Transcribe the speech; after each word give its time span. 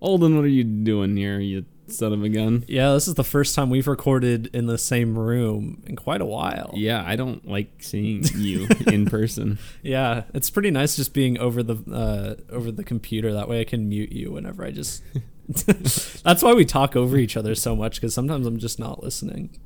Holden, 0.00 0.36
what 0.36 0.44
are 0.44 0.48
you 0.48 0.64
doing 0.64 1.16
here, 1.16 1.40
you 1.40 1.64
son 1.88 2.12
of 2.12 2.22
a 2.22 2.28
gun? 2.28 2.64
Yeah, 2.66 2.92
this 2.92 3.08
is 3.08 3.14
the 3.14 3.24
first 3.24 3.54
time 3.54 3.70
we've 3.70 3.86
recorded 3.86 4.48
in 4.52 4.66
the 4.66 4.78
same 4.78 5.18
room 5.18 5.82
in 5.86 5.96
quite 5.96 6.20
a 6.20 6.26
while. 6.26 6.72
Yeah, 6.74 7.02
I 7.06 7.16
don't 7.16 7.46
like 7.46 7.70
seeing 7.78 8.24
you 8.34 8.68
in 8.86 9.06
person. 9.06 9.58
Yeah, 9.82 10.24
it's 10.34 10.50
pretty 10.50 10.70
nice 10.70 10.96
just 10.96 11.14
being 11.14 11.38
over 11.38 11.62
the 11.62 11.76
uh, 11.92 12.52
over 12.52 12.70
the 12.70 12.84
computer. 12.84 13.32
That 13.32 13.48
way, 13.48 13.60
I 13.60 13.64
can 13.64 13.88
mute 13.88 14.12
you 14.12 14.32
whenever 14.32 14.64
I 14.64 14.70
just. 14.70 15.02
That's 15.48 16.42
why 16.42 16.54
we 16.54 16.64
talk 16.64 16.96
over 16.96 17.16
each 17.16 17.36
other 17.36 17.54
so 17.54 17.76
much 17.76 17.96
because 17.96 18.12
sometimes 18.12 18.46
I'm 18.46 18.58
just 18.58 18.78
not 18.78 19.02
listening. 19.02 19.56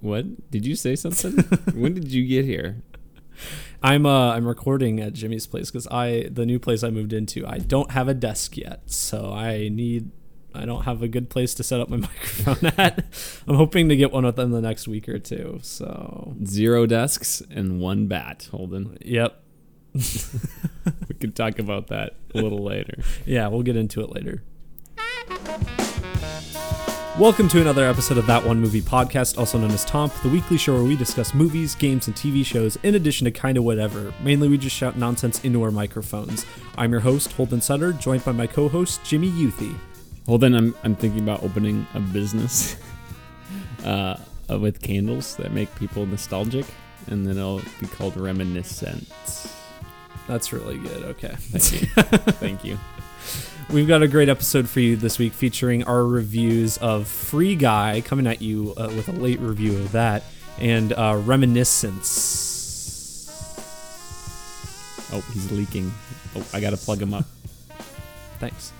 What? 0.00 0.50
Did 0.50 0.64
you 0.64 0.74
say 0.74 0.96
something? 0.96 1.32
when 1.74 1.94
did 1.94 2.10
you 2.10 2.26
get 2.26 2.46
here? 2.46 2.82
I'm 3.82 4.04
uh 4.04 4.32
I'm 4.34 4.46
recording 4.46 5.00
at 5.00 5.12
Jimmy's 5.14 5.46
place 5.46 5.70
because 5.70 5.86
I 5.88 6.28
the 6.30 6.44
new 6.44 6.58
place 6.58 6.82
I 6.82 6.90
moved 6.90 7.12
into 7.12 7.46
I 7.46 7.58
don't 7.58 7.92
have 7.92 8.08
a 8.08 8.14
desk 8.14 8.56
yet, 8.56 8.82
so 8.90 9.32
I 9.32 9.68
need 9.68 10.10
I 10.54 10.64
don't 10.64 10.82
have 10.82 11.02
a 11.02 11.08
good 11.08 11.30
place 11.30 11.54
to 11.54 11.62
set 11.62 11.80
up 11.80 11.88
my 11.88 11.96
microphone 12.08 12.72
at. 12.76 13.04
I'm 13.46 13.54
hoping 13.56 13.88
to 13.88 13.96
get 13.96 14.12
one 14.12 14.24
within 14.24 14.50
the 14.50 14.60
next 14.60 14.88
week 14.88 15.08
or 15.08 15.18
two. 15.18 15.60
So 15.62 16.36
Zero 16.44 16.86
desks 16.86 17.42
and 17.50 17.80
one 17.80 18.06
bat, 18.06 18.48
Holden. 18.50 18.98
yep, 19.00 19.42
We 19.94 21.14
can 21.18 21.32
talk 21.32 21.58
about 21.58 21.88
that 21.88 22.16
a 22.34 22.40
little 22.40 22.62
later. 22.62 23.02
yeah, 23.26 23.48
we'll 23.48 23.62
get 23.62 23.76
into 23.76 24.00
it 24.02 24.10
later. 24.14 24.42
Welcome 27.20 27.48
to 27.48 27.60
another 27.60 27.84
episode 27.84 28.16
of 28.16 28.26
That 28.28 28.42
One 28.42 28.62
Movie 28.62 28.80
Podcast, 28.80 29.36
also 29.36 29.58
known 29.58 29.72
as 29.72 29.84
Tomp, 29.84 30.10
the 30.22 30.28
weekly 30.30 30.56
show 30.56 30.72
where 30.72 30.82
we 30.82 30.96
discuss 30.96 31.34
movies, 31.34 31.74
games, 31.74 32.06
and 32.06 32.16
TV 32.16 32.42
shows, 32.42 32.76
in 32.76 32.94
addition 32.94 33.26
to 33.26 33.30
kind 33.30 33.58
of 33.58 33.64
whatever. 33.64 34.14
Mainly, 34.22 34.48
we 34.48 34.56
just 34.56 34.74
shout 34.74 34.96
nonsense 34.96 35.44
into 35.44 35.62
our 35.62 35.70
microphones. 35.70 36.46
I'm 36.78 36.90
your 36.90 37.02
host, 37.02 37.32
Holden 37.32 37.60
Sutter, 37.60 37.92
joined 37.92 38.24
by 38.24 38.32
my 38.32 38.46
co 38.46 38.70
host, 38.70 39.04
Jimmy 39.04 39.30
Youthy. 39.32 39.76
Holden, 40.24 40.54
I'm 40.54 40.74
I'm 40.82 40.96
thinking 40.96 41.20
about 41.20 41.42
opening 41.42 41.86
a 41.92 42.00
business 42.00 42.76
uh, 43.84 44.18
uh, 44.50 44.58
with 44.58 44.80
candles 44.80 45.36
that 45.36 45.52
make 45.52 45.74
people 45.74 46.06
nostalgic, 46.06 46.64
and 47.08 47.26
then 47.26 47.36
it'll 47.36 47.60
be 47.80 47.86
called 47.86 48.16
Reminiscence. 48.16 49.54
That's 50.26 50.54
really 50.54 50.78
good. 50.78 51.02
Okay. 51.02 51.34
Thank 51.36 51.82
you. 51.82 51.88
Thank 52.32 52.64
you. 52.64 52.78
We've 53.72 53.86
got 53.86 54.02
a 54.02 54.08
great 54.08 54.28
episode 54.28 54.68
for 54.68 54.80
you 54.80 54.96
this 54.96 55.20
week 55.20 55.32
featuring 55.32 55.84
our 55.84 56.04
reviews 56.04 56.76
of 56.78 57.06
Free 57.06 57.54
Guy, 57.54 58.00
coming 58.00 58.26
at 58.26 58.42
you 58.42 58.74
uh, 58.76 58.90
with 58.96 59.08
a 59.08 59.12
late 59.12 59.38
review 59.38 59.78
of 59.78 59.92
that, 59.92 60.24
and 60.58 60.92
uh, 60.92 61.22
Reminiscence. 61.24 63.30
Oh, 65.12 65.20
he's 65.32 65.52
leaking. 65.52 65.92
Oh, 66.34 66.44
I 66.52 66.60
gotta 66.60 66.76
plug 66.76 67.00
him 67.00 67.14
up. 67.14 67.24
Thanks. 68.40 68.72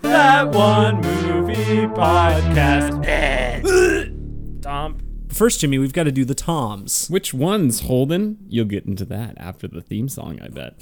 That 0.00 0.48
one 0.48 1.00
movie 1.02 1.86
podcast. 1.88 3.02
Tom. 4.62 5.01
First, 5.32 5.60
Jimmy, 5.60 5.78
we've 5.78 5.94
got 5.94 6.04
to 6.04 6.12
do 6.12 6.26
the 6.26 6.34
Toms. 6.34 7.08
Which 7.08 7.32
ones, 7.32 7.80
Holden? 7.80 8.36
You'll 8.48 8.66
get 8.66 8.84
into 8.84 9.06
that 9.06 9.34
after 9.38 9.66
the 9.66 9.80
theme 9.80 10.08
song, 10.08 10.38
I 10.42 10.48
bet. 10.48 10.78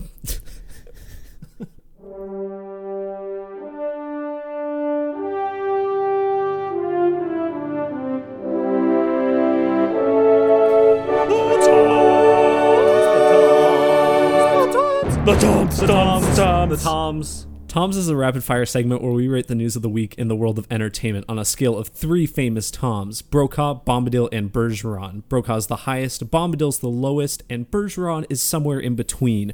The 15.25 15.37
Toms, 15.39 15.79
the 15.79 15.87
Toms, 15.87 16.27
the 16.27 16.37
Toms. 16.37 16.83
Toms 16.83 17.50
is 17.77 18.09
a 18.09 18.17
rapid 18.17 18.43
fire 18.45 18.67
segment 18.67 19.01
where 19.03 19.13
we 19.13 19.29
rate 19.29 19.47
the 19.47 19.55
news 19.55 19.77
of 19.77 19.83
the 19.83 19.89
week 19.89 20.15
in 20.17 20.29
the 20.29 20.35
world 20.37 20.59
of 20.59 20.67
entertainment 20.71 21.25
on 21.29 21.39
a 21.39 21.45
scale 21.45 21.77
of 21.79 21.89
three 21.89 22.27
famous 22.27 22.71
Toms 22.71 23.23
Brokaw, 23.23 23.85
Bombadil, 23.85 24.29
and 24.33 24.53
Bergeron. 24.53 25.23
Brokaw's 25.29 25.69
the 25.69 25.77
highest, 25.77 26.31
Bombadil's 26.31 26.81
the 26.81 26.89
lowest, 26.89 27.43
and 27.49 27.71
Bergeron 27.71 28.27
is 28.29 28.43
somewhere 28.43 28.81
in 28.81 28.97
between. 28.97 29.53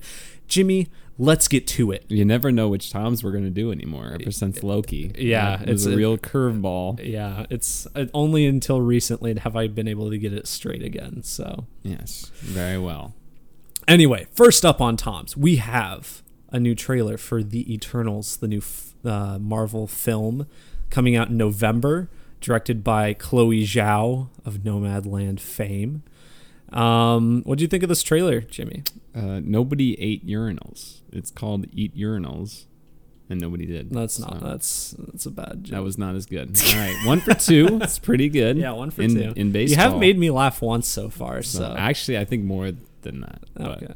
Jimmy, 0.49 0.89
let's 1.19 1.47
get 1.47 1.67
to 1.67 1.91
it. 1.93 2.05
You 2.09 2.25
never 2.25 2.51
know 2.51 2.69
which 2.69 2.91
Toms 2.91 3.23
we're 3.23 3.33
gonna 3.33 3.51
do 3.51 3.71
anymore. 3.71 4.17
Ever 4.21 4.31
since 4.33 4.63
Loki, 4.63 5.13
Yeah, 5.19 5.61
it 5.63 5.69
was 5.69 5.85
it's 5.85 5.93
a 5.93 5.95
a- 5.95 5.97
real 5.97 6.17
curveball. 6.17 7.01
Yeah, 7.07 7.45
it's 7.51 7.87
uh, 7.95 8.07
only 8.15 8.47
until 8.47 8.81
recently 8.81 9.37
have 9.39 9.57
I 9.57 9.67
been 9.69 9.89
able 9.89 10.09
to 10.11 10.17
get 10.19 10.33
it 10.33 10.47
straight 10.47 10.83
again. 10.83 11.23
So, 11.23 11.67
Yes, 11.83 12.31
very 12.37 12.79
well. 12.79 13.15
anyway, 13.87 14.27
first 14.33 14.65
up 14.65 14.81
on 14.81 14.97
Tom's, 14.97 15.37
we 15.37 15.57
have 15.57 16.23
a 16.57 16.61
new 16.61 16.75
trailer 16.75 17.17
for 17.17 17.43
The 17.43 17.73
Eternals, 17.73 18.39
the 18.39 18.49
new 18.49 18.59
f- 18.59 18.95
uh, 19.05 19.39
Marvel 19.39 19.87
film 19.87 20.47
coming 20.91 21.15
out 21.15 21.29
in 21.29 21.37
November, 21.37 22.09
directed 22.41 22.83
by 22.83 23.13
Chloe 23.15 23.63
Zhao 23.65 24.29
of 24.45 24.59
Nomadland 24.59 25.39
fame. 25.41 26.03
Um, 26.73 27.43
what 27.45 27.59
do 27.59 27.63
you 27.63 27.69
think 27.69 27.83
of 27.83 27.89
this 27.89 28.03
trailer, 28.03 28.41
Jimmy? 28.41 28.83
Uh, 29.15 29.41
nobody 29.43 29.99
ate 30.01 30.27
urinals. 30.27 31.01
It's 31.13 31.31
called 31.31 31.67
Eat 31.73 31.97
Urinals, 31.97 32.65
and 33.31 33.41
nobody 33.41 33.67
did. 33.67 33.91
That's 33.91 34.19
not 34.19 34.41
So 34.41 34.47
that's 34.47 34.95
that's 34.99 35.27
a 35.27 35.31
bad 35.31 35.65
joke. 35.65 35.73
That 35.77 35.83
was 35.85 35.97
not 35.97 36.15
as 36.17 36.27
good. 36.27 36.61
All 36.73 36.79
right, 36.81 36.97
one 37.07 37.21
for 37.21 37.35
two. 37.35 37.79
It's 37.83 37.99
pretty 38.01 38.29
good. 38.29 38.57
yeah, 38.59 38.73
one 38.73 38.91
for 38.91 39.03
in, 39.03 39.15
two. 39.15 39.33
in 39.37 39.53
baseball. 39.53 39.85
You 39.85 39.91
have 39.91 40.01
made 40.01 40.19
me 40.19 40.31
laugh 40.31 40.61
once 40.61 40.89
so 40.89 41.09
far, 41.09 41.43
So, 41.43 41.61
so, 41.61 41.75
actually, 41.79 42.19
I 42.19 42.25
think 42.25 42.45
more 42.45 42.73
than 43.03 43.21
that. 43.21 43.45
But, 43.55 43.83
okay. 43.83 43.95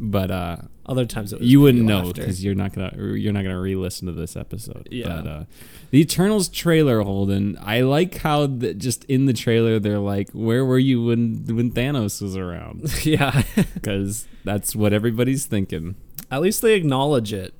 but 0.00 0.30
uh, 0.30 0.56
Other 0.86 1.06
times 1.06 1.32
it 1.32 1.40
was 1.40 1.48
you 1.48 1.60
wouldn't 1.60 1.84
know 1.84 2.12
because 2.12 2.44
you're 2.44 2.54
not 2.54 2.72
gonna 2.72 2.92
you're 3.14 3.32
not 3.32 3.42
gonna 3.42 3.60
re-listen 3.60 4.06
to 4.06 4.12
this 4.12 4.36
episode. 4.36 4.88
Yeah. 4.90 5.08
But 5.08 5.26
uh, 5.26 5.44
the 5.90 6.00
Eternals 6.00 6.48
trailer, 6.48 7.02
Holden. 7.02 7.58
I 7.60 7.80
like 7.82 8.16
how 8.18 8.46
the, 8.46 8.74
just 8.74 9.04
in 9.04 9.26
the 9.26 9.32
trailer 9.32 9.78
they're 9.78 9.98
like, 9.98 10.30
"Where 10.32 10.64
were 10.64 10.78
you 10.78 11.04
when 11.04 11.44
when 11.46 11.70
Thanos 11.72 12.20
was 12.20 12.36
around?" 12.36 13.04
yeah. 13.04 13.42
Because 13.74 14.26
that's 14.44 14.74
what 14.74 14.92
everybody's 14.92 15.46
thinking. 15.46 15.96
At 16.30 16.42
least 16.42 16.62
they 16.62 16.74
acknowledge 16.74 17.32
it. 17.32 17.54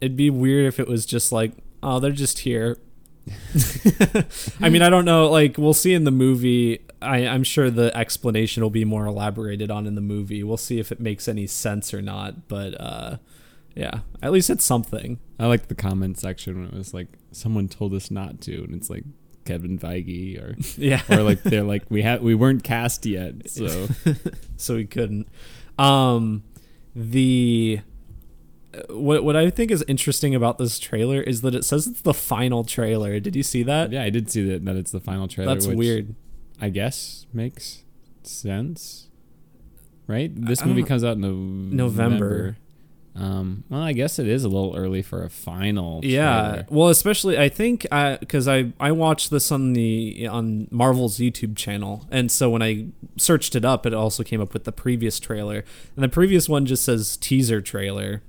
It'd 0.00 0.16
be 0.16 0.30
weird 0.30 0.66
if 0.66 0.78
it 0.78 0.88
was 0.88 1.06
just 1.06 1.32
like, 1.32 1.52
oh, 1.82 2.00
they're 2.00 2.12
just 2.12 2.40
here. 2.40 2.78
I 4.60 4.68
mean, 4.68 4.82
I 4.82 4.90
don't 4.90 5.04
know. 5.04 5.28
Like, 5.30 5.56
we'll 5.58 5.74
see 5.74 5.94
in 5.94 6.04
the 6.04 6.10
movie. 6.10 6.80
I, 7.00 7.26
I'm 7.26 7.44
sure 7.44 7.70
the 7.70 7.96
explanation 7.96 8.62
will 8.62 8.70
be 8.70 8.84
more 8.84 9.06
elaborated 9.06 9.70
on 9.70 9.86
in 9.86 9.94
the 9.94 10.00
movie. 10.00 10.42
We'll 10.42 10.56
see 10.56 10.78
if 10.80 10.90
it 10.92 11.00
makes 11.00 11.28
any 11.28 11.46
sense 11.46 11.94
or 11.94 12.02
not. 12.02 12.48
But 12.48 12.80
uh, 12.80 13.18
yeah, 13.74 14.00
at 14.22 14.32
least 14.32 14.50
it's 14.50 14.64
something. 14.64 15.18
I 15.38 15.46
like 15.46 15.68
the 15.68 15.74
comment 15.74 16.18
section 16.18 16.58
when 16.60 16.68
it 16.70 16.74
was 16.74 16.92
like, 16.92 17.08
"Someone 17.30 17.68
told 17.68 17.94
us 17.94 18.10
not 18.10 18.40
to," 18.42 18.64
and 18.64 18.74
it's 18.74 18.90
like 18.90 19.04
Kevin 19.44 19.78
Feige 19.78 20.42
or 20.42 20.56
Yeah. 20.76 21.02
or 21.08 21.22
like 21.22 21.42
they're 21.44 21.62
like 21.62 21.84
we 21.88 22.02
had 22.02 22.22
we 22.22 22.34
weren't 22.34 22.64
cast 22.64 23.06
yet, 23.06 23.48
so 23.48 23.88
so 24.56 24.74
we 24.74 24.84
couldn't. 24.84 25.28
Um, 25.78 26.42
the 26.96 27.80
what 28.90 29.24
what 29.24 29.36
I 29.36 29.50
think 29.50 29.70
is 29.70 29.84
interesting 29.88 30.34
about 30.34 30.58
this 30.58 30.78
trailer 30.78 31.20
is 31.20 31.40
that 31.42 31.54
it 31.54 31.64
says 31.64 31.86
it's 31.86 32.00
the 32.02 32.14
final 32.14 32.64
trailer. 32.64 33.18
Did 33.20 33.36
you 33.36 33.42
see 33.42 33.62
that? 33.64 33.92
yeah, 33.92 34.02
I 34.02 34.10
did 34.10 34.30
see 34.30 34.48
that 34.50 34.64
that 34.64 34.76
it's 34.76 34.90
the 34.90 35.00
final 35.00 35.28
trailer. 35.28 35.54
That's 35.54 35.66
weird. 35.66 36.14
I 36.60 36.70
guess 36.70 37.26
makes 37.32 37.84
sense, 38.22 39.08
right? 40.06 40.30
This 40.34 40.64
movie 40.64 40.82
comes 40.82 41.04
out 41.04 41.16
in 41.16 41.20
Nov- 41.22 41.32
November. 41.32 42.28
November. 42.28 42.56
Um, 43.14 43.64
well, 43.68 43.80
I 43.82 43.94
guess 43.94 44.20
it 44.20 44.28
is 44.28 44.44
a 44.44 44.48
little 44.48 44.76
early 44.76 45.02
for 45.02 45.24
a 45.24 45.30
final. 45.30 46.00
Yeah, 46.04 46.62
well, 46.68 46.88
especially 46.88 47.36
I 47.36 47.48
think 47.48 47.82
because 48.20 48.46
I 48.46 48.72
I 48.78 48.92
watched 48.92 49.30
this 49.30 49.50
on 49.50 49.72
the 49.72 50.28
on 50.28 50.68
Marvel's 50.70 51.18
YouTube 51.18 51.56
channel, 51.56 52.06
and 52.12 52.30
so 52.30 52.48
when 52.48 52.62
I 52.62 52.86
searched 53.16 53.56
it 53.56 53.64
up, 53.64 53.86
it 53.86 53.94
also 53.94 54.22
came 54.22 54.40
up 54.40 54.52
with 54.52 54.64
the 54.64 54.72
previous 54.72 55.18
trailer, 55.18 55.64
and 55.96 56.04
the 56.04 56.08
previous 56.08 56.48
one 56.48 56.64
just 56.64 56.84
says 56.84 57.16
teaser 57.16 57.60
trailer, 57.60 58.22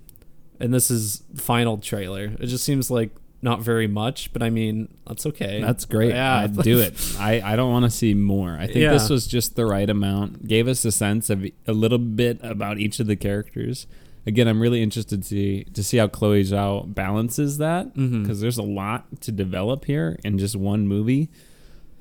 and 0.60 0.74
this 0.74 0.90
is 0.92 1.24
final 1.36 1.78
trailer. 1.78 2.36
It 2.40 2.48
just 2.48 2.64
seems 2.64 2.90
like 2.92 3.12
not 3.42 3.62
very 3.62 3.88
much, 3.88 4.34
but 4.34 4.44
I 4.44 4.50
mean 4.50 4.90
that's 5.08 5.26
okay. 5.26 5.62
That's 5.62 5.86
great. 5.86 6.10
Yeah, 6.10 6.40
I'd 6.40 6.58
do 6.58 6.80
it. 6.80 6.94
I, 7.18 7.42
I 7.42 7.56
don't 7.56 7.72
want 7.72 7.86
to 7.86 7.90
see 7.92 8.14
more. 8.14 8.52
I 8.60 8.66
think 8.66 8.78
Yeah. 8.80 8.92
this 8.92 9.10
was 9.10 9.28
just 9.28 9.56
the 9.56 9.66
right 9.66 9.90
amount. 9.90 10.48
Gave 10.48 10.68
us 10.68 10.84
a 10.84 10.92
sense 10.92 11.30
of 11.30 11.46
a 11.66 11.72
little 11.74 11.98
bit 12.00 12.40
about 12.44 12.80
each 12.80 13.00
of 13.00 13.08
the 13.08 13.16
characters. 13.16 13.88
Again, 14.28 14.50
I'm 14.50 14.62
really 14.62 14.84
interested 14.84 15.22
to 15.24 15.28
see 15.28 15.64
to 15.74 15.82
see 15.82 15.98
how 15.98 16.08
Chloe 16.08 16.44
Zhao 16.44 16.94
balances 16.94 17.58
that 17.60 17.94
because 17.94 18.38
Mhm. 18.40 18.42
there's 18.42 18.58
a 18.58 18.64
lot 18.64 19.22
to 19.22 19.32
develop 19.32 19.86
here 19.86 20.20
in 20.26 20.38
just 20.38 20.58
one 20.58 20.86
movie. 20.88 21.30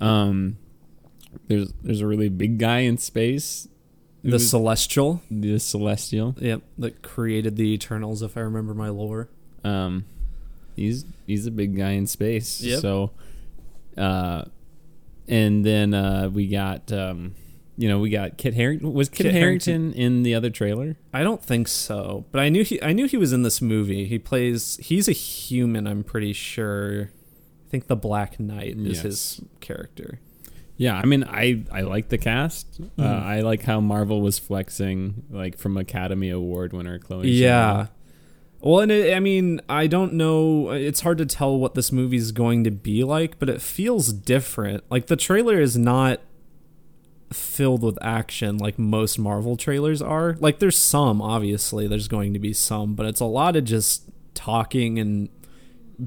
Um, 0.00 0.56
there's 1.46 1.72
there's 1.82 2.00
a 2.00 2.06
really 2.06 2.28
big 2.28 2.58
guy 2.58 2.81
in 2.81 2.99
space, 2.99 3.69
the 4.22 4.32
who's 4.32 4.50
Celestial. 4.50 5.22
the 5.30 5.58
Celestial. 5.58 6.34
Yep, 6.38 6.62
that 6.78 7.02
created 7.02 7.56
the 7.56 7.72
Eternals, 7.72 8.22
if 8.22 8.36
I 8.36 8.40
remember 8.40 8.74
my 8.74 8.88
lore. 8.88 9.28
Um, 9.64 10.04
he's 10.76 11.04
he's 11.26 11.46
a 11.46 11.50
big 11.50 11.76
guy 11.76 11.90
in 11.92 12.06
space. 12.06 12.60
Yep. 12.60 12.80
So, 12.80 13.10
uh, 13.96 14.44
and 15.26 15.64
then 15.64 15.94
uh, 15.94 16.30
we 16.32 16.48
got 16.48 16.90
um, 16.92 17.34
you 17.76 17.88
know, 17.88 17.98
we 18.00 18.10
got 18.10 18.36
Kit 18.38 18.54
Harington. 18.54 18.92
Was 18.92 19.08
Kit, 19.08 19.26
Kit 19.26 19.34
Harington, 19.34 19.92
in 19.92 20.22
the 20.24 20.34
other 20.34 20.50
trailer? 20.50 20.96
I 21.14 21.22
don't 21.22 21.42
think 21.42 21.68
so, 21.68 22.24
but 22.32 22.40
I 22.40 22.48
knew 22.48 22.64
he 22.64 22.82
I 22.82 22.92
knew 22.92 23.06
he 23.06 23.16
was 23.16 23.32
in 23.32 23.42
this 23.42 23.62
movie. 23.62 24.04
He 24.06 24.18
plays 24.18 24.78
he's 24.82 25.08
a 25.08 25.12
human, 25.12 25.86
I'm 25.86 26.02
pretty 26.02 26.32
sure. 26.32 27.10
I 27.66 27.70
think 27.70 27.86
the 27.86 27.96
Black 27.96 28.40
Knight 28.40 28.78
is 28.78 28.94
Yes. 28.96 29.02
his 29.02 29.40
character. 29.60 30.20
Yeah, 30.78 30.96
I 30.96 31.04
mean, 31.04 31.25
I 31.25 31.64
I 31.70 31.80
like 31.82 32.08
the 32.08 32.16
cast. 32.19 32.80
Uh, 32.98 33.02
Mhm. 33.02 33.22
I 33.22 33.40
like 33.42 33.62
how 33.64 33.80
Marvel 33.80 34.22
was 34.22 34.38
flexing, 34.38 35.25
like 35.30 35.58
from 35.58 35.76
Academy 35.76 36.30
Award 36.30 36.72
winner 36.72 36.98
Chloe. 36.98 37.28
Yeah. 37.30 37.86
Zhao. 37.86 37.88
Well, 38.60 38.80
and 38.80 38.90
it, 38.90 39.14
I 39.14 39.20
mean, 39.20 39.60
I 39.69 39.86
don't 39.86 40.14
know. 40.14 40.70
It's 40.70 41.00
hard 41.00 41.19
to 41.19 41.26
tell 41.26 41.58
what 41.58 41.75
this 41.75 41.92
movie 41.92 42.16
is 42.16 42.32
going 42.32 42.64
to 42.64 42.70
be 42.70 43.04
like, 43.04 43.38
but 43.38 43.48
it 43.48 43.60
feels 43.60 44.12
different. 44.12 44.82
Like 44.90 45.06
the 45.08 45.16
trailer 45.16 45.60
is 45.60 45.76
not 45.76 46.20
filled 47.32 47.82
with 47.82 47.98
action 48.00 48.56
like 48.56 48.78
most 48.78 49.19
Marvel 49.19 49.56
trailers 49.56 50.00
are. 50.00 50.36
Like 50.40 50.60
there's 50.60 50.78
some, 50.78 51.20
obviously, 51.20 51.86
there's 51.86 52.08
going 52.08 52.32
to 52.32 52.38
be 52.38 52.52
some, 52.52 52.94
but 52.94 53.04
it's 53.06 53.20
a 53.20 53.26
lot 53.26 53.54
of 53.56 53.64
just 53.64 54.08
talking 54.34 54.98
and 54.98 55.28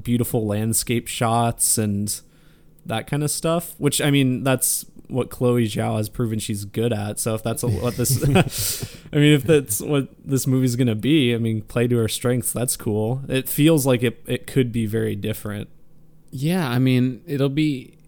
beautiful 0.02 0.46
landscape 0.46 1.06
shots 1.06 1.78
and 1.78 2.20
that 2.86 3.06
kind 3.06 3.22
of 3.22 3.30
stuff. 3.30 3.74
Which 3.78 4.00
I 4.00 4.10
mean, 4.10 4.42
that's 4.44 4.84
what 5.08 5.28
Chloe 5.30 5.66
Zhao 5.66 5.98
has 5.98 6.08
proven 6.08 6.38
she's 6.38 6.64
good 6.64 6.92
at. 6.92 7.18
So 7.20 7.34
if 7.34 7.42
that's 7.42 7.62
what 7.62 7.96
this, 7.96 8.22
I 9.12 9.16
mean, 9.16 9.34
if 9.34 9.42
that's 9.44 9.80
what 9.80 10.08
this 10.24 10.46
movie's 10.46 10.74
gonna 10.76 10.94
be, 10.94 11.34
I 11.34 11.38
mean, 11.38 11.62
play 11.62 11.86
to 11.88 11.96
her 11.98 12.08
strengths. 12.08 12.52
That's 12.52 12.76
cool. 12.76 13.22
It 13.28 13.48
feels 13.48 13.84
like 13.86 14.02
it 14.02 14.22
it 14.26 14.46
could 14.46 14.72
be 14.72 14.86
very 14.86 15.14
different. 15.16 15.68
Yeah, 16.30 16.68
I 16.68 16.78
mean, 16.78 17.22
it'll 17.26 17.50
be 17.50 17.98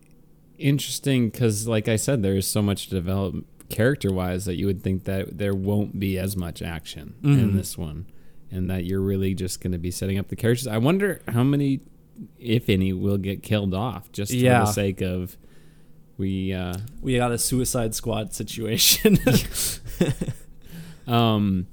interesting 0.59 1.29
because, 1.29 1.67
like 1.69 1.89
I 1.89 1.97
said, 1.97 2.23
there 2.23 2.37
is 2.37 2.47
so 2.47 2.63
much 2.63 2.85
to 2.89 2.95
develop 2.95 3.45
character 3.69 4.13
wise 4.13 4.45
that 4.45 4.55
you 4.57 4.67
would 4.67 4.83
think 4.83 5.05
that 5.05 5.37
there 5.39 5.55
won't 5.55 5.99
be 5.99 6.19
as 6.19 6.37
much 6.37 6.63
action 6.63 7.15
in 7.23 7.51
Mhm. 7.51 7.57
this 7.57 7.77
one, 7.77 8.07
and 8.51 8.71
that 8.71 8.85
you're 8.85 9.01
really 9.01 9.35
just 9.35 9.61
going 9.61 9.73
to 9.73 9.79
be 9.79 9.91
setting 9.91 10.19
up 10.19 10.29
the 10.29 10.37
characters. 10.37 10.67
I 10.67 10.79
wonder 10.79 11.21
how 11.29 11.43
many, 11.43 11.81
if 12.39 12.69
any, 12.69 12.93
will 12.93 13.19
get 13.19 13.43
killed 13.43 13.75
off 13.75 14.11
just 14.13 14.33
Yeah. 14.33 14.61
for 14.61 14.67
the 14.67 14.73
sake 14.73 15.01
of 15.01 15.37
we. 16.17 16.53
Uh, 16.53 16.75
We 17.03 17.17
got 17.17 17.33
a 17.33 17.39
Suicide 17.39 17.95
Squad 17.95 18.33
situation. 18.35 19.19
Um, 21.07 21.67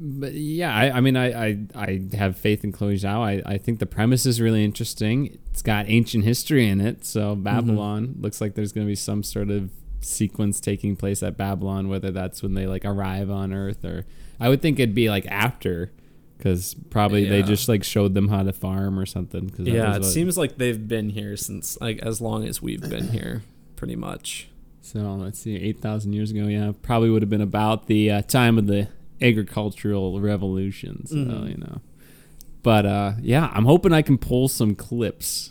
but 0.00 0.32
yeah, 0.32 0.74
I, 0.74 0.96
I 0.96 1.00
mean, 1.00 1.16
I, 1.16 1.46
I, 1.48 1.58
I 1.74 2.02
have 2.16 2.36
faith 2.36 2.64
in 2.64 2.72
Chloe 2.72 2.96
Zhao. 2.96 3.20
I, 3.20 3.42
I 3.44 3.58
think 3.58 3.78
the 3.78 3.86
premise 3.86 4.26
is 4.26 4.40
really 4.40 4.64
interesting. 4.64 5.38
It's 5.50 5.62
got 5.62 5.88
ancient 5.88 6.24
history 6.24 6.66
in 6.68 6.80
it. 6.80 7.04
So 7.04 7.34
Babylon 7.36 8.16
looks 8.20 8.40
like 8.40 8.54
there's 8.54 8.72
going 8.72 8.86
to 8.86 8.90
be 8.90 8.94
some 8.96 9.22
sort 9.22 9.50
of 9.50 9.70
sequence 10.00 10.58
taking 10.60 10.96
place 10.96 11.22
at 11.22 11.36
Babylon, 11.36 11.88
whether 11.88 12.10
that's 12.10 12.42
when 12.42 12.54
they 12.54 12.66
like 12.66 12.84
arrive 12.84 13.30
on 13.30 13.52
Earth 13.52 13.84
or 13.84 14.04
I 14.40 14.48
would 14.48 14.60
think 14.60 14.78
it'd 14.80 14.94
be 14.94 15.08
like 15.10 15.26
after, 15.26 15.92
because 16.44 16.74
probably 16.90 17.24
they 17.24 17.42
just 17.42 17.70
like 17.70 17.82
showed 17.82 18.12
them 18.12 18.28
how 18.28 18.42
to 18.42 18.52
farm 18.52 18.98
or 18.98 19.06
something. 19.06 19.48
Cause 19.48 19.66
yeah, 19.66 19.96
it 19.96 20.00
what- 20.00 20.04
seems 20.04 20.36
like 20.36 20.58
they've 20.58 20.86
been 20.86 21.08
here 21.08 21.38
since 21.38 21.78
like 21.80 22.00
as 22.00 22.20
long 22.20 22.44
as 22.46 22.60
we've 22.60 22.86
been 22.88 23.08
here, 23.08 23.42
pretty 23.76 23.96
much. 23.96 24.48
So 24.82 25.14
let's 25.14 25.38
see, 25.38 25.56
eight 25.56 25.80
thousand 25.80 26.12
years 26.12 26.30
ago, 26.30 26.46
yeah, 26.46 26.72
probably 26.82 27.08
would 27.08 27.22
have 27.22 27.30
been 27.30 27.40
about 27.40 27.86
the 27.86 28.10
uh, 28.10 28.22
time 28.22 28.58
of 28.58 28.66
the 28.66 28.88
agricultural 29.22 30.20
revolution. 30.20 31.06
So 31.06 31.16
Mhm. 31.16 31.48
you 31.50 31.56
know, 31.56 31.80
but 32.62 32.84
uh, 32.84 33.12
yeah, 33.22 33.50
I'm 33.54 33.64
hoping 33.64 33.94
I 33.94 34.02
can 34.02 34.18
pull 34.18 34.48
some 34.48 34.74
clips 34.74 35.48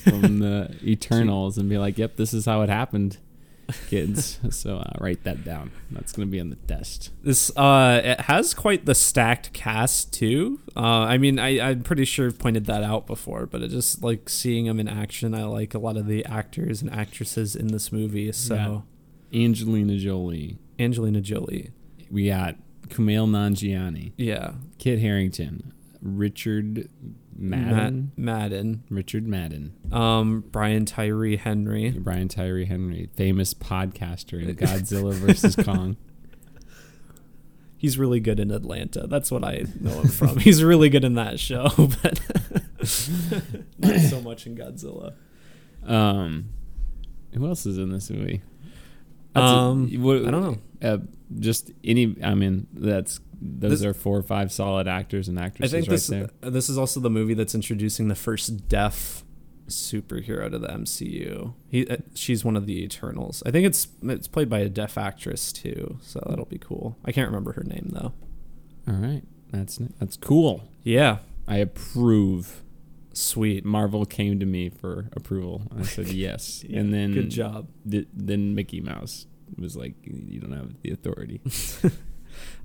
from 0.04 0.40
the 0.40 0.76
Eternals 0.84 1.56
and 1.56 1.70
be 1.70 1.78
like, 1.78 1.96
"Yep, 1.96 2.16
this 2.16 2.34
is 2.34 2.44
how 2.44 2.60
it 2.60 2.68
happened, 2.68 3.16
kids." 3.88 4.38
so 4.50 4.78
uh, 4.78 4.92
write 5.00 5.24
that 5.24 5.44
down. 5.44 5.70
That's 5.90 6.12
gonna 6.12 6.26
be 6.26 6.40
on 6.40 6.50
the 6.50 6.56
test. 6.56 7.10
This 7.22 7.50
uh, 7.56 8.00
it 8.04 8.20
has 8.22 8.54
quite 8.54 8.86
the 8.86 8.94
stacked 8.94 9.52
cast 9.52 10.12
too. 10.12 10.60
Uh, 10.76 10.80
I 10.80 11.18
mean, 11.18 11.38
I 11.38 11.60
I'm 11.70 11.82
pretty 11.82 12.04
sure 12.04 12.26
I've 12.26 12.38
pointed 12.38 12.66
that 12.66 12.82
out 12.82 13.06
before, 13.06 13.46
but 13.46 13.62
it 13.62 13.68
just 13.68 14.02
like 14.02 14.28
seeing 14.28 14.66
them 14.66 14.80
in 14.80 14.88
action. 14.88 15.34
I 15.34 15.44
like 15.44 15.74
a 15.74 15.78
lot 15.78 15.96
of 15.96 16.06
the 16.06 16.24
actors 16.24 16.82
and 16.82 16.92
actresses 16.92 17.54
in 17.56 17.68
this 17.68 17.92
movie. 17.92 18.32
So 18.32 18.84
Angelina 19.32 19.96
Jolie. 19.96 20.58
Angelina 20.78 21.20
Jolie, 21.20 21.72
We 22.10 22.28
got 22.28 22.56
Kumail 22.88 23.28
Nanjiani, 23.28 24.12
yeah, 24.16 24.52
Kit 24.78 25.00
Harington, 25.00 25.72
Richard 26.00 26.88
Matt 27.40 27.70
Madden, 27.70 28.12
Madden, 28.16 28.82
Richard 28.90 29.26
Madden. 29.28 29.72
um, 29.92 30.42
Brian 30.50 30.84
Tyree 30.84 31.36
Henry. 31.36 31.90
Brian 31.90 32.26
Tyree 32.28 32.64
Henry, 32.66 33.08
famous 33.14 33.54
podcaster 33.54 34.42
in 34.42 34.56
Godzilla 34.56 35.12
versus 35.14 35.54
Kong. 35.56 35.96
He's 37.76 37.96
really 37.96 38.18
good 38.18 38.40
in 38.40 38.50
Atlanta. 38.50 39.06
That's 39.06 39.30
what 39.30 39.44
I 39.44 39.62
know 39.80 40.00
him 40.00 40.08
from. 40.08 40.36
He's 40.40 40.64
really 40.64 40.88
good 40.88 41.04
in 41.04 41.14
that 41.14 41.38
show, 41.38 41.68
but 41.76 42.20
not 43.78 44.00
so 44.00 44.20
much 44.20 44.46
in 44.46 44.56
Godzilla. 44.56 45.14
Um, 45.86 46.48
who 47.34 47.46
else 47.46 47.66
is 47.66 47.78
in 47.78 47.90
this 47.90 48.10
movie? 48.10 48.42
That's 49.32 49.44
a- 49.44 49.54
Um, 49.54 49.88
what- 50.02 50.24
I 50.26 50.30
don't 50.32 50.42
know. 50.42 50.58
Uh, 50.82 50.98
just 51.38 51.70
any. 51.84 52.16
I 52.22 52.34
mean, 52.34 52.66
that's 52.72 53.20
those 53.40 53.70
This- 53.80 53.84
are 53.84 53.94
four 53.94 54.18
or 54.18 54.22
five 54.22 54.50
solid 54.52 54.88
actors 54.88 55.28
and 55.28 55.38
I 55.38 55.44
actresses 55.46 55.72
think 55.72 55.86
right 55.86 55.90
this 55.92 56.06
there. 56.08 56.50
this 56.50 56.68
is 56.68 56.76
also 56.78 56.98
the 57.00 57.10
movie 57.10 57.34
that's 57.34 57.54
introducing 57.54 58.08
the 58.08 58.14
first 58.14 58.68
deaf 58.68 59.24
superhero 59.68 60.50
to 60.50 60.58
the 60.58 60.68
MCU. 60.68 61.52
He 61.68 61.86
uh, 61.88 61.98
she's 62.14 62.44
one 62.44 62.56
of 62.56 62.66
the 62.66 62.82
Eternals. 62.82 63.42
I 63.46 63.50
think 63.50 63.66
it's 63.66 63.88
it's 64.02 64.26
played 64.26 64.48
by 64.48 64.60
a 64.60 64.68
deaf 64.68 64.96
actress 64.98 65.52
too, 65.52 65.98
so 66.02 66.20
that'll 66.28 66.46
be 66.46 66.58
cool. 66.58 66.96
I 67.04 67.12
can't 67.12 67.28
remember 67.28 67.52
her 67.52 67.64
name 67.64 67.90
though. 67.92 68.12
All 68.88 68.94
right, 68.94 69.22
that's 69.52 69.76
that's 69.98 70.16
cool. 70.16 70.68
Yeah, 70.82 71.18
I 71.46 71.58
approve. 71.58 72.62
sweet. 73.12 73.64
Marvel 73.64 74.06
came 74.06 74.40
to 74.40 74.46
me 74.46 74.68
for 74.70 75.10
approval. 75.12 75.62
I 75.78 75.82
said 75.82 76.08
yes, 76.12 76.64
and 76.72 76.94
then 76.94 77.12
Good 77.12 77.30
job. 77.30 77.68
th- 77.88 78.08
then 78.14 78.54
Mickey 78.54 78.80
Mouse 78.80 79.26
was 79.58 79.76
like, 79.76 79.94
"You 80.04 80.40
don't 80.40 80.52
have 80.52 80.80
the 80.82 80.90
authority." 80.92 81.40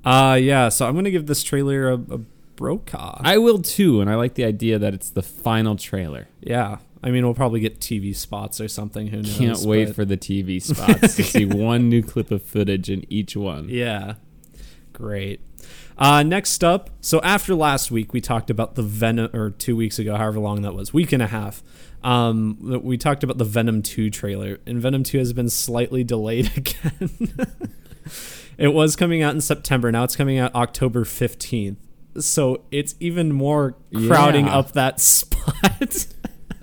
Uh 0.05 0.37
yeah, 0.41 0.69
so 0.69 0.87
I'm 0.87 0.95
gonna 0.95 1.11
give 1.11 1.27
this 1.27 1.43
trailer 1.43 1.89
a, 1.89 1.93
a 1.95 2.19
brokaw. 2.55 3.19
I 3.23 3.37
will 3.37 3.59
too, 3.61 4.01
and 4.01 4.09
I 4.09 4.15
like 4.15 4.33
the 4.35 4.45
idea 4.45 4.77
that 4.79 4.93
it's 4.93 5.09
the 5.09 5.23
final 5.23 5.75
trailer. 5.75 6.27
yeah, 6.41 6.77
I 7.01 7.09
mean 7.11 7.23
we'll 7.25 7.33
probably 7.33 7.59
get 7.61 7.79
TV 7.79 8.15
spots 8.15 8.59
or 8.61 8.67
something. 8.67 9.07
Who 9.07 9.17
knows? 9.17 9.37
Can't 9.37 9.59
wait 9.61 9.85
but- 9.87 9.95
for 9.95 10.05
the 10.05 10.17
TV 10.17 10.61
spots 10.61 11.15
to 11.15 11.23
see 11.23 11.45
one 11.69 11.89
new 11.89 12.01
clip 12.03 12.31
of 12.31 12.43
footage 12.43 12.89
in 12.89 13.05
each 13.11 13.35
one. 13.35 13.69
Yeah. 13.69 14.15
Great. 14.91 15.39
Uh, 15.97 16.21
next 16.23 16.63
up, 16.63 16.89
so 17.01 17.21
after 17.21 17.55
last 17.55 17.89
week, 17.91 18.13
we 18.13 18.19
talked 18.21 18.49
about 18.49 18.75
the 18.75 18.81
Venom, 18.83 19.29
or 19.33 19.51
two 19.51 19.75
weeks 19.75 19.97
ago, 19.99 20.15
however 20.15 20.39
long 20.39 20.61
that 20.63 20.73
was, 20.75 20.91
week 20.93 21.11
and 21.11 21.21
a 21.21 21.27
half. 21.27 21.63
Um, 22.03 22.57
we 22.83 22.97
talked 22.97 23.23
about 23.23 23.37
the 23.37 23.45
Venom 23.45 23.81
2 23.81 24.09
trailer, 24.09 24.59
and 24.65 24.79
Venom 24.81 25.03
2 25.03 25.17
has 25.19 25.33
been 25.33 25.49
slightly 25.49 26.03
delayed 26.03 26.51
again. 26.57 27.09
It 28.57 28.69
was 28.69 28.95
coming 28.95 29.21
out 29.21 29.33
in 29.33 29.41
September. 29.41 29.91
Now 29.91 30.03
it's 30.03 30.15
coming 30.15 30.37
out 30.39 30.53
October 30.55 31.03
15th. 31.03 31.77
So 32.19 32.63
it's 32.71 32.95
even 32.99 33.31
more 33.33 33.75
crowding 33.93 34.45
Yeah. 34.45 34.57
up 34.59 34.73
that 34.73 34.99
spot 34.99 36.07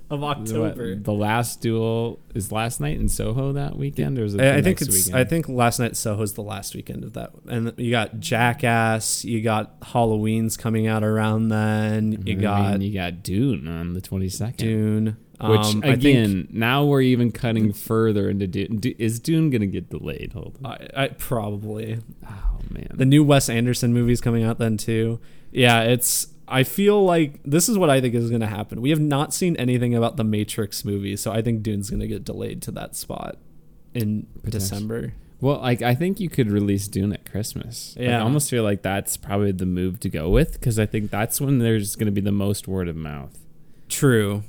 of 0.08 0.20
What, 0.20 0.38
October. 0.38 0.94
the 0.96 1.12
last 1.12 1.60
duel 1.60 2.20
is 2.34 2.50
last 2.52 2.80
night 2.80 2.98
in 2.98 3.08
Soho 3.08 3.52
that 3.54 3.76
weekend, 3.76 4.18
or 4.18 4.24
is 4.24 4.34
it? 4.34 4.40
I, 4.40 4.62
think 4.62 4.80
it's. 4.80 4.94
Weekend? 5.06 5.16
I 5.16 5.24
think 5.24 5.48
last 5.48 5.78
night 5.80 5.96
Soho 5.96 6.22
is 6.22 6.34
the 6.34 6.42
last 6.42 6.74
weekend 6.74 7.02
of 7.04 7.12
that, 7.14 7.32
and 7.48 7.72
you 7.76 7.90
got 7.90 8.18
Jackass. 8.20 9.24
You 9.24 9.40
got 9.40 9.74
Halloween's 9.82 10.56
coming 10.56 10.86
out 10.86 11.02
around 11.04 11.48
then. 11.48 12.12
You 12.12 12.18
I 12.18 12.22
mean, 12.24 12.40
got 12.40 12.80
you 12.82 12.94
got 12.94 13.22
Dune 13.22 13.66
on 13.68 13.92
the 13.94 14.00
twenty 14.00 14.28
second. 14.28 14.56
Dune. 14.66 15.16
Which 15.42 15.60
Um, 15.74 15.82
again, 15.84 16.28
think- 16.44 16.52
now 16.54 16.84
we're 16.84 17.00
even 17.02 17.32
cutting 17.32 17.72
further 17.72 18.28
into 18.28 18.46
Dune. 18.46 18.76
Du- 18.78 18.94
Is 19.02 19.18
Dune 19.20 19.48
gonna 19.50 19.66
get 19.66 19.88
delayed? 19.90 20.32
Hold 20.34 20.58
on. 20.64 20.72
I, 20.72 21.04
I 21.04 21.08
probably 21.08 21.98
Oh 22.28 22.58
man. 22.70 22.88
the 22.94 23.06
new 23.06 23.24
Wes 23.24 23.48
Anderson 23.48 23.94
movie's 23.94 24.20
coming 24.20 24.42
out 24.44 24.58
then 24.58 24.76
too. 24.76 25.18
Yeah, 25.50 25.82
it's. 25.82 26.26
I 26.52 26.64
feel 26.64 27.04
like 27.04 27.40
this 27.44 27.68
is 27.68 27.78
what 27.78 27.90
I 27.90 28.00
think 28.00 28.12
is 28.16 28.28
going 28.28 28.40
to 28.40 28.46
happen. 28.48 28.80
We 28.80 28.90
have 28.90 28.98
not 28.98 29.32
seen 29.32 29.54
anything 29.54 29.94
about 29.94 30.16
the 30.16 30.24
Matrix 30.24 30.84
movie, 30.84 31.14
so 31.16 31.30
I 31.30 31.42
think 31.42 31.62
Dune's 31.62 31.90
going 31.90 32.00
to 32.00 32.08
get 32.08 32.24
delayed 32.24 32.60
to 32.62 32.72
that 32.72 32.96
spot 32.96 33.38
in 33.94 34.26
December. 34.48 35.14
well, 35.40 35.58
like 35.60 35.80
I 35.80 35.94
think 35.94 36.18
you 36.18 36.28
could 36.28 36.50
release 36.50 36.88
Dune 36.88 37.12
at 37.12 37.24
Christmas. 37.30 37.94
Like, 37.96 38.08
I 38.08 38.18
almost 38.18 38.50
feel 38.50 38.64
like 38.64 38.82
that's 38.82 39.16
probably 39.16 39.52
the 39.52 39.64
move 39.66 40.00
to 40.00 40.08
go 40.08 40.28
with 40.28 40.54
because 40.54 40.76
I 40.76 40.86
think 40.86 41.12
that's 41.12 41.40
when 41.40 41.58
there's 41.60 41.94
gonna 41.94 42.10
be 42.10 42.20
the 42.20 42.32
most 42.32 42.66
word 42.66 42.88
of 42.88 42.96
mouth. 42.96 43.38
True. 43.88 44.42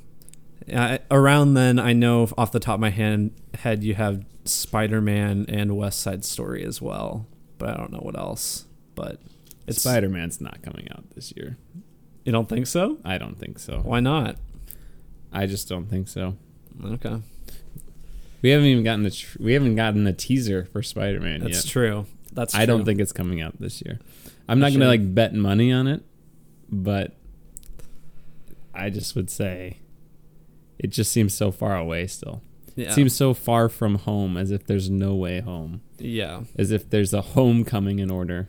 Uh, 0.72 0.98
around 1.10 1.54
then, 1.54 1.78
I 1.78 1.92
know 1.92 2.28
off 2.36 2.52
the 2.52 2.60
top 2.60 2.74
of 2.74 2.80
my 2.80 2.90
hand, 2.90 3.32
head 3.54 3.82
you 3.82 3.94
have 3.94 4.24
Spider 4.44 5.00
Man 5.00 5.46
and 5.48 5.76
West 5.76 6.00
Side 6.00 6.24
Story 6.24 6.64
as 6.64 6.80
well, 6.82 7.26
but 7.58 7.70
I 7.70 7.76
don't 7.76 7.92
know 7.92 8.00
what 8.00 8.18
else. 8.18 8.66
But 8.94 9.20
it's 9.66 9.80
Spider 9.80 10.08
Man's 10.08 10.40
not 10.40 10.62
coming 10.62 10.88
out 10.92 11.10
this 11.14 11.32
year. 11.36 11.56
You 12.24 12.32
don't 12.32 12.48
think 12.48 12.66
so? 12.66 12.98
I 13.04 13.18
don't 13.18 13.38
think 13.38 13.58
so. 13.58 13.80
Why 13.80 14.00
not? 14.00 14.36
I 15.32 15.46
just 15.46 15.68
don't 15.68 15.86
think 15.86 16.08
so. 16.08 16.36
Okay. 16.84 17.16
We 18.42 18.50
haven't 18.50 18.66
even 18.66 18.84
gotten 18.84 19.02
the 19.04 19.10
tr- 19.10 19.38
we 19.40 19.54
haven't 19.54 19.76
gotten 19.76 20.06
a 20.06 20.12
teaser 20.12 20.68
for 20.72 20.82
Spider 20.82 21.20
Man 21.20 21.40
yet. 21.42 21.52
That's 21.52 21.64
true. 21.64 22.06
That's 22.32 22.54
I 22.54 22.66
don't 22.66 22.84
think 22.84 23.00
it's 23.00 23.12
coming 23.12 23.40
out 23.40 23.60
this 23.60 23.82
year. 23.82 23.98
I'm 24.48 24.58
not 24.58 24.72
gonna 24.72 24.86
like 24.86 25.14
bet 25.14 25.34
money 25.34 25.72
on 25.72 25.86
it, 25.86 26.02
but 26.68 27.14
I 28.74 28.90
just 28.90 29.14
would 29.14 29.30
say 29.30 29.78
it 30.82 30.88
just 30.90 31.12
seems 31.12 31.32
so 31.34 31.50
far 31.50 31.76
away 31.76 32.06
still. 32.06 32.42
yeah. 32.76 32.88
It 32.90 32.92
seems 32.94 33.14
so 33.14 33.32
far 33.34 33.68
from 33.68 33.96
home 33.96 34.36
as 34.36 34.50
if 34.50 34.66
there's 34.66 34.90
no 34.90 35.14
way 35.14 35.40
home. 35.40 35.80
yeah. 35.98 36.42
As 36.58 36.70
if 36.70 36.90
there's 36.90 37.14
a 37.14 37.20
homecoming 37.22 37.98
in 37.98 38.10
order. 38.10 38.48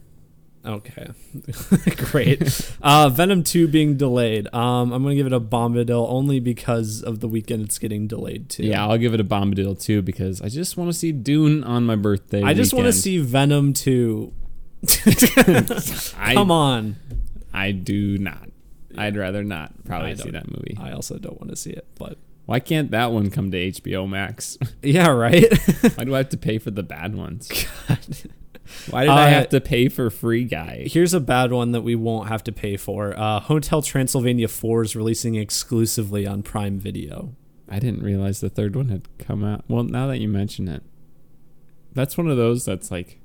Okay. 0.66 1.08
Great. 1.98 2.72
Uh, 2.82 3.10
Venom 3.10 3.44
2 3.44 3.68
being 3.68 3.98
delayed. 3.98 4.48
Um, 4.54 4.94
I'm 4.94 5.04
going 5.04 5.12
to 5.12 5.16
give 5.18 5.28
it 5.28 5.34
a 5.34 5.40
Bombadil 5.42 6.06
only 6.10 6.40
because 6.40 7.02
of 7.04 7.20
the 7.20 7.28
weekend 7.28 7.64
it's 7.64 7.78
getting 7.78 8.08
delayed 8.08 8.48
too. 8.50 8.64
Yeah, 8.64 8.88
I'll 8.88 8.98
give 8.98 9.14
it 9.14 9.20
a 9.20 9.26
Bombadil 9.26 9.82
too 9.84 10.02
because 10.02 10.42
I 10.42 10.48
just 10.48 10.78
want 10.78 10.90
to 10.90 10.94
see 10.98 11.12
Dune 11.12 11.66
on 11.66 11.84
my 11.84 11.98
birthday. 11.98 12.42
I 12.44 12.54
just 12.54 12.74
want 12.74 12.86
to 12.86 12.94
see 12.94 13.18
Venom 13.18 13.74
2. 13.74 14.34
I, 16.18 16.32
Come 16.34 16.52
on. 16.52 16.96
I 17.54 17.72
do 17.72 18.18
not. 18.18 18.50
I'd 18.98 19.18
rather 19.18 19.44
not 19.44 19.74
probably 19.86 20.16
see 20.16 20.30
that 20.32 20.50
movie. 20.50 20.78
I 20.80 20.92
also 20.92 21.18
don't 21.18 21.40
want 21.40 21.50
to 21.50 21.56
see 21.56 21.72
it, 21.72 21.88
but 21.98 22.18
Why 22.46 22.60
can't 22.60 22.92
that 22.92 23.12
one 23.12 23.30
come 23.30 23.52
to 23.52 23.58
HBO 23.72 24.08
Max? 24.10 24.58
yeah, 24.84 25.08
right. 25.10 25.52
Why 25.96 26.04
do 26.04 26.14
I 26.14 26.18
have 26.18 26.30
to 26.30 26.38
pay 26.38 26.58
for 26.58 26.72
the 26.72 26.84
bad 26.84 27.16
ones? 27.16 27.50
God. 27.88 28.00
Why 28.90 29.02
did 29.04 29.10
Uh, 29.12 29.14
I 29.16 29.28
have 29.30 29.50
to 29.50 29.62
pay 29.62 29.88
for 29.90 30.10
Free 30.10 30.44
Guy? 30.46 30.88
Here's 30.90 31.14
a 31.14 31.20
bad 31.20 31.52
one 31.52 31.72
that 31.74 31.82
we 31.82 31.96
won't 31.96 32.30
have 32.30 32.44
to 32.46 32.52
pay 32.52 32.76
for. 32.78 33.18
Uh, 33.18 33.40
Hotel 33.40 33.82
Transylvania 33.82 34.48
4 34.48 34.84
is 34.84 34.96
releasing 34.96 35.36
exclusively 35.36 36.26
on 36.26 36.44
Prime 36.44 36.80
Video. 36.80 37.34
I 37.70 37.80
didn't 37.80 38.04
realize 38.04 38.40
the 38.42 38.50
third 38.50 38.76
one 38.76 38.90
had 38.90 39.08
come 39.18 39.44
out. 39.44 39.64
Well, 39.68 39.84
now 39.84 40.08
that 40.08 40.20
you 40.20 40.28
mention 40.28 40.68
it, 40.68 40.84
that's 41.94 42.18
one 42.18 42.28
of 42.30 42.38
those 42.38 42.66
that's 42.66 42.90
like, 42.92 43.20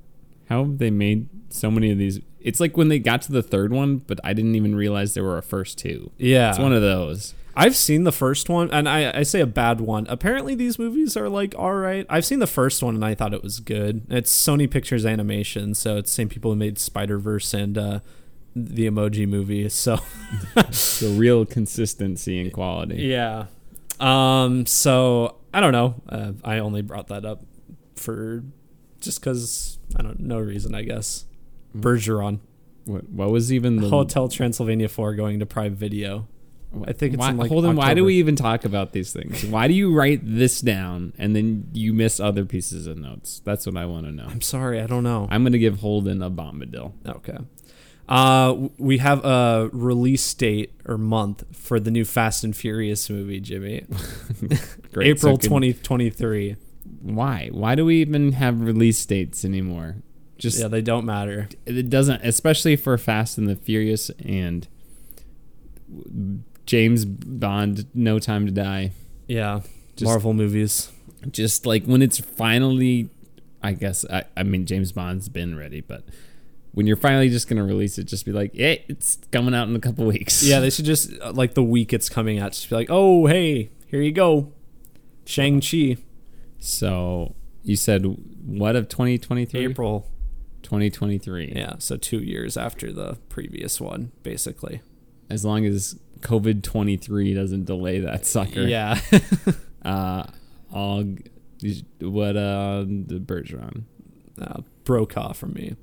how 0.49 0.65
have 0.65 0.79
they 0.79 0.91
made 0.91 1.29
so 1.51 1.71
many 1.71 1.91
of 1.91 1.99
these? 1.99 2.21
It's 2.41 2.61
like 2.61 2.77
when 2.77 2.89
they 2.89 2.99
got 2.99 3.23
to 3.23 3.33
the 3.33 3.43
third 3.43 3.73
one, 3.73 3.99
but 3.99 4.21
I 4.25 4.33
didn't 4.33 4.55
even 4.55 4.75
realize 4.75 5.15
there 5.15 5.25
were 5.25 5.39
a 5.39 5.43
first 5.43 5.79
two. 5.79 6.11
Yeah. 6.19 6.51
It's 6.51 6.59
one 6.59 6.73
of 6.73 6.83
those. 6.83 7.35
I've 7.59 7.75
seen 7.75 8.05
the 8.05 8.13
first 8.13 8.49
one, 8.49 8.71
and 8.71 8.89
I, 8.89 9.19
I 9.19 9.23
say 9.25 9.41
a 9.41 9.47
bad 9.47 9.81
one. 9.81 10.07
Apparently, 10.09 10.55
these 10.55 10.79
movies 10.79 11.17
are 11.17 11.29
like 11.29 11.55
all 11.59 11.75
right. 11.75 12.07
I've 12.09 12.25
seen 12.25 12.39
the 12.39 12.47
first 12.47 12.83
one, 12.85 12.95
and 12.95 13.05
I 13.05 13.15
thought 13.17 13.35
it 13.35 13.43
was 13.43 13.59
good. 13.59 14.07
It's 14.09 14.33
Sony 14.33 14.71
Pictures 14.71 15.05
Animation, 15.05 15.75
so 15.75 15.97
it's 15.97 16.11
the 16.13 16.15
same 16.15 16.29
people 16.29 16.53
who 16.53 16.57
made 16.57 16.79
Spider 16.79 17.19
Verse 17.19 17.53
and 17.53 17.77
uh, 17.77 17.99
the 18.55 18.89
Emoji 18.89 19.29
Movie. 19.29 19.69
So 19.69 19.97
The 20.55 21.15
real 21.19 21.45
consistency 21.45 22.41
and 22.41 22.53
quality. 22.53 23.03
yeah. 23.03 23.47
Um. 23.99 24.65
So 24.67 25.37
I 25.53 25.61
don't 25.61 25.73
know. 25.73 25.97
Uh, 26.09 26.33
I 26.45 26.59
only 26.61 26.83
brought 26.83 27.09
that 27.09 27.25
up 27.25 27.43
for 27.97 28.45
just 29.01 29.21
because 29.21 29.79
I 29.97 30.03
don't 30.03 30.21
no 30.21 30.39
reason. 30.39 30.77
I 30.77 30.83
guess 30.83 31.25
Bergeron 31.77 32.39
What, 32.85 33.09
what 33.09 33.31
was 33.31 33.53
even 33.53 33.77
the 33.81 33.89
Hotel 33.89 34.29
Transylvania 34.29 34.89
Four 34.89 35.17
going 35.17 35.41
to 35.41 35.47
Prime 35.47 35.75
Video. 35.75 36.29
I 36.87 36.93
think 36.93 37.15
it's 37.15 37.21
why, 37.21 37.31
like, 37.31 37.51
hold 37.51 37.65
on. 37.65 37.77
Why 37.77 37.95
do 37.95 38.05
we 38.05 38.17
even 38.17 38.37
talk 38.37 38.65
about 38.65 38.93
these 38.93 39.13
things? 39.13 39.45
Why 39.45 39.69
do 39.69 39.75
you 39.75 39.95
write 39.95 40.21
this 40.23 40.61
down 40.61 41.15
and 41.17 41.35
then 41.35 41.69
you 41.73 41.95
miss 41.95 42.21
other 42.21 42.45
pieces 42.45 42.87
of 42.87 42.99
notes? 42.99 43.41
That's 43.45 43.65
what 43.67 43.77
I 43.77 43.87
want 43.87 44.05
to 44.07 44.13
know. 44.13 44.27
I'm 44.29 44.43
sorry. 44.43 44.81
I 44.81 44.87
don't 44.87 45.03
know. 45.03 45.29
I'm 45.31 45.43
gonna 45.45 45.59
give 45.59 45.81
Holden 45.81 46.23
a 46.23 46.31
Bombadil. 46.31 46.93
Okay. 47.07 47.39
Uh, 48.09 48.69
we 48.79 48.99
have 48.99 49.25
a 49.25 49.69
release 49.73 50.33
date 50.35 50.73
or 50.87 50.97
month 50.97 51.45
for 51.53 51.79
the 51.79 51.91
new 51.91 52.05
Fast 52.05 52.43
and 52.45 52.57
Furious 52.57 53.09
movie, 53.11 53.41
Jimmy. 53.41 53.87
Great. 54.93 55.09
April 55.09 55.37
So 55.37 55.49
2023. 55.49 56.57
Why? 57.03 57.49
Why 57.53 57.75
do 57.75 57.85
we 57.85 58.01
even 58.01 58.33
have 58.33 58.61
release 58.61 59.05
dates 59.05 59.45
anymore? 59.45 59.97
Just 60.39 60.59
Yeah, 60.59 60.69
they 60.69 60.83
don't 60.83 61.05
matter. 61.05 61.49
it 61.67 61.91
doesn't, 61.91 62.23
especially 62.23 62.77
for 62.77 62.97
Fast 62.97 63.39
and 63.39 63.49
the 63.49 63.57
Furious 63.57 64.11
and 64.25 64.69
James 66.69 67.07
Bond, 67.07 67.87
No 67.95 68.19
Time 68.19 68.45
to 68.45 68.53
Die. 68.53 68.93
Yeah, 69.27 69.63
Just- 69.97 70.05
Marvel 70.05 70.35
movies. 70.35 70.93
Just 71.31 71.65
like 71.65 71.85
when 71.87 72.03
it's 72.03 72.21
finally, 72.21 73.09
I 73.63 73.73
guess 73.73 74.05
I, 74.09 74.25
I 74.37 74.43
mean 74.43 74.67
James 74.67 74.93
Bond's 74.93 75.31
been 75.31 75.57
ready, 75.57 75.81
but 75.81 76.05
when 76.73 76.87
you're 76.87 76.97
finally 76.99 77.31
just 77.31 77.49
gonna 77.49 77.65
release 77.65 77.99
it, 77.99 78.05
just 78.05 78.25
be 78.27 78.33
like, 78.33 78.51
yeah, 78.53 78.75
it's 78.87 79.17
coming 79.33 79.55
out 79.55 79.67
in 79.69 79.75
a 79.75 79.81
couple 79.81 80.05
weeks. 80.07 80.43
Yeah, 80.45 80.61
they 80.61 80.69
should 80.71 80.85
just 80.85 81.11
uh, 81.23 81.33
like 81.33 81.55
the 81.55 81.63
week 81.63 81.93
it's 81.95 82.09
coming 82.11 82.39
out, 82.39 82.53
just 82.53 82.69
be 82.69 82.77
like, 82.77 82.89
oh 82.91 83.27
hey, 83.27 83.71
here 83.87 84.03
you 84.03 84.13
go, 84.13 84.53
Shang 85.25 85.61
Chi, 85.63 85.97
So 86.61 87.35
you 87.65 87.77
said 87.77 88.05
what 88.45 88.77
of 88.77 88.89
2023? 88.89 89.65
April. 89.65 90.07
2023. 90.63 91.55
Yeah, 91.57 91.77
so 91.79 91.97
two 91.97 92.19
years 92.21 92.57
after 92.59 92.93
the 92.93 93.17
previous 93.31 93.81
one, 93.81 94.13
basically. 94.23 94.83
As 95.31 95.45
long 95.45 95.65
as 95.65 95.99
COVID 96.21 96.63
23 96.63 97.35
doesn't 97.35 97.65
delay 97.65 98.01
that 98.01 98.27
sucker. 98.27 98.63
Yeah, 98.63 99.01
Uh, 99.85 100.25
I'll 100.73 101.05
what 102.01 102.37
uh 102.37 102.85
the 102.87 103.21
Bergeron. 103.25 103.83
uh, 104.41 104.61
Brokaw 104.85 105.33
for 105.33 105.47
me. 105.47 105.77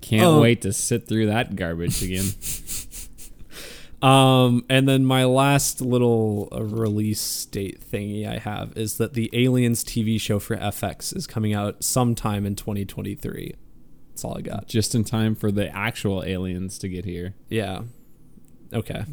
Can't 0.00 0.24
Oh. 0.24 0.40
wait 0.40 0.60
to 0.62 0.72
sit 0.72 1.06
through 1.06 1.26
that 1.26 1.54
garbage 1.56 2.02
again. 2.02 2.26
Um, 4.02 4.64
and 4.68 4.88
then 4.88 5.04
my 5.04 5.24
last 5.26 5.80
little 5.80 6.48
uh, 6.50 6.60
release 6.64 7.44
date 7.46 7.80
thingy 7.80 8.26
I 8.26 8.38
have 8.38 8.76
is 8.76 8.96
that 8.96 9.14
the 9.14 9.30
Aliens 9.32 9.84
TV 9.84 10.20
show 10.20 10.40
for 10.40 10.56
FX 10.56 11.14
is 11.16 11.28
coming 11.28 11.54
out 11.54 11.84
sometime 11.84 12.44
in 12.44 12.56
2023. 12.56 13.54
That's 14.08 14.24
all 14.24 14.36
I 14.36 14.40
got. 14.40 14.66
Just 14.66 14.96
in 14.96 15.04
time 15.04 15.36
for 15.36 15.52
the 15.52 15.68
actual 15.72 16.24
aliens 16.24 16.78
to 16.80 16.88
get 16.88 17.04
here. 17.04 17.34
Yeah. 17.48 17.82
Okay. 18.72 19.04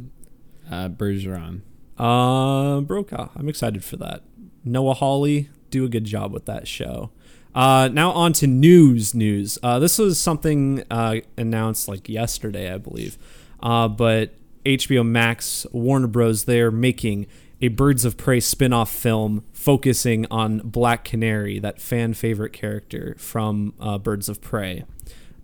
Uh, 0.70 0.90
Bergeron. 0.90 1.62
Uh, 1.98 2.82
Brokaw. 2.82 3.30
I'm 3.36 3.50
excited 3.50 3.84
for 3.84 3.98
that. 3.98 4.24
Noah 4.64 4.94
Hawley, 4.94 5.50
do 5.70 5.86
a 5.86 5.90
good 5.90 6.06
job 6.06 6.32
with 6.32 6.46
that 6.46 6.68
show. 6.68 7.12
Uh, 7.54 7.90
now 7.92 8.12
on 8.12 8.34
to 8.34 8.48
news. 8.48 9.14
News. 9.14 9.58
Uh, 9.64 9.80
this 9.80 9.98
was 9.98 10.20
something 10.20 10.84
uh, 10.92 11.18
announced 11.38 11.88
like 11.88 12.08
yesterday, 12.08 12.72
I 12.74 12.78
believe. 12.78 13.18
Uh, 13.62 13.88
but 13.88 14.34
HBO 14.66 15.06
Max, 15.06 15.66
Warner 15.72 16.08
Bros. 16.08 16.46
They're 16.46 16.72
making 16.72 17.28
a 17.62 17.68
Birds 17.70 18.06
of 18.06 18.16
Prey 18.16 18.40
spin-off 18.40 18.90
film 18.90 19.44
focusing 19.52 20.26
on 20.32 20.60
Black 20.60 21.04
Canary, 21.04 21.60
that 21.60 21.82
fan 21.82 22.14
favorite 22.14 22.54
character 22.54 23.16
from 23.18 23.74
uh, 23.80 23.98
Birds 23.98 24.30
of 24.30 24.40
Prey. 24.40 24.86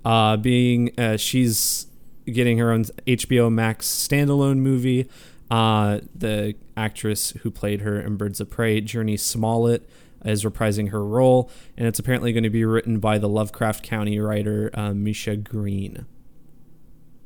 Uh, 0.06 0.38
being 0.38 0.92
she's 1.18 1.88
getting 2.26 2.58
her 2.58 2.72
own 2.72 2.84
HBO 3.08 3.52
Max 3.52 3.88
standalone 3.88 4.58
movie. 4.58 5.10
Uh, 5.52 6.00
the 6.16 6.56
actress 6.76 7.32
who 7.44 7.52
played 7.52 7.82
her 7.82 8.00
in 8.02 8.16
Birds 8.18 8.40
of 8.42 8.50
Prey, 8.50 8.82
Jurnee 8.82 9.20
Smollett, 9.20 9.88
is 10.26 10.44
reprising 10.44 10.90
her 10.90 11.06
role, 11.06 11.52
and 11.78 11.88
it's 11.88 12.00
apparently 12.00 12.34
going 12.34 12.44
to 12.44 12.50
be 12.50 12.66
written 12.66 13.00
by 13.00 13.20
the 13.20 13.30
Lovecraft 13.30 13.88
Country 13.88 14.20
writer 14.20 14.72
uh, 14.74 14.92
Misha 14.94 15.36
Green. 15.38 16.08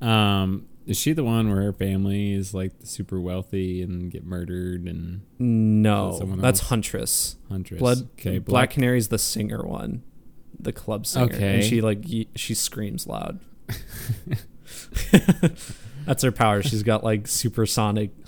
Um, 0.01 0.65
is 0.85 0.97
she 0.97 1.13
the 1.13 1.23
one 1.23 1.49
where 1.49 1.61
her 1.61 1.73
family 1.73 2.33
is 2.33 2.53
like 2.53 2.73
super 2.83 3.19
wealthy 3.21 3.81
and 3.81 4.09
get 4.11 4.25
murdered 4.25 4.85
and 4.85 5.21
No, 5.37 6.19
that's? 6.37 6.61
Huntress. 6.61 7.35
Huntress? 7.47 7.79
Blood. 7.79 8.09
Okay, 8.19 8.37
Black 8.39 8.71
Canary's 8.71 9.07
the 9.09 9.17
singer 9.19 9.63
one, 9.65 10.03
the 10.59 10.73
club 10.73 11.05
singer, 11.05 11.25
Okay. 11.33 11.55
and 11.55 11.63
she 11.63 11.79
like 11.81 12.03
she 12.35 12.53
screams 12.53 13.07
loud. 13.07 13.39
That's 16.05 16.23
her 16.23 16.31
power. 16.31 16.63
She's 16.63 16.83
got 16.83 17.03
like 17.03 17.27
supersonic. 17.27 18.11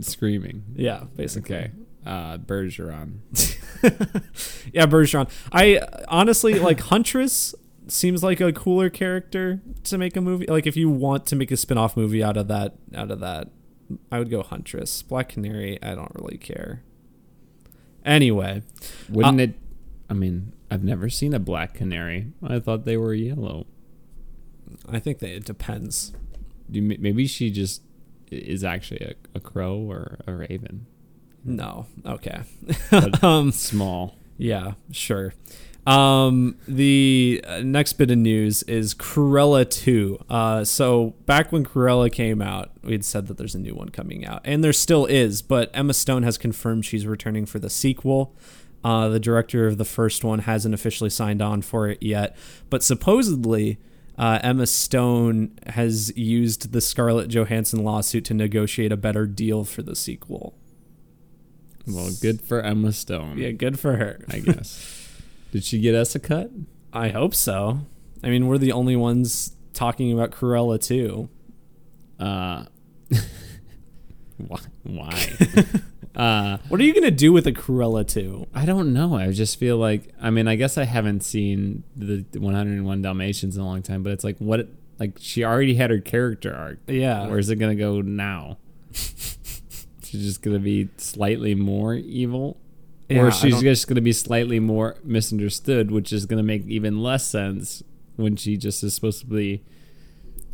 screaming. 0.00 0.64
Yeah, 0.74 1.04
basically. 1.16 1.56
Okay. 1.56 1.70
Uh, 2.04 2.38
Bergeron. 2.38 3.18
yeah, 4.72 4.86
Bergeron. 4.86 5.28
I 5.52 5.80
honestly 6.08 6.58
like 6.58 6.80
Huntress 6.80 7.54
seems 7.88 8.22
like 8.22 8.40
a 8.40 8.52
cooler 8.52 8.90
character 8.90 9.60
to 9.84 9.98
make 9.98 10.16
a 10.16 10.20
movie. 10.20 10.46
Like 10.46 10.66
if 10.66 10.76
you 10.76 10.88
want 10.90 11.26
to 11.26 11.36
make 11.36 11.50
a 11.50 11.56
spin-off 11.56 11.96
movie 11.96 12.22
out 12.22 12.36
of 12.36 12.48
that 12.48 12.74
out 12.94 13.10
of 13.10 13.20
that, 13.20 13.48
I 14.12 14.18
would 14.18 14.30
go 14.30 14.42
Huntress. 14.42 15.02
Black 15.02 15.30
Canary, 15.30 15.82
I 15.82 15.94
don't 15.94 16.12
really 16.14 16.38
care. 16.38 16.82
Anyway, 18.04 18.62
Wouldn't 19.08 19.40
Uh, 19.40 19.44
it? 19.44 19.54
I 20.08 20.14
mean, 20.14 20.52
I've 20.70 20.84
never 20.84 21.10
seen 21.10 21.34
a 21.34 21.40
black 21.40 21.74
canary. 21.74 22.28
I 22.40 22.60
thought 22.60 22.84
they 22.84 22.96
were 22.96 23.14
yellow. 23.14 23.66
I 24.88 24.98
think 24.98 25.18
that 25.20 25.30
it 25.30 25.44
depends. 25.44 26.12
Do 26.70 26.80
you, 26.80 26.96
maybe 26.98 27.26
she 27.26 27.50
just 27.50 27.82
is 28.30 28.64
actually 28.64 29.00
a, 29.00 29.14
a 29.36 29.40
crow 29.40 29.76
or 29.76 30.18
a 30.26 30.32
raven. 30.34 30.86
No. 31.44 31.86
Okay. 32.04 32.40
Um 33.22 33.52
small. 33.52 34.16
yeah, 34.36 34.72
sure. 34.90 35.32
Um, 35.86 36.56
the 36.66 37.40
uh, 37.46 37.60
next 37.60 37.92
bit 37.92 38.10
of 38.10 38.18
news 38.18 38.64
is 38.64 38.92
Cruella 38.92 39.68
2. 39.70 40.18
Uh, 40.28 40.64
so 40.64 41.14
back 41.26 41.52
when 41.52 41.64
Cruella 41.64 42.10
came 42.10 42.42
out, 42.42 42.72
we 42.82 42.90
had 42.90 43.04
said 43.04 43.28
that 43.28 43.38
there's 43.38 43.54
a 43.54 43.60
new 43.60 43.72
one 43.74 43.90
coming 43.90 44.26
out, 44.26 44.40
and 44.44 44.64
there 44.64 44.72
still 44.72 45.06
is, 45.06 45.42
but 45.42 45.70
Emma 45.72 45.94
Stone 45.94 46.24
has 46.24 46.38
confirmed 46.38 46.84
she's 46.84 47.06
returning 47.06 47.46
for 47.46 47.60
the 47.60 47.70
sequel. 47.70 48.34
Uh, 48.82 49.08
the 49.08 49.20
director 49.20 49.68
of 49.68 49.78
the 49.78 49.84
first 49.84 50.24
one 50.24 50.40
hasn't 50.40 50.74
officially 50.74 51.10
signed 51.10 51.40
on 51.40 51.62
for 51.62 51.88
it 51.88 52.02
yet, 52.02 52.36
but 52.68 52.82
supposedly 52.82 53.78
uh, 54.18 54.38
Emma 54.42 54.66
Stone 54.66 55.58
has 55.66 56.16
used 56.16 56.72
the 56.72 56.80
Scarlett 56.80 57.28
Johansson 57.28 57.84
lawsuit 57.84 58.24
to 58.26 58.34
negotiate 58.34 58.92
a 58.92 58.96
better 58.96 59.26
deal 59.26 59.64
for 59.64 59.82
the 59.82 59.94
sequel. 59.94 60.56
Well, 61.86 62.10
good 62.20 62.40
for 62.40 62.60
Emma 62.60 62.92
Stone. 62.92 63.38
Yeah, 63.38 63.50
good 63.52 63.78
for 63.78 63.96
her. 63.96 64.24
I 64.28 64.40
guess. 64.40 65.12
Did 65.52 65.64
she 65.64 65.78
get 65.78 65.94
us 65.94 66.14
a 66.14 66.18
cut? 66.18 66.50
I 66.92 67.08
hope 67.08 67.34
so. 67.34 67.80
I 68.22 68.28
mean, 68.28 68.46
we're 68.46 68.58
the 68.58 68.72
only 68.72 68.96
ones 68.96 69.54
talking 69.72 70.12
about 70.12 70.30
Cruella 70.30 70.82
too. 70.82 71.28
Uh, 72.18 72.64
why? 74.38 74.58
why? 74.82 75.26
Uh, 76.16 76.58
What 76.68 76.80
are 76.80 76.84
you 76.84 76.94
gonna 76.94 77.10
do 77.10 77.32
with 77.32 77.46
a 77.46 77.52
Cruella 77.52 78.06
2? 78.06 78.46
I 78.54 78.64
don't 78.64 78.92
know. 78.92 79.16
I 79.16 79.30
just 79.32 79.58
feel 79.58 79.76
like 79.76 80.12
I 80.20 80.30
mean, 80.30 80.48
I 80.48 80.56
guess 80.56 80.78
I 80.78 80.84
haven't 80.84 81.20
seen 81.22 81.82
the 81.94 82.24
101 82.38 83.02
Dalmatians 83.02 83.56
in 83.56 83.62
a 83.62 83.66
long 83.66 83.82
time, 83.82 84.02
but 84.02 84.12
it's 84.12 84.24
like 84.24 84.38
what 84.38 84.68
like 84.98 85.18
she 85.20 85.44
already 85.44 85.74
had 85.74 85.90
her 85.90 86.00
character 86.00 86.54
arc. 86.54 86.78
Yeah. 86.86 87.26
Where's 87.26 87.50
it 87.50 87.56
gonna 87.56 87.74
go 87.74 88.00
now? 88.00 88.58
she's 88.92 89.36
just 90.12 90.42
gonna 90.42 90.58
be 90.58 90.88
slightly 90.96 91.54
more 91.54 91.94
evil, 91.94 92.56
Yeah, 93.08 93.22
or 93.22 93.30
she's 93.30 93.60
just 93.60 93.86
gonna 93.88 94.00
be 94.00 94.12
slightly 94.12 94.58
more 94.60 94.96
misunderstood, 95.04 95.90
which 95.90 96.12
is 96.12 96.26
gonna 96.26 96.42
make 96.42 96.66
even 96.66 97.02
less 97.02 97.26
sense 97.26 97.82
when 98.16 98.36
she 98.36 98.56
just 98.56 98.82
is 98.82 98.94
supposed 98.94 99.20
to 99.20 99.26
be 99.26 99.62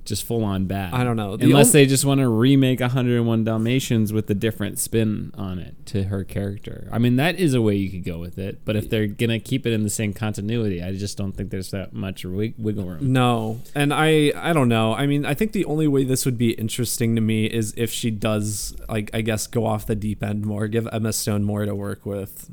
just 0.04 0.24
full 0.24 0.42
on 0.42 0.66
bad. 0.66 0.94
I 0.94 1.04
don't 1.04 1.16
know. 1.16 1.36
The 1.36 1.44
Unless 1.44 1.72
they 1.72 1.86
just 1.86 2.04
want 2.04 2.20
to 2.20 2.28
remake 2.28 2.80
101 2.80 3.44
Dalmatians 3.44 4.12
with 4.12 4.28
a 4.30 4.34
different 4.34 4.78
spin 4.78 5.30
on 5.34 5.58
it 5.58 5.86
to 5.86 6.04
her 6.04 6.24
character. 6.24 6.88
I 6.90 6.98
mean, 6.98 7.16
that 7.16 7.38
is 7.38 7.54
a 7.54 7.62
way 7.62 7.76
you 7.76 7.88
could 7.90 8.04
go 8.04 8.18
with 8.18 8.36
it. 8.38 8.64
But 8.64 8.74
if 8.76 8.90
they're 8.90 9.06
gonna 9.06 9.38
keep 9.38 9.64
it 9.66 9.72
in 9.72 9.84
the 9.84 9.90
same 9.90 10.12
continuity, 10.12 10.82
I 10.82 10.92
just 10.92 11.16
don't 11.16 11.32
think 11.32 11.50
there's 11.50 11.70
that 11.70 11.92
much 11.92 12.24
wig- 12.24 12.54
wiggle 12.58 12.84
room. 12.84 13.12
No, 13.12 13.60
and 13.74 13.94
I 13.94 14.32
I 14.34 14.52
don't 14.52 14.68
know. 14.68 14.94
I 14.94 15.06
mean, 15.06 15.24
I 15.24 15.34
think 15.34 15.52
the 15.52 15.64
only 15.66 15.86
way 15.86 16.04
this 16.04 16.24
would 16.24 16.38
be 16.38 16.50
interesting 16.52 17.14
to 17.14 17.20
me 17.20 17.46
is 17.46 17.72
if 17.76 17.90
she 17.92 18.10
does 18.10 18.76
like 18.88 19.10
I 19.14 19.20
guess 19.20 19.46
go 19.46 19.66
off 19.66 19.86
the 19.86 19.94
deep 19.94 20.22
end 20.22 20.44
more, 20.44 20.66
give 20.66 20.88
Emma 20.92 21.12
Stone 21.12 21.44
more 21.44 21.64
to 21.64 21.74
work 21.74 22.04
with. 22.04 22.50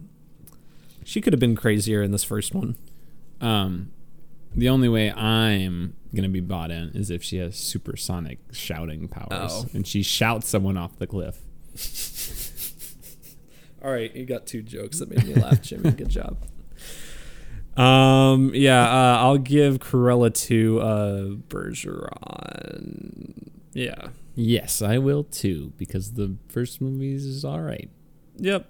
She 1.03 1.21
could 1.21 1.33
have 1.33 1.39
been 1.39 1.55
crazier 1.55 2.03
in 2.03 2.11
this 2.11 2.23
first 2.23 2.53
one. 2.53 2.75
Um, 3.41 3.91
the 4.55 4.69
only 4.69 4.89
way 4.89 5.11
I'm 5.11 5.95
gonna 6.15 6.29
be 6.29 6.41
bought 6.41 6.71
in 6.71 6.89
is 6.95 7.09
if 7.09 7.23
she 7.23 7.37
has 7.37 7.55
supersonic 7.55 8.39
shouting 8.51 9.07
powers 9.07 9.51
Oh. 9.53 9.65
and 9.73 9.87
she 9.87 10.03
shouts 10.03 10.47
someone 10.49 10.77
off 10.77 10.97
the 10.97 11.07
cliff. 11.07 11.39
All 13.83 13.91
right, 13.91 14.13
you 14.15 14.25
got 14.25 14.45
two 14.45 14.61
jokes 14.61 14.99
that 14.99 15.09
made 15.09 15.25
me 15.25 15.35
laugh, 15.35 15.61
Jimmy. 15.61 15.91
Good 15.91 16.09
job. 16.09 16.37
Um, 17.77 18.51
yeah, 18.53 18.83
uh, 18.83 19.17
I'll 19.19 19.37
give 19.37 19.79
Cruella 19.79 20.33
to 20.47 20.81
uh, 20.81 21.21
Bergeron. 21.47 23.49
Yeah. 23.73 24.09
Yes, 24.35 24.81
I 24.81 24.97
will 24.97 25.23
too 25.23 25.71
because 25.77 26.13
the 26.13 26.35
first 26.49 26.81
movie 26.81 27.13
is 27.13 27.45
all 27.45 27.61
right. 27.61 27.89
Yep. 28.37 28.69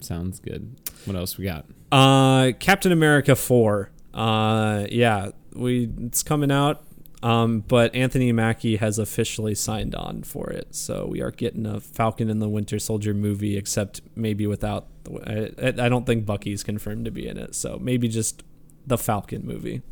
Sounds 0.00 0.38
good. 0.40 0.76
What 1.06 1.16
else 1.16 1.36
we 1.38 1.44
got? 1.44 1.66
Uh, 1.90 2.52
Captain 2.60 2.92
America 2.92 3.34
four. 3.34 3.90
Uh, 4.12 4.86
yeah, 4.90 5.30
we 5.54 5.90
it's 5.98 6.22
coming 6.22 6.50
out. 6.50 6.82
Um, 7.22 7.60
but 7.68 7.94
Anthony 7.94 8.32
Mackie 8.32 8.76
has 8.76 8.98
officially 8.98 9.54
signed 9.54 9.94
on 9.94 10.22
for 10.22 10.48
it, 10.48 10.74
so 10.74 11.06
we 11.06 11.20
are 11.20 11.30
getting 11.30 11.66
a 11.66 11.78
Falcon 11.78 12.30
and 12.30 12.40
the 12.40 12.48
Winter 12.48 12.78
Soldier 12.78 13.12
movie, 13.12 13.58
except 13.58 14.00
maybe 14.16 14.46
without. 14.46 14.86
The, 15.04 15.52
I, 15.80 15.84
I 15.84 15.88
don't 15.90 16.06
think 16.06 16.24
Bucky's 16.24 16.62
confirmed 16.62 17.04
to 17.04 17.10
be 17.10 17.28
in 17.28 17.36
it, 17.36 17.54
so 17.54 17.78
maybe 17.78 18.08
just 18.08 18.42
the 18.86 18.96
Falcon 18.96 19.46
movie. 19.46 19.82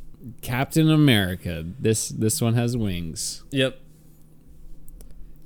Captain 0.40 0.90
America. 0.90 1.66
This 1.78 2.08
this 2.08 2.40
one 2.40 2.54
has 2.54 2.76
wings. 2.76 3.44
Yep. 3.50 3.78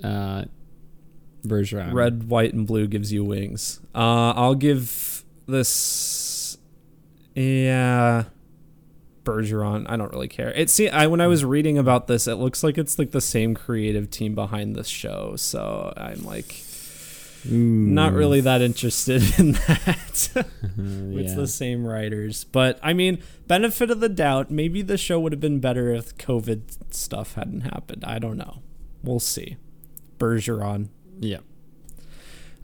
Uh, 0.05 0.45
Bergeron. 1.45 1.93
Red, 1.93 2.29
white, 2.29 2.55
and 2.55 2.67
blue 2.67 2.87
gives 2.87 3.13
you 3.13 3.25
wings. 3.25 3.81
Uh, 3.95 4.33
I'll 4.37 4.55
give 4.55 5.25
this. 5.47 6.59
Yeah. 7.35 8.25
Bergeron. 9.25 9.87
I 9.89 9.97
don't 9.97 10.13
really 10.13 10.29
care. 10.29 10.51
It 10.53 10.71
see 10.71 10.89
I 10.89 11.07
when 11.07 11.21
I 11.21 11.27
was 11.27 11.45
reading 11.45 11.79
about 11.79 12.07
this, 12.07 12.27
it 12.27 12.35
looks 12.35 12.63
like 12.63 12.79
it's 12.79 12.99
like 12.99 13.11
the 13.11 13.21
same 13.21 13.55
creative 13.55 14.11
team 14.11 14.35
behind 14.35 14.75
this 14.75 14.89
show. 14.89 15.37
So 15.37 15.93
I'm 15.97 16.25
like 16.25 16.63
not 17.45 18.13
really 18.13 18.41
that 18.43 18.63
interested 18.63 19.23
in 19.39 19.53
that. 19.53 19.97
it's 20.09 20.31
yeah. 20.35 21.35
the 21.35 21.49
same 21.49 21.85
writers. 21.87 22.45
But 22.45 22.79
I 22.83 22.93
mean, 22.93 23.23
benefit 23.47 23.91
of 23.91 24.01
the 24.01 24.09
doubt, 24.09 24.51
maybe 24.51 24.83
the 24.83 24.99
show 24.99 25.19
would 25.21 25.33
have 25.33 25.41
been 25.41 25.61
better 25.61 25.93
if 25.93 26.17
COVID 26.19 26.95
stuff 26.95 27.35
hadn't 27.35 27.63
happened. 27.63 28.05
I 28.05 28.19
don't 28.19 28.37
know. 28.37 28.63
We'll 29.03 29.21
see. 29.21 29.57
Bergeron. 30.19 30.89
Yeah. 31.19 31.39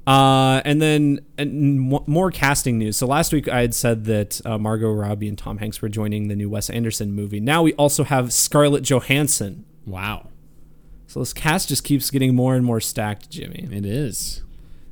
Uh, 0.09 0.63
and 0.65 0.81
then 0.81 1.21
and 1.37 1.83
mo- 1.83 2.05
more 2.07 2.31
casting 2.31 2.79
news. 2.79 2.97
So 2.97 3.07
last 3.07 3.31
week 3.31 3.47
I 3.47 3.61
had 3.61 3.75
said 3.75 4.07
that 4.07 4.41
uh, 4.47 4.57
Margot 4.57 4.91
Robbie 4.91 5.29
and 5.29 5.37
Tom 5.37 5.59
Hanks 5.59 5.83
were 5.83 5.91
joining 5.91 6.29
the 6.29 6.35
new 6.35 6.49
Wes 6.49 6.71
Anderson 6.71 7.13
movie. 7.13 7.41
Now 7.41 7.63
we 7.63 7.75
also 7.75 8.05
have 8.05 8.33
Scarlett 8.33 8.85
Johansson. 8.85 9.67
Wow. 9.85 10.31
So 11.09 11.21
this 11.21 11.35
cast 11.35 11.69
just 11.69 11.85
keeps 11.85 12.11
getting 12.11 12.35
more 12.35 12.55
and 12.55 12.65
more 12.65 12.81
stacked, 12.81 13.29
Jimmy. 13.29 13.69
It 13.71 13.85
is. 13.85 14.43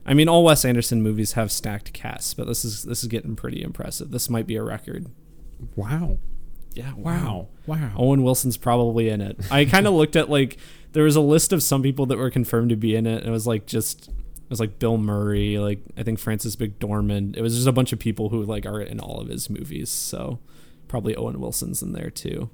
I 0.05 0.13
mean, 0.13 0.29
all 0.29 0.45
Wes 0.45 0.67
Anderson 0.67 1.01
movies 1.01 1.33
have 1.33 1.51
stacked 1.51 1.95
casts, 1.95 2.35
but 2.35 2.47
this 2.47 2.63
is 2.63 2.83
this 2.83 3.03
is 3.03 3.09
getting 3.09 3.37
pretty 3.37 3.63
impressive. 3.63 4.11
This 4.11 4.29
might 4.29 4.47
be 4.47 4.57
a 4.57 4.63
record. 4.63 5.07
Wow. 5.77 6.19
Yeah. 6.75 6.93
Wow. 6.95 7.49
Wow. 7.67 7.93
Owen 7.97 8.23
Wilson's 8.23 8.59
probably 8.59 9.09
in 9.09 9.23
it. 9.23 9.39
I 9.51 9.65
kind 9.65 9.87
of 9.87 9.95
looked 9.95 10.15
at 10.15 10.29
like 10.29 10.59
there 10.93 11.05
was 11.05 11.17
a 11.17 11.23
list 11.23 11.55
of 11.55 11.63
some 11.63 11.83
people 11.83 12.05
that 12.07 12.19
were 12.19 12.31
confirmed 12.31 12.69
to 12.69 12.77
be 12.77 12.95
in 12.95 13.07
it. 13.07 13.21
And 13.21 13.29
it 13.29 13.31
was 13.31 13.47
like 13.47 13.65
just 13.65 14.11
it 14.47 14.51
was 14.51 14.61
like 14.61 14.79
Bill 14.79 14.97
Murray, 14.97 15.59
like 15.59 15.81
I 15.97 16.03
think 16.03 16.19
Frances 16.19 16.57
McDormand. 16.57 17.37
It 17.37 17.43
was 17.43 17.55
just 17.55 17.67
a 17.67 17.73
bunch 17.73 17.93
of 17.93 17.99
people 17.99 18.29
who 18.29 18.43
like 18.45 18.65
are 18.67 18.81
in 18.81 19.01
all 19.01 19.21
of 19.21 19.29
his 19.29 19.51
movies. 19.51 19.91
So 19.91 20.39
probably 20.89 21.17
Owen 21.17 21.41
Wilson's 21.41 21.83
in 21.83 21.93
there 21.93 22.11
too. 22.11 22.49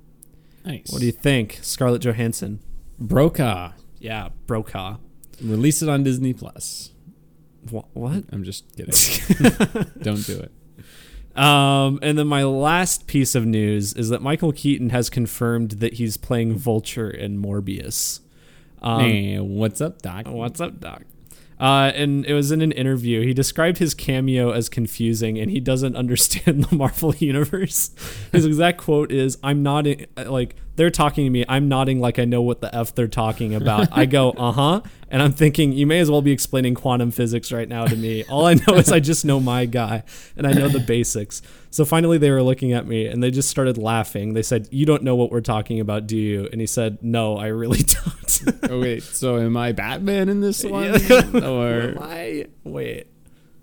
Nice. 0.65 0.91
What 0.91 1.01
do 1.01 1.07
you 1.07 1.13
think, 1.13 1.59
Scarlett 1.63 2.03
Johansson? 2.03 2.61
Brokaw. 2.99 3.73
Yeah, 3.99 4.29
Brokaw. 4.47 4.97
Release 5.43 5.83
it 5.83 5.89
on 5.89 6.03
Disney 6.05 6.33
Plus. 6.33 6.91
Wha- 7.71 7.85
What? 7.95 8.25
I'm 8.33 8.45
just 8.45 8.65
kidding. 8.77 8.95
Don't 10.03 10.25
do 10.27 10.39
it. 10.41 10.53
Um, 11.37 11.99
and 12.03 12.19
then 12.19 12.27
my 12.27 12.45
last 12.45 13.07
piece 13.07 13.35
of 13.35 13.47
news 13.47 13.95
is 13.95 14.09
that 14.11 14.21
Michael 14.23 14.53
Keaton 14.53 14.91
has 14.91 15.09
confirmed 15.09 15.73
that 15.73 15.95
he's 15.95 16.17
playing 16.17 16.57
Vulture 16.59 17.11
in 17.11 17.41
Morbius. 17.41 18.21
Um, 18.83 19.01
hey, 19.01 19.39
what's 19.39 19.81
up, 19.81 20.03
Doc? 20.03 20.27
What's 20.29 20.61
up, 20.61 20.79
Doc? 20.81 21.03
Uh, 21.63 21.93
and 21.95 22.27
it 22.27 22.35
was 22.35 22.51
in 22.51 22.61
an 22.61 22.73
interview. 22.73 23.25
He 23.25 23.33
described 23.33 23.79
his 23.79 23.95
cameo 23.95 24.51
as 24.51 24.69
confusing, 24.69 25.39
and 25.39 25.49
he 25.49 25.61
doesn't 25.61 25.95
understand 26.03 26.65
the 26.65 26.75
Marvel 26.75 27.15
universe. 27.15 27.93
His 28.33 28.45
exact 28.45 28.79
quote 28.79 29.13
is, 29.13 29.39
"I'm 29.45 29.63
nodding 29.63 30.07
like 30.17 30.57
they're 30.77 30.91
talking 30.91 31.25
to 31.25 31.31
me. 31.31 31.45
I'm 31.49 31.69
nodding 31.69 32.01
like 32.01 32.19
I 32.19 32.25
know 32.25 32.43
what 32.43 32.61
the 32.61 32.75
f 32.75 32.95
they're 32.95 33.09
talking 33.09 33.55
about. 33.55 33.89
I 33.93 34.07
go, 34.07 34.31
uh 34.37 34.53
huh, 34.53 34.81
and 35.09 35.23
I'm 35.23 35.33
thinking 35.33 35.73
you 35.73 35.87
may 35.87 35.99
as 36.01 36.11
well 36.11 36.23
be 36.23 36.33
explaining 36.33 36.75
quantum 36.75 37.11
physics 37.11 37.53
right 37.53 37.69
now 37.69 37.87
to 37.87 37.97
me. 37.97 38.25
All 38.25 38.47
I 38.47 38.55
know 38.55 38.75
is 38.77 38.91
I 38.91 39.01
just 39.01 39.25
know 39.25 39.39
my 39.41 39.67
guy, 39.67 40.03
and 40.37 40.47
I 40.47 40.53
know 40.53 40.69
the 40.69 40.81
basics. 40.81 41.43
So 41.71 41.85
finally, 41.85 42.19
they 42.19 42.31
were 42.31 42.43
looking 42.43 42.73
at 42.73 42.87
me, 42.87 43.07
and 43.07 43.23
they 43.23 43.31
just 43.31 43.49
started 43.51 43.77
laughing. 43.79 44.33
They 44.35 44.43
said, 44.43 44.69
"You 44.71 44.87
don't 44.87 45.03
know 45.03 45.15
what 45.17 45.31
we're 45.31 45.41
talking 45.41 45.81
about, 45.81 46.07
do 46.07 46.17
you?" 46.17 46.49
And 46.53 46.61
he 46.61 46.67
said, 46.67 46.99
"No, 47.03 47.37
I 47.37 47.47
really 47.49 47.83
don't." 47.83 48.43
oh 48.71 48.81
wait, 48.81 49.03
so 49.03 49.39
am 49.39 49.57
I 49.57 49.73
Batman 49.73 50.29
in 50.29 50.41
this 50.41 50.65
one, 50.65 50.85
Am 51.11 51.45
or 51.45 51.97
I 52.01 52.47
wait? 52.65 53.07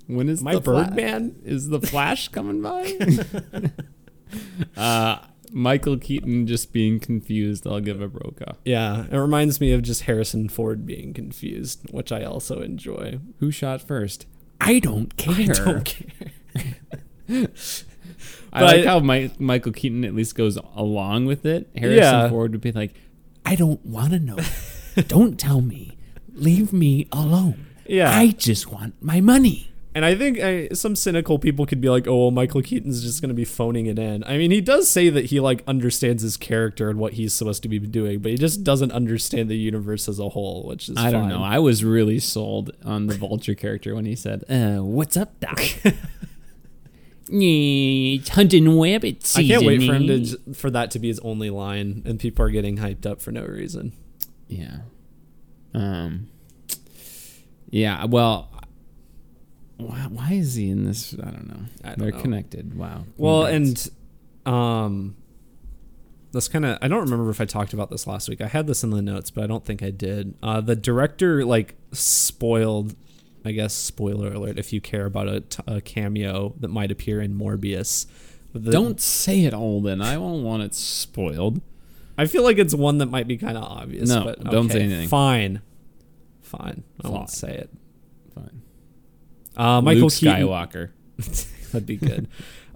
when 0.07 0.29
is 0.29 0.41
my 0.41 0.53
the 0.55 0.61
Fla- 0.61 0.85
Birdman? 0.85 1.35
Is 1.43 1.69
the 1.69 1.81
Flash 1.81 2.29
coming 2.29 2.61
by? 2.61 2.97
uh, 4.77 5.17
Michael 5.51 5.97
Keaton 5.97 6.47
just 6.47 6.71
being 6.73 6.99
confused. 6.99 7.65
I'll 7.67 7.79
give 7.79 8.01
a 8.01 8.07
Brokaw. 8.07 8.53
Yeah, 8.65 9.05
it 9.11 9.17
reminds 9.17 9.59
me 9.59 9.71
of 9.71 9.81
just 9.81 10.03
Harrison 10.03 10.49
Ford 10.49 10.85
being 10.85 11.13
confused, 11.13 11.89
which 11.91 12.11
I 12.11 12.23
also 12.23 12.61
enjoy. 12.61 13.19
Who 13.39 13.51
shot 13.51 13.81
first? 13.81 14.25
I 14.61 14.79
don't 14.79 15.15
care. 15.17 15.33
I 15.33 15.45
don't 15.53 15.85
care. 15.85 17.47
I 18.51 18.61
like 18.63 18.85
how 18.85 18.99
My- 18.99 19.31
Michael 19.39 19.71
Keaton 19.71 20.03
at 20.03 20.15
least 20.15 20.35
goes 20.35 20.57
along 20.75 21.25
with 21.25 21.45
it. 21.45 21.69
Harrison 21.75 22.03
Yeah. 22.03 22.29
Ford 22.29 22.51
would 22.51 22.61
be 22.61 22.71
like, 22.71 22.93
I 23.45 23.55
don't 23.55 23.83
want 23.85 24.11
to 24.13 24.19
know. 24.19 24.37
don't 25.07 25.39
tell 25.39 25.61
me. 25.61 25.97
Leave 26.33 26.73
me 26.73 27.07
alone. 27.11 27.67
Yeah. 27.87 28.09
I 28.15 28.31
just 28.31 28.71
want 28.71 28.95
my 29.01 29.21
money. 29.21 29.71
And 29.99 30.05
I 30.05 30.15
think 30.15 30.39
uh, 30.39 30.73
some 30.73 30.95
cynical 30.95 31.37
people 31.39 31.65
could 31.65 31.81
be 31.81 31.89
like, 31.89 32.07
"Oh, 32.07 32.15
well, 32.21 32.31
Michael 32.31 32.61
Keaton's 32.61 33.03
just 33.03 33.21
going 33.21 33.27
to 33.27 33.35
be 33.35 33.43
phoning 33.43 33.85
it 33.85 33.99
in." 33.99 34.23
I 34.23 34.37
mean, 34.37 34.49
he 34.49 34.61
does 34.61 34.89
say 34.89 35.09
that 35.09 35.25
he 35.25 35.41
like 35.41 35.61
understands 35.67 36.23
his 36.23 36.37
character 36.37 36.89
and 36.89 36.97
what 36.99 37.15
he's 37.15 37.33
supposed 37.33 37.63
to 37.63 37.67
be 37.67 37.79
doing, 37.79 38.19
but 38.19 38.31
he 38.31 38.37
just 38.37 38.63
doesn't 38.63 38.93
understand 38.93 39.49
the 39.49 39.57
universe 39.57 40.07
as 40.07 40.17
a 40.17 40.29
whole, 40.29 40.65
which 40.65 40.87
is 40.87 40.95
I 40.95 41.11
don't 41.11 41.27
know. 41.27 41.43
I 41.43 41.59
was 41.59 41.83
really 41.83 42.17
sold 42.17 42.71
on 42.85 43.07
the 43.07 43.15
vulture 43.17 43.55
character 43.55 43.93
when 43.93 44.05
he 44.05 44.15
said, 44.15 44.45
uh, 44.49 44.81
"What's 44.81 45.17
up, 45.17 45.37
Doc?" 45.41 45.59
hunting 48.29 48.79
rabbit 48.79 49.33
I 49.35 49.43
can't 49.43 49.65
wait 49.65 49.85
for 49.85 49.95
him 49.95 50.07
to 50.07 50.21
eh?" 50.21 50.53
for 50.53 50.71
that 50.71 50.91
to 50.91 50.99
be 50.99 51.09
his 51.09 51.19
only 51.19 51.49
line, 51.49 52.03
and 52.05 52.17
people 52.17 52.45
are 52.45 52.51
getting 52.51 52.77
hyped 52.77 53.05
up 53.05 53.21
for 53.21 53.33
no 53.33 53.43
reason. 53.43 53.91
Yeah. 54.47 54.77
Um. 55.73 56.29
Yeah. 57.69 58.05
Well. 58.05 58.49
Why, 59.79 59.97
why 60.09 60.33
is 60.33 60.55
he 60.55 60.69
in 60.69 60.83
this? 60.83 61.13
I 61.13 61.31
don't 61.31 61.47
know. 61.47 61.61
I 61.83 61.87
don't 61.89 61.99
They're 61.99 62.11
know. 62.11 62.21
connected. 62.21 62.77
Wow. 62.77 63.05
Well, 63.17 63.47
Congrats. 63.47 63.89
and 64.45 64.53
um, 64.53 65.15
that's 66.31 66.47
kind 66.49 66.65
of 66.65 66.77
I 66.81 66.87
don't 66.89 66.99
remember 66.99 67.29
if 67.29 67.39
I 67.39 67.45
talked 67.45 67.71
about 67.73 67.89
this 67.89 68.05
last 68.05 68.27
week. 68.29 68.41
I 68.41 68.47
had 68.47 68.67
this 68.67 68.83
in 68.83 68.89
the 68.89 69.01
notes, 69.01 69.31
but 69.31 69.43
I 69.43 69.47
don't 69.47 69.63
think 69.65 69.81
I 69.81 69.89
did. 69.89 70.35
Uh, 70.43 70.59
the 70.61 70.75
director 70.75 71.45
like 71.45 71.75
spoiled, 71.93 72.93
I 73.45 73.51
guess 73.51 73.73
spoiler 73.73 74.33
alert 74.33 74.59
if 74.59 74.73
you 74.73 74.81
care 74.81 75.05
about 75.05 75.27
a, 75.29 75.39
t- 75.41 75.63
a 75.65 75.79
cameo 75.81 76.53
that 76.59 76.67
might 76.67 76.91
appear 76.91 77.21
in 77.21 77.33
Morbius. 77.37 78.05
The- 78.53 78.71
don't 78.71 78.99
say 78.99 79.45
it, 79.45 79.53
Holden. 79.53 80.01
I 80.01 80.17
won't 80.17 80.43
want 80.43 80.61
it 80.63 80.75
spoiled. 80.75 81.61
I 82.17 82.25
feel 82.27 82.43
like 82.43 82.57
it's 82.57 82.73
one 82.75 82.97
that 82.97 83.05
might 83.05 83.27
be 83.29 83.37
kind 83.37 83.57
of 83.57 83.63
obvious. 83.63 84.09
No, 84.09 84.25
but 84.25 84.43
don't 84.43 84.69
say 84.69 84.75
okay, 84.79 84.85
anything. 84.85 85.07
Fine, 85.07 85.61
fine. 86.41 86.83
I 86.99 87.03
Fine. 87.03 87.11
won't 87.13 87.29
say 87.29 87.53
it. 87.55 87.69
Uh, 89.59 89.81
Michael 89.81 90.03
Luke 90.03 90.13
Keaton. 90.13 90.35
Skywalker. 90.47 90.89
That'd 91.71 91.85
be 91.85 91.97
good. 91.97 92.27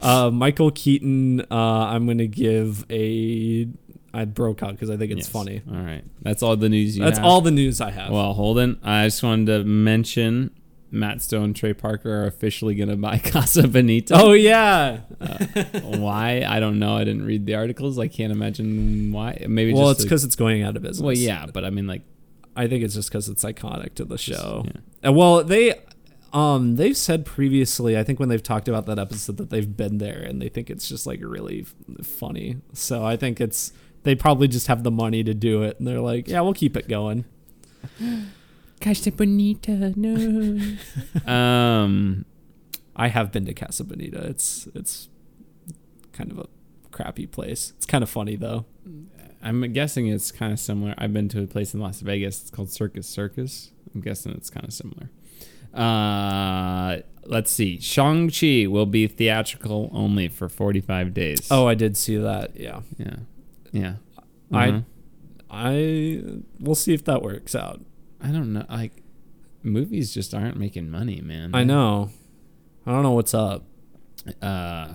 uh, 0.01 0.29
Michael 0.31 0.71
Keaton. 0.71 1.41
Uh, 1.41 1.45
I'm 1.55 2.05
gonna 2.05 2.27
give 2.27 2.85
a. 2.91 3.67
I 4.15 4.25
Brokaw 4.25 4.71
because 4.73 4.91
I 4.91 4.97
think 4.97 5.11
it's 5.11 5.21
Yes. 5.21 5.29
funny. 5.29 5.61
All 5.67 5.75
right. 5.77 6.03
That's 6.21 6.43
all 6.43 6.55
the 6.55 6.69
news 6.69 6.95
you 6.95 7.03
That's 7.03 7.17
have. 7.17 7.25
all 7.25 7.41
the 7.41 7.49
news 7.49 7.81
I 7.81 7.89
have. 7.89 8.11
Well, 8.11 8.33
Holden, 8.33 8.77
I 8.83 9.05
just 9.07 9.23
wanted 9.23 9.47
to 9.47 9.63
mention 9.63 10.51
Matt 10.91 11.23
Stone 11.23 11.43
and 11.45 11.55
Trey 11.55 11.73
Parker 11.73 12.11
are 12.21 12.27
officially 12.27 12.75
going 12.75 12.89
to 12.89 12.95
buy 12.95 13.17
Casa 13.23 13.67
Bonita. 13.67 14.13
oh 14.15 14.33
yeah. 14.33 14.99
why? 15.81 16.43
I 16.47 16.59
don't 16.59 16.77
know. 16.77 16.95
I 16.97 17.03
didn't 17.05 17.25
read 17.25 17.47
the 17.47 17.55
articles. 17.55 17.97
I 17.97 18.07
can't 18.07 18.31
imagine 18.31 19.11
why. 19.11 19.43
Maybe 19.47 19.73
well, 19.73 19.89
it's 19.89 20.03
because 20.03 20.23
it's 20.23 20.35
going 20.35 20.61
out 20.61 20.75
of 20.75 20.83
business. 20.83 21.01
well, 21.03 21.13
yeah, 21.17 21.47
but 21.51 21.65
I 21.65 21.71
mean, 21.71 21.87
like, 21.87 22.03
I 22.55 22.67
think 22.67 22.83
it's 22.83 22.93
just 22.93 23.09
because 23.09 23.29
it's 23.29 23.43
iconic 23.43 23.95
to 23.95 24.05
the 24.05 24.17
show. 24.19 24.63
yeah. 24.65 24.81
And 25.01 25.15
well, 25.15 25.43
they, 25.43 25.73
um, 26.33 26.77
they've 26.77 26.97
said 26.97 27.25
previously. 27.25 27.97
I 27.97 28.03
think 28.03 28.19
when 28.19 28.29
they've 28.29 28.41
talked 28.41 28.67
about 28.67 28.87
that 28.87 28.97
episode 28.97 29.37
that 29.37 29.51
they've 29.51 29.77
been 29.77 29.99
there 29.99 30.19
and 30.19 30.41
they 30.41 30.49
think 30.49 30.69
it's 30.69 30.89
just 30.89 31.05
like 31.05 31.19
really 31.21 31.61
f- 31.61 32.05
funny. 32.05 32.57
So 32.73 33.05
I 33.05 33.15
think 33.15 33.39
it's 33.39 33.71
they 34.01 34.15
probably 34.15 34.47
just 34.47 34.67
have 34.67 34.83
the 34.83 34.91
money 34.91 35.23
to 35.23 35.33
do 35.33 35.63
it, 35.63 35.77
and 35.77 35.87
they're 35.87 36.01
like, 36.01 36.27
yeah, 36.27 36.41
we'll 36.41 36.53
keep 36.53 36.75
it 36.75 36.87
going. 36.87 37.25
Casa 38.81 39.11
Bonita, 39.11 39.93
no. 39.95 40.59
um, 41.31 42.25
I 42.95 43.07
have 43.07 43.31
been 43.31 43.45
to 43.45 43.53
Casa 43.53 43.83
Bonita. 43.83 44.25
It's 44.25 44.67
it's 44.73 45.09
kind 46.13 46.31
of 46.31 46.39
a 46.39 46.47
crappy 46.91 47.27
place. 47.27 47.73
It's 47.77 47.85
kind 47.85 48.03
of 48.03 48.09
funny 48.09 48.35
though. 48.35 48.65
I'm 49.41 49.73
guessing 49.73 50.07
it's 50.07 50.31
kind 50.31 50.53
of 50.53 50.59
similar. 50.59 50.95
I've 50.97 51.13
been 51.13 51.29
to 51.29 51.43
a 51.43 51.47
place 51.47 51.73
in 51.73 51.79
Las 51.79 51.99
Vegas. 51.99 52.41
It's 52.41 52.49
called 52.49 52.71
Circus 52.71 53.07
Circus. 53.07 53.71
I'm 53.93 54.01
guessing 54.01 54.31
it's 54.31 54.49
kind 54.49 54.65
of 54.65 54.73
similar. 54.73 55.09
Uh, 55.73 56.97
let's 57.25 57.51
see. 57.51 57.79
Shang 57.79 58.29
Chi 58.29 58.67
will 58.67 58.85
be 58.85 59.07
theatrical 59.07 59.89
only 59.93 60.27
for 60.27 60.49
45 60.49 61.13
days. 61.13 61.47
Oh, 61.51 61.67
I 61.67 61.73
did 61.75 61.97
see 61.97 62.17
that. 62.17 62.59
Yeah. 62.59 62.81
yeah, 62.97 63.15
yeah. 63.71 63.95
I- 64.51 64.69
Mhm. 64.71 64.85
I 65.55 66.23
we'll 66.59 66.73
see 66.75 66.93
if 66.93 67.03
that 67.05 67.21
works 67.21 67.53
out. 67.53 67.79
I 68.21 68.29
don't 68.31 68.53
know. 68.53 68.65
Like, 68.69 69.03
movies 69.61 70.11
just 70.13 70.33
aren't 70.33 70.57
making 70.57 70.89
money, 70.89 71.21
man. 71.21 71.51
I 71.53 71.63
know. 71.63 72.09
I 72.85 72.91
don't 72.91 73.03
know 73.03 73.11
what's 73.11 73.33
up. 73.35 73.63
Uh, 74.41 74.87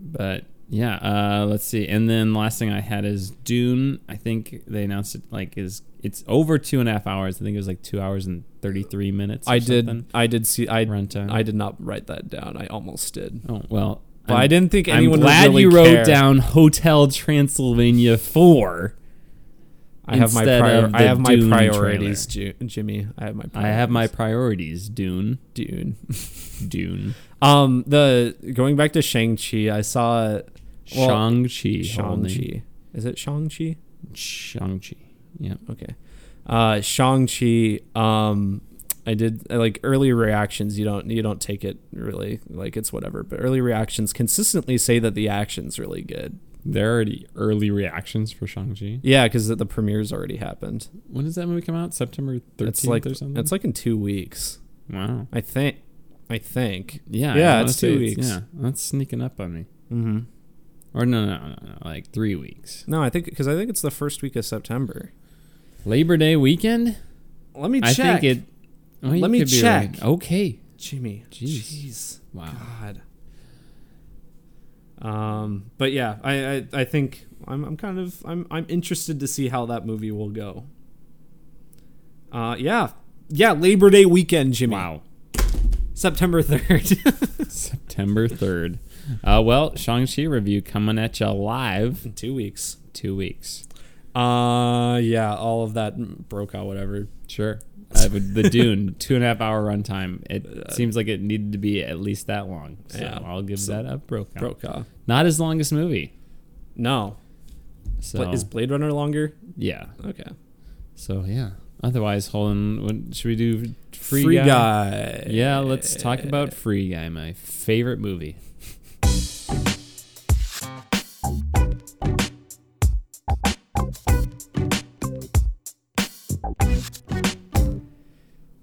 but 0.00 0.44
yeah. 0.68 0.96
Uh, 0.96 1.46
let's 1.46 1.64
see. 1.64 1.88
And 1.88 2.08
then 2.08 2.32
last 2.32 2.58
thing 2.60 2.70
I 2.70 2.80
had 2.80 3.04
is 3.04 3.30
Dune. 3.30 3.98
I 4.08 4.14
think 4.16 4.62
they 4.66 4.84
announced 4.84 5.14
it 5.16 5.22
like 5.30 5.58
is 5.58 5.82
it's 6.02 6.22
over 6.28 6.58
two 6.58 6.80
and 6.80 6.88
a 6.88 6.92
half 6.92 7.06
hours. 7.06 7.36
I 7.40 7.44
think 7.44 7.54
it 7.54 7.58
was 7.58 7.68
like 7.68 7.82
two 7.82 8.00
hours 8.00 8.26
and 8.26 8.44
33 8.62 9.10
minutes. 9.12 9.48
or 9.48 9.52
I 9.52 9.58
did. 9.58 10.04
I 10.14 10.26
did 10.26 10.46
see. 10.46 10.68
I 10.68 10.84
Runtime. 10.84 11.30
I 11.30 11.42
did 11.42 11.54
not 11.54 11.76
write 11.84 12.06
that 12.06 12.28
down. 12.28 12.56
I 12.56 12.66
almost 12.66 13.14
did. 13.14 13.40
Oh 13.48 13.62
well, 13.68 14.02
But 14.26 14.34
I'm- 14.34 14.42
I 14.42 14.46
didn't 14.46 14.70
think 14.70 14.88
anyone. 14.88 15.18
I'm 15.18 15.22
glad 15.22 15.48
really 15.48 15.62
you 15.62 15.70
wrote 15.70 15.84
care. 15.86 16.04
down 16.04 16.38
Hotel 16.38 17.08
Transylvania 17.08 18.16
four. 18.18 18.94
I 20.10 20.16
have 20.16 20.32
my 20.32 20.42
prior, 20.42 20.90
I 20.94 21.02
have 21.02 21.18
my 21.20 21.36
Dune 21.36 21.50
priorities, 21.50 22.24
Ju- 22.26 22.54
Jimmy. 22.64 23.08
I 23.18 23.24
have 23.26 23.36
my. 23.36 23.44
I 23.54 23.66
have 23.68 23.90
my 23.90 24.06
priorities. 24.06 24.88
priorities. 24.88 24.88
Dune, 24.88 25.38
Dune. 25.52 25.96
Dune, 26.68 27.14
Um, 27.42 27.84
the 27.86 28.34
going 28.54 28.74
back 28.74 28.92
to 28.94 29.02
Shang 29.02 29.36
Chi, 29.36 29.70
I 29.70 29.82
saw 29.82 30.40
Well, 30.96 31.08
Shang 31.08 31.42
Chi, 31.44 31.82
Shang 31.82 32.24
Chi. 32.24 32.62
Is 32.94 33.04
it 33.04 33.18
Shang 33.18 33.50
Chi? 33.50 33.76
Shang 34.14 34.80
Chi. 34.80 34.96
Yeah, 35.38 35.54
Okay. 35.70 35.94
Uh, 36.46 36.80
Shang 36.80 37.26
Chi. 37.26 37.80
Um, 37.94 38.62
I 39.06 39.14
did 39.14 39.50
like 39.50 39.80
early 39.82 40.12
reactions. 40.12 40.78
You 40.78 40.84
don't 40.84 41.10
you 41.10 41.22
don't 41.22 41.40
take 41.40 41.64
it 41.64 41.78
really 41.92 42.40
like 42.48 42.76
it's 42.76 42.92
whatever. 42.92 43.22
But 43.22 43.40
early 43.40 43.60
reactions 43.60 44.12
consistently 44.12 44.78
say 44.78 44.98
that 44.98 45.14
the 45.14 45.28
action's 45.28 45.78
really 45.78 46.02
good. 46.02 46.38
there 46.64 46.90
are 46.90 46.94
already 46.96 47.26
early 47.36 47.70
reactions 47.70 48.32
for 48.32 48.46
Shang 48.46 48.74
Chi. 48.74 49.00
Yeah, 49.02 49.24
because 49.26 49.48
the, 49.48 49.56
the 49.56 49.66
premiere's 49.66 50.12
already 50.12 50.36
happened. 50.36 50.88
When 51.08 51.24
does 51.24 51.34
that 51.36 51.46
movie 51.46 51.62
come 51.62 51.74
out? 51.76 51.94
September 51.94 52.40
thirteenth 52.56 52.68
It's 52.68 52.84
like 52.86 53.06
or 53.06 53.14
something. 53.14 53.36
it's 53.38 53.52
like 53.52 53.64
in 53.64 53.72
two 53.72 53.96
weeks. 53.98 54.58
wow. 54.90 55.26
I 55.32 55.40
think. 55.40 55.76
I 56.30 56.36
think. 56.38 57.00
Yeah, 57.08 57.34
Yeah, 57.34 57.62
it's 57.62 57.76
two 57.76 57.98
weeks. 57.98 58.28
Yeah, 58.28 58.40
that's 58.52 58.82
sneaking 58.82 59.22
up 59.22 59.38
on 59.40 59.54
me. 59.54 59.64
Mm-hmm. 59.92 60.18
Or 60.98 61.06
no, 61.06 61.24
no, 61.26 61.36
no, 61.38 61.48
no, 61.62 61.78
like 61.84 62.10
three 62.10 62.34
weeks. 62.34 62.82
No, 62.88 63.00
I 63.00 63.08
think 63.08 63.26
because 63.26 63.46
I 63.46 63.54
think 63.54 63.70
it's 63.70 63.80
the 63.80 63.90
first 63.90 64.20
week 64.20 64.34
of 64.34 64.44
September. 64.44 65.12
Labor 65.84 66.16
Day 66.16 66.34
weekend. 66.34 66.96
Let 67.54 67.70
me 67.70 67.80
I 67.84 67.92
check. 67.92 68.20
think 68.20 68.38
it. 68.38 68.44
oh, 69.04 69.10
Let 69.10 69.30
me 69.30 69.44
check. 69.44 69.90
right. 69.92 70.02
Okay. 70.02 70.58
Jimmy. 70.76 71.24
Jeez. 71.30 71.60
Jeez. 71.84 72.18
Wow. 72.32 72.52
God. 72.80 73.00
Um, 75.00 75.70
but 75.78 75.92
yeah, 75.92 76.16
I, 76.24 76.32
I, 76.56 76.66
I 76.72 76.84
think 76.84 77.26
I'm, 77.46 77.64
I'm 77.64 77.76
kind 77.76 78.00
of 78.00 78.20
I'm, 78.26 78.48
I'm 78.50 78.66
interested 78.68 79.20
to 79.20 79.28
see 79.28 79.48
how 79.48 79.66
that 79.66 79.86
movie 79.86 80.10
will 80.10 80.30
go. 80.30 80.64
Uh, 82.32 82.56
yeah, 82.58 82.90
yeah, 83.28 83.52
Labor 83.52 83.88
Day 83.90 84.04
weekend, 84.04 84.54
Jimmy. 84.54 84.74
Wow. 84.74 85.02
September 85.94 86.42
third. 86.42 86.86
September 87.48 88.28
3rd. 88.28 88.78
Uh, 89.24 89.42
well, 89.44 89.74
Shang-Chi 89.76 90.22
review 90.24 90.62
coming 90.62 90.98
at 90.98 91.20
you 91.20 91.26
live 91.26 92.04
In 92.04 92.12
two 92.12 92.34
weeks. 92.34 92.76
two 92.92 93.14
weeks. 93.16 93.66
Uh, 94.14 94.98
yeah, 95.02 95.34
all 95.34 95.62
of 95.64 95.74
that 95.74 96.28
Brokaw. 96.28 96.64
Whatever. 96.64 97.08
Sure. 97.28 97.60
Uh, 97.94 98.08
the 98.08 98.48
Dune, 98.52 98.96
two 98.98 99.14
and 99.14 99.24
a 99.24 99.28
half 99.28 99.40
hour 99.40 99.62
runtime. 99.64 100.22
It 100.28 100.44
Uh, 100.46 100.72
seems 100.72 100.96
like 100.96 101.08
it 101.08 101.20
needed 101.22 101.52
to 101.52 101.58
be 101.58 101.82
at 101.82 102.00
least 102.00 102.26
that 102.26 102.48
long. 102.48 102.78
So 102.88 102.98
Yeah. 103.00 103.20
I'll 103.24 103.42
give 103.42 103.60
So- 103.60 103.72
that 103.72 103.86
up. 103.86 104.06
Broke 104.06 104.30
out. 104.64 104.86
Not 105.06 105.24
his 105.26 105.38
longest 105.40 105.72
movie. 105.72 106.12
No. 106.76 107.16
So 108.00 108.24
But 108.24 108.34
is 108.34 108.44
Blade 108.44 108.70
Runner 108.70 108.92
longer? 108.92 109.34
yeah. 109.56 109.86
Okay. 110.04 110.30
So 110.94 111.24
yeah. 111.26 111.50
Otherwise, 111.82 112.26
Holden, 112.28 112.82
what, 112.82 113.14
should 113.14 113.28
we 113.28 113.36
do 113.36 113.74
Free, 113.92 114.24
Free 114.24 114.34
Guy? 114.36 114.46
guy. 114.46 115.26
Yeah, 115.30 115.60
let's 115.60 115.94
talk 115.94 116.24
about 116.24 116.52
Free 116.52 116.88
Guy, 116.90 117.08
my 117.08 117.32
favorite 117.34 118.00
movie. 118.00 118.36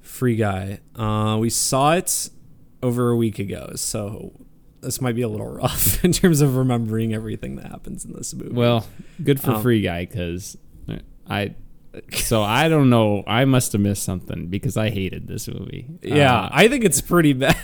Free 0.02 0.36
Guy. 0.36 0.80
Uh, 0.96 1.38
we 1.40 1.50
saw 1.50 1.94
it 1.94 2.30
over 2.82 3.10
a 3.10 3.16
week 3.16 3.40
ago, 3.40 3.72
so 3.76 4.34
this 4.82 5.02
might 5.02 5.16
be 5.16 5.22
a 5.22 5.28
little 5.28 5.50
rough 5.56 6.04
in 6.04 6.12
terms 6.12 6.42
of 6.42 6.56
remembering 6.56 7.14
everything 7.14 7.56
that 7.58 7.68
happens 7.68 8.06
in 8.06 8.14
this 8.14 8.34
movie. 8.34 8.52
Well, 8.54 8.86
good 9.24 9.40
for 9.40 9.52
Um, 9.52 9.62
Free 9.62 9.82
Guy 9.82 10.06
because 10.06 10.58
I. 11.30 11.56
So 12.12 12.44
I 12.44 12.68
don't 12.68 12.90
know. 12.90 13.24
I 13.26 13.46
must 13.46 13.72
have 13.72 13.80
missed 13.80 14.04
something 14.04 14.48
because 14.48 14.76
I 14.76 14.90
hated 14.90 15.30
this 15.30 15.48
movie. 15.48 15.88
yeah, 16.02 16.42
Uh, 16.42 16.50
I 16.52 16.68
think 16.68 16.84
it's 16.84 17.00
pretty 17.00 17.32
bad. 17.32 17.56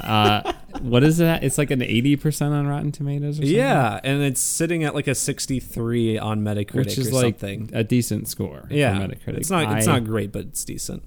uh, 0.00 0.52
what 0.80 1.02
is 1.02 1.18
that? 1.18 1.42
It's 1.44 1.58
like 1.58 1.70
an 1.70 1.82
eighty 1.82 2.16
percent 2.16 2.54
on 2.54 2.66
Rotten 2.66 2.92
Tomatoes. 2.92 3.38
or 3.38 3.42
something? 3.42 3.54
yeah, 3.56 4.00
and 4.04 4.22
it's 4.22 4.40
sitting 4.40 4.84
at 4.84 4.94
like 4.94 5.06
a 5.08 5.14
63 5.14 6.18
on 6.18 6.42
Metacritic 6.42 6.74
which 6.74 6.98
is 6.98 7.12
like 7.12 7.38
something. 7.40 7.70
a 7.72 7.82
decent 7.84 8.28
score. 8.28 8.66
Yeah, 8.70 8.94
Metacritic. 8.98 9.38
it's 9.38 9.50
not 9.50 9.76
it's 9.78 9.86
I- 9.88 9.92
not 9.98 10.04
great, 10.04 10.32
but 10.32 10.42
it's 10.46 10.64
decent. 10.64 11.02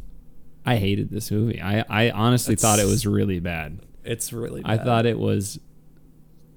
I 0.66 0.78
hated 0.78 1.10
this 1.10 1.30
movie. 1.30 1.62
I, 1.62 1.84
I 1.90 2.10
honestly 2.12 2.54
It's- 2.54 2.62
thought 2.62 2.80
it 2.80 2.86
was 2.86 3.06
really 3.06 3.40
bad. 3.40 3.80
It's 4.06 4.32
really. 4.34 4.62
I 4.66 4.78
thought 4.78 5.06
it 5.06 5.18
was. 5.20 5.60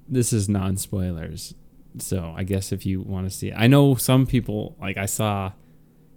This 0.09 0.31
is 0.31 0.47
non 0.47 0.77
spoilers, 0.77 1.53
so 1.97 2.33
I 2.35 2.43
guess 2.43 2.71
if 2.71 2.85
you 2.85 3.01
want 3.01 3.29
to 3.29 3.35
see 3.35 3.49
it, 3.49 3.55
I 3.57 3.67
know 3.67 3.95
some 3.95 4.25
people 4.25 4.75
like 4.79 4.95
I 4.97 5.05
saw 5.05 5.51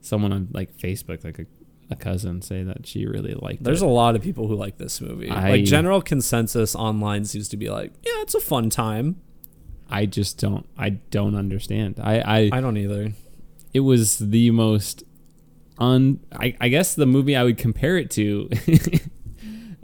someone 0.01 0.33
on 0.33 0.49
like 0.53 0.77
Facebook, 0.77 1.25
like 1.25 1.39
a, 1.41 1.47
a 1.91 1.97
cousin, 1.97 2.41
say 2.43 2.63
that 2.63 2.87
she 2.87 3.05
really 3.07 3.35
liked 3.35 3.65
There's 3.65 3.83
it. 3.83 3.87
a 3.87 3.89
lot 3.89 4.15
of 4.17 4.23
people 4.23 4.47
who 4.49 4.55
like 4.55 4.79
this 4.79 5.01
movie. 5.01 5.29
I- 5.29 5.51
like 5.51 5.65
general 5.65 6.01
consensus 6.01 6.75
online 6.77 7.25
seems 7.25 7.49
to 7.51 7.57
be 7.57 7.69
like, 7.69 7.93
yeah, 8.03 8.13
it's 8.23 8.35
a 8.35 8.41
fun 8.41 8.71
time. 8.71 9.21
I 9.89 10.07
just 10.07 10.39
don't. 10.39 10.69
I 10.79 10.91
don't 10.91 11.35
understand. 11.35 11.99
I. 12.01 12.21
I. 12.21 12.51
I 12.53 12.61
don't 12.61 12.77
either. 12.77 13.13
it 13.75 13.81
was 13.81 14.19
the 14.19 14.53
most 14.53 15.03
un. 15.79 16.21
I, 16.33 16.57
I 16.61 16.69
guess 16.69 16.95
the 16.95 17.07
movie 17.07 17.35
I 17.35 17.43
would 17.43 17.59
compare 17.59 17.99
it 17.99 18.09
to, 18.13 18.49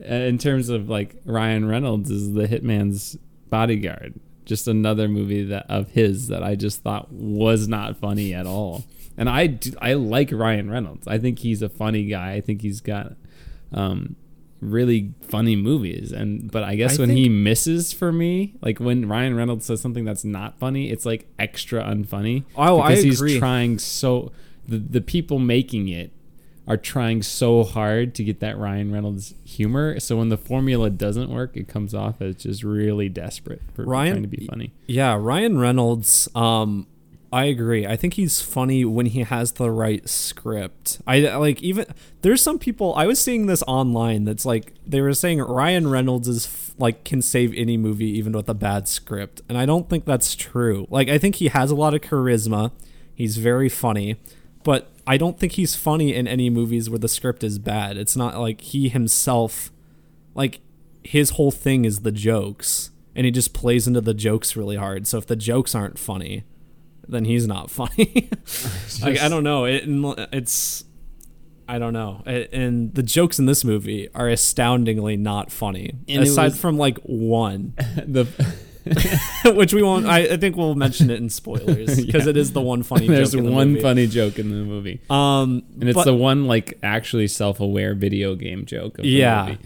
uh, 0.09 0.15
in 0.15 0.39
terms 0.39 0.69
of 0.69 0.89
like 0.89 1.17
Ryan 1.25 1.67
Reynolds, 1.67 2.11
is 2.11 2.35
the 2.35 2.47
Hitman's 2.47 3.17
Bodyguard. 3.51 4.15
Just 4.45 4.69
another 4.69 5.09
movie 5.09 5.43
that 5.47 5.67
of 5.69 5.91
his 5.91 6.29
that 6.29 6.45
I 6.45 6.55
just 6.55 6.83
thought 6.85 7.11
was 7.13 7.67
not 7.67 7.97
funny 7.97 8.33
at 8.33 8.47
all. 8.47 8.85
And 9.17 9.29
I 9.29 9.59
I 9.81 9.95
like 9.95 10.31
Ryan 10.33 10.71
Reynolds. 10.71 11.07
I 11.09 11.19
think 11.19 11.39
he's 11.41 11.63
a 11.63 11.69
funny 11.69 12.05
guy. 12.05 12.33
I 12.33 12.41
think 12.41 12.63
he's 12.63 12.81
got 12.81 13.15
um, 13.73 14.17
really 14.61 15.15
funny 15.23 15.57
movies. 15.57 16.13
And 16.13 16.51
but 16.51 16.63
I 16.63 16.77
guess 16.77 16.99
I 16.99 17.03
when 17.03 17.11
he 17.11 17.29
misses 17.29 17.93
for 17.93 18.13
me, 18.13 18.55
like 18.61 18.79
when 18.79 19.09
Ryan 19.09 19.35
Reynolds 19.37 19.67
says 19.67 19.81
something 19.81 20.05
that's 20.05 20.25
not 20.25 20.59
funny, 20.59 20.91
it's 20.91 21.07
like 21.07 21.27
extra 21.39 21.83
unfunny. 21.83 22.45
Oh, 22.57 22.81
I 22.81 22.91
because 22.97 23.21
he's 23.21 23.39
trying 23.39 23.79
so 23.79 24.33
the 24.67 24.79
the 24.79 25.01
people 25.01 25.39
making 25.39 25.89
it 25.89 26.13
are 26.69 26.77
trying 26.77 27.23
so 27.23 27.63
hard 27.63 28.13
to 28.17 28.25
get 28.25 28.41
that 28.41 28.59
Ryan 28.59 28.93
Reynolds 28.93 29.35
humor. 29.45 30.01
So 30.01 30.17
when 30.17 30.31
the 30.31 30.37
formula 30.37 30.91
doesn't 30.91 31.31
work, 31.31 31.57
it 31.57 31.69
comes 31.69 31.95
off 31.95 32.21
as 32.21 32.37
just 32.37 32.65
really 32.65 33.09
desperate 33.09 33.63
for 33.75 33.85
Ryan- 33.85 34.15
trying 34.15 34.23
to 34.23 34.29
be 34.29 34.47
funny. 34.47 34.73
Yeah, 34.87 35.17
Ryan 35.19 35.59
Reynolds. 35.59 36.29
Um, 36.35 36.89
I 37.33 37.45
agree. 37.47 37.87
I 37.87 37.97
think 37.97 38.15
he's 38.15 38.41
funny 38.41 38.85
when 38.85 39.07
he 39.07 39.21
has 39.21 39.53
the 39.53 39.71
right 39.71 40.09
script. 40.09 41.01
I 41.07 41.21
like 41.37 41.61
even 41.63 41.87
there's 42.23 42.41
some 42.41 42.59
people 42.59 42.95
I 42.95 43.07
was 43.07 43.21
seeing 43.21 43.47
this 43.47 43.63
online 43.67 44.25
that's 44.25 44.47
like 44.47 44.75
they 44.87 45.01
were 45.01 45.15
saying 45.15 45.41
Ryan 45.41 45.89
Reynolds 45.89 46.29
is 46.29 46.75
like 46.79 47.05
can 47.05 47.23
save 47.23 47.53
any 47.55 47.77
movie 47.77 48.11
even 48.19 48.33
with 48.33 48.49
a 48.49 48.55
bad 48.55 48.87
script, 48.87 49.43
and 49.49 49.59
I 49.59 49.67
don't 49.67 49.91
think 49.91 50.05
that's 50.05 50.37
true. 50.37 50.87
Like 50.89 51.09
I 51.09 51.19
think 51.19 51.37
he 51.37 51.49
has 51.49 51.71
a 51.71 51.77
lot 51.77 51.95
of 51.95 52.01
charisma. 52.01 52.71
He's 53.15 53.39
very 53.39 53.69
funny, 53.69 54.17
but 54.63 54.91
I 55.07 55.17
don't 55.17 55.39
think 55.39 55.53
he's 55.53 55.75
funny 55.75 56.15
in 56.15 56.29
any 56.29 56.49
movies 56.49 56.89
where 56.89 56.99
the 56.99 57.09
script 57.09 57.43
is 57.43 57.59
bad. 57.59 57.97
It's 57.97 58.17
not 58.17 58.39
like 58.39 58.61
he 58.61 58.89
himself 58.89 59.73
like 60.35 60.61
his 61.03 61.31
whole 61.31 61.51
thing 61.51 61.85
is 61.85 62.01
the 62.01 62.13
jokes 62.13 62.91
and 63.15 63.25
he 63.25 63.31
just 63.33 63.55
plays 63.55 63.87
into 63.87 64.01
the 64.01 64.15
jokes 64.15 64.57
really 64.57 64.77
hard 64.77 65.07
so 65.07 65.19
if 65.19 65.27
the 65.27 65.37
jokes 65.37 65.75
aren't 65.75 65.99
funny 65.99 66.45
then 67.09 67.25
he's 67.25 67.47
not 67.47 67.71
funny 67.79 68.29
like 69.03 69.19
i 69.21 69.29
don't 69.29 69.45
know 69.45 69.65
it, 69.65 69.85
it's 70.33 70.85
i 71.69 71.79
don't 71.79 71.93
know 71.93 72.23
A- 72.27 72.53
and 72.55 72.95
the 72.95 73.03
jokes 73.03 73.39
in 73.39 73.47
this 73.47 73.65
movie 73.65 74.09
are 74.15 74.29
astoundingly 74.29 75.17
not 75.17 75.51
funny 75.53 75.95
And 76.09 76.23
aside 76.23 76.53
was- 76.53 76.61
from 76.61 76.77
like 76.79 76.99
one 76.99 77.75
the 78.07 78.25
which 79.57 79.75
we 79.75 79.83
won't 79.83 80.07
I, 80.07 80.21
I 80.21 80.37
think 80.37 80.57
we'll 80.57 80.77
mention 80.77 81.11
it 81.11 81.19
in 81.21 81.29
spoilers 81.29 81.97
because 82.01 82.25
Yeah. 82.25 82.31
it 82.31 82.37
is 82.37 82.53
the 82.53 82.61
one 82.61 82.85
funny 82.85 83.09
there's 83.09 83.33
joke 83.33 83.41
in 83.41 83.47
the 83.47 83.51
one 83.53 83.69
movie. 83.71 83.81
funny 83.83 84.07
joke 84.07 84.39
in 84.39 84.49
the 84.51 84.57
movie, 84.65 85.01
um 85.11 85.65
and 85.81 85.89
it's 85.89 85.97
but- 85.97 86.05
the 86.05 86.15
one 86.15 86.47
like 86.47 86.79
actually 86.85 87.27
self-aware 87.27 87.95
video 87.97 88.37
game 88.37 88.65
joke. 88.65 88.99
Of 88.99 89.03
the 89.03 89.09
Yeah. 89.11 89.47
movie. 89.49 89.59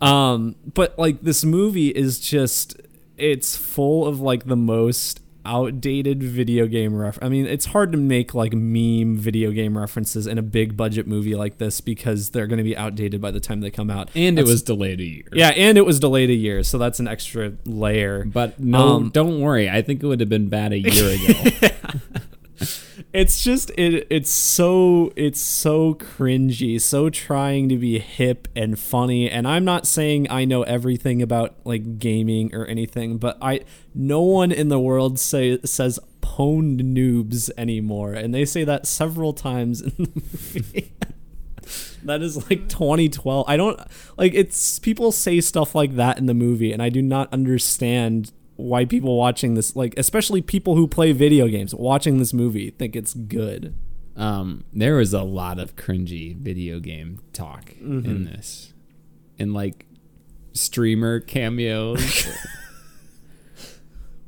Um, 0.00 0.54
but 0.72 0.96
like 0.98 1.22
this 1.22 1.44
movie 1.44 1.88
is 1.88 2.20
just 2.20 2.80
it's 3.16 3.56
full 3.56 4.06
of 4.06 4.20
like 4.20 4.44
the 4.44 4.54
most 4.56 5.20
outdated 5.46 6.22
video 6.22 6.66
game 6.66 6.94
ref. 6.94 7.18
I 7.22 7.28
mean, 7.28 7.46
it's 7.46 7.66
hard 7.66 7.92
to 7.92 7.98
make 7.98 8.34
like 8.34 8.52
meme 8.52 9.16
video 9.16 9.50
game 9.50 9.76
references 9.78 10.26
in 10.26 10.38
a 10.38 10.42
big 10.42 10.76
budget 10.76 11.06
movie 11.06 11.34
like 11.34 11.58
this 11.58 11.80
because 11.80 12.30
they're 12.30 12.46
going 12.46 12.58
to 12.58 12.64
be 12.64 12.76
outdated 12.76 13.20
by 13.20 13.30
the 13.30 13.40
time 13.40 13.60
they 13.60 13.70
come 13.70 13.90
out. 13.90 14.10
and 14.14 14.38
it 14.38 14.44
was 14.46 14.62
delayed 14.62 15.00
a 15.00 15.04
year. 15.04 15.28
yeah, 15.32 15.50
and 15.50 15.76
it 15.78 15.86
was 15.86 16.00
delayed 16.00 16.30
a 16.30 16.34
year, 16.34 16.62
so 16.62 16.78
that's 16.78 17.00
an 17.00 17.08
extra 17.08 17.52
layer. 17.64 18.24
But 18.24 18.58
no, 18.60 18.78
Um, 18.96 19.10
don't 19.10 19.40
worry. 19.40 19.68
I 19.68 19.82
think 19.82 20.02
it 20.02 20.06
would 20.06 20.20
have 20.20 20.28
been 20.28 20.48
bad 20.48 20.72
a 20.72 20.78
year 20.78 21.10
ago. 21.10 21.68
It's 23.14 23.44
just 23.44 23.70
it 23.78 24.08
it's 24.10 24.32
so 24.32 25.12
it's 25.14 25.40
so 25.40 25.94
cringy, 25.94 26.80
so 26.80 27.10
trying 27.10 27.68
to 27.68 27.78
be 27.78 28.00
hip 28.00 28.48
and 28.56 28.76
funny. 28.76 29.30
And 29.30 29.46
I'm 29.46 29.64
not 29.64 29.86
saying 29.86 30.26
I 30.30 30.44
know 30.44 30.64
everything 30.64 31.22
about 31.22 31.54
like 31.62 32.00
gaming 32.00 32.52
or 32.52 32.66
anything, 32.66 33.18
but 33.18 33.38
I 33.40 33.60
no 33.94 34.20
one 34.20 34.50
in 34.50 34.68
the 34.68 34.80
world 34.80 35.20
say 35.20 35.60
says 35.64 36.00
pwned 36.22 36.80
noobs 36.80 37.52
anymore. 37.56 38.14
And 38.14 38.34
they 38.34 38.44
say 38.44 38.64
that 38.64 38.84
several 38.84 39.32
times 39.32 39.80
in 39.80 39.92
the 39.96 40.10
movie. 40.16 40.92
that 42.02 42.20
is 42.20 42.50
like 42.50 42.68
2012. 42.68 43.44
I 43.46 43.56
don't 43.56 43.80
like 44.18 44.34
it's 44.34 44.80
people 44.80 45.12
say 45.12 45.40
stuff 45.40 45.72
like 45.76 45.94
that 45.94 46.18
in 46.18 46.26
the 46.26 46.34
movie 46.34 46.72
and 46.72 46.82
I 46.82 46.88
do 46.88 47.00
not 47.00 47.32
understand 47.32 48.32
why 48.56 48.84
people 48.84 49.16
watching 49.16 49.54
this 49.54 49.74
like 49.74 49.94
especially 49.96 50.40
people 50.42 50.76
who 50.76 50.86
play 50.86 51.12
video 51.12 51.48
games 51.48 51.74
watching 51.74 52.18
this 52.18 52.32
movie 52.32 52.70
think 52.70 52.94
it's 52.96 53.12
good. 53.14 53.74
um, 54.16 54.64
there 54.72 54.94
was 54.96 55.12
a 55.12 55.22
lot 55.22 55.58
of 55.58 55.74
cringy 55.76 56.36
video 56.36 56.78
game 56.80 57.18
talk 57.32 57.70
Mm-hmm. 57.82 58.08
in 58.10 58.24
this, 58.24 58.72
and 59.38 59.52
like 59.52 59.86
streamer 60.52 61.18
cameos. 61.20 62.26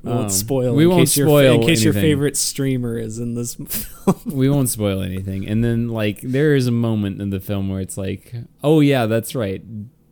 We 0.03 0.11
won't 0.11 0.25
Um, 0.25 0.31
spoil. 0.31 0.75
we 0.75 0.85
in 0.85 0.91
won't 0.91 1.09
spoil 1.09 1.61
in 1.61 1.67
case 1.67 1.83
your 1.85 1.93
favorite 1.93 2.37
streamer 2.37 2.99
is 2.99 3.19
in 3.19 3.35
this 3.35 3.55
film. 3.69 4.17
we 4.27 4.49
won't 4.51 4.69
spoil 4.69 5.03
anything. 5.03 5.47
And 5.47 5.62
then 5.65 5.89
like 5.89 6.21
there 6.23 6.55
is 6.55 6.67
a 6.67 6.73
moment 6.73 7.21
in 7.23 7.31
the 7.31 7.41
film 7.41 7.69
where 7.69 7.81
it's 7.81 7.97
like, 7.97 8.33
oh 8.65 8.81
yeah, 8.81 9.07
that's 9.07 9.35
right. 9.35 9.62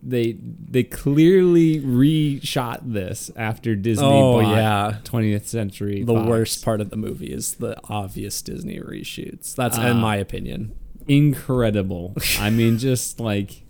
They 0.07 0.37
they 0.69 0.83
clearly 0.83 1.79
reshot 1.81 2.79
this 2.93 3.31
after 3.35 3.75
Disney 3.75 4.05
Oh, 4.05 4.41
bought 4.41 4.55
yeah. 4.55 4.97
20th 5.03 5.47
Century. 5.47 6.03
the 6.03 6.13
Fox. 6.13 6.27
worst 6.29 6.63
part 6.63 6.79
of 6.79 6.91
the 6.91 6.95
movie 6.97 7.33
is 7.33 7.55
the 7.55 7.75
obvious 7.89 8.41
Disney 8.43 8.79
reshoots. 8.79 9.55
That's 9.55 9.77
in 9.77 9.83
Ah. 9.83 9.93
my 9.93 10.17
opinion. 10.17 10.73
incredible. 11.07 12.13
I 12.39 12.49
mean, 12.51 12.77
just 12.89 13.19
like 13.19 13.63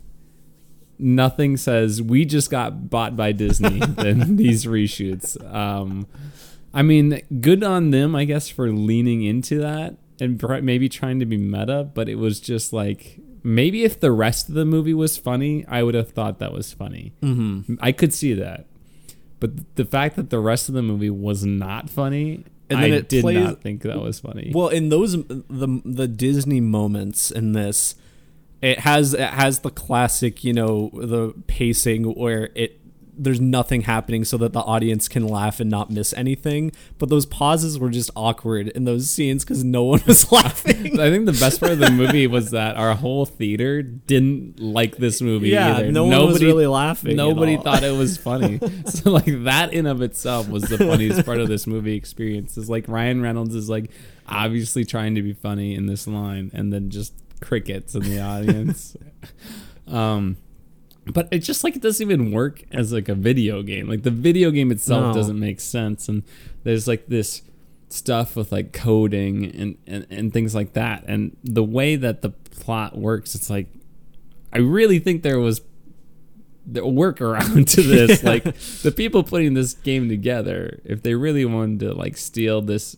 nothing 0.98 1.56
says 1.56 2.00
we 2.00 2.24
just 2.24 2.50
got 2.50 2.88
bought 2.90 3.16
by 3.16 3.32
Disney 3.32 3.78
than 3.86 4.36
these 4.36 4.64
reshoots. 4.64 5.36
Um, 5.54 6.06
I 6.74 6.82
mean, 6.82 7.20
good 7.40 7.62
on 7.64 7.90
them, 7.90 8.14
I 8.14 8.24
guess, 8.24 8.48
for 8.48 8.70
leaning 8.70 9.22
into 9.22 9.58
that 9.60 9.96
and 10.20 10.42
maybe 10.62 10.88
trying 10.88 11.18
to 11.20 11.26
be 11.26 11.36
meta. 11.36 11.84
But 11.94 12.08
it 12.08 12.16
was 12.16 12.40
just 12.40 12.72
like 12.72 13.20
maybe 13.46 13.84
if 13.84 14.00
the 14.00 14.10
rest 14.10 14.48
of 14.48 14.54
the 14.56 14.64
movie 14.64 14.92
was 14.94 15.16
funny, 15.16 15.64
I 15.68 15.82
would 15.82 15.94
have 15.94 16.10
thought 16.10 16.38
that 16.40 16.52
was 16.52 16.72
funny. 16.72 17.12
Mm-hmm. 17.22 17.74
I 17.80 17.92
could 17.92 18.12
see 18.12 18.34
that. 18.34 18.66
But 19.38 19.76
the 19.76 19.84
fact 19.84 20.16
that 20.16 20.30
the 20.30 20.40
rest 20.40 20.68
of 20.68 20.74
the 20.74 20.82
movie 20.82 21.10
was 21.10 21.44
not 21.44 21.88
funny, 21.88 22.44
And 22.68 22.82
then 22.82 22.92
I 22.92 22.96
it 22.96 23.08
did 23.08 23.22
plays- 23.22 23.36
not 23.44 23.62
think 23.62 23.82
that 23.82 24.00
was 24.00 24.18
funny. 24.20 24.50
Well, 24.54 24.68
in 24.68 24.88
those 24.88 25.12
the 25.12 25.80
the 25.84 26.08
Disney 26.08 26.60
moments 26.60 27.30
in 27.30 27.52
this, 27.52 27.94
it 28.62 28.80
has 28.80 29.14
it 29.14 29.20
has 29.30 29.60
the 29.60 29.70
classic, 29.70 30.42
you 30.42 30.52
know, 30.52 30.90
the 30.94 31.32
pacing 31.46 32.04
where 32.14 32.50
it 32.54 32.80
there's 33.18 33.40
nothing 33.40 33.82
happening 33.82 34.24
so 34.24 34.36
that 34.38 34.52
the 34.52 34.60
audience 34.60 35.08
can 35.08 35.26
laugh 35.26 35.60
and 35.60 35.70
not 35.70 35.90
miss 35.90 36.12
anything. 36.14 36.72
But 36.98 37.08
those 37.08 37.26
pauses 37.26 37.78
were 37.78 37.90
just 37.90 38.10
awkward 38.14 38.68
in 38.68 38.84
those 38.84 39.08
scenes 39.10 39.44
because 39.44 39.64
no 39.64 39.84
one 39.84 40.02
was 40.06 40.30
laughing. 40.32 41.00
I 41.00 41.10
think 41.10 41.26
the 41.26 41.32
best 41.32 41.60
part 41.60 41.72
of 41.72 41.78
the 41.78 41.90
movie 41.90 42.26
was 42.26 42.50
that 42.50 42.76
our 42.76 42.94
whole 42.94 43.26
theater 43.26 43.82
didn't 43.82 44.60
like 44.60 44.96
this 44.96 45.20
movie 45.20 45.50
yeah, 45.50 45.76
either. 45.76 45.92
no 45.92 46.04
one 46.04 46.10
nobody, 46.10 46.32
was 46.32 46.44
really 46.44 46.66
laughing. 46.66 47.12
at 47.12 47.16
Nobody 47.16 47.56
thought 47.56 47.82
it 47.82 47.96
was 47.96 48.16
funny. 48.26 48.60
so 48.86 49.10
like 49.10 49.44
that 49.44 49.72
in 49.72 49.86
of 49.86 50.02
itself 50.02 50.48
was 50.48 50.64
the 50.64 50.78
funniest 50.78 51.24
part 51.24 51.38
of 51.38 51.48
this 51.48 51.66
movie 51.66 51.94
experience. 51.94 52.56
Is 52.56 52.68
like 52.68 52.88
Ryan 52.88 53.22
Reynolds 53.22 53.54
is 53.54 53.68
like 53.68 53.90
obviously 54.28 54.84
trying 54.84 55.14
to 55.14 55.22
be 55.22 55.32
funny 55.32 55.74
in 55.74 55.86
this 55.86 56.06
line, 56.06 56.50
and 56.54 56.72
then 56.72 56.90
just 56.90 57.14
crickets 57.40 57.94
in 57.94 58.02
the 58.02 58.20
audience. 58.20 58.96
um, 59.86 60.36
but 61.12 61.28
it 61.30 61.38
just 61.38 61.62
like 61.64 61.76
it 61.76 61.82
doesn't 61.82 62.04
even 62.04 62.32
work 62.32 62.62
as 62.72 62.92
like 62.92 63.08
a 63.08 63.14
video 63.14 63.62
game. 63.62 63.88
Like 63.88 64.02
the 64.02 64.10
video 64.10 64.50
game 64.50 64.70
itself 64.70 65.06
No. 65.06 65.12
doesn't 65.14 65.38
make 65.38 65.60
sense, 65.60 66.08
and 66.08 66.22
there's 66.64 66.88
like 66.88 67.06
this 67.06 67.42
stuff 67.88 68.34
with 68.34 68.50
like 68.50 68.72
coding 68.72 69.44
and, 69.44 69.78
and 69.86 70.06
and 70.10 70.32
things 70.32 70.54
like 70.54 70.72
that, 70.72 71.04
and 71.06 71.36
the 71.44 71.62
way 71.64 71.96
that 71.96 72.22
the 72.22 72.30
plot 72.30 72.96
works, 72.98 73.34
it's 73.34 73.48
like 73.50 73.68
I 74.52 74.58
really 74.58 74.98
think 74.98 75.22
there 75.22 75.38
was 75.38 75.60
the 76.66 76.80
workaround 76.80 77.70
to 77.74 77.82
this. 77.94 78.24
Like 78.24 78.42
the 78.82 78.90
people 78.90 79.22
putting 79.22 79.54
this 79.54 79.74
game 79.74 80.08
together, 80.08 80.80
if 80.84 81.02
they 81.02 81.14
really 81.14 81.44
wanted 81.44 81.80
to 81.80 81.94
like 81.94 82.16
steal 82.16 82.60
this 82.62 82.96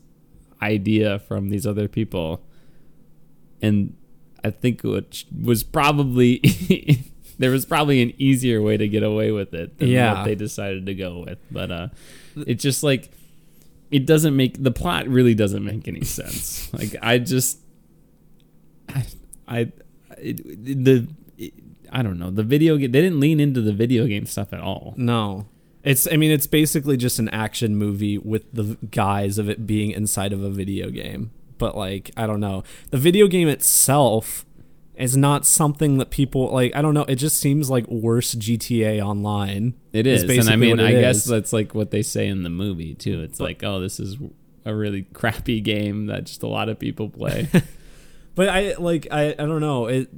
idea 0.62 1.18
from 1.18 1.50
these 1.50 1.66
other 1.66 1.88
people, 1.88 2.42
and 3.60 3.94
I 4.42 4.50
think 4.50 4.82
which 4.82 5.26
was 5.44 5.62
probably 5.62 6.40
there 7.38 7.50
was 7.50 7.64
probably 7.64 8.02
an 8.02 8.12
easier 8.18 8.60
way 8.60 8.76
to 8.76 8.88
get 8.88 9.02
away 9.02 9.30
with 9.30 9.54
it 9.54 9.78
than 9.78 9.88
Yeah. 9.88 10.14
what 10.14 10.24
they 10.24 10.34
decided 10.34 10.86
to 10.86 10.94
go 10.94 11.24
with. 11.26 11.38
But 11.50 11.70
uh, 11.70 11.88
it's 12.36 12.62
just 12.62 12.82
like 12.82 13.10
it 13.90 14.04
doesn't 14.06 14.36
make 14.36 14.62
the 14.62 14.70
plot 14.70 15.08
really 15.08 15.34
doesn't 15.34 15.64
make 15.64 15.88
any 15.88 16.02
sense. 16.04 16.70
Like 16.78 16.94
I 17.02 17.18
just 17.18 17.58
I 18.88 19.04
I 19.46 19.58
it, 20.18 20.84
the 20.84 21.08
it, 21.36 21.52
I 21.90 22.02
don't 22.02 22.18
know 22.18 22.30
the 22.30 22.42
video 22.42 22.76
game. 22.76 22.92
They 22.92 23.00
didn't 23.00 23.20
lean 23.20 23.40
into 23.40 23.60
the 23.60 23.72
video 23.72 24.06
game 24.06 24.26
stuff 24.26 24.52
at 24.52 24.60
all. 24.60 24.94
No. 24.96 25.46
It's 25.84 26.06
I 26.12 26.16
mean 26.16 26.30
it's 26.30 26.46
basically 26.46 26.96
just 26.96 27.18
an 27.18 27.28
action 27.30 27.76
movie 27.76 28.18
with 28.18 28.52
the 28.52 28.76
guise 28.90 29.38
of 29.38 29.48
it 29.48 29.66
being 29.66 29.90
inside 29.92 30.32
of 30.32 30.42
a 30.42 30.50
video 30.50 30.90
game. 30.90 31.30
But 31.56 31.76
like 31.76 32.10
I 32.16 32.26
don't 32.26 32.40
know. 32.40 32.64
The 32.90 32.98
video 32.98 33.26
game 33.26 33.48
itself 33.48 34.44
is 34.98 35.16
not 35.16 35.46
something 35.46 35.98
that 35.98 36.10
people 36.10 36.50
like 36.50 36.74
I 36.74 36.82
don't 36.82 36.94
know, 36.94 37.04
it 37.04 37.16
just 37.16 37.38
seems 37.38 37.70
like 37.70 37.86
worse 37.88 38.34
GTA 38.34 39.00
online. 39.00 39.74
It 39.92 40.06
is 40.06 40.24
is, 40.24 40.38
and 40.38 40.50
I 40.50 40.56
mean, 40.56 40.80
I 40.80 40.90
it 40.90 41.00
guess 41.00 41.24
that's 41.24 41.52
like 41.52 41.74
what 41.74 41.90
they 41.90 42.02
say 42.02 42.26
in 42.26 42.42
the 42.42 42.50
movie 42.50 42.94
too. 42.94 43.22
It's 43.22 43.40
like, 43.40 43.62
oh, 43.62 43.80
this 43.80 44.00
is 44.00 44.16
a 44.64 44.74
really 44.74 45.02
crappy 45.12 45.60
game 45.60 46.06
that 46.06 46.24
just 46.24 46.42
a 46.42 46.48
lot 46.48 46.68
of 46.68 46.78
people 46.78 47.08
play. 47.08 47.48
But 48.38 48.50
I 48.50 48.74
like 48.74 49.08
I, 49.10 49.30
I 49.30 49.32
don't 49.32 49.60
know. 49.60 49.86
It 49.86 50.10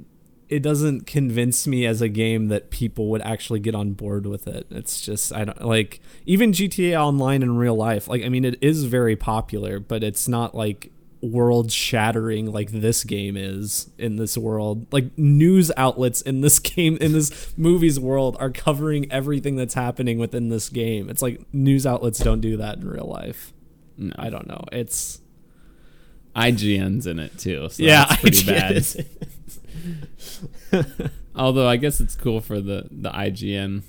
it 0.47 0.61
doesn't 0.61 1.07
convince 1.07 1.65
me 1.65 1.87
as 1.87 2.03
a 2.03 2.07
game 2.07 2.49
that 2.49 2.69
people 2.69 3.07
would 3.07 3.23
actually 3.23 3.59
get 3.59 3.73
on 3.73 3.93
board 3.93 4.27
with 4.27 4.47
it. 4.47 4.67
It's 4.69 5.01
just 5.01 5.33
I 5.33 5.43
don't 5.43 5.65
like 5.65 6.01
even 6.27 6.51
GTA 6.51 7.03
online 7.03 7.41
in 7.41 7.57
real 7.57 7.73
life. 7.73 8.07
Like 8.07 8.21
I 8.21 8.29
mean 8.29 8.45
it 8.45 8.59
is 8.61 8.83
very 8.83 9.15
popular, 9.15 9.79
but 9.79 10.03
it's 10.03 10.27
not 10.27 10.53
like 10.53 10.91
world 11.21 11.71
shattering 11.71 12.51
like 12.51 12.71
this 12.71 13.03
game 13.03 13.37
is 13.37 13.89
in 13.97 14.15
this 14.15 14.37
world. 14.37 14.91
Like 14.91 15.17
news 15.17 15.71
outlets 15.77 16.21
in 16.21 16.41
this 16.41 16.59
game 16.73 16.97
in 16.97 17.13
this 17.13 17.53
movie's 17.57 17.99
world 17.99 18.37
are 18.39 18.49
covering 18.49 19.11
everything 19.11 19.55
that's 19.55 19.73
happening 19.75 20.17
within 20.19 20.49
this 20.49 20.69
game. 20.69 21.09
It's 21.09 21.21
like 21.21 21.41
news 21.53 21.85
outlets 21.85 22.19
don't 22.19 22.41
do 22.41 22.57
that 22.57 22.77
in 22.79 22.87
real 22.89 23.05
life. 23.07 23.53
No, 23.97 24.13
I 24.17 24.29
don't 24.29 24.47
know. 24.47 24.63
It's 24.71 25.19
IGN's 26.35 27.05
in 27.07 27.19
it 27.19 27.37
too, 27.37 27.67
so 27.69 27.83
yeah, 27.83 28.05
that's 28.05 28.21
pretty 28.21 28.37
IGN 28.37 29.05
bad. 30.71 31.11
Although 31.35 31.67
I 31.67 31.77
guess 31.77 31.99
it's 31.99 32.15
cool 32.15 32.41
for 32.41 32.59
the 32.59 32.87
the 32.89 33.09
IGN 33.09 33.83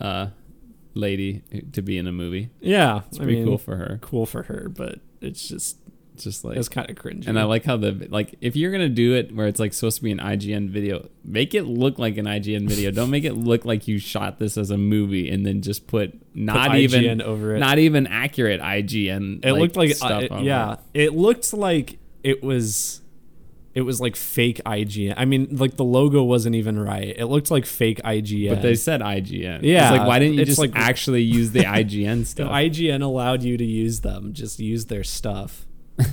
uh, 0.00 0.28
lady 0.94 1.42
to 1.72 1.82
be 1.82 1.98
in 1.98 2.06
a 2.06 2.12
movie. 2.12 2.50
yeah, 2.60 3.02
It's 3.08 3.18
I 3.18 3.24
pretty 3.24 3.36
mean, 3.38 3.46
cool 3.46 3.58
for 3.58 3.76
her. 3.76 3.98
cool 4.00 4.26
for 4.26 4.44
her, 4.44 4.68
but 4.68 5.00
it's 5.20 5.46
just 5.48 5.76
It's 6.18 6.24
just 6.24 6.44
like 6.44 6.56
it's 6.56 6.68
kind 6.68 6.90
of 6.90 6.96
cringy. 6.96 7.28
And 7.28 7.38
I 7.38 7.44
like 7.44 7.64
how 7.64 7.76
the 7.76 8.08
like 8.10 8.34
if 8.40 8.56
you're 8.56 8.72
gonna 8.72 8.88
do 8.88 9.14
it 9.14 9.32
where 9.32 9.46
it's 9.46 9.60
like 9.60 9.72
supposed 9.72 9.98
to 9.98 10.02
be 10.02 10.10
an 10.10 10.18
IGN 10.18 10.68
video, 10.68 11.08
make 11.24 11.54
it 11.54 11.62
look 11.62 11.96
like 11.96 12.16
an 12.16 12.26
IGN 12.26 12.68
video. 12.68 12.90
Don't 12.90 13.10
make 13.10 13.22
it 13.22 13.34
look 13.34 13.64
like 13.64 13.86
you 13.86 14.00
shot 14.00 14.40
this 14.40 14.58
as 14.58 14.72
a 14.72 14.76
movie 14.76 15.30
and 15.30 15.46
then 15.46 15.62
just 15.62 15.86
put 15.86 16.12
not 16.34 16.70
Put 16.70 16.78
even 16.78 17.04
IGN 17.04 17.22
over 17.22 17.54
it. 17.54 17.60
not 17.60 17.78
even 17.78 18.08
accurate 18.08 18.60
IGN. 18.60 19.44
it 19.44 19.52
looked 19.52 19.76
like 19.76 19.94
stuff 19.94 20.24
uh, 20.28 20.34
over 20.34 20.42
yeah, 20.42 20.76
it. 20.92 21.04
it 21.04 21.14
looked 21.14 21.52
like 21.52 22.00
it 22.24 22.42
was 22.42 23.00
it 23.74 23.82
was 23.82 24.00
like 24.00 24.16
fake 24.16 24.60
IGN. 24.66 25.14
I 25.16 25.24
mean, 25.24 25.56
like 25.56 25.76
the 25.76 25.84
logo 25.84 26.24
wasn't 26.24 26.56
even 26.56 26.80
right. 26.80 27.14
It 27.16 27.26
looked 27.26 27.52
like 27.52 27.64
fake 27.64 28.00
IGN. 28.02 28.50
But 28.50 28.62
they 28.62 28.74
said 28.74 29.00
IGN. 29.02 29.60
Yeah, 29.62 29.90
it's 29.92 29.98
like 29.98 30.08
why 30.08 30.18
didn't 30.18 30.34
you 30.34 30.44
just 30.44 30.58
like- 30.58 30.72
actually 30.74 31.22
use 31.22 31.52
the 31.52 31.60
IGN 31.60 32.22
if 32.22 32.26
stuff? 32.34 32.50
IGN 32.50 33.02
allowed 33.02 33.44
you 33.44 33.56
to 33.56 33.64
use 33.64 34.00
them, 34.00 34.32
just 34.32 34.58
use 34.58 34.86
their 34.86 35.04
stuff. 35.04 35.67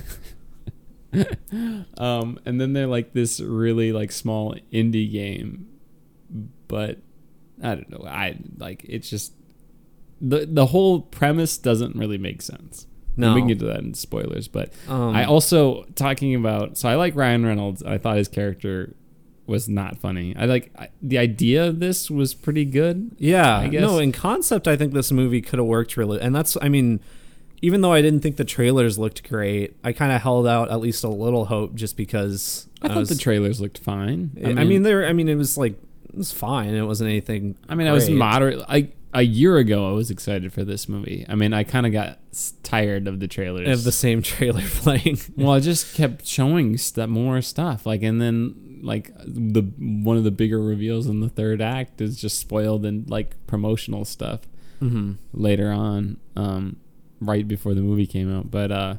um, 1.98 2.38
and 2.44 2.60
then 2.60 2.72
they're 2.72 2.86
like 2.86 3.12
this 3.12 3.40
really 3.40 3.92
like 3.92 4.12
small 4.12 4.54
indie 4.72 5.10
game, 5.10 5.66
but 6.68 6.98
I 7.62 7.74
don't 7.74 7.90
know. 7.90 8.06
I 8.06 8.38
like 8.58 8.84
it's 8.88 9.08
just 9.08 9.32
the 10.20 10.46
the 10.46 10.66
whole 10.66 11.00
premise 11.00 11.58
doesn't 11.58 11.96
really 11.96 12.18
make 12.18 12.42
sense. 12.42 12.86
No. 13.16 13.28
And 13.28 13.34
we 13.34 13.40
can 13.42 13.48
get 13.48 13.58
to 13.60 13.64
that 13.66 13.78
in 13.80 13.94
spoilers, 13.94 14.46
but 14.46 14.72
Um, 14.88 15.16
I 15.16 15.24
also 15.24 15.84
talking 15.94 16.34
about. 16.34 16.76
So 16.76 16.88
I 16.88 16.96
like 16.96 17.16
Ryan 17.16 17.46
Reynolds. 17.46 17.82
I 17.82 17.96
thought 17.96 18.18
his 18.18 18.28
character 18.28 18.94
was 19.46 19.68
not 19.68 19.96
funny. 19.96 20.34
I 20.36 20.44
like 20.44 20.70
I, 20.78 20.88
the 21.00 21.16
idea 21.16 21.66
of 21.66 21.78
this 21.80 22.10
was 22.10 22.34
pretty 22.34 22.66
good. 22.66 23.12
Yeah, 23.18 23.58
I 23.58 23.68
guess. 23.68 23.80
no. 23.80 23.98
In 23.98 24.12
concept, 24.12 24.68
I 24.68 24.76
think 24.76 24.92
this 24.92 25.10
movie 25.10 25.40
could 25.40 25.58
have 25.58 25.66
worked 25.66 25.96
really, 25.96 26.20
and 26.20 26.34
that's. 26.34 26.58
I 26.60 26.68
mean, 26.68 27.00
even 27.62 27.80
though 27.80 27.92
I 27.92 28.02
didn't 28.02 28.20
think 28.20 28.36
the 28.36 28.44
trailers 28.44 28.98
looked 28.98 29.28
great, 29.28 29.76
I 29.82 29.92
kind 29.92 30.12
of 30.12 30.22
held 30.22 30.46
out 30.46 30.70
at 30.70 30.80
least 30.80 31.04
a 31.04 31.08
little 31.08 31.46
hope 31.46 31.74
just 31.74 31.96
because 31.96 32.68
I, 32.82 32.88
thought 32.88 32.96
was, 32.98 33.08
the 33.08 33.16
trailers 33.16 33.60
looked 33.60 33.78
fine. 33.78 34.30
I 34.44 34.64
mean, 34.64 34.82
there. 34.82 35.06
I 35.06 35.12
mean, 35.12 35.28
it 35.28 35.36
was 35.36 35.56
like 35.56 35.72
it 36.08 36.16
was 36.16 36.32
fine. 36.32 36.74
It 36.74 36.82
wasn't 36.82 37.08
anything. 37.10 37.56
I 37.68 37.74
mean, 37.74 37.86
I 37.86 37.92
was 37.92 38.06
great. 38.06 38.16
moderate. 38.16 38.64
I 38.68 38.88
a 39.14 39.22
year 39.22 39.56
ago, 39.56 39.88
I 39.88 39.92
was 39.92 40.10
excited 40.10 40.52
for 40.52 40.62
this 40.62 40.88
movie. 40.88 41.24
I 41.28 41.34
mean, 41.36 41.54
I 41.54 41.64
kind 41.64 41.86
of 41.86 41.92
got 41.92 42.18
tired 42.62 43.08
of 43.08 43.18
the 43.18 43.26
trailers. 43.26 43.68
of 43.68 43.84
the 43.84 43.92
same 43.92 44.20
trailer 44.22 44.62
playing. 44.62 45.18
well, 45.36 45.54
it 45.54 45.62
just 45.62 45.94
kept 45.94 46.26
showing 46.26 46.76
stuff, 46.76 47.08
more 47.08 47.40
stuff. 47.40 47.86
Like, 47.86 48.02
and 48.02 48.20
then 48.20 48.80
like 48.82 49.10
the 49.24 49.62
one 49.78 50.18
of 50.18 50.24
the 50.24 50.30
bigger 50.30 50.60
reveals 50.60 51.06
in 51.06 51.20
the 51.20 51.30
third 51.30 51.62
act 51.62 52.00
is 52.00 52.20
just 52.20 52.38
spoiled 52.38 52.84
in 52.84 53.06
like 53.08 53.34
promotional 53.46 54.04
stuff 54.04 54.40
mm-hmm. 54.82 55.12
later 55.32 55.70
on, 55.70 56.18
um, 56.36 56.76
right 57.20 57.46
before 57.46 57.74
the 57.74 57.80
movie 57.80 58.06
came 58.06 58.34
out. 58.34 58.50
But 58.50 58.70
uh, 58.72 58.94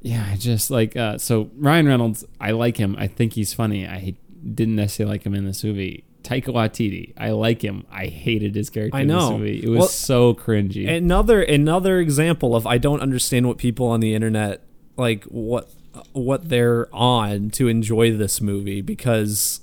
yeah, 0.00 0.26
I 0.30 0.36
just 0.36 0.70
like 0.70 0.96
uh, 0.96 1.18
so 1.18 1.50
Ryan 1.56 1.86
Reynolds. 1.86 2.24
I 2.40 2.52
like 2.52 2.76
him. 2.76 2.96
I 2.98 3.06
think 3.06 3.34
he's 3.34 3.54
funny. 3.54 3.86
I 3.86 4.14
didn't 4.54 4.76
necessarily 4.76 5.14
like 5.14 5.24
him 5.24 5.34
in 5.34 5.44
this 5.44 5.62
movie. 5.62 6.04
Taika 6.22 6.46
Waititi. 6.46 7.12
I 7.16 7.30
like 7.30 7.62
him. 7.62 7.84
I 7.90 8.06
hated 8.06 8.54
his 8.54 8.70
character 8.70 8.96
I 8.96 9.02
in 9.02 9.08
this 9.08 9.16
know. 9.16 9.38
movie. 9.38 9.62
It 9.62 9.68
was 9.68 9.78
Well, 9.78 9.88
so 9.88 10.34
cringy. 10.34 10.88
Another 10.88 11.42
another 11.42 11.98
example 11.98 12.54
of 12.54 12.66
I 12.66 12.78
don't 12.78 13.00
understand 13.00 13.48
what 13.48 13.58
people 13.58 13.86
on 13.88 14.00
the 14.00 14.14
internet 14.14 14.62
like 14.96 15.24
what 15.24 15.68
what 16.12 16.48
they're 16.48 16.88
on 16.94 17.50
to 17.50 17.68
enjoy 17.68 18.16
this 18.16 18.40
movie 18.40 18.80
because 18.80 19.60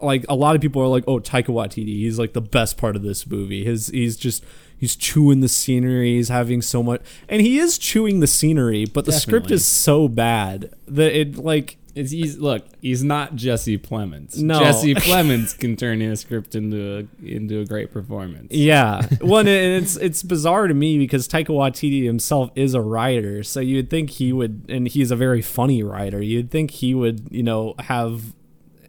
like 0.00 0.24
a 0.28 0.34
lot 0.34 0.54
of 0.54 0.60
people 0.60 0.82
are 0.82 0.88
like 0.88 1.04
oh 1.06 1.18
Taika 1.18 1.46
Waititi 1.46 1.86
he's 1.86 2.18
like 2.18 2.32
the 2.32 2.40
best 2.42 2.76
part 2.76 2.96
of 2.96 3.02
this 3.02 3.26
movie 3.26 3.64
his 3.64 3.88
he's 3.88 4.16
just 4.16 4.44
he's 4.82 4.96
chewing 4.96 5.40
the 5.40 5.48
scenery 5.48 6.16
he's 6.16 6.28
having 6.28 6.60
so 6.60 6.82
much 6.82 7.00
and 7.28 7.40
he 7.40 7.56
is 7.58 7.78
chewing 7.78 8.18
the 8.18 8.26
scenery 8.26 8.84
but 8.84 9.04
the 9.04 9.12
script 9.12 9.50
is 9.52 9.64
so 9.64 10.08
bad 10.08 10.74
that 10.88 11.12
it 11.16 11.36
like 11.36 11.78
It's, 11.94 12.10
he's 12.10 12.38
look. 12.38 12.64
He's 12.80 13.04
not 13.04 13.36
Jesse 13.36 13.76
Plemons. 13.78 14.38
No. 14.38 14.58
Jesse 14.58 14.94
Plemons 15.06 15.56
can 15.56 15.76
turn 15.76 16.00
a 16.00 16.16
script 16.16 16.54
into 16.54 16.78
a 16.96 17.24
into 17.24 17.60
a 17.60 17.66
great 17.66 17.92
performance. 17.92 18.48
Yeah. 18.50 19.06
Well, 19.20 19.40
and 19.40 19.48
it's 19.48 19.96
it's 19.96 20.22
bizarre 20.22 20.68
to 20.68 20.74
me 20.74 20.96
because 20.96 21.28
Taika 21.28 21.48
Waititi 21.48 22.04
himself 22.04 22.50
is 22.54 22.72
a 22.74 22.80
writer, 22.80 23.42
so 23.42 23.60
you'd 23.60 23.90
think 23.90 24.08
he 24.10 24.32
would, 24.32 24.64
and 24.70 24.88
he's 24.88 25.10
a 25.10 25.16
very 25.16 25.42
funny 25.42 25.82
writer. 25.82 26.22
You'd 26.22 26.50
think 26.50 26.70
he 26.70 26.94
would, 26.94 27.28
you 27.30 27.42
know, 27.42 27.74
have. 27.78 28.34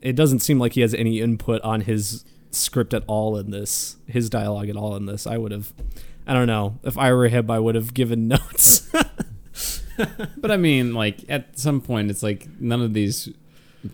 It 0.02 0.16
doesn't 0.16 0.40
seem 0.40 0.58
like 0.58 0.74
he 0.74 0.82
has 0.82 0.94
any 0.94 1.20
input 1.20 1.62
on 1.62 1.82
his 1.82 2.24
script 2.54 2.94
at 2.94 3.04
all 3.08 3.38
in 3.38 3.52
this, 3.52 3.98
his 4.08 4.30
dialogue 4.30 4.70
at 4.70 4.76
all 4.76 4.96
in 4.96 5.06
this. 5.06 5.26
I 5.28 5.38
would 5.38 5.52
have, 5.52 5.74
I 6.26 6.34
don't 6.34 6.48
know, 6.48 6.80
if 6.84 6.98
I 6.98 7.12
were 7.14 7.28
him, 7.28 7.50
I 7.52 7.60
would 7.60 7.76
have 7.76 7.94
given 7.94 8.28
notes. 8.30 8.90
But 10.38 10.50
I 10.50 10.58
mean, 10.58 10.94
like 10.94 11.20
at 11.30 11.58
some 11.60 11.82
point, 11.82 12.10
it's 12.10 12.24
like 12.24 12.48
none 12.60 12.82
of 12.82 12.94
these 12.94 13.30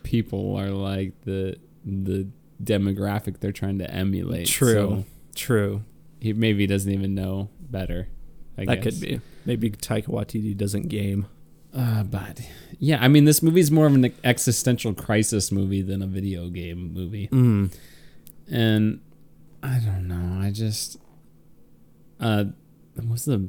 people 0.04 0.56
are 0.56 0.70
like 0.70 1.14
the 1.22 1.58
the 1.86 2.28
demographic 2.64 3.40
they're 3.40 3.52
trying 3.52 3.80
to 3.80 3.92
emulate. 3.92 4.48
True. 4.48 4.74
So 4.74 5.06
True. 5.36 5.84
he 6.20 6.34
maybe 6.34 6.68
doesn't 6.68 6.92
even 6.92 7.16
know 7.16 7.50
better. 7.60 8.08
I 8.58 8.66
that 8.66 8.82
guess. 8.82 9.00
could 9.00 9.02
be. 9.02 9.22
Maybe 9.46 9.72
Taika 9.72 10.08
Waititi 10.08 10.56
doesn't 10.56 10.90
game. 10.90 11.28
Uh, 11.74 12.04
but 12.04 12.42
yeah, 12.80 12.98
I 13.02 13.08
mean, 13.08 13.26
this 13.26 13.44
movie's 13.44 13.70
more 13.72 13.86
of 13.86 13.94
an 13.94 14.14
existential 14.24 14.94
crisis 14.94 15.52
movie 15.52 15.82
than 15.82 16.02
a 16.02 16.08
video 16.08 16.50
game 16.50 16.94
movie. 16.94 17.28
Mm. 17.28 17.74
And 18.50 19.02
I 19.64 19.80
don't 19.80 20.08
know. 20.08 20.40
I 20.46 20.52
just 20.52 20.98
uh, 22.20 22.46
what's 23.08 23.26
the? 23.26 23.48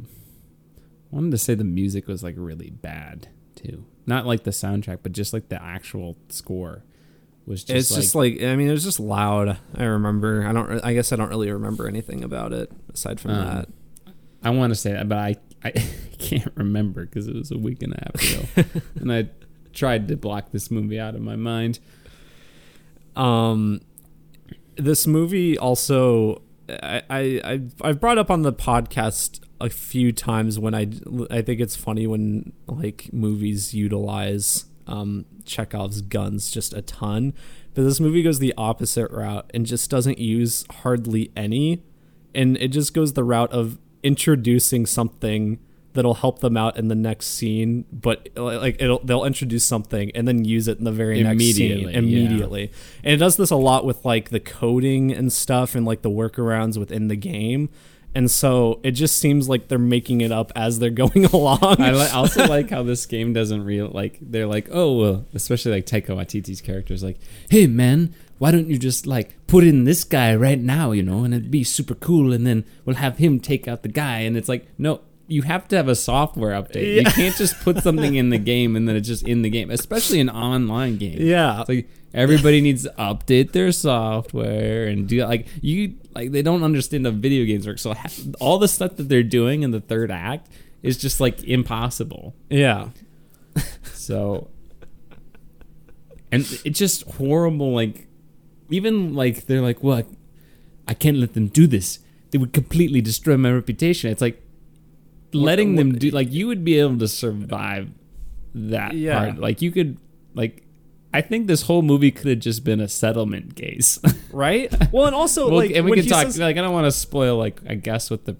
I 1.12 1.16
wanted 1.16 1.32
to 1.32 1.38
say 1.38 1.54
the 1.54 1.64
music 1.64 2.06
was 2.06 2.22
like 2.22 2.34
really 2.38 2.70
bad 2.70 3.28
too. 3.56 3.84
Not 4.06 4.26
like 4.26 4.44
the 4.44 4.50
soundtrack, 4.50 5.00
but 5.02 5.12
just 5.12 5.32
like 5.32 5.48
the 5.48 5.62
actual 5.62 6.16
score 6.28 6.84
was 7.46 7.64
just 7.64 7.76
it's 7.76 7.90
like, 7.90 8.00
just 8.02 8.14
like 8.42 8.42
I 8.42 8.56
mean, 8.56 8.68
it 8.68 8.72
was 8.72 8.84
just 8.84 9.00
loud. 9.00 9.58
I 9.76 9.84
remember. 9.84 10.46
I 10.46 10.52
don't. 10.52 10.84
I 10.84 10.94
guess 10.94 11.12
I 11.12 11.16
don't 11.16 11.28
really 11.28 11.50
remember 11.50 11.86
anything 11.88 12.22
about 12.24 12.52
it 12.52 12.70
aside 12.92 13.20
from 13.20 13.32
Um, 13.32 13.44
that. 13.46 13.68
I 14.42 14.50
want 14.50 14.70
to 14.70 14.74
say 14.74 14.92
that, 14.92 15.08
but 15.08 15.18
I 15.18 15.36
I 15.64 15.70
can't 16.18 16.52
remember 16.56 17.04
because 17.06 17.26
it 17.28 17.34
was 17.34 17.50
a 17.50 17.58
week 17.58 17.82
and 17.82 17.92
a 17.94 17.98
half 18.04 18.56
ago, 18.64 18.80
and 19.00 19.12
I 19.12 19.28
tried 19.72 20.08
to 20.08 20.16
block 20.16 20.50
this 20.52 20.70
movie 20.70 20.98
out 20.98 21.14
of 21.14 21.20
my 21.22 21.36
mind. 21.36 21.78
Um, 23.16 23.80
this 24.80 25.06
movie 25.06 25.58
also, 25.58 26.42
I, 26.68 27.02
I, 27.10 27.62
I've 27.82 28.00
brought 28.00 28.18
up 28.18 28.30
on 28.30 28.42
the 28.42 28.52
podcast 28.52 29.40
a 29.60 29.68
few 29.68 30.12
times 30.12 30.58
when 30.58 30.74
I, 30.74 30.88
I 31.30 31.42
think 31.42 31.60
it's 31.60 31.76
funny 31.76 32.06
when 32.06 32.52
like 32.66 33.10
movies 33.12 33.74
utilize 33.74 34.66
um, 34.86 35.26
Chekhov's 35.44 36.02
guns 36.02 36.50
just 36.50 36.74
a 36.74 36.82
ton. 36.82 37.34
But 37.74 37.82
this 37.82 38.00
movie 38.00 38.22
goes 38.22 38.38
the 38.38 38.54
opposite 38.56 39.10
route 39.10 39.50
and 39.54 39.66
just 39.66 39.90
doesn't 39.90 40.18
use 40.18 40.64
hardly 40.82 41.30
any. 41.36 41.82
And 42.34 42.56
it 42.58 42.68
just 42.68 42.94
goes 42.94 43.12
the 43.12 43.24
route 43.24 43.52
of 43.52 43.78
introducing 44.02 44.86
something 44.86 45.58
that'll 45.92 46.14
help 46.14 46.38
them 46.40 46.56
out 46.56 46.76
in 46.76 46.88
the 46.88 46.94
next 46.94 47.26
scene, 47.26 47.84
but 47.92 48.28
like 48.36 48.76
it'll 48.80 49.00
they'll 49.04 49.24
introduce 49.24 49.64
something 49.64 50.10
and 50.14 50.26
then 50.28 50.44
use 50.44 50.68
it 50.68 50.78
in 50.78 50.84
the 50.84 50.92
very 50.92 51.22
next 51.22 51.42
scene 51.42 51.72
Immediately, 51.72 51.92
yeah. 51.92 51.98
immediately. 51.98 52.72
And 53.04 53.14
it 53.14 53.16
does 53.18 53.36
this 53.36 53.50
a 53.50 53.56
lot 53.56 53.84
with 53.84 54.04
like 54.04 54.30
the 54.30 54.40
coding 54.40 55.12
and 55.12 55.32
stuff 55.32 55.74
and 55.74 55.84
like 55.84 56.02
the 56.02 56.10
workarounds 56.10 56.76
within 56.78 57.08
the 57.08 57.16
game. 57.16 57.68
And 58.12 58.28
so 58.28 58.80
it 58.82 58.90
just 58.92 59.18
seems 59.18 59.48
like 59.48 59.68
they're 59.68 59.78
making 59.78 60.20
it 60.20 60.32
up 60.32 60.50
as 60.56 60.80
they're 60.80 60.90
going 61.04 61.26
along. 61.26 61.80
I 61.80 61.92
li- 61.92 62.08
also 62.12 62.46
like 62.46 62.70
how 62.70 62.82
this 62.82 63.06
game 63.06 63.32
doesn't 63.32 63.62
real 63.64 63.88
like 63.88 64.18
they're 64.20 64.48
like 64.48 64.68
oh 64.72 64.98
well 64.98 65.26
especially 65.34 65.72
like 65.72 65.86
Taika 65.86 66.08
Waititi's 66.16 66.60
characters 66.60 67.02
like 67.04 67.18
hey 67.50 67.66
man 67.66 68.14
why 68.38 68.50
don't 68.50 68.68
you 68.68 68.78
just 68.78 69.06
like 69.06 69.36
put 69.46 69.62
in 69.64 69.84
this 69.84 70.02
guy 70.02 70.34
right 70.34 70.58
now 70.58 70.90
you 70.92 71.02
know 71.02 71.22
and 71.24 71.34
it'd 71.34 71.50
be 71.50 71.62
super 71.62 71.94
cool 71.94 72.32
and 72.32 72.46
then 72.46 72.64
we'll 72.84 72.96
have 72.96 73.18
him 73.18 73.38
take 73.38 73.68
out 73.68 73.82
the 73.82 73.88
guy 73.88 74.20
and 74.20 74.36
it's 74.36 74.48
like 74.48 74.66
no 74.78 75.00
you 75.30 75.42
have 75.42 75.66
to 75.68 75.76
have 75.76 75.88
a 75.88 75.94
software 75.94 76.60
update 76.60 76.96
you 76.96 77.04
can't 77.04 77.36
just 77.36 77.58
put 77.60 77.78
something 77.78 78.16
in 78.16 78.30
the 78.30 78.38
game 78.52 78.76
and 78.76 78.88
then 78.88 78.96
it's 78.96 79.08
just 79.08 79.26
in 79.26 79.42
the 79.42 79.50
game 79.50 79.70
especially 79.70 80.20
an 80.20 80.28
online 80.28 80.96
game 80.98 81.16
yeah. 81.20 81.60
it's 81.60 81.68
like 81.68 81.88
everybody 82.12 82.60
needs 82.60 82.82
to 82.82 82.90
update 82.98 83.52
their 83.52 83.72
software 83.72 84.86
and 84.86 85.08
do 85.08 85.24
like 85.24 85.46
you 85.62 85.94
like 86.14 86.32
they 86.32 86.42
don't 86.42 86.62
understand 86.62 87.06
how 87.06 87.12
video 87.12 87.44
games 87.44 87.66
work. 87.66 87.78
So 87.78 87.94
all 88.40 88.58
the 88.58 88.68
stuff 88.68 88.96
that 88.96 89.08
they're 89.08 89.22
doing 89.22 89.62
in 89.62 89.70
the 89.70 89.80
third 89.80 90.10
act 90.10 90.48
is 90.82 90.96
just 90.96 91.20
like 91.20 91.42
impossible. 91.44 92.34
yeah. 92.48 92.90
So 93.94 94.48
and 96.32 96.42
it's 96.64 96.78
just 96.78 97.02
horrible. 97.12 97.72
Like 97.72 98.06
even 98.70 99.14
like 99.14 99.46
they're 99.46 99.60
like, 99.60 99.82
well, 99.82 100.02
I 100.88 100.94
can't 100.94 101.16
let 101.16 101.34
them 101.34 101.48
do 101.48 101.66
this. 101.66 101.98
They 102.30 102.38
would 102.38 102.52
completely 102.52 103.00
destroy 103.00 103.36
my 103.36 103.52
reputation. 103.52 104.10
It's 104.10 104.20
like 104.20 104.42
letting 105.32 105.76
them 105.76 105.92
do 105.98 106.10
like 106.10 106.32
you 106.32 106.46
would 106.48 106.64
be 106.64 106.78
able 106.78 106.98
to 106.98 107.08
survive 107.08 107.90
that 108.54 108.94
Yeah. 108.94 109.18
part. 109.18 109.38
Like 109.38 109.62
you 109.62 109.70
could 109.70 109.96
like 110.34 110.62
I 111.12 111.20
think 111.22 111.46
this 111.48 111.62
whole 111.62 111.82
movie 111.82 112.10
could 112.12 112.26
have 112.28 112.38
just 112.38 112.62
been 112.64 112.80
a 112.80 112.88
settlement 112.88 113.56
case. 113.56 113.98
Right? 114.32 114.72
Well, 114.92 115.06
and 115.06 115.14
also 115.16 115.48
well, 115.48 115.56
like 115.56 115.72
and 115.72 115.84
we 115.84 115.96
can 115.96 116.06
talk 116.06 116.26
says- 116.26 116.38
like 116.38 116.56
I 116.56 116.60
don't 116.60 116.72
want 116.72 116.86
to 116.86 116.92
spoil 116.92 117.36
like 117.36 117.60
I 117.68 117.74
guess 117.74 118.10
what 118.12 118.26
the 118.26 118.36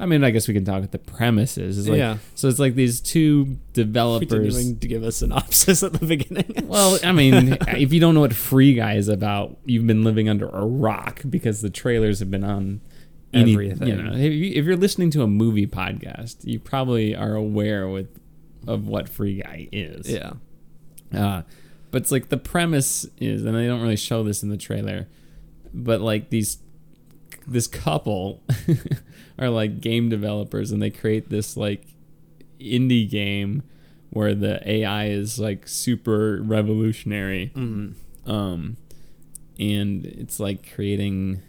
I 0.00 0.06
mean 0.06 0.24
I 0.24 0.30
guess 0.30 0.48
we 0.48 0.54
can 0.54 0.64
talk 0.64 0.80
what 0.80 0.92
the 0.92 0.98
premise 0.98 1.58
is. 1.58 1.78
It's 1.78 1.86
like, 1.88 1.98
Yeah. 1.98 2.16
So 2.34 2.48
it's 2.48 2.58
like 2.58 2.74
these 2.76 3.02
two 3.02 3.58
developers. 3.74 4.72
to 4.78 4.86
give 4.88 5.02
a 5.02 5.12
synopsis 5.12 5.82
at 5.82 5.92
the 5.92 6.06
beginning. 6.06 6.46
Well, 6.68 6.98
I 7.04 7.12
mean, 7.12 7.58
if 7.68 7.92
you 7.92 8.00
don't 8.00 8.14
know 8.14 8.20
what 8.20 8.34
Free 8.34 8.72
Guy 8.74 8.94
is 8.94 9.08
about, 9.08 9.56
you've 9.66 9.86
been 9.86 10.02
living 10.04 10.28
under 10.30 10.48
a 10.48 10.64
rock 10.64 11.20
because 11.28 11.60
the 11.62 11.70
trailers 11.70 12.20
have 12.20 12.30
been 12.30 12.44
on 12.44 12.80
any- 13.32 13.52
Everything. 13.52 13.88
You 13.88 14.02
know, 14.02 14.12
if, 14.12 14.32
you, 14.32 14.52
if 14.54 14.64
you're 14.64 14.76
listening 14.76 15.10
to 15.12 15.22
a 15.22 15.26
movie 15.26 15.66
podcast, 15.66 16.44
you 16.44 16.58
probably 16.58 17.14
are 17.14 17.34
aware 17.34 17.88
with 17.88 18.08
of 18.66 18.86
what 18.86 19.08
Free 19.08 19.42
Guy 19.42 19.68
is. 19.72 20.10
yeah. 20.10 20.32
Uh, 21.14 21.42
but 21.90 22.02
it's 22.02 22.12
like 22.12 22.28
the 22.28 22.36
premise 22.36 23.06
is, 23.18 23.44
and 23.44 23.54
they 23.56 23.66
don't 23.66 23.80
really 23.80 23.96
show 23.96 24.22
this 24.22 24.42
in 24.42 24.50
the 24.50 24.58
trailer, 24.58 25.08
but 25.72 26.00
like 26.02 26.28
these, 26.28 26.58
this 27.46 27.66
couple 27.66 28.42
are 29.38 29.48
like 29.48 29.80
game 29.80 30.08
developers, 30.10 30.70
and 30.70 30.82
they 30.82 30.90
create 30.90 31.30
this 31.30 31.56
like 31.56 31.86
indie 32.60 33.08
game 33.08 33.62
where 34.10 34.34
the 34.34 34.60
AI 34.70 35.06
is 35.06 35.38
like 35.38 35.66
super 35.66 36.42
revolutionary. 36.42 37.52
Mm-hmm. 37.54 38.30
Um, 38.30 38.76
and 39.58 40.04
it's 40.04 40.38
like 40.38 40.74
creating, 40.74 41.40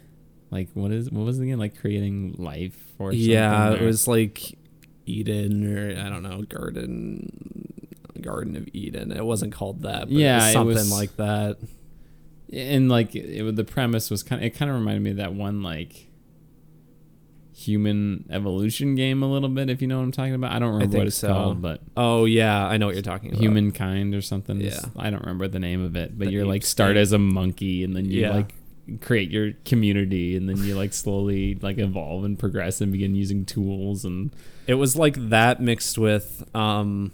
like 0.50 0.68
what 0.74 0.90
is 0.92 1.10
what 1.10 1.24
was 1.24 1.38
it 1.38 1.44
again? 1.44 1.58
Like 1.58 1.78
creating 1.80 2.34
life 2.38 2.76
or 2.98 3.12
something. 3.12 3.28
Yeah, 3.30 3.72
it 3.72 3.82
or- 3.82 3.86
was 3.86 4.06
like 4.08 4.58
Eden 5.06 5.76
or 5.76 6.00
I 6.00 6.08
don't 6.08 6.22
know, 6.22 6.42
Garden 6.42 7.88
Garden 8.20 8.56
of 8.56 8.68
Eden. 8.72 9.12
It 9.12 9.24
wasn't 9.24 9.52
called 9.52 9.82
that, 9.82 10.02
but 10.02 10.10
Yeah, 10.10 10.48
it 10.50 10.56
it 10.56 10.64
was 10.64 10.76
something 10.78 10.90
like 10.96 11.16
that. 11.16 11.56
and 12.52 12.88
like 12.88 13.14
it, 13.14 13.26
it- 13.46 13.56
the 13.56 13.64
premise 13.64 14.10
was 14.10 14.22
kind 14.22 14.40
of 14.42 14.46
it 14.46 14.50
kind 14.50 14.70
of 14.70 14.76
reminded 14.76 15.02
me 15.02 15.10
of 15.10 15.16
that 15.18 15.32
one 15.34 15.62
like 15.62 16.08
human 17.54 18.24
evolution 18.30 18.94
game 18.94 19.22
a 19.22 19.30
little 19.30 19.48
bit 19.48 19.68
if 19.68 19.82
you 19.82 19.88
know 19.88 19.98
what 19.98 20.04
i'm 20.04 20.12
talking 20.12 20.34
about 20.34 20.50
i 20.52 20.58
don't 20.58 20.72
remember 20.72 20.96
what 20.98 21.06
it's 21.08 21.16
so. 21.16 21.28
called 21.28 21.60
but 21.60 21.80
Oh 21.96 22.24
yeah, 22.24 22.66
I 22.66 22.78
know 22.78 22.86
what 22.86 22.94
you're 22.94 23.02
talking 23.02 23.30
about. 23.32 23.40
humankind 23.42 24.14
or 24.14 24.22
something 24.22 24.60
Yeah. 24.60 24.80
i 24.96 25.10
don't 25.10 25.20
remember 25.20 25.46
the 25.46 25.58
name 25.58 25.82
of 25.84 25.94
it 25.94 26.16
but 26.18 26.26
The 26.28 26.32
you're 26.32 26.46
like 26.46 26.64
start 26.64 26.96
as 26.96 27.12
a 27.12 27.18
monkey 27.18 27.84
and 27.84 27.94
then 27.94 28.06
you 28.06 28.22
Yeah. 28.22 28.30
like 28.34 28.54
create 29.00 29.30
your 29.30 29.52
community 29.64 30.36
and 30.36 30.48
then 30.48 30.56
you 30.58 30.74
like 30.74 30.92
slowly 30.92 31.56
like 31.62 31.78
evolve 31.78 32.24
and 32.24 32.38
progress 32.38 32.80
and 32.80 32.90
begin 32.90 33.14
using 33.14 33.44
tools 33.44 34.04
and 34.04 34.34
It 34.66 34.74
was 34.74 34.96
like 34.96 35.14
that 35.28 35.60
mixed 35.60 35.96
with 35.96 36.44
um 36.54 37.12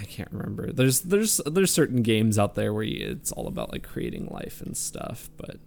I 0.00 0.04
can't 0.04 0.30
remember. 0.32 0.72
There's 0.72 1.02
there's 1.02 1.40
there's 1.46 1.72
certain 1.72 2.02
games 2.02 2.38
out 2.38 2.54
there 2.54 2.72
where 2.72 2.82
you, 2.82 3.06
it's 3.10 3.32
all 3.32 3.46
about 3.46 3.70
like 3.72 3.82
creating 3.82 4.26
life 4.26 4.60
and 4.60 4.76
stuff, 4.76 5.30
but 5.36 5.58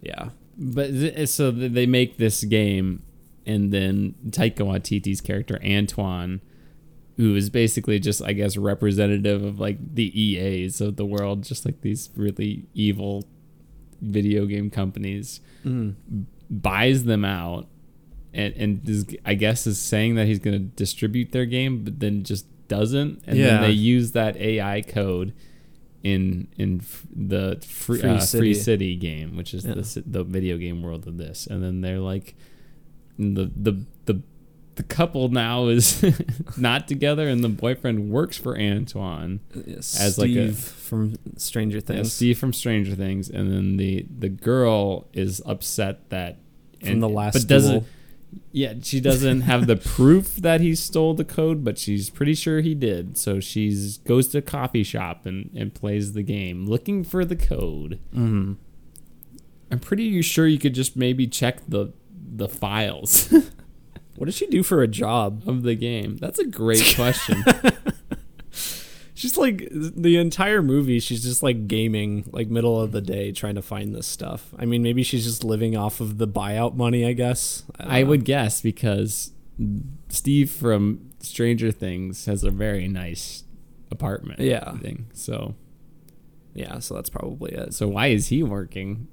yeah. 0.00 0.30
But 0.58 0.88
th- 0.90 1.28
so 1.28 1.50
they 1.50 1.86
make 1.86 2.16
this 2.16 2.44
game, 2.44 3.02
and 3.46 3.72
then 3.72 4.14
Taika 4.28 4.58
Waititi's 4.58 5.20
character 5.20 5.60
Antoine, 5.64 6.40
who 7.22 7.36
is 7.36 7.50
basically 7.50 7.98
just 7.98 8.20
I 8.22 8.32
guess 8.32 8.56
representative 8.56 9.42
of 9.44 9.58
like 9.60 9.78
the 9.94 10.08
EAs 10.20 10.80
of 10.80 10.96
the 10.96 11.06
world, 11.06 11.44
just 11.44 11.64
like 11.64 11.80
these 11.82 12.10
really 12.16 12.64
evil 12.74 13.24
video 14.00 14.46
game 14.46 14.70
companies, 14.70 15.40
Mm. 15.64 15.94
buys 16.50 17.04
them 17.04 17.24
out, 17.24 17.68
and 18.34 18.52
and 18.54 18.88
is, 18.88 19.06
I 19.24 19.34
guess 19.34 19.66
is 19.66 19.80
saying 19.80 20.16
that 20.16 20.26
he's 20.26 20.38
going 20.40 20.58
to 20.58 20.64
distribute 20.76 21.32
their 21.32 21.46
game, 21.46 21.84
but 21.84 22.00
then 22.00 22.24
just 22.24 22.46
doesn't, 22.68 23.22
and 23.26 23.38
Yeah. 23.38 23.46
then 23.46 23.62
they 23.62 23.70
use 23.72 24.12
that 24.12 24.36
AI 24.36 24.80
code. 24.82 25.32
In 26.02 26.48
in 26.58 26.80
f- 26.80 27.06
the 27.14 27.58
free, 27.64 28.00
Free 28.00 28.10
uh, 28.10 28.18
City. 28.18 28.40
free 28.40 28.54
city 28.54 28.96
game, 28.96 29.36
which 29.36 29.54
is 29.54 29.64
Yeah. 29.64 29.74
the 29.74 30.02
the 30.04 30.24
video 30.24 30.56
game 30.58 30.82
world 30.82 31.06
of 31.06 31.16
this, 31.16 31.46
and 31.46 31.62
then 31.62 31.80
they're 31.80 32.00
like, 32.00 32.34
the 33.20 33.48
the 33.56 33.84
the 34.06 34.20
the 34.76 34.82
couple 34.82 35.28
now 35.28 35.68
is 35.68 36.02
not 36.56 36.88
together, 36.88 37.28
and 37.28 37.42
the 37.44 37.48
boyfriend 37.48 38.10
works 38.10 38.38
for 38.38 38.58
Antoine, 38.58 39.40
as 39.66 40.18
like 40.18 40.30
a- 40.30 40.52
from 40.52 41.16
Stranger 41.36 41.78
yeah, 41.78 41.82
Things. 41.84 42.12
Steve 42.12 42.38
from 42.38 42.52
Stranger 42.52 42.94
Things, 42.94 43.28
and 43.28 43.52
then 43.52 43.76
the 43.76 44.06
the 44.18 44.28
girl 44.28 45.08
is 45.12 45.42
upset 45.46 46.08
that 46.10 46.38
From 46.84 47.00
the 47.00 47.08
last 47.08 47.34
but 47.34 47.46
doesn't 47.48 47.84
yeah 48.50 48.72
she 48.82 48.98
doesn't 48.98 49.42
have 49.42 49.66
the 49.66 49.76
proof 49.76 50.36
that 50.36 50.62
he 50.62 50.74
stole 50.74 51.12
the 51.14 51.24
code, 51.24 51.62
but 51.64 51.76
she's 51.78 52.08
pretty 52.08 52.34
sure 52.34 52.60
he 52.62 52.74
did. 52.74 53.18
So 53.18 53.40
she's 53.40 53.98
goes 53.98 54.28
to 54.28 54.38
a 54.38 54.42
coffee 54.42 54.84
shop 54.84 55.26
and 55.26 55.50
and 55.54 55.74
plays 55.74 56.14
the 56.14 56.22
game 56.22 56.66
looking 56.66 57.04
for 57.04 57.24
the 57.26 57.36
code. 57.36 57.98
Mhm. 58.14 58.56
I'm 59.70 59.78
pretty 59.80 60.20
sure 60.22 60.46
you 60.46 60.58
could 60.58 60.74
just 60.74 60.96
maybe 60.96 61.26
check 61.26 61.60
the 61.68 61.92
the 62.34 62.48
files 62.48 63.32
What 64.16 64.26
does 64.26 64.34
she 64.36 64.46
do 64.46 64.62
for 64.62 64.82
a 64.82 64.88
job? 64.88 65.42
of 65.46 65.62
the 65.62 65.74
game. 65.74 66.16
That's 66.18 66.38
a 66.38 66.44
great 66.46 66.92
question. 66.96 67.42
She's 69.14 69.36
like 69.38 69.68
the 69.70 70.16
entire 70.16 70.62
movie. 70.62 70.98
She's 70.98 71.22
just 71.22 71.42
like 71.44 71.68
gaming, 71.68 72.24
like 72.32 72.48
middle 72.48 72.80
of 72.80 72.90
the 72.90 73.00
day, 73.00 73.30
trying 73.30 73.54
to 73.54 73.62
find 73.62 73.94
this 73.94 74.06
stuff. 74.06 74.52
I 74.58 74.64
mean, 74.64 74.82
maybe 74.82 75.04
she's 75.04 75.24
just 75.24 75.44
living 75.44 75.76
off 75.76 76.00
of 76.00 76.18
the 76.18 76.26
buyout 76.26 76.74
money. 76.74 77.06
I 77.06 77.12
guess. 77.12 77.62
don't 77.78 77.88
I 77.88 78.02
would 78.02 78.24
guess 78.24 78.60
because 78.60 79.30
Steve 80.08 80.50
from 80.50 81.10
Stranger 81.20 81.70
Things 81.70 82.24
has 82.26 82.42
a 82.42 82.50
very 82.50 82.88
nice 82.88 83.44
apartment. 83.92 84.40
Yeah. 84.40 84.76
Thing. 84.78 85.06
So 85.12 85.54
Yeah, 86.54 86.80
so 86.80 86.94
that's 86.94 87.10
probably 87.10 87.52
it. 87.52 87.74
so 87.74 87.86
why 87.86 88.08
is 88.08 88.28
he 88.28 88.42
working? 88.42 89.06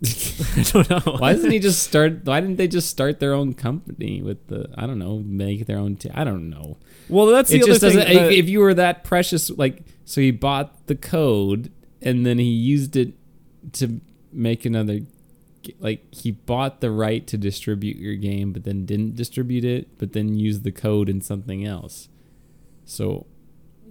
I 0.56 0.62
don't 0.62 0.88
know. 0.90 1.16
Why 1.18 1.32
doesn't 1.32 1.50
he 1.50 1.58
just 1.58 1.82
start? 1.82 2.24
Why 2.24 2.40
didn't 2.40 2.56
they 2.56 2.68
just 2.68 2.88
start 2.88 3.18
their 3.18 3.34
own 3.34 3.54
company 3.54 4.22
with 4.22 4.46
the? 4.46 4.70
I 4.76 4.86
don't 4.86 4.98
know, 4.98 5.18
make 5.24 5.66
their 5.66 5.78
own. 5.78 5.96
T- 5.96 6.10
I 6.14 6.24
don't 6.24 6.48
know. 6.50 6.76
Well, 7.08 7.26
that's 7.26 7.50
the 7.50 7.56
it 7.58 7.62
other 7.62 7.72
just 7.72 7.80
thing. 7.80 7.96
that- 7.96 8.32
if 8.32 8.48
you 8.48 8.60
were 8.60 8.74
that 8.74 9.02
precious, 9.02 9.50
like, 9.50 9.82
so 10.04 10.20
he 10.20 10.30
bought 10.30 10.86
the 10.86 10.94
code 10.94 11.72
and 12.00 12.24
then 12.24 12.38
he 12.38 12.44
used 12.44 12.96
it 12.96 13.14
to 13.74 14.00
make 14.32 14.64
another. 14.64 15.00
Like 15.80 16.14
he 16.14 16.30
bought 16.30 16.80
the 16.80 16.90
right 16.90 17.26
to 17.26 17.36
distribute 17.36 17.96
your 17.96 18.14
game, 18.14 18.52
but 18.52 18.64
then 18.64 18.86
didn't 18.86 19.16
distribute 19.16 19.64
it, 19.64 19.98
but 19.98 20.12
then 20.12 20.34
used 20.38 20.62
the 20.62 20.72
code 20.72 21.08
in 21.08 21.20
something 21.20 21.64
else. 21.66 22.08
So, 22.86 23.26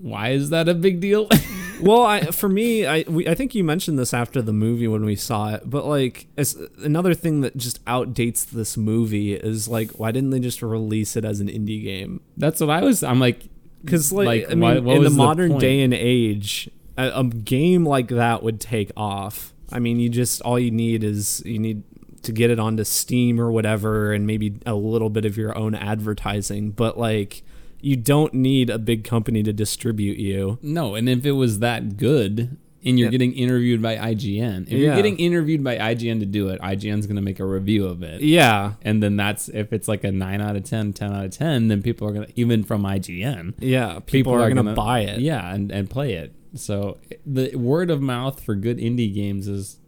why 0.02 0.30
is 0.30 0.50
that 0.52 0.68
a 0.70 0.74
big 0.74 1.00
deal? 1.00 1.28
well, 1.82 2.04
I, 2.04 2.22
for 2.32 2.50
me, 2.50 2.86
I 2.86 3.04
we, 3.08 3.28
I 3.28 3.36
think 3.36 3.56
you 3.56 3.64
mentioned 3.64 3.98
this 3.98 4.14
after 4.14 4.42
the 4.42 4.54
movie 4.54 4.88
when 4.88 5.06
we 5.06 5.16
saw 5.16 5.54
it, 5.56 5.70
but 5.70 5.86
like 5.86 6.28
as 6.38 6.56
another 6.84 7.14
thing 7.14 7.42
that 7.42 7.58
just 7.58 7.84
outdates 7.86 8.46
this 8.46 8.78
movie 8.78 9.34
is 9.34 9.68
like 9.68 9.92
why 9.92 10.12
didn't 10.12 10.30
they 10.32 10.40
just 10.40 10.62
release 10.62 11.16
it 11.16 11.26
as 11.26 11.40
an 11.40 11.48
indie 11.48 11.84
game? 11.84 12.22
That's 12.38 12.60
what 12.62 12.70
I 12.70 12.82
was. 12.82 13.04
I'm 13.04 13.20
like, 13.20 13.44
Because 13.84 14.12
like, 14.12 14.26
Like, 14.28 14.52
I 14.52 14.56
mean, 14.56 14.84
what 14.84 14.98
in 14.98 15.04
the 15.04 15.10
the 15.10 15.16
modern 15.16 15.50
point? 15.52 15.62
day 15.62 15.82
and 15.82 15.94
age, 15.94 16.70
a, 16.98 17.20
a 17.20 17.24
game 17.24 17.86
like 17.86 18.10
that 18.10 18.44
would 18.44 18.60
take 18.62 18.92
off. 18.98 19.54
I 19.72 19.80
mean, 19.80 20.00
you 20.00 20.10
just 20.10 20.42
all 20.44 20.58
you 20.60 20.72
need 20.72 21.04
is 21.04 21.42
you 21.46 21.60
need 21.60 21.84
to 22.24 22.32
get 22.32 22.50
it 22.50 22.60
onto 22.60 22.84
Steam 22.84 23.40
or 23.40 23.52
whatever, 23.52 24.12
and 24.14 24.26
maybe 24.26 24.60
a 24.66 24.74
little 24.76 25.10
bit 25.10 25.26
of 25.26 25.38
your 25.38 25.58
own 25.58 25.76
advertising. 25.76 26.72
But 26.72 26.98
like, 26.98 27.44
you 27.82 27.96
don't 27.96 28.34
need 28.34 28.70
a 28.70 28.78
big 28.80 29.04
company 29.04 29.44
to 29.44 29.54
distribute 29.54 30.18
you. 30.18 30.58
No, 30.62 30.96
and 30.96 31.08
if 31.08 31.26
it 31.26 31.34
was 31.34 31.60
that 31.60 31.98
good 31.98 32.58
and 32.86 32.98
you're 32.98 33.08
Yeah. 33.08 33.12
getting 33.12 33.34
interviewed 33.34 33.82
by 33.82 33.98
IGN, 33.98 34.64
if 34.64 34.72
Yeah. 34.74 34.78
you're 34.78 34.96
getting 34.96 35.18
interviewed 35.18 35.64
by 35.64 35.78
IGN 35.78 36.20
to 36.22 36.26
do 36.26 36.48
it, 36.50 36.60
IGN's 36.62 37.06
going 37.06 37.16
to 37.18 37.22
make 37.22 37.40
a 37.40 37.46
review 37.46 37.86
of 37.86 38.02
it. 38.04 38.22
Yeah, 38.22 38.74
And 38.82 39.04
then 39.04 39.16
that's 39.18 39.50
if 39.50 39.74
it's 39.74 39.88
like 39.88 40.04
a 40.04 40.12
9 40.12 40.42
out 40.42 40.56
of 40.56 40.64
10, 40.64 40.94
10 40.94 41.12
out 41.14 41.26
of 41.26 41.32
10, 41.32 41.68
then 41.68 41.82
people 41.82 42.08
are 42.08 42.14
going 42.14 42.28
to 42.28 42.34
even 42.40 42.64
from 42.64 42.84
IGN, 42.84 43.54
yeah. 43.60 44.00
People, 44.06 44.34
are, 44.34 44.50
gonna, 44.52 44.74
buy 44.74 45.02
it. 45.02 45.20
Yeah, 45.20 45.54
and 45.54 45.72
and 45.72 45.90
play 45.90 46.14
it. 46.14 46.34
So 46.54 46.98
the 47.26 47.56
word 47.56 47.90
of 47.92 48.02
mouth 48.02 48.40
for 48.42 48.56
good 48.56 48.78
indie 48.80 49.14
games 49.14 49.48
is 49.48 49.80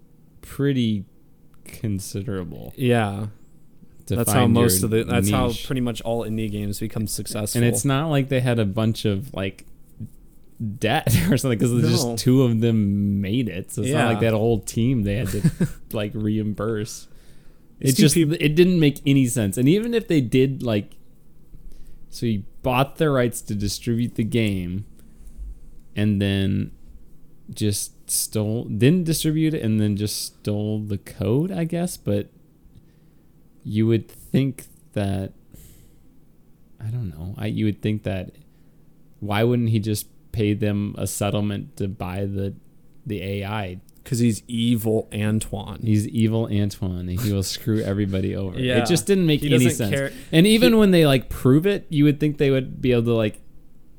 pretty 0.42 1.06
considerable. 1.64 2.74
Yeah, 2.76 3.28
to 3.28 3.30
that's 4.16 4.32
how 4.32 4.47
most 4.47 4.84
of 4.84 4.89
the. 4.89 5.03
That's 5.03 5.30
how 5.30 5.51
pretty 5.66 5.82
much 5.82 6.01
all 6.01 6.24
indie 6.26 6.51
games 6.51 6.80
become 6.80 7.07
successful. 7.07 7.62
And 7.62 7.68
it's 7.70 7.86
not 7.86 8.07
like 8.10 8.30
they 8.30 8.39
had 8.39 8.60
a 8.60 8.66
bunch 8.66 9.05
of 9.05 9.34
like 9.34 9.66
debt 10.78 11.07
or 11.32 11.38
something 11.38 11.57
because 11.57 11.72
No. 11.72 11.89
just 11.89 12.18
two 12.18 12.43
of 12.43 12.60
them 12.62 13.22
made 13.22 13.47
it. 13.49 13.72
So 13.72 13.82
it's 13.82 13.91
not 13.91 14.07
like 14.12 14.20
that 14.22 14.34
whole 14.34 14.60
team 14.60 15.03
they 15.03 15.16
had 15.16 15.30
to 15.30 15.51
like 15.93 16.12
reimburse. 16.14 17.07
It 17.80 17.93
just 17.95 18.16
peop- 18.16 18.34
it 18.41 18.55
didn't 18.55 18.80
make 18.80 18.99
any 19.05 19.26
sense. 19.28 19.57
And 19.57 19.70
even 19.70 19.93
if 19.93 20.07
they 20.07 20.22
did 20.22 20.62
like 20.64 20.97
so 22.10 22.26
he 22.26 22.43
bought 22.62 22.97
the 22.97 23.10
rights 23.10 23.39
to 23.43 23.55
distribute 23.55 24.16
the 24.16 24.24
game 24.24 24.86
and 25.95 26.22
then 26.22 26.72
just 27.53 28.10
stole 28.10 28.66
didn't 28.66 29.03
distribute 29.05 29.53
it 29.53 29.62
and 29.62 29.80
then 29.80 29.95
just 29.95 30.22
stole 30.26 30.80
the 30.80 30.97
code, 30.97 31.51
I 31.51 31.64
guess, 31.64 31.95
but 31.95 32.28
you 33.70 33.86
would 33.88 34.09
think 34.09 34.65
that 34.93 35.34
I 36.82 36.88
don't 36.89 37.09
know. 37.09 37.36
I 37.38 37.47
you 37.47 37.65
would 37.65 37.82
think 37.82 38.03
that 38.03 38.32
why 39.20 39.43
wouldn't 39.43 39.70
he 39.70 39.80
just 39.80 40.07
pay 40.32 40.53
them 40.53 40.95
a 40.97 41.05
settlement 41.07 41.78
to 41.78 41.88
buy 41.88 42.26
the 42.26 42.55
the 43.05 43.22
AI? 43.22 43.80
because 44.01 44.17
he's 44.20 44.41
evil, 44.47 45.07
Antoine. 45.13 45.82
He's 45.84 46.07
evil 46.07 46.49
Antoine 46.51 47.09
and 47.09 47.20
he 47.20 47.32
will 47.32 47.43
screw 47.43 47.80
everybody 47.82 48.36
over. 48.36 48.57
Yeah. 48.59 48.80
It 48.82 48.88
just 48.88 49.05
didn't 49.05 49.28
make 49.28 49.41
He 49.41 49.53
any 49.53 49.70
sense. 49.70 49.91
care- 49.93 50.11
And 50.32 50.47
even 50.47 50.78
when 50.78 50.89
they 50.89 51.05
like 51.05 51.30
prove 51.30 51.67
it, 51.67 51.86
you 51.89 52.05
would 52.05 52.20
think 52.20 52.39
they 52.39 52.49
would 52.49 52.82
be 52.82 52.91
able 52.91 53.03
to 53.03 53.13
like 53.13 53.39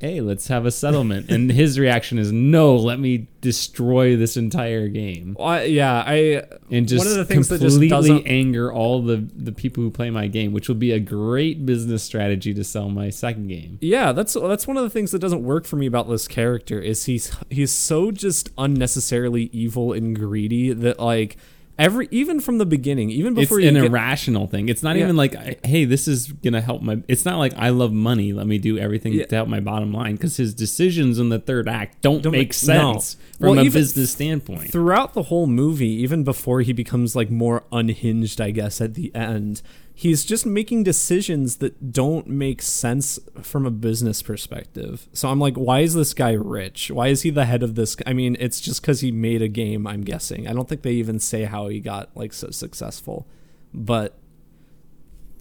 hey, 0.00 0.20
let's 0.22 0.48
have 0.48 0.64
a 0.64 0.70
settlement. 0.70 1.30
and 1.30 1.52
his 1.52 1.78
reaction 1.78 2.18
is 2.18 2.32
no, 2.32 2.74
let 2.74 2.98
me 2.98 3.28
destroy 3.42 4.16
this 4.16 4.36
entire 4.36 4.88
game. 4.88 5.36
Well, 5.38 5.46
I- 5.48 5.64
yeah, 5.64 6.02
I 6.06 6.42
and 6.70 6.88
just 6.88 7.04
one 7.04 7.06
of 7.06 7.16
the 7.18 7.24
things 7.26 7.48
that 7.48 7.60
just 7.60 7.74
completely 7.76 7.88
doesn't 7.88 8.26
anger 8.26 8.72
all 8.72 9.02
the 9.02 9.16
the 9.36 9.52
people 9.52 9.82
who 9.82 9.90
play 9.90 10.08
my 10.10 10.26
game, 10.26 10.52
which 10.52 10.68
will 10.68 10.74
be 10.76 10.92
a 10.92 10.98
great 11.00 11.66
business 11.66 12.02
strategy 12.02 12.54
to 12.54 12.64
sell 12.64 12.88
my 12.88 13.10
second 13.10 13.48
game. 13.48 13.78
Yeah, 13.80 14.12
that's 14.12 14.32
that's 14.34 14.66
one 14.66 14.76
of 14.76 14.82
the 14.82 14.90
things 14.90 15.10
that 15.10 15.18
doesn't 15.18 15.44
work 15.44 15.66
for 15.66 15.76
me 15.76 15.86
about 15.86 16.08
this 16.08 16.26
character 16.26 16.80
is 16.80 17.04
he's 17.04 17.36
he's 17.50 17.70
so 17.72 18.10
just 18.10 18.50
unnecessarily 18.58 19.50
evil 19.52 19.92
and 19.92 20.16
greedy 20.16 20.72
that 20.72 20.98
like 20.98 21.36
every 21.80 22.06
even 22.12 22.38
from 22.40 22.58
the 22.58 22.66
beginning, 22.66 23.10
even 23.10 23.32
It's 23.32 23.40
before 23.48 23.58
an 23.58 23.64
you 23.74 23.80
get, 23.80 23.84
irrational 23.86 24.46
thing. 24.46 24.68
It's 24.68 24.82
not 24.82 24.94
Yeah. 24.96 25.04
even 25.04 25.16
like, 25.16 25.64
hey, 25.66 25.84
this 25.86 26.06
is 26.06 26.30
gonna 26.30 26.60
help 26.60 26.82
my. 26.82 26.98
It's 27.08 27.24
not 27.24 27.38
like 27.38 27.54
I 27.56 27.70
love 27.70 27.92
money. 27.92 28.32
Let 28.32 28.46
me 28.46 28.58
do 28.58 28.78
everything 28.78 29.14
Yeah. 29.14 29.24
to 29.26 29.34
help 29.34 29.48
my 29.48 29.60
bottom 29.60 29.92
line 29.92 30.14
because 30.16 30.36
his 30.36 30.54
decisions 30.54 31.18
in 31.18 31.30
the 31.30 31.38
third 31.40 31.68
act 31.68 32.02
don't, 32.02 32.22
Don't 32.22 32.32
make 32.32 32.40
make- 32.40 32.48
no. 32.68 32.92
sense 32.92 33.16
from 33.38 33.56
Well, 33.56 33.66
a 33.66 33.68
business 33.70 34.12
standpoint. 34.12 34.70
throughout 34.70 35.14
the 35.14 35.24
whole 35.24 35.46
movie, 35.46 35.88
even 36.02 36.22
before 36.22 36.60
he 36.60 36.72
becomes 36.72 37.16
like 37.16 37.30
more 37.30 37.64
unhinged, 37.72 38.40
I 38.40 38.50
guess 38.50 38.80
at 38.80 38.94
the 38.94 39.10
end, 39.14 39.62
he's 40.00 40.24
just 40.24 40.46
making 40.46 40.82
decisions 40.82 41.56
that 41.56 41.92
don't 41.92 42.26
make 42.26 42.62
sense 42.62 43.18
from 43.42 43.66
a 43.66 43.70
business 43.70 44.22
perspective. 44.22 45.06
So 45.12 45.28
I'm 45.28 45.38
like, 45.38 45.56
why 45.56 45.80
is 45.80 45.92
this 45.92 46.14
guy 46.14 46.32
rich? 46.32 46.90
Why 46.90 47.08
is 47.08 47.20
he 47.20 47.28
the 47.28 47.44
head 47.44 47.62
of 47.62 47.74
this? 47.74 47.98
I 48.06 48.14
mean, 48.14 48.34
it's 48.40 48.62
just 48.62 48.80
because 48.80 49.02
he 49.02 49.12
made 49.12 49.42
a 49.42 49.48
game. 49.48 49.86
I'm 49.86 50.00
guessing. 50.00 50.48
I 50.48 50.54
don't 50.54 50.66
think 50.66 50.80
they 50.80 50.92
even 50.92 51.18
say 51.18 51.44
how 51.44 51.68
he 51.68 51.80
got 51.80 52.08
like 52.16 52.32
so 52.32 52.50
successful, 52.50 53.26
but. 53.74 54.16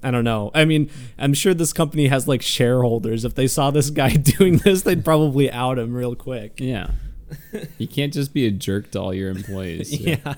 I 0.01 0.12
don't 0.12 0.24
know. 0.24 0.49
I 0.55 0.64
mean, 0.64 0.89
I'm 1.18 1.34
sure 1.34 1.53
this 1.53 1.74
company 1.74 2.07
has 2.07 2.26
like 2.26 2.41
shareholders. 2.41 3.26
If 3.26 3.36
they 3.36 3.47
saw 3.47 3.70
this 3.70 3.89
guy 3.89 4.10
doing 4.38 4.55
this, 4.60 4.84
they'd 4.84 5.03
probably 5.03 5.51
out 5.51 5.78
him 5.78 5.93
real 5.93 6.16
quick. 6.16 6.53
yeah, 6.57 6.91
you 7.78 7.86
can't 7.86 8.14
just 8.14 8.34
be 8.34 8.47
a 8.47 8.51
jerk 8.51 8.91
to 8.91 9.01
all 9.01 9.14
your 9.14 9.30
employees. 9.30 9.91
Yeah. 9.99 10.36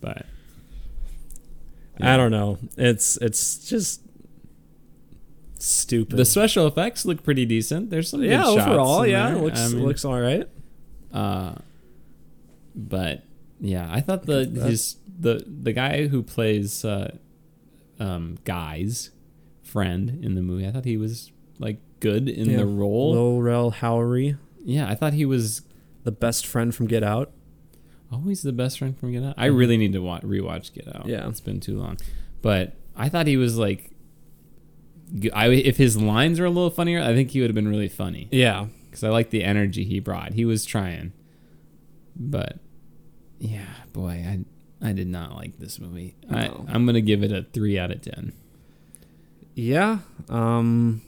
but 0.00 0.24
I 2.00 2.16
don't 2.16 2.30
know. 2.30 2.58
It's 2.76 3.16
it's 3.18 3.68
just 3.68 4.02
stupid. 5.58 6.16
the 6.16 6.24
special 6.24 6.66
effects 6.66 7.04
look 7.04 7.22
pretty 7.22 7.44
decent. 7.44 7.90
There's 7.90 8.08
some 8.10 8.22
yeah, 8.22 8.46
overall, 8.46 9.06
yeah, 9.06 9.28
there. 9.30 9.38
it 9.38 9.42
looks 9.42 9.60
I 9.60 9.68
mean, 9.68 9.84
looks 9.84 10.04
all 10.04 10.20
right. 10.20 10.48
Uh, 11.12 11.54
but 12.74 13.24
yeah, 13.60 13.88
I 13.90 14.00
thought 14.00 14.26
the 14.26 14.44
his 14.44 14.96
the 15.18 15.44
the 15.46 15.72
guy 15.72 16.06
who 16.06 16.22
plays 16.22 16.84
uh, 16.84 17.16
um, 17.98 18.38
Guy's 18.44 19.10
friend 19.62 20.24
in 20.24 20.34
the 20.34 20.42
movie, 20.42 20.66
I 20.66 20.70
thought 20.70 20.84
he 20.84 20.96
was 20.96 21.32
like 21.58 21.78
good 22.00 22.28
in 22.28 22.50
Yeah. 22.50 22.58
the 22.58 22.66
role. 22.66 23.12
Lil 23.12 23.42
Rel 23.42 23.72
Howery, 23.72 24.38
Yeah, 24.64 24.88
I 24.88 24.94
thought 24.94 25.12
he 25.14 25.24
was 25.24 25.62
the 26.04 26.12
best 26.12 26.46
friend 26.46 26.74
from 26.74 26.86
Get 26.86 27.02
Out. 27.02 27.32
Always 28.12 28.42
the 28.42 28.52
best 28.52 28.78
friend 28.78 28.98
from 28.98 29.12
Get 29.12 29.22
Out. 29.22 29.34
I 29.36 29.46
really 29.46 29.76
need 29.76 29.92
to 29.92 30.00
wa- 30.00 30.20
rewatch 30.20 30.72
Get 30.72 30.88
Out. 30.88 31.02
Mm-hmm. 31.02 31.08
Yeah. 31.10 31.28
it's 31.28 31.40
been 31.40 31.60
too 31.60 31.78
long. 31.78 31.98
But 32.42 32.74
I 32.96 33.08
thought 33.08 33.26
he 33.26 33.36
was 33.36 33.56
like, 33.58 33.90
I 35.34 35.48
if 35.48 35.76
his 35.76 35.96
lines 36.00 36.38
were 36.40 36.46
a 36.46 36.50
little 36.50 36.70
funnier, 36.70 37.00
I 37.02 37.14
think 37.14 37.30
he 37.30 37.40
would 37.40 37.48
have 37.50 37.54
been 37.54 37.68
really 37.68 37.88
funny. 37.88 38.28
Yeah, 38.30 38.66
because 38.86 39.02
I 39.04 39.08
like 39.08 39.30
the 39.30 39.42
energy 39.44 39.84
he 39.84 40.00
brought. 40.00 40.34
He 40.34 40.44
was 40.44 40.64
trying, 40.66 41.12
but 42.14 42.58
yeah, 43.38 43.64
boy, 43.92 44.24
I 44.28 44.88
I 44.88 44.92
did 44.92 45.06
not 45.08 45.34
like 45.34 45.58
this 45.58 45.80
movie. 45.80 46.14
I 46.30 46.48
I'm 46.68 46.84
gonna 46.86 47.00
give 47.00 47.22
it 47.22 47.32
a 47.32 47.42
three 47.42 47.78
out 47.78 47.90
of 47.90 48.02
ten. 48.02 48.32
yeah. 49.54 49.98
Um, 50.28 51.00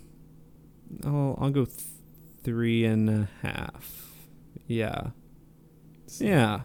I'll 1.05 1.38
I'll 1.40 1.51
go 1.51 1.66
th- 1.66 1.78
three 2.42 2.84
and 2.84 3.09
a 3.11 3.28
half. 3.42 4.14
Yeah, 4.66 5.09
yeah. 6.18 6.61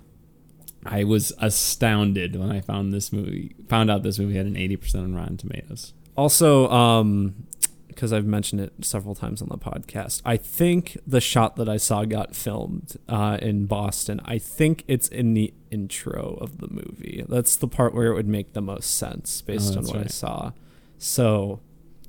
I 0.86 1.04
was 1.04 1.34
astounded 1.40 2.36
when 2.36 2.52
I 2.52 2.62
found 2.62 2.94
this 2.94 3.12
movie. 3.12 3.56
Found 3.70 3.90
out 3.90 4.04
this 4.04 4.20
movie 4.20 4.36
had 4.36 4.46
an 4.46 4.56
eighty 4.58 4.76
percent 4.76 5.04
on 5.04 5.16
Rotten 5.16 5.38
Tomatoes. 5.38 5.94
Also, 6.16 6.70
um, 6.70 7.48
because 7.88 8.12
I've 8.14 8.26
mentioned 8.26 8.62
it 8.62 8.74
several 8.82 9.16
times 9.16 9.42
on 9.42 9.48
the 9.50 9.58
podcast, 9.58 10.22
I 10.26 10.38
think 10.38 10.98
the 11.08 11.22
shot 11.22 11.56
that 11.56 11.68
I 11.70 11.78
saw 11.78 12.04
got 12.06 12.36
filmed 12.36 12.98
uh, 13.10 13.38
in 13.42 13.66
Boston. 13.66 14.22
I 14.26 14.38
think 14.38 14.84
it's 14.88 15.08
in 15.08 15.34
the 15.34 15.54
intro 15.72 16.38
of 16.42 16.60
the 16.60 16.68
movie. 16.70 17.26
That's 17.28 17.56
the 17.56 17.68
part 17.68 17.94
where 17.96 18.08
it 18.08 18.16
would 18.16 18.28
make 18.28 18.54
the 18.54 18.62
most 18.62 18.96
sense 18.98 19.42
based 19.42 19.76
Oh, 19.76 19.80
on 19.80 19.86
what 19.88 19.98
I 19.98 20.08
saw. 20.08 20.52
So. 20.98 21.62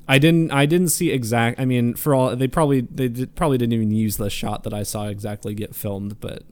I 0.09 0.21
didn't. 0.21 0.53
I 0.53 0.67
didn't 0.67 0.91
see 0.91 1.11
exact. 1.11 1.59
I 1.59 1.65
mean, 1.65 1.95
for 1.95 2.15
all 2.15 2.37
they 2.37 2.47
probably 2.47 2.83
they 2.83 3.09
did, 3.09 3.35
probably 3.35 3.59
didn't 3.59 3.73
even 3.73 3.91
use 3.91 4.19
the 4.19 4.31
shot 4.31 4.63
that 4.63 4.73
I 4.73 4.85
saw 4.85 5.09
exactly 5.09 5.53
get 5.53 5.75
filmed, 5.75 6.21
but 6.21 6.45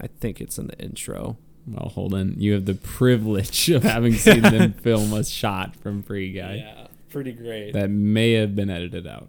I 0.00 0.08
think 0.08 0.40
it's 0.40 0.58
in 0.58 0.66
the 0.66 0.76
intro. 0.80 1.36
Well, 1.66 1.88
Holden, 1.88 2.36
you 2.38 2.52
have 2.52 2.64
the 2.64 2.74
privilege 2.74 3.68
of 3.70 3.82
having 3.82 4.14
seen 4.14 4.42
them 4.42 4.72
film 4.82 5.12
a 5.12 5.24
shot 5.24 5.74
from 5.76 6.02
Free 6.02 6.32
Guy 6.32 6.56
Yeah, 6.64 6.86
pretty 7.10 7.32
great. 7.32 7.72
that 7.72 7.90
may 7.90 8.32
have 8.32 8.54
been 8.54 8.70
edited 8.70 9.06
out. 9.06 9.28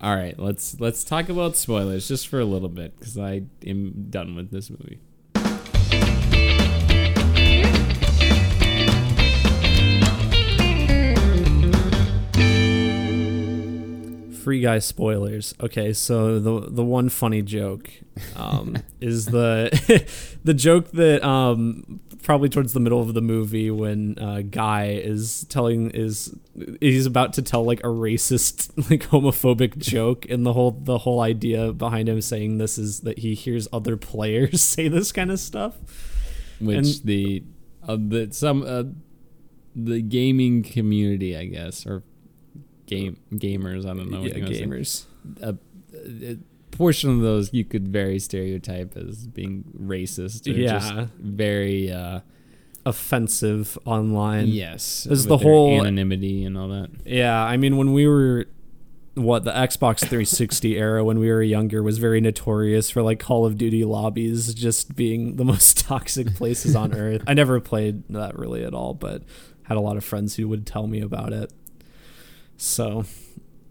All 0.00 0.14
right, 0.14 0.38
let's 0.38 0.78
let's 0.80 1.02
talk 1.02 1.28
about 1.30 1.56
spoilers 1.56 2.08
just 2.08 2.28
for 2.28 2.38
a 2.40 2.44
little 2.44 2.68
bit 2.68 2.98
because 2.98 3.16
I 3.16 3.44
am 3.66 4.08
done 4.10 4.34
with 4.36 4.50
this 4.50 4.68
movie. 4.68 4.98
Free 14.44 14.60
Guy 14.60 14.78
spoilers. 14.78 15.54
Okay, 15.58 15.94
so 15.94 16.38
the 16.38 16.68
the 16.70 16.84
one 16.84 17.08
funny 17.08 17.40
joke 17.40 17.90
um, 18.36 18.76
is 19.00 19.26
the 19.26 19.70
the 20.44 20.52
joke 20.52 20.90
that 20.92 21.24
um, 21.26 22.00
probably 22.22 22.50
towards 22.50 22.74
the 22.74 22.80
middle 22.80 23.00
of 23.00 23.14
the 23.14 23.22
movie 23.22 23.70
when 23.70 24.18
uh, 24.18 24.42
Guy 24.42 24.88
is 25.02 25.44
telling 25.48 25.90
is 25.92 26.36
he's 26.80 27.06
about 27.06 27.32
to 27.34 27.42
tell 27.42 27.64
like 27.64 27.80
a 27.80 27.88
racist 27.88 28.70
like 28.90 29.08
homophobic 29.08 29.78
joke, 29.78 30.26
and 30.28 30.44
the 30.44 30.52
whole 30.52 30.72
the 30.72 30.98
whole 30.98 31.20
idea 31.22 31.72
behind 31.72 32.08
him 32.10 32.20
saying 32.20 32.58
this 32.58 32.76
is 32.76 33.00
that 33.00 33.20
he 33.20 33.32
hears 33.34 33.66
other 33.72 33.96
players 33.96 34.60
say 34.62 34.88
this 34.88 35.10
kind 35.10 35.30
of 35.30 35.40
stuff. 35.40 35.78
which 36.60 36.76
And- 36.76 37.00
the 37.04 37.44
uh, 37.88 37.96
the 37.98 38.28
some 38.30 38.62
uh, 38.62 38.84
the 39.74 40.02
gaming 40.02 40.62
community, 40.62 41.34
I 41.36 41.46
guess, 41.46 41.86
or 41.86 42.02
game 42.86 43.16
gamers. 43.32 43.84
I 43.84 43.94
don't 43.94 44.10
know. 44.10 44.20
what 44.20 44.36
yeah, 44.36 44.44
you 44.46 44.66
gamers. 44.66 45.04
A, 45.42 45.56
a 46.22 46.36
portion 46.70 47.10
of 47.10 47.20
those 47.20 47.52
you 47.54 47.64
could 47.64 47.88
very 47.88 48.18
stereotype 48.18 48.96
as 48.96 49.26
being 49.26 49.64
racist. 49.80 50.46
Or 50.46 50.56
Yeah. 50.58 50.78
just 50.78 50.94
very. 51.18 51.90
Uh, 51.92 52.20
Offensive 52.86 53.78
online. 53.86 54.48
yes, 54.48 55.04
There's 55.04 55.24
the 55.24 55.38
whole- 55.38 55.80
anonymity 55.80 56.44
and 56.44 56.58
all 56.58 56.68
that. 56.68 56.90
Yeah, 57.06 57.42
I 57.42 57.56
mean, 57.56 57.78
when 57.78 57.94
we 57.94 58.06
were 58.06 58.46
what 59.14 59.44
the 59.44 59.52
Xbox 59.52 60.00
360 60.00 60.76
era, 60.78 61.02
when 61.02 61.18
we 61.18 61.28
were 61.30 61.42
younger, 61.42 61.82
was 61.82 61.96
very 61.96 62.20
notorious 62.20 62.90
for 62.90 63.00
like 63.00 63.18
Call 63.20 63.46
of 63.46 63.56
Duty 63.56 63.84
lobbies 63.86 64.52
just 64.52 64.94
being 64.96 65.36
the 65.36 65.44
most 65.52 65.78
toxic 65.78 66.34
places 66.34 66.76
on 66.76 66.92
earth. 66.98 67.22
I 67.26 67.32
never 67.32 67.58
played 67.58 68.02
that 68.10 68.38
really 68.38 68.62
at 68.62 68.74
all, 68.74 68.92
but 68.92 69.22
had 69.62 69.78
a 69.78 69.80
lot 69.80 69.96
of 69.96 70.04
friends 70.04 70.36
who 70.36 70.46
would 70.48 70.66
tell 70.66 70.86
me 70.86 71.00
about 71.00 71.32
it. 71.32 71.52
So 72.56 73.04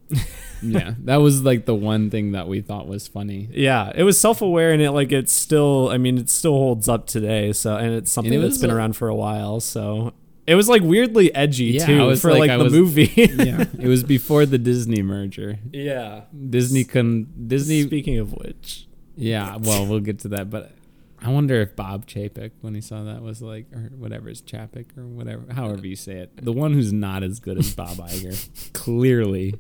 yeah, 0.62 0.94
that 1.06 1.18
was 1.18 1.42
like 1.44 1.66
the 1.66 1.76
one 1.76 2.10
thing 2.10 2.32
that 2.34 2.48
we 2.48 2.62
thought 2.62 2.88
was 2.88 3.08
funny. 3.08 3.50
yeah, 3.52 3.92
it 3.96 4.04
was 4.04 4.20
self 4.20 4.42
aware 4.42 4.72
and 4.72 4.82
it 4.82 4.92
like 4.92 5.12
it's 5.12 5.32
still. 5.34 5.90
I 5.90 5.98
mean, 5.98 6.18
it 6.18 6.30
still 6.30 6.54
holds 6.54 6.88
up 6.88 7.08
today. 7.08 7.52
So 7.54 7.76
and 7.76 7.94
it's 7.94 8.12
something 8.12 8.34
it 8.34 8.40
that's 8.40 8.58
been 8.60 8.72
around 8.72 8.96
for 8.96 9.08
a 9.08 9.16
while. 9.16 9.60
So. 9.60 10.14
It 10.46 10.56
was 10.56 10.68
like 10.68 10.82
weirdly 10.82 11.34
edgy 11.34 11.68
Yeah, 11.68 11.86
too 11.86 12.16
for 12.18 12.32
like- 12.32 12.50
like, 12.50 12.58
the 12.58 12.64
was- 12.66 12.74
movie. 12.74 13.10
yeah, 13.16 13.62
it 13.80 13.88
was 13.88 14.04
before 14.04 14.46
the 14.46 14.58
Disney 14.58 15.02
merger. 15.02 15.58
yeah. 15.72 16.24
Disney 16.50 16.84
couldn't. 16.84 17.48
Disney. 17.48 17.84
Speaking 17.84 18.18
of 18.18 18.34
which, 18.34 18.86
Yeah, 19.16 19.56
well, 19.56 19.86
we'll 19.88 20.02
get 20.02 20.20
to 20.20 20.28
that, 20.30 20.50
but 20.50 20.74
I 21.24 21.30
wonder 21.30 21.62
if 21.62 21.76
Bob 21.76 22.06
Chapek, 22.06 22.52
when 22.62 22.76
he 22.76 22.82
saw 22.82 23.04
that, 23.04 23.22
was 23.22 23.42
like, 23.42 23.66
or 23.74 23.90
whatever 23.98 24.30
is 24.30 24.42
Chapek 24.42 24.98
or 24.98 25.06
whatever, 25.08 25.52
however 25.54 25.88
you 25.88 25.96
say 25.96 26.18
it, 26.18 26.32
the 26.44 26.52
one 26.52 26.74
who's 26.74 26.92
not 26.92 27.24
as 27.24 27.40
good 27.40 27.58
as 27.58 27.74
Bob 27.74 27.98
Iger, 27.98 28.74
clearly, 28.74 29.56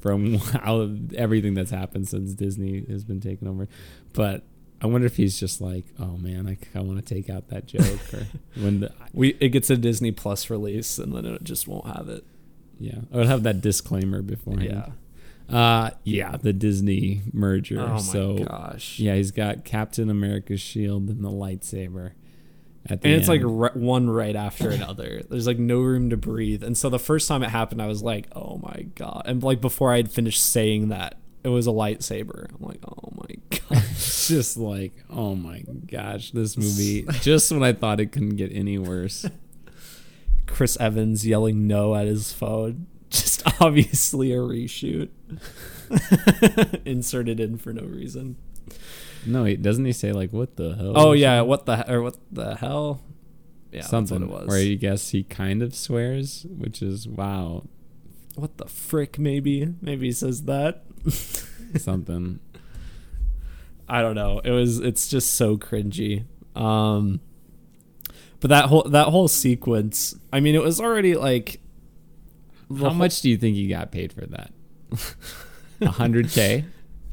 from 0.00 0.36
how 0.38 0.88
everything 1.14 1.54
that's 1.54 1.70
happened 1.70 2.08
since 2.08 2.32
Disney 2.34 2.84
has 2.88 3.04
been 3.04 3.20
taken 3.20 3.46
over, 3.48 3.68
but. 4.12 4.42
I 4.80 4.86
wonder 4.86 5.06
if 5.06 5.14
he's 5.16 5.38
just 5.38 5.60
like, 5.60 5.84
oh 6.00 6.16
man, 6.16 6.48
I, 6.48 6.58
I 6.76 6.82
want 6.82 6.98
to 6.98 7.14
take 7.14 7.30
out 7.30 7.50
that 7.50 7.66
joke, 7.66 8.00
or 8.12 8.26
when 8.60 8.80
the 8.80 8.92
we 9.12 9.36
it 9.38 9.50
gets 9.50 9.70
a 9.70 9.76
Disney 9.76 10.10
Plus 10.10 10.50
release 10.50 10.98
and 10.98 11.14
then 11.14 11.24
it 11.24 11.44
just 11.44 11.68
won't 11.68 11.86
have 11.86 12.08
it. 12.08 12.24
yeah, 12.80 12.98
I 13.12 13.18
would 13.18 13.28
have 13.28 13.44
that 13.44 13.60
disclaimer 13.60 14.22
beforehand. 14.22 14.92
Uh, 15.48 15.90
yeah, 16.04 16.36
the 16.36 16.52
Disney 16.52 17.22
merger. 17.32 17.80
Oh 17.80 17.86
my 17.94 17.98
so 17.98 18.38
gosh. 18.38 18.98
yeah, 18.98 19.14
he's 19.16 19.30
got 19.32 19.64
Captain 19.64 20.08
America's 20.10 20.60
shield 20.60 21.08
and 21.08 21.24
the 21.24 21.30
lightsaber. 21.30 22.12
At 22.86 23.00
the 23.02 23.08
And 23.08 23.16
it's 23.20 23.28
like 23.28 23.42
end. 23.42 23.60
ri- 23.60 23.70
one 23.74 24.10
right 24.10 24.34
after 24.34 24.70
another. 24.70 25.22
There's 25.28 25.46
like 25.46 25.58
no 25.58 25.80
room 25.80 26.10
to 26.10 26.16
breathe. 26.16 26.64
And 26.64 26.76
so 26.76 26.88
the 26.88 26.98
first 26.98 27.28
time 27.28 27.42
it 27.44 27.50
happened, 27.50 27.80
I 27.80 27.86
was 27.86 28.02
like, 28.02 28.26
"Oh 28.34 28.58
my 28.62 28.86
god!" 28.96 29.22
And 29.26 29.42
like 29.42 29.60
before 29.60 29.92
I 29.92 29.98
had 29.98 30.10
finished 30.10 30.42
saying 30.42 30.88
that, 30.88 31.16
it 31.44 31.48
was 31.48 31.66
a 31.66 31.70
lightsaber. 31.70 32.48
I'm 32.50 32.66
like, 32.66 32.80
"Oh 32.84 33.12
my 33.14 33.36
god!" 33.50 33.84
it's 33.90 34.26
just 34.32 34.56
like, 34.56 34.92
oh 35.10 35.34
my 35.36 35.62
gosh, 35.86 36.32
this 36.32 36.56
movie. 36.56 37.04
just 37.20 37.52
when 37.52 37.62
I 37.62 37.72
thought 37.72 38.00
it 38.00 38.06
couldn't 38.10 38.36
get 38.36 38.50
any 38.52 38.78
worse. 38.78 39.26
Chris 40.46 40.76
Evans 40.80 41.26
yelling 41.26 41.66
no 41.66 41.94
at 41.94 42.06
his 42.06 42.32
phone. 42.32 42.86
Just 43.12 43.42
obviously 43.60 44.32
a 44.32 44.38
reshoot. 44.38 45.10
Inserted 46.86 47.38
in 47.38 47.58
for 47.58 47.72
no 47.72 47.84
reason. 47.84 48.36
No, 49.26 49.44
he 49.44 49.56
doesn't. 49.56 49.84
He 49.84 49.92
say 49.92 50.12
like, 50.12 50.32
what 50.32 50.56
the 50.56 50.74
hell? 50.74 50.92
Oh 50.96 51.12
yeah, 51.12 51.42
what 51.42 51.66
the 51.66 51.90
or 51.92 52.02
what 52.02 52.16
the 52.30 52.56
hell? 52.56 53.02
Yeah, 53.70 53.82
something. 53.82 54.20
that's 54.20 54.30
what 54.30 54.40
it 54.40 54.46
was. 54.46 54.48
Where 54.48 54.62
you 54.62 54.76
guess 54.76 55.10
he 55.10 55.22
kind 55.24 55.62
of 55.62 55.74
swears, 55.74 56.46
which 56.48 56.82
is 56.82 57.06
wow, 57.06 57.64
what 58.34 58.56
the 58.58 58.66
frick? 58.66 59.18
Maybe, 59.18 59.74
maybe 59.80 60.06
he 60.06 60.12
says 60.12 60.44
that. 60.44 60.84
something. 61.78 62.40
I 63.88 64.00
don't 64.02 64.14
know. 64.14 64.40
It 64.40 64.50
was. 64.50 64.78
It's 64.78 65.08
just 65.08 65.34
so 65.34 65.56
cringy. 65.56 66.24
Um, 66.56 67.20
but 68.40 68.48
that 68.48 68.66
whole 68.66 68.82
that 68.84 69.08
whole 69.08 69.28
sequence. 69.28 70.14
I 70.32 70.40
mean, 70.40 70.54
it 70.54 70.62
was 70.62 70.80
already 70.80 71.14
like. 71.14 71.60
How 72.78 72.88
whole- 72.88 72.94
much 72.94 73.20
do 73.20 73.30
you 73.30 73.36
think 73.36 73.56
he 73.56 73.66
got 73.68 73.90
paid 73.92 74.12
for 74.12 74.26
that? 74.26 74.50
A 75.80 75.88
hundred 75.90 76.30
k 76.30 76.64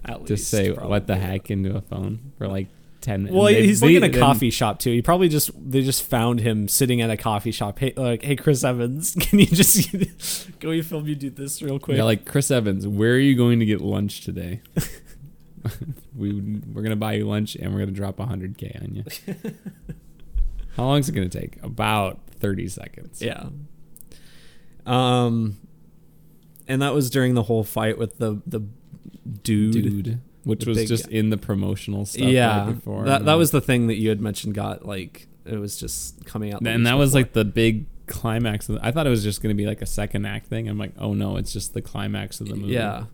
At 0.05 0.26
to 0.26 0.34
least, 0.34 0.49
say 0.49 0.72
what 0.72 1.07
the 1.07 1.16
heck 1.16 1.49
into 1.51 1.76
a 1.76 1.82
phone 1.82 2.34
for 2.38 2.47
like 2.47 2.68
ten. 3.01 3.28
Well, 3.32 3.45
they- 3.45 3.66
he's 3.66 3.80
they- 3.80 3.88
like 3.99 4.03
in 4.12 4.16
a 4.16 4.20
coffee 4.20 4.49
shop 4.49 4.80
too. 4.80 4.91
He 4.91 5.01
probably 5.01 5.30
just 5.30 5.51
they 5.57 5.82
just 5.82 6.03
found 6.03 6.39
him 6.41 6.68
sitting 6.68 7.01
at 7.01 7.10
a 7.10 7.18
coffee 7.18 7.51
shop. 7.51 7.80
Hey, 7.80 7.93
like, 7.95 8.24
hey, 8.24 8.36
Chris 8.36 8.64
Evans, 8.64 9.16
can 9.20 9.39
you 9.39 9.45
just 9.45 9.89
go 10.60 10.72
you 10.72 10.84
film 10.84 11.07
you 11.07 11.16
do 11.16 11.30
this 11.30 11.62
real 11.62 11.80
quick? 11.80 11.97
Yeah, 11.97 12.03
like 12.03 12.26
Chris 12.26 12.51
Evans, 12.51 12.86
where 12.88 13.12
are 13.14 13.18
you 13.20 13.36
going 13.36 13.60
to 13.60 13.66
get 13.66 13.82
lunch 13.82 14.22
today? 14.22 14.62
we 16.16 16.39
we're 16.74 16.82
gonna 16.82 16.95
buy 16.95 17.14
you 17.14 17.28
lunch 17.28 17.55
and 17.55 17.74
we're 17.74 17.80
gonna 17.80 17.91
drop 17.91 18.20
hundred 18.20 18.57
k 18.57 18.76
on 18.82 18.95
you. 18.95 19.03
How 20.76 20.86
long 20.86 20.99
is 20.99 21.10
it 21.10 21.12
gonna 21.14 21.28
take? 21.30 21.62
About 21.64 22.20
thirty 22.39 22.68
seconds. 22.70 23.22
Yeah. 23.22 23.47
Um, 24.86 25.58
and 26.68 26.82
that 26.82 26.94
was 26.94 27.10
during 27.10 27.34
the 27.36 27.44
whole 27.44 27.64
fight 27.64 27.98
with 27.98 28.18
the 28.18 28.42
the 28.46 28.62
dude. 29.42 29.74
dude, 29.74 30.22
which 30.44 30.62
The 30.64 30.70
was 30.70 30.78
big 30.78 30.88
just 30.88 31.08
in 31.10 31.30
the 31.30 31.38
promotional 31.38 32.06
stuff. 32.06 32.28
yeah, 32.28 32.66
right 32.66 32.74
before 32.76 33.06
that 33.06 33.26
that 33.26 33.34
was 33.36 33.52
the 33.52 33.62
thing 33.62 33.88
that 33.88 33.96
you 33.96 34.10
had 34.10 34.22
mentioned. 34.22 34.54
Got 34.56 34.86
like 34.86 35.28
it 35.46 35.58
was 35.58 35.78
just 35.78 36.26
coming 36.26 36.54
out, 36.54 36.62
and 36.66 36.86
that 36.86 36.98
was 36.98 37.12
before. 37.12 37.22
like 37.22 37.34
the 37.34 37.46
big 37.46 37.86
climax. 38.08 38.70
Of 38.70 38.76
the, 38.76 38.86
I 38.86 38.92
thought 38.92 39.06
it 39.08 39.12
was 39.12 39.24
just 39.24 39.42
gonna 39.42 39.56
be 39.56 39.66
like 39.66 39.82
a 39.82 39.86
second 39.86 40.26
act 40.26 40.48
thing. 40.48 40.68
I'm 40.70 40.78
like, 40.78 40.94
oh 40.98 41.14
no, 41.14 41.38
it's 41.38 41.52
just 41.54 41.74
the 41.74 41.82
climax 41.82 42.40
of 42.42 42.48
the 42.50 42.56
movie. 42.56 42.74
Yeah. 42.74 43.06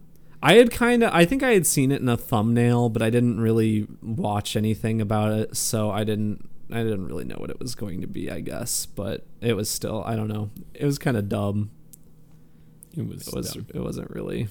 I 0.43 0.53
had 0.55 0.69
kind 0.69 1.03
of 1.03 1.11
I 1.13 1.25
think 1.25 1.41
I 1.41 1.51
had 1.53 1.65
seen 1.65 1.91
it 1.91 2.01
in 2.01 2.09
a 2.09 2.17
thumbnail, 2.17 2.89
but 2.89 3.01
I 3.01 3.09
didn't 3.09 3.39
really 3.39 3.87
watch 4.03 4.55
anything 4.55 5.01
about 5.01 5.31
it, 5.31 5.57
so 5.57 5.89
I 5.89 6.03
didn't 6.03 6.47
I 6.71 6.83
didn't 6.83 7.05
really 7.05 7.25
know 7.25 7.35
what 7.37 7.49
it 7.49 7.59
was 7.59 7.75
going 7.75 8.01
to 8.01 8.07
be, 8.07 8.31
I 8.31 8.39
guess, 8.39 8.85
but 8.85 9.25
it 9.41 9.53
was 9.53 9.69
still 9.69 10.03
I 10.05 10.15
don't 10.15 10.27
know. 10.27 10.49
It 10.73 10.85
was 10.85 10.97
kind 10.97 11.17
of 11.17 11.29
dumb. 11.29 11.71
it 12.97 13.07
was. 13.07 13.27
It 13.27 13.33
was 13.35 13.53
dumb. 13.53 13.67
it 13.73 13.79
wasn't 13.79 14.09
really 14.11 14.47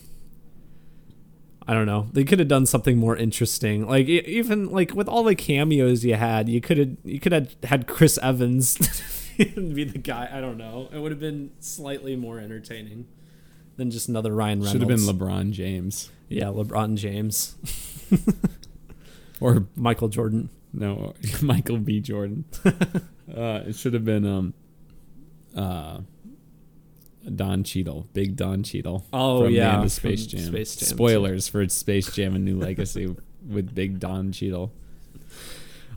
I 1.67 1.73
don't 1.73 1.87
know. 1.87 2.09
They 2.13 2.25
could 2.25 2.39
have 2.41 2.49
done 2.49 2.67
something 2.67 2.99
more 2.99 3.17
interesting. 3.17 3.89
Like 3.89 4.07
even 4.07 4.71
like 4.71 4.95
with 4.95 5.09
all 5.09 5.25
the 5.25 5.35
cameos 5.35 6.05
you 6.05 6.15
had, 6.15 6.49
you 6.49 6.61
could 6.61 6.79
have 6.79 6.97
you 7.05 7.19
could 7.19 7.33
have 7.33 7.55
had 7.65 7.87
Chris 7.87 8.19
Evans 8.23 8.77
be 9.39 9.85
the 9.85 9.99
guy. 9.99 10.29
I 10.31 10.41
don't 10.41 10.59
know. 10.59 10.89
It 10.93 10.99
would 10.99 11.11
have 11.11 11.21
been 11.21 11.53
slightly 11.61 12.17
more 12.17 12.39
entertaining 12.39 13.07
than 13.77 13.91
just 13.91 14.09
another 14.09 14.35
Ryan 14.35 14.59
Reynolds. 14.61 14.73
Should 14.73 14.81
have 14.83 14.89
been 14.89 14.99
LeBron 15.29 15.53
James 15.53 16.11
Yeah, 16.29 16.45
LeBron 16.47 16.97
James, 16.97 17.57
or 19.41 19.67
Michael 19.75 20.09
Jordan. 20.09 20.51
No, 20.75 21.15
Michael 21.43 21.79
B. 21.79 22.01
Jordan. 22.01 22.45
uh, 22.65 23.63
it 23.67 23.77
should 23.77 23.95
have 23.95 24.05
been 24.05 24.27
um, 24.27 24.55
uh, 25.57 26.01
Don 27.35 27.63
Cheadle, 27.63 28.09
Big 28.13 28.37
Don 28.37 28.63
Cheadle. 28.63 29.07
Oh, 29.13 29.47
yeah, 29.47 29.67
end 29.67 29.75
of 29.75 29.81
from 29.83 29.89
Space 29.91 30.27
Jam. 30.27 30.41
Space 30.41 30.77
Jam, 30.77 30.89
Spoilers 30.89 31.49
for 31.49 31.67
Space 31.69 32.13
Jam: 32.13 32.35
A 32.35 32.39
New 32.39 32.59
Legacy 32.59 33.15
with 33.47 33.75
Big 33.75 34.01
Don 34.01 34.33
Cheadle. 34.33 34.73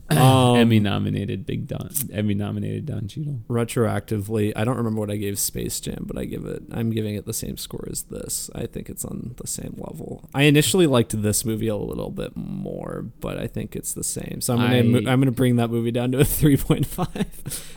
Um, 0.09 0.55
Emmy 0.55 0.79
nominated 0.79 1.45
Big 1.45 1.67
Don. 1.67 1.89
Emmy 2.13 2.33
nominated 2.33 2.85
Don 2.85 3.07
Cheadle. 3.09 3.41
retroactively, 3.49 4.53
I 4.55 4.63
don't 4.63 4.77
remember 4.77 4.99
what 5.01 5.11
I 5.11 5.17
gave 5.17 5.37
Space 5.37 5.79
Jam, 5.81 6.05
but 6.07 6.17
I 6.17 6.23
give 6.25 6.45
it. 6.45 6.63
I'm 6.71 6.91
giving 6.91 7.15
it 7.15 7.25
the 7.25 7.33
same 7.33 7.57
score 7.57 7.85
as 7.91 8.03
this. 8.03 8.49
I 8.55 8.67
think 8.67 8.89
it's 8.89 9.03
on 9.03 9.33
the 9.37 9.47
same 9.47 9.75
level. 9.77 10.29
I 10.33 10.43
initially 10.43 10.87
liked 10.87 11.21
this 11.21 11.43
movie 11.43 11.67
a 11.67 11.75
little 11.75 12.09
bit 12.09 12.37
more, 12.37 13.05
but 13.19 13.37
I 13.37 13.47
think 13.47 13.75
it's 13.75 13.93
the 13.93 14.03
same. 14.03 14.39
So 14.39 14.53
I'm 14.53 14.59
gonna 14.61 14.77
I- 14.77 14.81
mo- 14.83 15.11
I'm 15.11 15.19
gonna 15.19 15.31
bring 15.31 15.57
that 15.57 15.69
movie 15.69 15.91
down 15.91 16.13
to 16.13 16.19
a 16.19 16.23
3.5. 16.23 16.97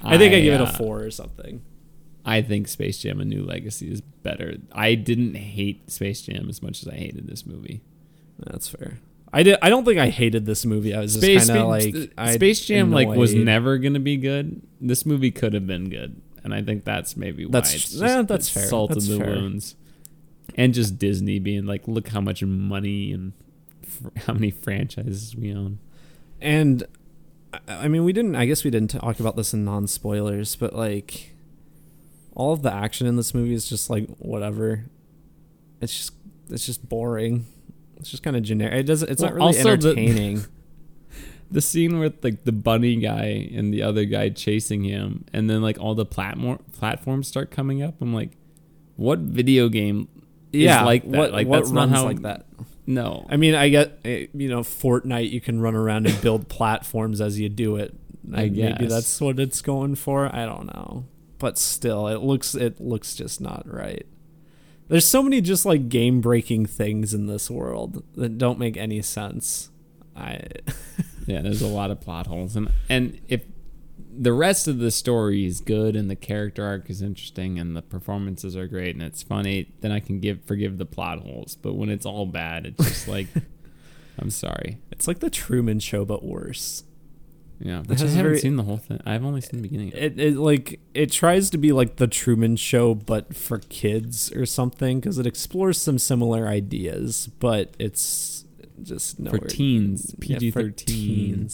I 0.04 0.16
think 0.18 0.32
I, 0.34 0.40
give 0.40 0.54
it 0.54 0.60
a 0.60 0.64
uh, 0.64 0.72
four 0.76 1.02
or 1.02 1.10
something. 1.10 1.62
I 2.24 2.42
think 2.42 2.68
Space 2.68 2.98
Jam: 2.98 3.20
A 3.20 3.24
New 3.24 3.42
Legacy 3.42 3.90
is 3.90 4.02
better. 4.02 4.56
I 4.72 4.94
didn't 4.94 5.34
hate 5.34 5.90
Space 5.90 6.22
Jam 6.22 6.48
as 6.48 6.62
much 6.62 6.82
as 6.82 6.88
I 6.88 6.94
hated 6.94 7.26
this 7.26 7.44
movie. 7.46 7.82
That's 8.38 8.68
fair. 8.68 8.98
I 9.32 9.42
did. 9.44 9.58
I 9.62 9.68
don't 9.70 9.84
think 9.84 9.98
I 9.98 10.08
hated 10.08 10.44
this 10.46 10.64
movie. 10.66 10.94
I 10.94 11.00
was 11.00 11.14
just 11.16 11.48
kind 11.48 11.58
of 11.60 11.68
like 11.68 11.94
I 12.18 12.32
Space 12.34 12.64
Jam 12.64 12.90
like 12.90 13.08
was 13.08 13.34
never 13.34 13.78
gonna 13.78 14.00
be 14.00 14.16
good. 14.16 14.60
This 14.80 15.06
movie 15.06 15.30
could 15.30 15.52
have 15.54 15.66
been 15.66 15.88
good, 15.88 16.20
and 16.42 16.52
I 16.52 16.62
think 16.62 16.84
that's 16.84 17.16
maybe 17.16 17.44
why 17.46 17.52
That's- 17.52 17.74
it's 17.74 17.94
yeah, 17.94 18.00
just 18.06 18.16
eh, 18.18 18.22
that's 18.22 18.46
it's 18.46 18.54
fair. 18.54 18.66
Salt 18.66 18.90
That's 18.90 19.08
in 19.08 19.18
the 19.18 19.24
fair. 19.24 19.34
wounds, 19.34 19.76
and 20.56 20.74
just 20.74 20.98
Disney 20.98 21.38
being 21.38 21.64
like, 21.66 21.86
look 21.86 22.08
how 22.08 22.20
much 22.20 22.42
money 22.42 23.12
and 23.12 23.32
fr- 23.82 24.08
how 24.26 24.32
many 24.32 24.50
franchises 24.50 25.36
we 25.36 25.52
own. 25.54 25.78
And 26.40 26.82
I- 27.52 27.84
I 27.84 27.88
mean, 27.88 28.02
we 28.04 28.12
didn't. 28.12 28.34
I 28.34 28.46
guess 28.46 28.64
we 28.64 28.70
didn't 28.70 28.90
talk 28.90 29.20
about 29.20 29.36
this 29.36 29.54
in 29.54 29.64
non 29.64 29.86
spoilers, 29.86 30.56
but 30.56 30.74
like, 30.74 31.34
all 32.34 32.52
of 32.52 32.62
the 32.62 32.72
action 32.72 33.06
in 33.06 33.14
this 33.16 33.32
movie 33.32 33.54
is 33.54 33.68
just 33.68 33.90
like 33.90 34.08
whatever. 34.18 34.86
It's 35.80 35.94
just 35.96 36.12
it's 36.48 36.66
just 36.66 36.88
boring. 36.88 37.46
It's 38.00 38.10
just 38.10 38.22
kind 38.22 38.36
of 38.36 38.42
generic. 38.42 38.74
It 38.80 38.82
doesn't. 38.84 39.08
It's 39.10 39.22
not 39.22 39.34
Well, 39.36 39.48
really 39.48 39.58
also 39.58 39.76
the- 39.76 39.88
entertaining. 39.90 40.44
The 41.52 41.60
scene 41.60 41.98
with 41.98 42.22
like 42.22 42.44
the 42.44 42.52
bunny 42.52 42.94
guy 42.94 43.50
and 43.52 43.74
the 43.74 43.82
other 43.82 44.04
guy 44.04 44.28
chasing 44.28 44.84
him, 44.84 45.24
and 45.32 45.50
then 45.50 45.60
like 45.62 45.80
all 45.80 45.96
the 45.96 46.06
platform 46.06 46.60
platforms 46.78 47.26
start 47.26 47.50
coming 47.50 47.82
up. 47.82 47.96
I'm 48.00 48.14
like, 48.14 48.30
what 48.94 49.18
video 49.18 49.68
game 49.68 50.06
yeah, 50.52 50.84
like 50.84 51.02
that. 51.10 51.18
What, 51.18 51.32
like 51.32 51.48
what 51.48 51.56
that's 51.58 51.72
not 51.72 51.88
runs 51.88 51.92
how 51.96 52.04
like 52.04 52.22
that? 52.22 52.46
No, 52.86 53.26
I 53.28 53.36
mean, 53.36 53.56
I 53.56 53.68
get 53.68 53.98
eh, 54.04 54.26
you 54.32 54.48
know 54.48 54.60
Fortnite. 54.60 55.28
You 55.28 55.40
can 55.40 55.60
run 55.60 55.74
around 55.74 56.06
and 56.06 56.20
build 56.22 56.48
platforms 56.48 57.20
as 57.20 57.40
you 57.40 57.48
do 57.48 57.74
it. 57.74 57.96
I 58.32 58.42
And 58.42 58.56
maybe 58.56 58.78
guess. 58.78 58.88
that's 58.88 59.20
what 59.20 59.40
it's 59.40 59.60
going 59.60 59.96
for. 59.96 60.32
I 60.32 60.46
don't 60.46 60.66
know, 60.66 61.06
but 61.38 61.58
still, 61.58 62.06
it 62.06 62.20
looks 62.20 62.54
it 62.54 62.80
looks 62.80 63.16
just 63.16 63.40
not 63.40 63.64
right. 63.66 64.06
There's 64.90 65.06
so 65.06 65.22
many 65.22 65.40
just 65.40 65.64
like 65.64 65.88
game 65.88 66.20
breaking 66.20 66.66
things 66.66 67.14
in 67.14 67.26
this 67.26 67.48
world 67.48 68.02
that 68.16 68.38
don't 68.38 68.58
make 68.58 68.76
any 68.76 69.00
sense. 69.02 69.70
I 70.16 70.40
yeah, 71.26 71.42
there's 71.42 71.62
a 71.62 71.68
lot 71.68 71.92
of 71.92 72.00
plot 72.00 72.26
holes, 72.26 72.56
and 72.56 72.72
and 72.88 73.20
if 73.28 73.44
the 74.12 74.32
rest 74.32 74.66
of 74.66 74.78
the 74.78 74.90
story 74.90 75.46
is 75.46 75.60
good 75.60 75.94
and 75.94 76.10
the 76.10 76.16
character 76.16 76.64
arc 76.64 76.90
is 76.90 77.02
interesting 77.02 77.58
and 77.58 77.76
the 77.76 77.82
performances 77.82 78.56
are 78.56 78.66
great 78.66 78.96
and 78.96 79.02
it's 79.04 79.22
funny, 79.22 79.72
then 79.80 79.92
I 79.92 80.00
can 80.00 80.18
give 80.18 80.42
forgive 80.44 80.76
the 80.76 80.86
plot 80.86 81.20
holes. 81.20 81.54
But 81.54 81.74
when 81.74 81.88
it's 81.88 82.04
all 82.04 82.26
bad, 82.26 82.66
it's 82.66 82.84
just 82.84 83.06
like, 83.08 83.28
I'm 84.18 84.30
sorry. 84.30 84.78
it's 84.90 85.06
like 85.06 85.20
the 85.20 85.30
Truman 85.30 85.78
Show 85.78 86.04
but 86.04 86.24
worse. 86.24 86.82
Yeah, 87.62 87.82
which 87.82 88.00
I 88.00 88.06
haven't 88.06 88.22
very- 88.22 88.38
seen 88.38 88.56
the 88.56 88.62
whole 88.62 88.78
thing. 88.78 89.00
I've 89.04 89.24
only 89.24 89.42
seen 89.42 89.60
the 89.60 89.68
beginning. 89.68 89.92
It. 89.94 90.18
It, 90.18 90.36
like 90.36 90.80
it 90.94 91.12
tries 91.12 91.50
to 91.50 91.58
be 91.58 91.72
like 91.72 91.96
the 91.96 92.06
Truman 92.06 92.56
Show 92.56 92.94
but 92.94 93.36
for 93.36 93.58
kids 93.58 94.32
or 94.32 94.46
something 94.46 94.98
because 94.98 95.18
it 95.18 95.26
explores 95.26 95.76
some 95.76 95.98
similar 95.98 96.48
ideas, 96.48 97.28
but 97.38 97.74
it's 97.78 98.44
just 98.82 99.18
For 99.28 99.38
teens, 99.38 100.14
PG 100.20 100.52
thirteen. 100.52 101.48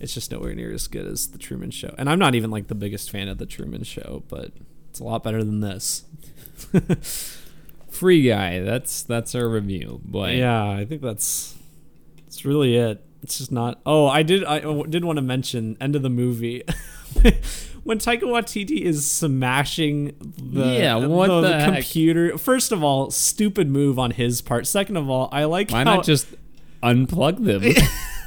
It's 0.00 0.12
just 0.14 0.30
nowhere 0.30 0.54
near 0.54 0.72
as 0.72 0.86
good 0.86 1.06
as 1.06 1.28
the 1.28 1.38
Truman 1.38 1.70
Show, 1.70 1.94
and 1.98 2.08
I'm 2.08 2.18
not 2.18 2.34
even 2.34 2.50
like 2.50 2.68
the 2.68 2.74
biggest 2.74 3.10
fan 3.10 3.26
of 3.28 3.38
the 3.38 3.46
Truman 3.46 3.82
Show, 3.82 4.22
but 4.28 4.52
it's 4.90 5.00
a 5.00 5.04
lot 5.04 5.24
better 5.24 5.42
than 5.42 5.60
this. 5.60 6.04
Free 7.90 8.22
guy. 8.22 8.60
That's 8.60 9.02
that's 9.02 9.34
our 9.34 9.48
review. 9.48 10.00
Boy. 10.04 10.32
Yeah, 10.32 10.68
I 10.68 10.84
think 10.84 11.00
that's 11.02 11.56
that's 12.24 12.44
really 12.44 12.76
it. 12.76 13.04
It's 13.24 13.38
just 13.38 13.50
not. 13.50 13.80
Oh, 13.86 14.06
I 14.06 14.22
did. 14.22 14.44
I 14.44 14.60
oh, 14.60 14.84
did 14.84 15.02
want 15.02 15.16
to 15.16 15.22
mention 15.22 15.78
end 15.80 15.96
of 15.96 16.02
the 16.02 16.10
movie 16.10 16.62
when 17.84 17.96
Taika 17.98 18.24
Waititi 18.24 18.82
is 18.82 19.10
smashing 19.10 20.14
the 20.36 20.66
Yeah, 20.66 20.96
what 20.96 21.28
the 21.40 21.58
heck? 21.58 21.72
computer. 21.72 22.36
First 22.36 22.70
of 22.70 22.84
all, 22.84 23.10
stupid 23.10 23.70
move 23.70 23.98
on 23.98 24.10
his 24.10 24.42
part. 24.42 24.66
Second 24.66 24.98
of 24.98 25.08
all, 25.08 25.30
I 25.32 25.44
like 25.44 25.70
Why 25.70 25.78
how 25.84 25.96
not 25.96 26.04
just 26.04 26.26
unplug 26.82 27.42
them? 27.42 27.62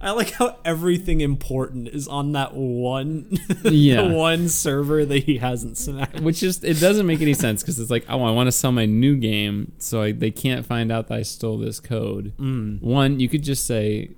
I 0.00 0.10
like 0.12 0.30
how 0.32 0.58
everything 0.64 1.20
important 1.20 1.88
is 1.88 2.06
on 2.08 2.32
that 2.32 2.54
one 2.54 3.38
Yeah. 3.64 4.12
one 4.12 4.48
server 4.48 5.04
that 5.06 5.24
he 5.24 5.38
hasn't 5.38 5.78
smashed. 5.78 6.20
Which 6.20 6.40
just 6.40 6.64
it 6.64 6.78
doesn't 6.80 7.06
make 7.06 7.20
any 7.22 7.34
sense 7.34 7.62
because 7.62 7.78
it's 7.80 7.90
like, 7.90 8.04
oh, 8.08 8.22
I 8.22 8.30
want 8.30 8.46
to 8.48 8.52
sell 8.52 8.72
my 8.72 8.84
new 8.86 9.16
game, 9.16 9.72
so 9.78 10.02
I, 10.02 10.12
they 10.12 10.30
can't 10.30 10.66
find 10.66 10.92
out 10.92 11.08
that 11.08 11.14
I 11.18 11.22
stole 11.22 11.58
this 11.58 11.80
code. 11.80 12.34
Mm. 12.38 12.82
One, 12.82 13.20
you 13.20 13.28
could 13.28 13.42
just 13.42 13.66
say 13.66 14.10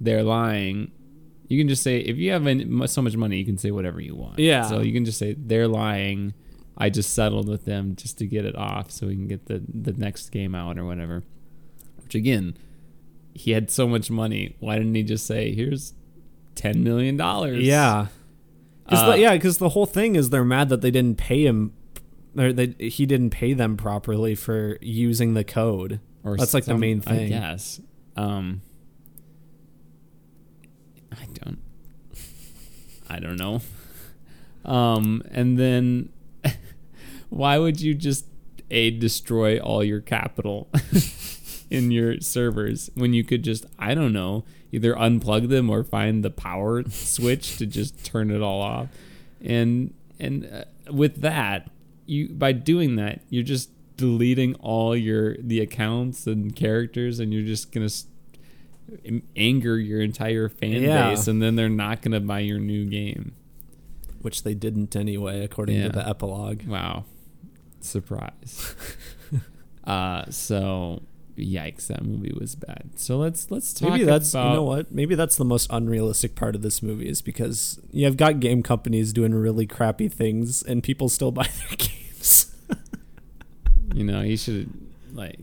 they're 0.00 0.22
lying. 0.22 0.90
You 1.48 1.58
can 1.58 1.68
just 1.68 1.82
say 1.82 1.98
if 1.98 2.16
you 2.16 2.32
have 2.32 2.46
any, 2.46 2.86
so 2.88 3.02
much 3.02 3.16
money, 3.16 3.38
you 3.38 3.44
can 3.44 3.58
say 3.58 3.70
whatever 3.70 4.00
you 4.00 4.14
want. 4.16 4.38
Yeah. 4.38 4.62
So 4.66 4.80
you 4.80 4.92
can 4.92 5.04
just 5.04 5.18
say 5.18 5.34
they're 5.38 5.68
lying. 5.68 6.34
I 6.76 6.90
just 6.90 7.12
settled 7.14 7.48
with 7.48 7.64
them 7.64 7.94
just 7.94 8.18
to 8.18 8.26
get 8.26 8.44
it 8.44 8.56
off, 8.56 8.90
so 8.90 9.06
we 9.06 9.14
can 9.14 9.28
get 9.28 9.46
the 9.46 9.62
the 9.72 9.92
next 9.92 10.30
game 10.30 10.54
out 10.54 10.78
or 10.78 10.84
whatever. 10.84 11.22
Which 12.02 12.16
again, 12.16 12.56
he 13.34 13.50
had 13.50 13.70
so 13.70 13.86
much 13.88 14.10
money. 14.10 14.56
Why 14.60 14.76
didn't 14.78 14.94
he 14.94 15.02
just 15.02 15.26
say, 15.26 15.52
"Here's 15.54 15.92
ten 16.54 16.82
million 16.84 17.16
dollars"? 17.16 17.62
Yeah, 17.62 18.06
because 18.84 19.08
Uh, 19.10 19.14
yeah, 19.16 19.34
because 19.34 19.58
the 19.58 19.70
whole 19.70 19.86
thing 19.86 20.14
is 20.16 20.30
they're 20.30 20.44
mad 20.44 20.68
that 20.70 20.80
they 20.80 20.90
didn't 20.90 21.18
pay 21.18 21.44
him, 21.44 21.72
or 22.38 22.52
that 22.52 22.80
he 22.80 23.06
didn't 23.06 23.30
pay 23.30 23.52
them 23.52 23.76
properly 23.76 24.34
for 24.34 24.78
using 24.80 25.34
the 25.34 25.44
code. 25.44 26.00
Or 26.22 26.36
That's 26.36 26.54
like 26.54 26.64
the 26.64 26.70
some- 26.72 26.80
main 26.80 27.02
I 27.06 27.10
thing. 27.16 27.28
guess. 27.28 27.80
Um, 28.16 28.62
I 31.12 31.26
don't. 31.34 31.58
I 33.08 33.18
don't 33.20 33.36
know. 33.36 33.60
Um, 34.64 35.22
and 35.30 35.58
then, 35.58 36.08
why 37.28 37.58
would 37.58 37.80
you 37.80 37.94
just 37.94 38.26
a 38.70 38.90
destroy 38.90 39.58
all 39.58 39.84
your 39.84 40.00
capital 40.00 40.68
in 41.74 41.90
your 41.90 42.20
servers 42.20 42.90
when 42.94 43.12
you 43.12 43.24
could 43.24 43.42
just 43.44 43.66
I 43.78 43.94
don't 43.94 44.12
know 44.12 44.44
either 44.72 44.94
unplug 44.94 45.48
them 45.48 45.68
or 45.70 45.84
find 45.84 46.24
the 46.24 46.30
power 46.30 46.82
switch 46.88 47.56
to 47.58 47.66
just 47.66 48.04
turn 48.04 48.30
it 48.30 48.40
all 48.42 48.60
off, 48.62 48.88
and 49.42 49.92
and 50.20 50.46
uh, 50.50 50.92
with 50.92 51.20
that 51.22 51.70
you 52.06 52.28
by 52.28 52.52
doing 52.52 52.96
that 52.96 53.20
you're 53.30 53.42
just 53.42 53.70
deleting 53.96 54.54
all 54.56 54.94
your 54.96 55.36
the 55.38 55.60
accounts 55.60 56.26
and 56.26 56.54
characters 56.56 57.18
and 57.20 57.32
you're 57.32 57.44
just 57.46 57.70
gonna 57.72 57.86
s- 57.86 58.06
am- 59.06 59.22
anger 59.36 59.78
your 59.78 60.00
entire 60.00 60.48
fan 60.48 60.82
Yeah. 60.82 61.10
base 61.10 61.26
and 61.28 61.40
then 61.40 61.54
they're 61.56 61.68
not 61.68 62.02
gonna 62.02 62.20
buy 62.20 62.40
your 62.40 62.58
new 62.58 62.84
game 62.86 63.32
which 64.20 64.42
they 64.42 64.54
didn't 64.54 64.96
anyway, 64.96 65.44
according 65.44 65.76
Yeah. 65.76 65.84
to 65.88 65.92
the 65.92 66.08
epilogue. 66.08 66.64
wow 66.66 67.04
surprise 67.80 68.74
uh 69.84 70.24
so 70.30 71.02
yikes 71.36 71.88
that 71.88 72.04
movie 72.04 72.32
was 72.38 72.54
bad 72.54 72.90
so 72.96 73.16
let's 73.18 73.50
let's 73.50 73.72
talk 73.72 73.90
Maybe 73.90 74.04
that's 74.04 74.32
about 74.32 74.48
you 74.48 74.54
know 74.54 74.62
what? 74.62 74.92
Maybe 74.92 75.14
that's 75.14 75.36
the 75.36 75.44
most 75.44 75.66
unrealistic 75.70 76.34
part 76.36 76.54
of 76.54 76.62
this 76.62 76.82
movie 76.82 77.08
is 77.08 77.22
because 77.22 77.80
you've 77.90 78.16
got 78.16 78.40
game 78.40 78.62
companies 78.62 79.12
doing 79.12 79.34
really 79.34 79.66
crappy 79.66 80.08
things 80.08 80.62
and 80.62 80.82
people 80.82 81.08
still 81.08 81.30
buy 81.40 81.46
their 81.46 81.76
games. 81.76 82.54
you 83.94 84.04
know 84.04 84.20
you 84.20 84.36
should 84.36 84.72
like 85.12 85.38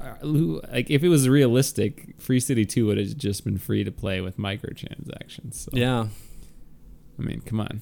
uh, 0.00 0.14
like 0.22 0.90
if 0.90 1.02
it 1.02 1.08
was 1.08 1.28
realistic 1.28 2.14
free 2.18 2.40
city 2.40 2.64
2 2.64 2.86
would 2.86 2.98
have 2.98 3.16
just 3.16 3.44
been 3.44 3.58
free 3.58 3.84
to 3.84 3.92
play 3.92 4.20
with 4.20 4.36
microtransactions 4.38 5.54
so 5.54 5.70
yeah. 5.72 6.06
I 7.18 7.22
mean, 7.22 7.40
come 7.40 7.60
on. 7.60 7.80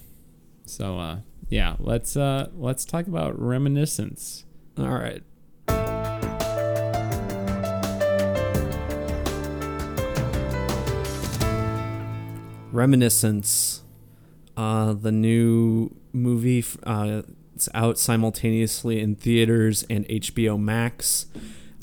So 0.65 0.99
uh 0.99 1.19
yeah, 1.49 1.77
let's 1.79 2.17
uh 2.17 2.49
let's 2.57 2.85
talk 2.85 3.07
about 3.07 3.39
reminiscence. 3.41 4.45
All 4.79 4.89
right. 4.89 5.23
Reminiscence, 12.75 13.83
uh, 14.57 14.93
the 14.93 15.13
new 15.13 15.95
movie. 16.13 16.65
Uh, 16.83 17.23
it's 17.55 17.69
out 17.73 17.99
simultaneously 17.99 19.01
in 19.01 19.15
theaters 19.15 19.85
and 19.89 20.07
HBO 20.09 20.61
Max. 20.61 21.27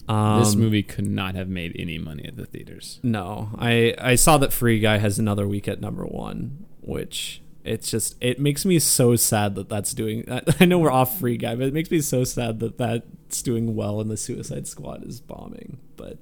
Um, 0.09 0.39
this 0.39 0.55
movie 0.55 0.83
could 0.83 1.07
not 1.07 1.35
have 1.35 1.47
made 1.47 1.73
any 1.79 1.97
money 1.97 2.25
at 2.25 2.35
the 2.35 2.45
theaters. 2.45 2.99
No, 3.03 3.49
I 3.57 3.95
I 3.97 4.15
saw 4.15 4.37
that 4.39 4.51
Free 4.51 4.79
Guy 4.79 4.97
has 4.97 5.17
another 5.17 5.47
week 5.47 5.67
at 5.67 5.79
number 5.79 6.05
one, 6.05 6.65
which 6.81 7.41
it's 7.63 7.89
just 7.89 8.17
it 8.19 8.39
makes 8.39 8.65
me 8.65 8.79
so 8.79 9.15
sad 9.15 9.55
that 9.55 9.69
that's 9.69 9.93
doing. 9.93 10.29
I, 10.29 10.41
I 10.59 10.65
know 10.65 10.79
we're 10.79 10.91
off 10.91 11.19
Free 11.19 11.37
Guy, 11.37 11.55
but 11.55 11.67
it 11.67 11.73
makes 11.73 11.89
me 11.91 12.01
so 12.01 12.25
sad 12.25 12.59
that 12.59 12.77
that's 12.77 13.41
doing 13.41 13.75
well 13.75 14.01
and 14.01 14.11
the 14.11 14.17
Suicide 14.17 14.67
Squad 14.67 15.05
is 15.05 15.21
bombing. 15.21 15.77
But 15.95 16.17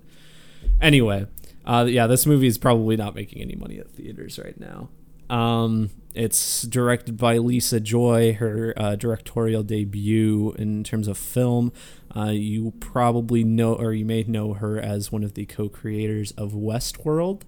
anyway, 0.80 1.26
uh, 1.66 1.86
yeah, 1.88 2.08
this 2.08 2.26
movie 2.26 2.48
is 2.48 2.58
probably 2.58 2.98
not 2.98 3.16
making 3.16 3.42
any 3.42 3.56
money 3.56 3.80
at 3.80 3.90
theaters 3.92 4.40
right 4.40 4.60
now. 4.60 4.90
Um, 5.30 5.92
it's 6.16 6.64
directed 6.64 7.18
by 7.18 7.38
Lisa 7.38 7.80
Joy, 7.80 8.34
her 8.34 8.74
uh, 8.76 8.96
directorial 8.96 9.64
debut 9.64 10.54
in 10.58 10.84
terms 10.84 11.08
of 11.08 11.18
film. 11.18 11.72
Uh, 12.16 12.32
you 12.32 12.74
probably 12.80 13.44
know, 13.44 13.76
or 13.76 13.94
you 13.94 14.06
may 14.06 14.24
know 14.24 14.54
her 14.54 14.80
as 14.80 15.12
one 15.12 15.24
of 15.24 15.36
the 15.36 15.46
co-creators 15.46 16.32
of 16.32 16.54
Westworld, 16.54 17.44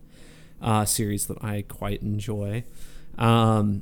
uh, 0.61 0.85
series 0.85 1.25
that 1.25 1.43
I 1.43 1.63
quite 1.67 2.03
enjoy. 2.03 2.63
Um, 3.17 3.81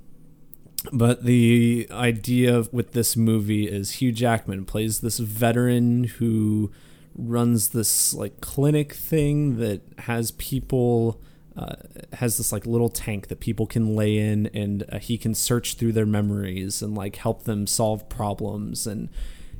but 0.93 1.25
the 1.25 1.87
idea 1.91 2.63
with 2.71 2.93
this 2.93 3.17
movie 3.17 3.67
is 3.67 3.95
Hugh 3.95 4.13
Jackman 4.13 4.63
plays 4.63 5.01
this 5.01 5.19
veteran 5.19 6.05
who 6.05 6.71
runs 7.19 7.69
this 7.69 8.13
like 8.13 8.41
clinic 8.41 8.93
thing 8.93 9.57
that 9.57 9.81
has 9.99 10.31
people 10.31 11.21
uh, 11.55 11.75
has 12.13 12.37
this 12.37 12.51
like 12.51 12.65
little 12.65 12.89
tank 12.89 13.27
that 13.27 13.39
people 13.39 13.65
can 13.65 13.95
lay 13.95 14.17
in 14.17 14.47
and 14.47 14.85
uh, 14.91 14.99
he 14.99 15.17
can 15.17 15.33
search 15.33 15.75
through 15.75 15.91
their 15.91 16.05
memories 16.05 16.81
and 16.81 16.95
like 16.95 17.17
help 17.17 17.43
them 17.43 17.67
solve 17.67 18.07
problems 18.07 18.87
and 18.87 19.09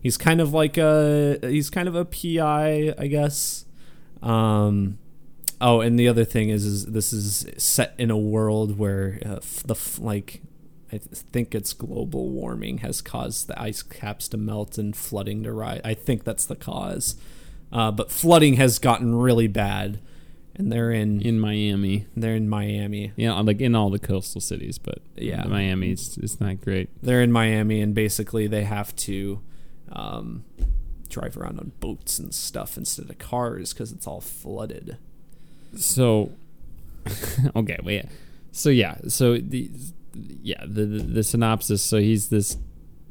he's 0.02 0.18
kind 0.18 0.40
of 0.40 0.54
like 0.54 0.78
a 0.78 1.38
he's 1.42 1.70
kind 1.70 1.88
of 1.88 1.96
a 1.96 2.06
PI 2.06 2.94
I 2.98 3.08
guess 3.08 3.66
um 4.22 4.98
oh 5.60 5.82
and 5.82 6.00
the 6.00 6.08
other 6.08 6.26
thing 6.26 6.50
is 6.50 6.66
is 6.66 6.86
this 6.88 7.12
is 7.12 7.46
set 7.58 7.96
in 7.98 8.10
a 8.10 8.18
world 8.18 8.78
where 8.78 9.20
uh, 9.26 9.40
the 9.66 9.76
like 10.00 10.42
I 10.92 10.98
th- 10.98 11.04
think 11.32 11.54
it's 11.54 11.74
global 11.74 12.30
warming 12.30 12.80
has 12.80 13.02
caused 13.02 13.48
the 13.48 13.62
ice 13.62 13.84
caps 13.84 14.28
to 14.30 14.38
melt 14.38 14.78
and 14.78 14.96
flooding 14.96 15.44
to 15.44 15.54
rise. 15.54 15.82
I 15.86 15.94
think 15.94 16.24
that's 16.24 16.46
the 16.46 16.56
cause. 16.56 17.16
Uh, 17.72 17.92
but 17.92 18.12
flooding 18.12 18.56
has 18.56 18.80
gotten 18.80 19.14
really 19.16 19.48
bad, 19.48 20.00
and 20.56 20.72
they're 20.72 20.92
in 20.92 21.22
In 21.22 21.40
Miami. 21.40 22.08
they're 22.18 22.36
in 22.36 22.50
Miami. 22.50 23.12
Yeah, 23.16 23.40
like 23.42 23.62
in 23.62 23.76
all 23.76 23.90
the 23.90 24.00
coastal 24.00 24.42
cities, 24.42 24.78
but 24.78 25.00
Yeah. 25.16 25.44
Miami 25.46 25.92
is 25.92 26.18
it's 26.22 26.40
not 26.42 26.62
great. 26.62 26.90
They're 27.04 27.22
in 27.22 27.32
Miami, 27.32 27.80
and 27.82 27.94
basically 27.94 28.48
they 28.48 28.64
have 28.64 28.96
to 28.98 29.40
um, 29.92 30.44
drive 31.10 31.38
around 31.38 31.60
on 31.60 31.72
boats 31.80 32.20
and 32.20 32.34
stuff 32.34 32.78
instead 32.78 33.10
of 33.10 33.18
cars 33.20 33.74
because 33.74 33.92
it's 33.92 34.06
all 34.08 34.22
flooded. 34.22 34.98
So, 35.76 36.32
okay, 37.56 37.78
wait. 37.84 38.06
So 38.52 38.70
yeah, 38.70 38.98
so 39.08 39.38
the 39.38 39.70
yeah 40.42 40.64
the, 40.66 40.86
the 40.86 41.00
the 41.04 41.24
synopsis. 41.24 41.82
So 41.84 42.00
he's 42.00 42.30
this 42.30 42.58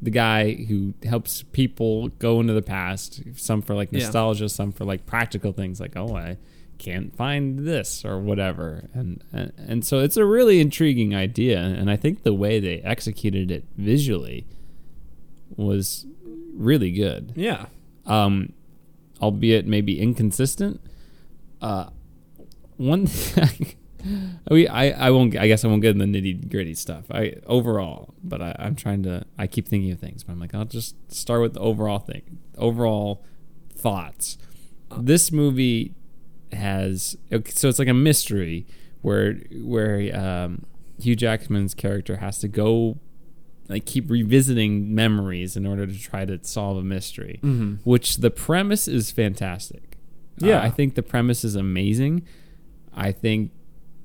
the 0.01 0.09
guy 0.11 0.53
who 0.53 0.93
helps 1.03 1.43
people 1.43 2.07
go 2.19 2.39
into 2.39 2.53
the 2.53 2.61
past. 2.61 3.21
Some 3.35 3.61
for 3.61 3.75
like 3.75 3.89
Yeah. 3.91 3.99
nostalgia, 3.99 4.47
some 4.49 4.71
for 4.71 4.85
like 4.85 5.05
practical 5.05 5.51
things, 5.51 5.79
like 5.79 5.95
oh 5.97 6.15
I 6.15 6.37
can't 6.77 7.13
find 7.15 7.67
this 7.67 8.05
or 8.05 8.19
whatever. 8.19 8.89
And, 8.93 9.21
and 9.33 9.51
and 9.57 9.85
so 9.85 9.99
it's 9.99 10.15
a 10.17 10.23
really 10.25 10.61
intriguing 10.61 11.13
idea, 11.13 11.59
and 11.59 11.91
I 11.91 11.97
think 11.97 12.23
the 12.23 12.33
way 12.33 12.59
they 12.61 12.79
executed 12.79 13.51
it 13.51 13.65
visually 13.77 14.45
was 15.57 16.05
really 16.53 16.91
good 16.91 17.33
Yeah. 17.35 17.65
um, 18.05 18.53
albeit 19.21 19.65
maybe 19.67 19.99
inconsistent. 19.99 20.79
Uh, 21.61 21.89
one, 22.77 23.07
we 24.49 24.67
I 24.67 25.07
I 25.07 25.09
won't 25.11 25.35
I 25.37 25.47
guess 25.47 25.63
I 25.65 25.67
won't 25.67 25.81
get 25.81 25.95
in 25.95 26.11
the 26.11 26.21
nitty 26.21 26.49
gritty 26.49 26.73
stuff. 26.73 27.05
I 27.11 27.35
overall, 27.45 28.13
but 28.23 28.41
I, 28.41 28.55
I'm 28.59 28.75
trying 28.75 29.03
to. 29.03 29.25
I 29.37 29.47
keep 29.47 29.67
thinking 29.67 29.91
of 29.91 29.99
things, 29.99 30.23
but 30.23 30.33
I'm 30.33 30.39
like 30.39 30.53
I'll 30.55 30.65
just 30.65 30.95
start 31.11 31.41
with 31.41 31.53
the 31.53 31.59
overall 31.59 31.99
thing. 31.99 32.39
Overall 32.57 33.23
thoughts. 33.73 34.37
This 34.97 35.31
movie 35.31 35.93
has 36.51 37.15
so 37.45 37.69
it's 37.69 37.77
like 37.79 37.87
a 37.87 37.93
mystery 37.93 38.65
where 39.01 39.35
where 39.61 40.15
um, 40.19 40.65
Hugh 40.99 41.15
Jackman's 41.15 41.73
character 41.73 42.17
has 42.17 42.39
to 42.39 42.47
go 42.47 42.97
like 43.67 43.85
keep 43.85 44.09
revisiting 44.09 44.95
memories 44.95 45.55
in 45.55 45.67
order 45.67 45.85
to 45.85 45.99
try 45.99 46.25
to 46.25 46.39
solve 46.43 46.77
a 46.77 46.81
mystery 46.83 47.39
Mm-hmm. 47.43 47.75
which 47.83 48.17
the 48.17 48.31
premise 48.31 48.87
is 48.87 49.11
fantastic. 49.11 49.97
Yeah. 50.37 50.57
Uh, 50.59 50.63
I 50.63 50.69
think 50.71 50.95
the 50.95 51.03
premise 51.03 51.43
is 51.43 51.55
amazing. 51.55 52.25
I 52.95 53.11
think 53.11 53.51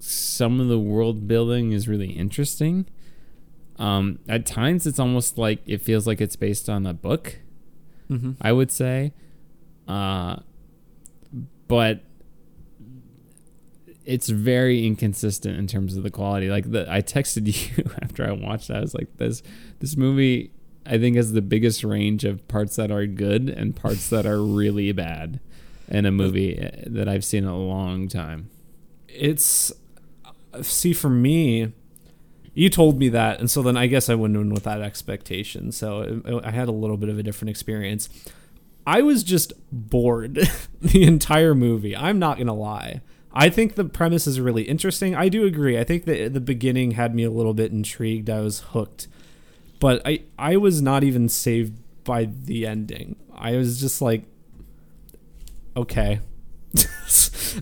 some 0.04 0.60
of 0.60 0.68
the 0.68 0.78
world 0.78 1.26
building 1.26 1.72
is 1.72 1.88
really 1.88 2.10
interesting. 2.10 2.86
Um, 3.78 4.18
at 4.28 4.44
times, 4.44 4.86
it's 4.86 4.98
almost 4.98 5.38
like 5.38 5.62
it 5.66 5.80
feels 5.80 6.06
like 6.06 6.20
it's 6.20 6.36
based 6.36 6.68
on 6.68 6.86
a 6.86 6.92
book. 6.92 7.38
Mm-hmm. 8.10 8.32
I 8.40 8.52
would 8.52 8.70
say, 8.70 9.14
uh, 9.88 10.36
but 11.68 12.02
it's 14.04 14.28
very 14.28 14.86
inconsistent 14.86 15.58
in 15.58 15.66
terms 15.66 15.96
of 15.96 16.02
the 16.02 16.10
quality. 16.10 16.50
Like 16.50 16.70
the, 16.70 16.86
I 16.92 17.00
texted 17.00 17.46
you 17.78 17.90
after 18.02 18.26
I 18.26 18.32
watched 18.32 18.68
that. 18.68 18.76
I 18.76 18.80
was 18.80 18.94
like, 18.94 19.16
this 19.16 19.42
this 19.80 19.96
movie, 19.96 20.50
I 20.84 20.98
think, 20.98 21.16
has 21.16 21.32
the 21.32 21.42
biggest 21.42 21.82
range 21.82 22.24
of 22.24 22.46
parts 22.46 22.76
that 22.76 22.90
are 22.90 23.06
good 23.06 23.48
and 23.48 23.74
parts 23.74 24.10
that 24.10 24.26
are 24.26 24.42
really 24.42 24.92
bad 24.92 25.40
in 25.88 26.04
a 26.04 26.10
movie 26.10 26.62
uh, 26.62 26.70
that 26.86 27.08
I've 27.08 27.24
seen 27.24 27.44
in 27.44 27.50
a 27.50 27.56
long 27.56 28.06
time. 28.06 28.50
It's 29.08 29.72
see 30.62 30.92
for 30.92 31.10
me. 31.10 31.72
You 32.54 32.68
told 32.68 32.98
me 33.00 33.08
that, 33.08 33.40
and 33.40 33.50
so 33.50 33.62
then 33.62 33.76
I 33.76 33.88
guess 33.88 34.08
I 34.08 34.14
went 34.14 34.36
in 34.36 34.54
with 34.54 34.62
that 34.62 34.80
expectation. 34.80 35.72
So 35.72 36.22
I 36.44 36.52
had 36.52 36.68
a 36.68 36.72
little 36.72 36.96
bit 36.96 37.08
of 37.08 37.18
a 37.18 37.22
different 37.22 37.50
experience. 37.50 38.08
I 38.86 39.02
was 39.02 39.24
just 39.24 39.52
bored 39.72 40.34
the 40.80 41.02
entire 41.02 41.54
movie. 41.54 41.96
I'm 41.96 42.18
not 42.18 42.38
gonna 42.38 42.54
lie. 42.54 43.00
I 43.32 43.48
think 43.48 43.74
the 43.74 43.84
premise 43.84 44.28
is 44.28 44.40
really 44.40 44.62
interesting. 44.62 45.16
I 45.16 45.28
do 45.28 45.44
agree. 45.44 45.76
I 45.76 45.82
think 45.82 46.04
that 46.04 46.32
the 46.32 46.40
beginning 46.40 46.92
had 46.92 47.14
me 47.14 47.24
a 47.24 47.30
little 47.30 47.54
bit 47.54 47.72
intrigued. 47.72 48.30
I 48.30 48.40
was 48.40 48.60
hooked, 48.60 49.08
but 49.80 50.00
I 50.06 50.22
I 50.38 50.56
was 50.56 50.80
not 50.80 51.02
even 51.02 51.28
saved 51.28 51.74
by 52.04 52.26
the 52.26 52.66
ending. 52.66 53.16
I 53.34 53.56
was 53.56 53.80
just 53.80 54.00
like, 54.00 54.24
okay. 55.76 56.20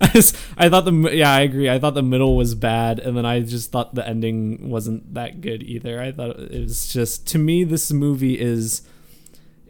I, 0.01 0.07
just, 0.09 0.37
I 0.57 0.69
thought 0.69 0.85
the 0.85 1.11
yeah 1.13 1.33
I 1.33 1.41
agree. 1.41 1.69
I 1.69 1.79
thought 1.79 1.95
the 1.95 2.03
middle 2.03 2.37
was 2.37 2.55
bad, 2.55 2.99
and 2.99 3.17
then 3.17 3.27
I 3.27 3.41
just 3.41 3.71
thought 3.71 3.95
the 3.95 4.07
ending 4.07 4.71
wasn't 4.71 5.15
that 5.15 5.41
good 5.41 5.63
either. 5.63 6.01
I 6.01 6.13
thought 6.13 6.39
it 6.39 6.61
was 6.61 6.93
just 6.93 7.27
to 7.29 7.39
me 7.39 7.65
this 7.65 7.93
movie 7.93 8.41
is 8.41 8.83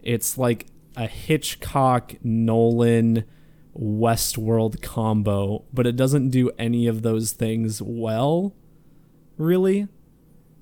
it's 0.01 0.37
like 0.37 0.67
a 0.95 1.07
Hitchcock 1.07 2.15
Nolan 2.23 3.25
Westworld 3.77 4.81
combo, 4.81 5.65
but 5.73 5.87
it 5.87 5.95
doesn't 5.95 6.29
do 6.29 6.51
any 6.57 6.87
of 6.87 7.01
those 7.01 7.31
things 7.31 7.81
well, 7.81 8.55
really. 9.37 9.87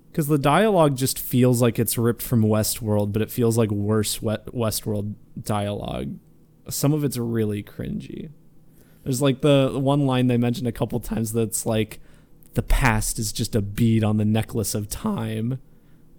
Because 0.09 0.27
the 0.27 0.38
dialogue 0.38 0.97
just 0.97 1.17
feels 1.19 1.61
like 1.61 1.79
it's 1.79 1.97
ripped 1.97 2.21
from 2.21 2.43
Westworld, 2.43 3.13
but 3.13 3.21
it 3.21 3.32
feels 3.32 3.57
like 3.57 3.71
worse 3.71 4.19
Westworld 4.19 5.15
dialogue. 5.41 6.17
Some 6.69 6.93
of 6.93 7.05
it's 7.05 7.17
really 7.17 7.63
cringy. 7.63 8.29
There's 9.04 9.22
like 9.22 9.41
the 9.41 9.72
one 9.76 10.06
line 10.06 10.28
they 10.28 10.38
mentioned 10.38 10.68
a 10.68 10.72
couple 10.72 10.99
times 10.99 11.34
that's 11.34 11.66
like, 11.66 11.99
the 12.54 12.62
past 12.62 13.18
is 13.18 13.32
just 13.32 13.56
a 13.56 13.62
bead 13.62 14.04
on 14.04 14.18
the 14.18 14.26
necklace 14.26 14.76
of 14.76 14.89
time. 14.89 15.60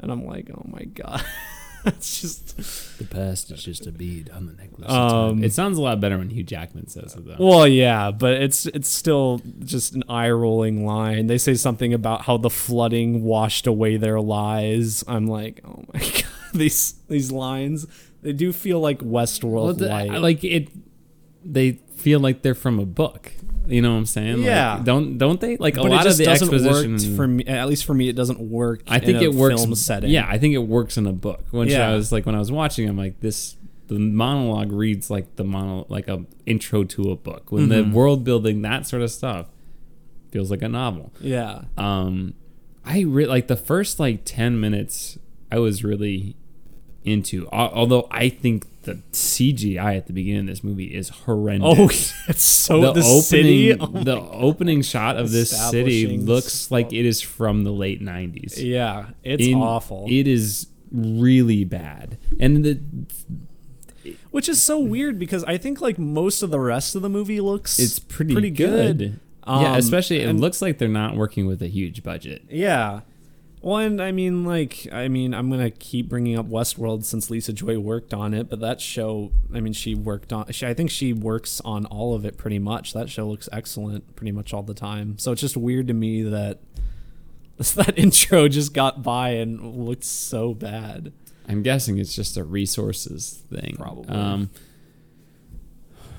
And 0.01 0.11
I'm 0.11 0.25
like, 0.27 0.51
oh 0.53 0.65
my 0.67 0.85
God. 0.85 1.25
it's 1.85 2.21
just. 2.21 2.99
The 2.99 3.05
past 3.05 3.51
is 3.51 3.63
just 3.63 3.87
a 3.87 3.93
bead 3.93 4.31
on 4.31 4.47
the 4.47 4.53
necklace. 4.55 4.91
Um, 4.91 5.45
it 5.45 5.53
sounds 5.53 5.79
a 5.79 5.83
lot 5.83 6.01
better 6.01 6.19
when 6.19 6.31
Hugh 6.31 6.43
Jackman 6.43 6.89
says 6.89 7.15
it, 7.15 7.27
though. 7.27 7.37
Well, 7.39 7.69
yeah, 7.69 8.11
but 8.11 8.35
it's 8.43 8.67
it's 8.67 8.89
still 8.89 9.41
just 9.61 9.95
an 9.95 10.03
eye 10.09 10.31
rolling 10.31 10.87
line. 10.87 11.27
They 11.27 11.39
say 11.39 11.55
something 11.55 11.93
about 11.95 12.23
how 12.23 12.37
the 12.37 12.51
flooding 12.51 13.23
washed 13.23 13.67
away 13.67 13.97
their 13.97 14.21
lies. 14.21 15.05
I'm 15.07 15.27
like, 15.27 15.61
oh 15.65 15.85
my 15.93 16.01
god, 16.01 16.25
these 16.55 16.95
these 17.09 17.31
lines 17.31 17.87
they 18.23 18.33
do 18.33 18.53
feel 18.53 18.81
like 18.81 19.01
Westworld 19.01 19.81
Well, 19.81 20.09
the- 20.09 20.21
like 20.21 20.43
it, 20.45 20.69
they 21.45 21.81
feel 22.03 22.21
like 22.21 22.43
they're 22.43 22.55
from 22.55 22.79
a 22.79 22.87
book. 22.87 23.33
You 23.69 23.81
know 23.81 23.93
what 23.93 23.99
I'm 23.99 24.07
saying? 24.07 24.39
Like, 24.39 24.47
Yeah. 24.47 24.81
don't 24.85 25.19
don't 25.19 25.41
they? 25.41 25.57
Like 25.57 25.77
a 25.77 25.83
but 25.83 25.91
lot 25.93 26.01
it 26.01 26.09
just 26.09 26.21
of 26.21 26.27
the 26.27 26.33
exposition 26.33 27.17
for 27.17 27.29
me. 27.29 27.45
At 27.45 27.69
least 27.69 27.85
for 27.85 27.95
me, 27.95 28.09
it 28.09 28.17
doesn't 28.17 28.41
work. 28.41 28.83
I 28.89 28.99
think 28.99 29.19
in 29.19 29.25
a 29.25 29.31
it 29.31 29.35
works. 29.35 29.63
Film 29.63 29.75
setting. 29.77 30.11
Yeah, 30.11 30.27
I 30.29 30.39
think 30.39 30.55
it 30.55 30.59
works 30.67 30.97
in 30.99 31.07
a 31.07 31.13
book. 31.13 31.45
Which 31.53 31.71
Yeah. 31.71 31.89
I 31.89 31.95
was 31.95 32.11
like, 32.13 32.27
when 32.27 32.35
I 32.35 32.39
was 32.39 32.51
watching, 32.51 32.89
I'm 32.89 32.97
like, 32.99 33.21
this. 33.21 33.57
The 33.89 33.99
monologue 33.99 34.73
reads 34.73 35.11
like 35.11 35.37
the 35.37 35.45
mono, 35.45 35.85
like 35.91 36.09
a 36.09 36.25
intro 36.47 36.83
to 36.85 37.11
a 37.11 37.17
book. 37.17 37.53
When 37.53 37.67
Mhm. 37.69 37.69
the 37.91 37.95
world 37.97 38.25
building, 38.25 38.63
that 38.63 38.87
sort 38.87 39.03
of 39.03 39.11
stuff, 39.11 39.47
feels 40.31 40.51
like 40.51 40.63
a 40.63 40.69
novel. 40.69 41.13
yeah, 41.21 41.63
Um, 41.77 42.33
I 42.87 43.01
re- 43.03 43.27
like 43.27 43.49
the 43.49 43.57
first 43.57 44.01
like 44.01 44.23
ten 44.25 44.59
minutes. 44.61 45.19
I 45.51 45.59
was 45.59 45.85
really 45.85 46.37
into. 47.05 47.49
Although 47.51 48.07
I 48.11 48.29
think 48.29 48.67
the 48.83 48.95
CGI 49.13 49.97
at 49.97 50.07
the 50.09 50.13
beginning 50.13 50.41
of 50.41 50.47
this 50.47 50.65
movie 50.65 50.95
is 50.95 51.09
horrendous. 51.11 51.79
Oh, 51.79 51.85
it's 52.29 52.43
so 52.43 52.81
the, 52.81 52.89
opening, 53.01 53.23
city. 53.23 53.73
Oh 53.79 53.87
the 53.87 54.21
opening 54.21 54.83
shot 54.83 55.17
of 55.17 55.31
this 55.31 55.51
city 55.71 56.17
looks 56.17 56.71
like 56.71 56.93
it 56.93 57.05
is 57.07 57.21
from 57.21 57.63
the 57.65 57.71
late 57.73 58.03
'90s. 58.03 58.55
yeah, 58.57 59.07
it's 59.23 59.47
In- 59.47 59.59
awful. 59.59 60.07
It 60.09 60.27
is 60.27 60.67
really 60.91 61.65
bad, 61.65 62.19
and 62.41 62.65
the 62.65 62.81
Which 64.31 64.49
is 64.49 64.61
so 64.61 64.79
weird 64.81 65.19
because 65.19 65.45
I 65.45 65.59
think 65.59 65.81
like 65.81 65.99
most 65.99 66.43
of 66.43 66.51
the 66.51 66.59
rest 66.61 66.95
of 66.97 67.03
the 67.03 67.09
movie 67.09 67.41
looks 67.41 67.79
it's 67.79 67.99
pretty 67.99 68.33
pretty 68.33 68.51
good. 68.51 68.99
good. 68.99 69.21
yeah, 69.47 69.73
Um, 69.73 69.75
especially 69.77 70.21
it 70.21 70.29
and- 70.29 70.41
looks 70.41 70.61
like 70.61 70.79
they're 70.79 70.89
not 70.89 71.17
working 71.17 71.47
with 71.47 71.63
a 71.63 71.69
huge 71.69 72.03
budget. 72.03 72.43
Yeah. 72.51 73.01
Well, 73.63 73.77
and 73.77 74.03
I 74.03 74.11
mean, 74.11 74.45
like, 74.45 74.89
I 74.91 75.07
mean, 75.07 75.33
I'm 75.33 75.49
gonna 75.49 75.71
keep 75.71 76.09
bringing 76.09 76.37
up 76.37 76.47
Westworld 76.49 77.05
since 77.05 77.31
Lisa 77.31 77.53
Joy 77.53 77.79
worked 77.79 78.13
on 78.13 78.35
it, 78.35 78.51
but 78.51 78.59
that 78.59 78.81
show, 78.81 79.31
I 79.55 79.61
mean, 79.61 79.73
she 79.73 79.95
worked 79.95 80.33
on. 80.33 80.51
She, 80.51 80.67
I 80.67 80.75
think 80.75 80.91
she 80.91 81.13
works 81.13 81.61
on 81.65 81.87
all 81.87 82.15
of 82.15 82.25
it 82.25 82.37
pretty 82.37 82.59
much. 82.59 82.93
That 82.93 83.09
show 83.09 83.29
looks 83.29 83.49
excellent 83.53 84.17
pretty 84.17 84.33
much 84.33 84.53
all 84.53 84.65
the 84.65 84.75
time. 84.75 85.17
So 85.19 85.31
it's 85.31 85.41
just 85.41 85.57
weird 85.57 85.87
to 85.87 85.95
me 85.95 86.23
that 86.23 86.59
that 87.77 87.97
intro 87.97 88.49
just 88.49 88.75
got 88.75 89.05
by 89.05 89.31
and 89.31 89.77
looked 89.87 90.05
so 90.05 90.55
bad. 90.55 91.13
I'm 91.49 91.63
guessing 91.63 91.99
it's 91.99 92.15
just 92.15 92.37
a 92.37 92.43
resources 92.45 93.45
thing, 93.49 93.77
Probably. 93.79 94.09
um, 94.15 94.51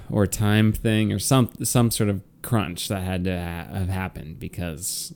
or 0.09 0.27
time 0.27 0.71
thing, 0.71 1.11
or 1.11 1.19
some 1.19 1.49
some 1.63 1.91
sort 1.91 2.09
of 2.09 2.21
crunch 2.41 2.87
that 2.87 3.01
had 3.03 3.25
to 3.25 3.37
ha- 3.37 3.73
have 3.73 3.89
happened. 3.89 4.39
Because, 4.39 5.13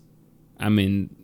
I 0.59 0.67
mean, 0.69 1.15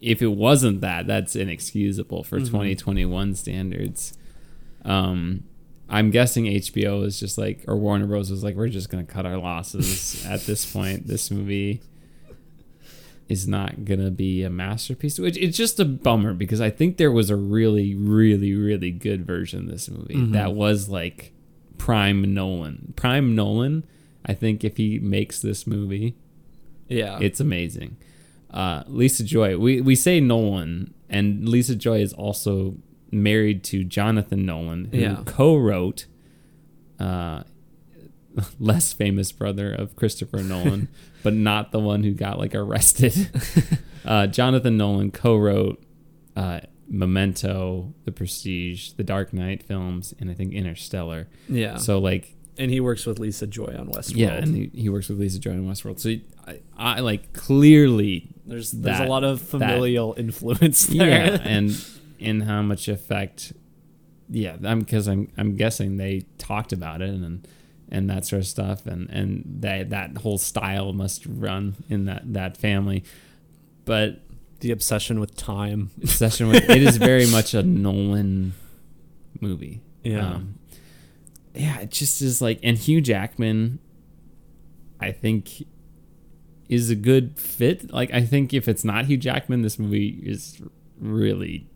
if 0.00 0.20
it 0.22 0.28
wasn't 0.28 0.80
that, 0.82 1.06
that's 1.06 1.34
inexcusable 1.34 2.22
for 2.24 2.38
Mhm. 2.38 2.46
2021 2.46 3.34
standards. 3.34 4.16
Um, 4.84 5.44
I'm 5.88 6.10
guessing 6.10 6.46
HBO 6.46 7.02
is 7.02 7.18
just 7.18 7.38
like, 7.38 7.64
or 7.66 7.76
Warner 7.76 8.06
Bros. 8.06 8.30
was 8.30 8.42
like, 8.44 8.56
we're 8.56 8.68
just 8.68 8.90
gonna 8.90 9.04
cut 9.04 9.24
our 9.26 9.38
losses 9.38 10.24
at 10.28 10.42
this 10.46 10.70
point. 10.70 11.06
This 11.06 11.30
movie 11.30 11.80
is 13.28 13.48
not 13.48 13.84
gonna 13.84 14.10
be 14.10 14.42
a 14.42 14.50
masterpiece. 14.50 15.18
Which 15.18 15.36
it's 15.38 15.56
just 15.56 15.80
a 15.80 15.84
bummer 15.84 16.34
because 16.34 16.60
I 16.60 16.70
think 16.70 16.96
there 16.96 17.10
was 17.10 17.30
a 17.30 17.36
really, 17.36 17.94
really, 17.94 18.54
really 18.54 18.90
good 18.92 19.26
version 19.26 19.60
of 19.60 19.66
this 19.70 19.88
movie 19.90 20.14
Mhm. 20.14 20.32
that 20.32 20.54
was 20.54 20.88
like 20.88 21.32
prime 21.78 22.32
Nolan. 22.34 22.92
Prime 22.96 23.34
Nolan. 23.34 23.84
I 24.24 24.34
think 24.34 24.64
if 24.64 24.76
he 24.76 24.98
makes 24.98 25.40
this 25.40 25.66
movie, 25.66 26.14
Yeah. 26.88 27.18
it's 27.20 27.40
amazing. 27.40 27.96
Uh, 28.56 28.82
Lisa 28.86 29.22
Joy. 29.24 29.58
We 29.58 29.80
we 29.80 29.94
say 29.94 30.18
Nolan, 30.20 30.94
and 31.10 31.48
Lisa 31.48 31.76
Joy 31.76 32.00
is 32.00 32.12
also 32.14 32.76
married 33.12 33.62
to 33.64 33.84
Jonathan 33.84 34.46
Nolan, 34.46 34.86
who 34.86 34.98
Yeah. 34.98 35.22
co-wrote 35.26 36.06
uh, 36.98 37.42
less 38.58 38.92
famous 38.92 39.32
brother 39.32 39.72
of 39.72 39.94
Christopher 39.96 40.38
Nolan, 40.42 40.88
but 41.22 41.34
not 41.34 41.72
the 41.72 41.78
one 41.80 42.02
who 42.02 42.12
got 42.12 42.38
like 42.38 42.54
arrested. 42.54 43.30
uh, 44.04 44.26
Jonathan 44.26 44.76
Nolan 44.76 45.10
co-wrote 45.10 45.82
uh, 46.36 46.60
Memento, 46.88 47.92
The 48.04 48.12
Prestige, 48.12 48.92
The 48.92 49.04
Dark 49.04 49.32
Knight 49.32 49.62
films, 49.62 50.14
and 50.20 50.30
I 50.30 50.34
think 50.34 50.52
Interstellar. 50.52 51.28
Yeah. 51.48 51.76
So 51.76 51.98
like 51.98 52.35
and 52.58 52.70
he 52.70 52.80
works 52.80 53.06
with 53.06 53.18
Lisa 53.18 53.46
Joy 53.46 53.74
on 53.78 53.88
Westworld. 53.88 54.16
yeah, 54.16 54.34
and 54.34 54.54
he, 54.54 54.70
he 54.74 54.88
works 54.88 55.08
with 55.08 55.18
Lisa 55.18 55.38
Joy 55.38 55.52
in 55.52 55.66
Westworld. 55.66 56.00
So 56.00 56.14
I, 56.46 56.60
I 56.76 57.00
like 57.00 57.32
clearly 57.32 58.28
there's 58.46 58.70
there's 58.72 59.00
a 59.00 59.06
lot 59.06 59.24
of 59.24 59.40
familial 59.40 60.14
influence 60.16 60.86
there. 60.86 61.08
yeah, 61.08 61.38
and 61.42 61.84
and 62.20 62.44
how 62.44 62.62
much 62.62 62.88
effect. 62.88 63.52
Yeah, 64.28 64.56
I'm 64.64 64.80
because 64.80 65.06
I'm 65.08 65.30
I'm 65.36 65.56
guessing 65.56 65.96
they 65.96 66.26
talked 66.38 66.72
about 66.72 67.02
it 67.02 67.10
and 67.10 67.46
and 67.90 68.10
that 68.10 68.26
sort 68.26 68.40
of 68.40 68.48
stuff, 68.48 68.86
and 68.86 69.08
and 69.10 69.44
that 69.60 69.90
that 69.90 70.18
whole 70.18 70.38
style 70.38 70.92
must 70.92 71.24
run 71.26 71.76
in 71.88 72.06
that 72.06 72.32
that 72.32 72.56
family. 72.56 73.04
But 73.84 74.20
the 74.60 74.70
obsession 74.70 75.20
with 75.20 75.36
time. 75.36 75.90
obsession 76.02 76.48
with 76.48 76.68
it 76.68 76.82
is 76.82 76.96
very 76.96 77.26
much 77.30 77.54
a 77.54 77.62
Nolan 77.62 78.54
movie. 79.40 79.80
Yeah. 80.02 80.34
Um, 80.34 80.58
yeah, 81.56 81.80
it 81.80 81.90
just 81.90 82.22
is 82.22 82.40
like, 82.42 82.60
and 82.62 82.76
Hugh 82.76 83.00
Jackman, 83.00 83.78
I 85.00 85.12
think, 85.12 85.64
is 86.68 86.90
a 86.90 86.94
good 86.94 87.38
fit. 87.38 87.92
Like, 87.92 88.12
I 88.12 88.22
think 88.22 88.52
if 88.52 88.68
it's 88.68 88.84
not 88.84 89.06
Hugh 89.06 89.16
Jackman, 89.16 89.62
this 89.62 89.78
movie 89.78 90.20
is 90.22 90.60
really 90.98 91.68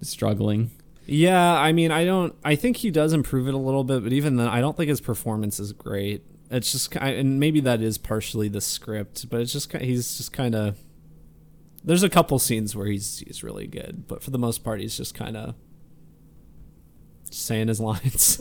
struggling. 0.00 0.70
Yeah, 1.06 1.54
I 1.54 1.72
mean, 1.72 1.90
I 1.90 2.04
don't. 2.04 2.34
I 2.44 2.54
think 2.54 2.78
he 2.78 2.90
does 2.90 3.12
improve 3.12 3.48
it 3.48 3.54
a 3.54 3.58
little 3.58 3.84
bit, 3.84 4.04
but 4.04 4.12
even 4.12 4.36
then, 4.36 4.46
I 4.48 4.60
don't 4.60 4.76
think 4.76 4.88
his 4.88 5.00
performance 5.00 5.58
is 5.58 5.72
great. 5.72 6.24
It's 6.50 6.70
just, 6.70 6.94
and 6.96 7.40
maybe 7.40 7.60
that 7.60 7.80
is 7.80 7.98
partially 7.98 8.48
the 8.48 8.60
script, 8.60 9.28
but 9.28 9.40
it's 9.40 9.52
just 9.52 9.72
he's 9.72 10.16
just 10.16 10.32
kind 10.32 10.54
of. 10.54 10.78
There's 11.84 12.04
a 12.04 12.08
couple 12.08 12.38
scenes 12.38 12.76
where 12.76 12.86
he's 12.86 13.18
he's 13.26 13.42
really 13.42 13.66
good, 13.66 14.06
but 14.06 14.22
for 14.22 14.30
the 14.30 14.38
most 14.38 14.62
part, 14.62 14.80
he's 14.80 14.96
just 14.96 15.14
kind 15.14 15.36
of 15.36 15.56
saying 17.30 17.66
his 17.66 17.80
lines. 17.90 18.38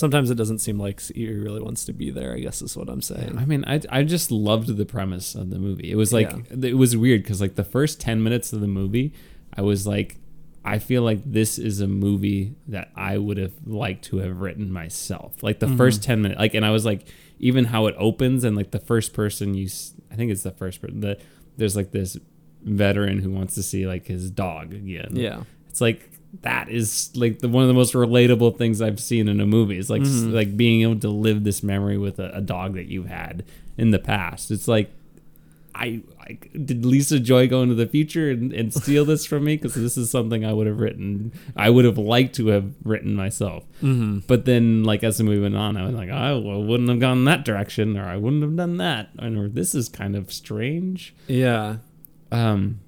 Sometimes 0.00 0.30
it 0.30 0.36
doesn't 0.36 0.60
seem 0.60 0.78
like 0.78 1.00
he 1.00 1.30
really 1.30 1.60
wants 1.60 1.84
to 1.84 1.92
be 1.92 2.10
there. 2.10 2.34
I 2.34 2.40
guess 2.40 2.62
is 2.62 2.76
what 2.76 2.88
I'm 2.88 3.02
saying. 3.02 3.36
I 3.38 3.44
mean, 3.44 3.64
I 3.66 3.80
I 3.90 4.02
just 4.02 4.30
loved 4.30 4.76
the 4.76 4.86
premise 4.86 5.34
of 5.34 5.50
the 5.50 5.58
movie. 5.58 5.90
It 5.90 5.96
was 5.96 6.12
like 6.12 6.30
Yeah. 6.30 6.68
it 6.68 6.78
was 6.78 6.96
weird 6.96 7.22
because 7.22 7.40
like 7.40 7.54
the 7.54 7.64
first 7.64 8.00
ten 8.00 8.22
minutes 8.22 8.52
of 8.52 8.60
the 8.60 8.66
movie, 8.66 9.12
I 9.54 9.60
was 9.60 9.86
like, 9.86 10.16
I 10.64 10.78
feel 10.78 11.02
like 11.02 11.20
this 11.24 11.58
is 11.58 11.80
a 11.80 11.86
movie 11.86 12.54
that 12.68 12.90
I 12.96 13.18
would 13.18 13.36
have 13.36 13.52
liked 13.66 14.04
to 14.06 14.18
have 14.18 14.40
written 14.40 14.72
myself. 14.72 15.42
Like 15.42 15.60
the 15.60 15.68
first 15.68 16.00
mm-hmm. 16.00 16.06
ten 16.06 16.22
minutes, 16.22 16.38
like, 16.38 16.54
and 16.54 16.64
I 16.64 16.70
was 16.70 16.84
like, 16.84 17.06
even 17.38 17.66
how 17.66 17.86
it 17.86 17.94
opens 17.98 18.44
and 18.44 18.56
like 18.56 18.70
the 18.70 18.80
first 18.80 19.12
person 19.12 19.54
you, 19.54 19.68
I 20.10 20.16
think 20.16 20.30
it's 20.30 20.42
the 20.42 20.50
first 20.50 20.80
person. 20.80 21.00
that 21.00 21.20
there's 21.56 21.76
like 21.76 21.92
this 21.92 22.16
veteran 22.62 23.18
who 23.18 23.30
wants 23.30 23.54
to 23.54 23.62
see 23.62 23.86
like 23.86 24.06
his 24.06 24.30
dog 24.30 24.74
again. 24.74 25.10
Yeah. 25.12 25.44
it's 25.68 25.80
like 25.80 26.09
that 26.42 26.68
is 26.68 27.10
like 27.14 27.40
the 27.40 27.48
one 27.48 27.62
of 27.64 27.68
the 27.68 27.74
most 27.74 27.92
relatable 27.94 28.56
things 28.56 28.80
I've 28.80 29.00
seen 29.00 29.28
in 29.28 29.40
a 29.40 29.46
movie. 29.46 29.78
It's 29.78 29.90
like 29.90 30.02
Mm-hmm. 30.02 30.32
like 30.32 30.56
being 30.56 30.82
able 30.82 31.00
to 31.00 31.08
live 31.08 31.44
this 31.44 31.62
memory 31.62 31.98
with 31.98 32.18
a, 32.18 32.30
a 32.36 32.40
dog 32.40 32.74
that 32.74 32.86
you've 32.86 33.08
had 33.08 33.44
in 33.76 33.90
the 33.90 33.98
past. 33.98 34.50
It's 34.50 34.68
like 34.68 34.90
I, 35.74 36.02
I 36.20 36.38
did 36.56 36.84
Lisa 36.84 37.18
Joy 37.20 37.48
go 37.48 37.62
into 37.62 37.74
the 37.74 37.86
future 37.86 38.28
and, 38.30 38.52
and 38.52 38.74
steal 38.74 39.04
this 39.04 39.24
from 39.24 39.44
me 39.44 39.56
because 39.56 39.74
this 39.74 39.96
is 39.96 40.10
something 40.10 40.44
I 40.44 40.52
would 40.52 40.66
have 40.66 40.78
written. 40.80 41.32
I 41.56 41.70
would 41.70 41.84
have 41.84 41.96
liked 41.96 42.34
to 42.36 42.48
have 42.48 42.74
written 42.84 43.14
myself. 43.14 43.64
Mm-hmm. 43.82 44.20
But 44.26 44.44
then, 44.44 44.84
like 44.84 45.02
as 45.04 45.18
the 45.18 45.24
movie 45.24 45.40
went 45.40 45.56
on, 45.56 45.76
I 45.76 45.84
was 45.86 45.94
like, 45.94 46.10
I 46.10 46.32
well, 46.32 46.62
wouldn't 46.62 46.88
have 46.90 46.98
gone 47.00 47.24
that 47.24 47.44
direction, 47.44 47.96
or 47.96 48.04
I 48.04 48.16
wouldn't 48.16 48.42
have 48.42 48.56
done 48.56 48.76
that, 48.78 49.08
and 49.18 49.38
or 49.38 49.48
this 49.48 49.74
is 49.74 49.88
kind 49.88 50.16
of 50.16 50.32
strange 50.32 51.14
Yeah. 51.28 51.76
um, 52.30 52.80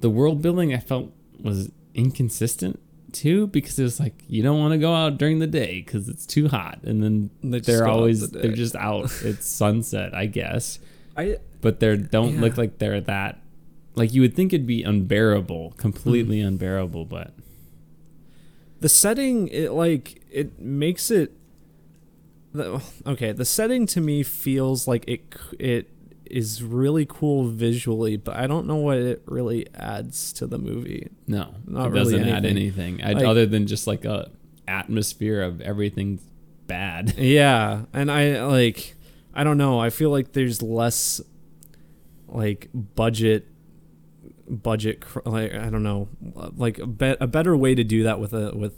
the 0.00 0.10
world 0.10 0.40
building 0.42 0.72
I 0.74 0.78
felt 0.78 1.12
was 1.40 1.70
inconsistent 1.94 2.80
too 3.12 3.46
because 3.48 3.78
it 3.78 3.84
was 3.84 4.00
like 4.00 4.24
you 4.26 4.42
don't 4.42 4.58
want 4.58 4.72
to 4.72 4.78
go 4.78 4.92
out 4.92 5.18
during 5.18 5.38
the 5.38 5.46
day 5.46 5.80
because 5.84 6.08
it's 6.08 6.26
too 6.26 6.48
hot, 6.48 6.80
and 6.82 7.02
then 7.02 7.30
they 7.42 7.60
they're 7.60 7.86
always 7.86 8.28
the 8.30 8.38
they're 8.40 8.52
just 8.52 8.74
out. 8.76 9.04
it's 9.22 9.46
sunset, 9.46 10.14
I 10.14 10.26
guess, 10.26 10.78
I 11.16 11.38
but 11.60 11.80
they 11.80 11.96
don't 11.96 12.34
Yeah. 12.34 12.40
look 12.40 12.56
like 12.58 12.78
they're 12.78 13.00
that. 13.02 13.40
Like 13.94 14.12
you 14.12 14.20
would 14.22 14.34
think 14.34 14.52
it'd 14.52 14.66
be 14.66 14.82
unbearable, 14.82 15.74
completely 15.76 16.38
Mm-hmm. 16.38 16.48
unbearable, 16.48 17.04
but 17.04 17.32
the 18.80 18.88
setting 18.88 19.46
it 19.48 19.70
like 19.70 20.20
it 20.30 20.58
makes 20.58 21.10
it 21.10 21.32
the, 22.52 22.82
okay 23.06 23.32
the 23.32 23.44
setting 23.44 23.86
to 23.86 24.00
me 24.00 24.22
feels 24.22 24.86
like 24.86 25.04
it 25.08 25.22
it 25.58 25.88
is 26.34 26.62
really 26.62 27.06
cool 27.06 27.44
visually 27.48 28.16
but 28.16 28.34
i 28.36 28.46
don't 28.46 28.66
know 28.66 28.76
what 28.76 28.98
it 28.98 29.22
really 29.26 29.66
adds 29.74 30.32
to 30.32 30.46
the 30.46 30.58
movie 30.58 31.08
no, 31.28 31.54
Not 31.66 31.86
it 31.86 31.90
really 31.90 32.12
doesn't 32.14 32.28
add 32.28 32.44
anything. 32.44 33.00
anything 33.00 33.04
I, 33.04 33.12
Like- 33.12 33.24
other 33.24 33.46
than 33.46 33.66
just 33.66 33.86
like 33.86 34.04
a 34.04 34.30
atmosphere 34.66 35.42
of 35.42 35.60
everything 35.60 36.18
bad. 36.66 37.14
yeah 37.18 37.82
and 37.92 38.10
i 38.10 38.44
like 38.46 38.96
i 39.34 39.44
don't 39.44 39.58
know 39.58 39.78
i 39.78 39.90
feel 39.90 40.10
like 40.10 40.32
there's 40.32 40.60
less 40.62 41.20
like 42.28 42.68
budget 42.72 43.46
budget 44.48 45.04
like 45.24 45.54
i 45.54 45.70
don't 45.70 45.82
know 45.82 46.08
like 46.56 46.78
a, 46.78 46.86
be- 46.86 47.16
a 47.20 47.26
better 47.26 47.56
way 47.56 47.74
to 47.74 47.84
do 47.84 48.02
that 48.02 48.18
with 48.20 48.32
a 48.34 48.52
with 48.56 48.74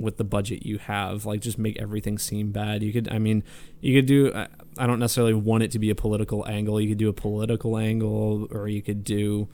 with 0.00 0.16
the 0.16 0.24
budget 0.24 0.64
you 0.64 0.78
have 0.78 1.26
like 1.26 1.40
just 1.40 1.58
make 1.58 1.78
everything 1.78 2.18
seem 2.18 2.50
bad. 2.52 2.82
You 2.82 2.92
could 2.92 3.08
i 3.12 3.18
mean 3.18 3.42
you 3.80 3.96
could 3.98 4.06
do 4.06 4.32
I- 4.34 4.86
don't 4.86 4.98
necessarily 4.98 5.34
want 5.34 5.62
it 5.62 5.70
to 5.72 5.78
be 5.78 5.90
a 5.90 5.94
political 5.94 6.46
angle. 6.48 6.80
You 6.80 6.88
could 6.88 6.98
do 6.98 7.08
a 7.08 7.12
political 7.12 7.76
angle 7.76 8.48
or 8.50 8.66
you 8.68 8.80
could 8.82 9.04
do 9.04 9.48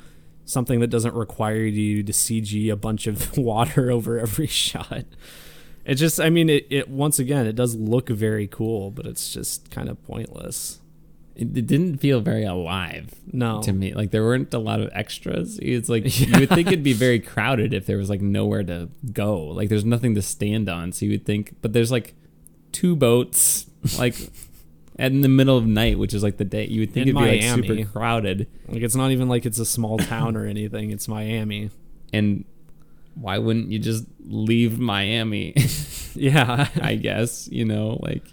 something 0.44 0.78
that 0.80 0.86
doesn't 0.86 1.14
require 1.14 1.64
you 1.64 2.04
to 2.04 2.12
cg 2.12 2.70
a 2.70 2.76
bunch 2.76 3.06
of 3.08 3.36
water 3.50 3.90
over 3.90 4.18
every 4.18 4.46
shot. 4.46 5.04
It 5.84 5.94
just 5.96 6.20
i 6.20 6.30
mean 6.30 6.48
it, 6.48 6.66
it 6.70 6.88
once 6.88 7.18
again 7.18 7.46
it 7.46 7.54
does 7.56 7.74
look 7.74 8.08
very 8.08 8.46
cool 8.46 8.90
but 8.90 9.06
it's 9.06 9.32
just 9.32 9.70
kind 9.70 9.88
of 9.88 10.02
pointless 10.04 10.80
It, 11.36 11.56
it 11.56 11.66
didn't 11.66 11.98
feel 11.98 12.20
very 12.20 12.44
alive. 12.44 13.14
no 13.32 13.62
to 13.62 13.72
me. 13.72 13.92
Like 13.94 14.10
there 14.10 14.22
weren't 14.24 14.52
a 14.54 14.58
lot 14.58 14.80
of 14.80 14.88
extras. 14.92 15.58
It's 15.60 15.88
like 15.88 16.18
you 16.20 16.40
would 16.40 16.48
think 16.48 16.68
it'd 16.68 16.82
be 16.82 16.92
very 16.94 17.20
crowded 17.20 17.74
if 17.74 17.86
there 17.86 17.98
was 17.98 18.08
like 18.10 18.20
nowhere 18.22 18.64
to 18.64 18.88
go. 19.12 19.42
Like 19.44 19.68
there's 19.68 19.84
nothing 19.84 20.14
to 20.14 20.22
stand 20.22 20.68
on. 20.68 20.92
So 20.92 21.04
you 21.04 21.12
would 21.12 21.26
think, 21.26 21.54
but 21.62 21.72
there's 21.72 21.92
like 21.92 22.14
two 22.72 22.96
boats, 22.96 23.66
like 23.98 24.16
in 24.98 25.20
the 25.20 25.28
middle 25.28 25.58
of 25.58 25.66
night, 25.66 25.98
which 25.98 26.14
is 26.14 26.22
like 26.22 26.38
the 26.38 26.44
day. 26.44 26.66
You 26.66 26.80
would 26.80 26.92
think 26.94 27.06
In 27.08 27.16
it'd 27.16 27.22
be 27.22 27.38
like 27.46 27.66
super 27.66 27.90
crowded. 27.90 28.48
like 28.68 28.82
it's 28.82 28.96
not 28.96 29.10
even 29.10 29.28
like 29.28 29.44
it's 29.44 29.58
a 29.58 29.66
small 29.66 29.98
town 29.98 30.36
or 30.36 30.46
anything 30.46 30.90
it's 30.90 31.06
miami 31.06 31.70
And 32.12 32.44
why 33.14 33.38
wouldn't 33.38 33.70
you 33.70 33.78
just 33.78 34.04
leave 34.24 34.78
Miami? 34.78 35.54
yeah 36.14 36.68
I 36.82 36.94
guess 36.96 37.48
you 37.50 37.64
know, 37.64 37.98
like 38.02 38.24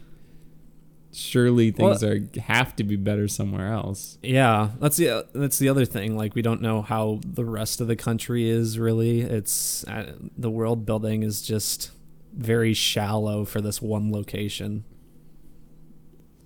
surely 1.13 1.71
things 1.71 2.03
are 2.03 2.19
have 2.41 2.75
to 2.75 2.83
be 2.83 2.95
better 2.95 3.27
somewhere 3.27 3.71
else. 3.71 4.17
Yeah, 4.21 4.71
that's 4.79 4.97
the 4.97 5.25
that's 5.33 5.59
the 5.59 5.69
other 5.69 5.85
thing. 5.85 6.17
Like 6.17 6.35
we 6.35 6.41
don't 6.41 6.61
know 6.61 6.81
how 6.81 7.21
the 7.25 7.45
rest 7.45 7.81
of 7.81 7.87
the 7.87 7.95
country 7.95 8.49
is 8.49 8.79
really. 8.79 9.21
It's 9.21 9.85
uh, 9.87 10.13
the 10.37 10.49
world 10.49 10.85
building 10.85 11.23
is 11.23 11.41
just 11.41 11.91
very 12.35 12.73
shallow 12.73 13.45
for 13.45 13.61
this 13.61 13.81
one 13.81 14.11
location. 14.11 14.83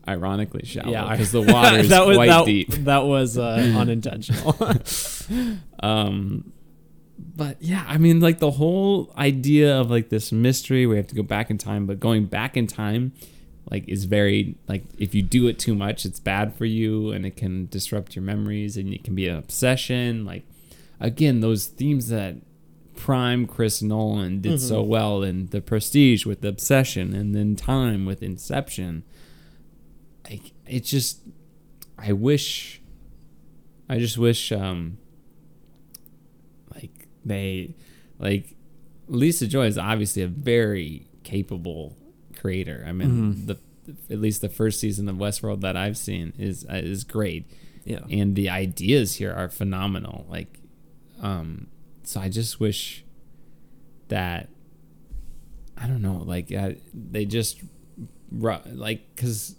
Ironically 0.07 0.65
shallow 0.65 0.91
Yeah, 0.91 1.11
because 1.11 1.31
the 1.31 1.41
water 1.53 1.77
is 1.77 1.89
was 1.89 2.15
quite 2.15 2.27
that, 2.27 2.45
deep. 2.45 2.69
That 2.71 3.05
was 3.05 3.37
uh, 3.37 3.73
unintentional. 3.77 4.55
Um, 5.79 6.53
but 7.17 7.61
yeah, 7.61 7.83
I 7.87 7.97
mean, 7.97 8.19
like 8.19 8.39
the 8.39 8.49
whole 8.49 9.13
idea 9.15 9.79
of 9.79 9.91
like 9.91 10.09
this 10.09 10.31
mystery, 10.31 10.87
we 10.87 10.97
have 10.97 11.05
to 11.07 11.15
go 11.15 11.21
back 11.21 11.51
in 11.51 11.57
time, 11.59 11.85
but 11.85 11.99
going 11.99 12.25
back 12.25 12.57
in 12.57 12.65
time, 12.65 13.11
like, 13.69 13.87
is 13.87 14.05
very 14.05 14.55
like 14.67 14.83
if 14.97 15.13
you 15.13 15.21
do 15.21 15.47
it 15.47 15.59
too 15.59 15.75
much, 15.75 16.05
it's 16.05 16.19
bad 16.19 16.55
for 16.55 16.65
you, 16.65 17.11
and 17.11 17.25
it 17.25 17.35
can 17.35 17.67
disrupt 17.67 18.15
your 18.15 18.23
memories, 18.23 18.77
and 18.77 18.93
it 18.93 19.03
can 19.03 19.15
be 19.15 19.27
an 19.27 19.35
obsession. 19.35 20.25
Like, 20.25 20.43
again, 20.99 21.41
those 21.41 21.67
themes 21.67 22.07
that 22.09 22.37
prime 22.95 23.45
Chris 23.45 23.81
Nolan 23.81 24.41
did 24.41 24.59
so 24.59 24.81
well 24.81 25.21
in 25.21 25.47
The 25.47 25.61
Prestige 25.61 26.25
with 26.25 26.41
the 26.41 26.47
obsession, 26.47 27.13
and 27.13 27.35
then 27.35 27.55
Time 27.55 28.05
with 28.05 28.23
Inception. 28.23 29.03
Like, 30.29 30.51
it 30.65 30.83
just, 30.83 31.21
I 31.97 32.11
wish, 32.13 32.81
I 33.87 33.99
just 33.99 34.17
wish, 34.17 34.51
um 34.51 34.97
like 36.73 37.07
they 37.25 37.75
like 38.19 38.55
Lisa 39.07 39.47
Joy 39.47 39.65
is 39.65 39.77
obviously 39.77 40.21
a 40.21 40.27
very 40.27 41.07
capable 41.23 41.97
creator. 42.47 42.83
I 42.87 42.91
mean, 42.93 43.45
the 43.45 43.57
at 44.09 44.19
least 44.19 44.41
the 44.41 44.49
first 44.49 44.79
season 44.79 45.07
of 45.09 45.15
Westworld 45.17 45.61
that 45.61 45.75
I've 45.77 45.97
seen 45.97 46.33
is 46.37 46.65
uh, 46.69 46.75
is 46.93 47.03
great, 47.03 47.43
yeah, 47.85 47.99
and 48.09 48.35
the 48.35 48.49
ideas 48.49 49.15
here 49.15 49.33
are 49.33 49.49
phenomenal. 49.49 50.25
Like, 50.29 50.59
um, 51.21 51.67
so 52.03 52.19
I 52.21 52.29
just 52.29 52.59
wish 52.59 53.03
that 54.07 54.49
I 55.77 55.87
don't 55.87 56.01
know, 56.01 56.17
like 56.25 56.51
uh, 56.53 56.71
they 56.93 57.25
just 57.25 57.61
like 58.31 59.01
because 59.15 59.55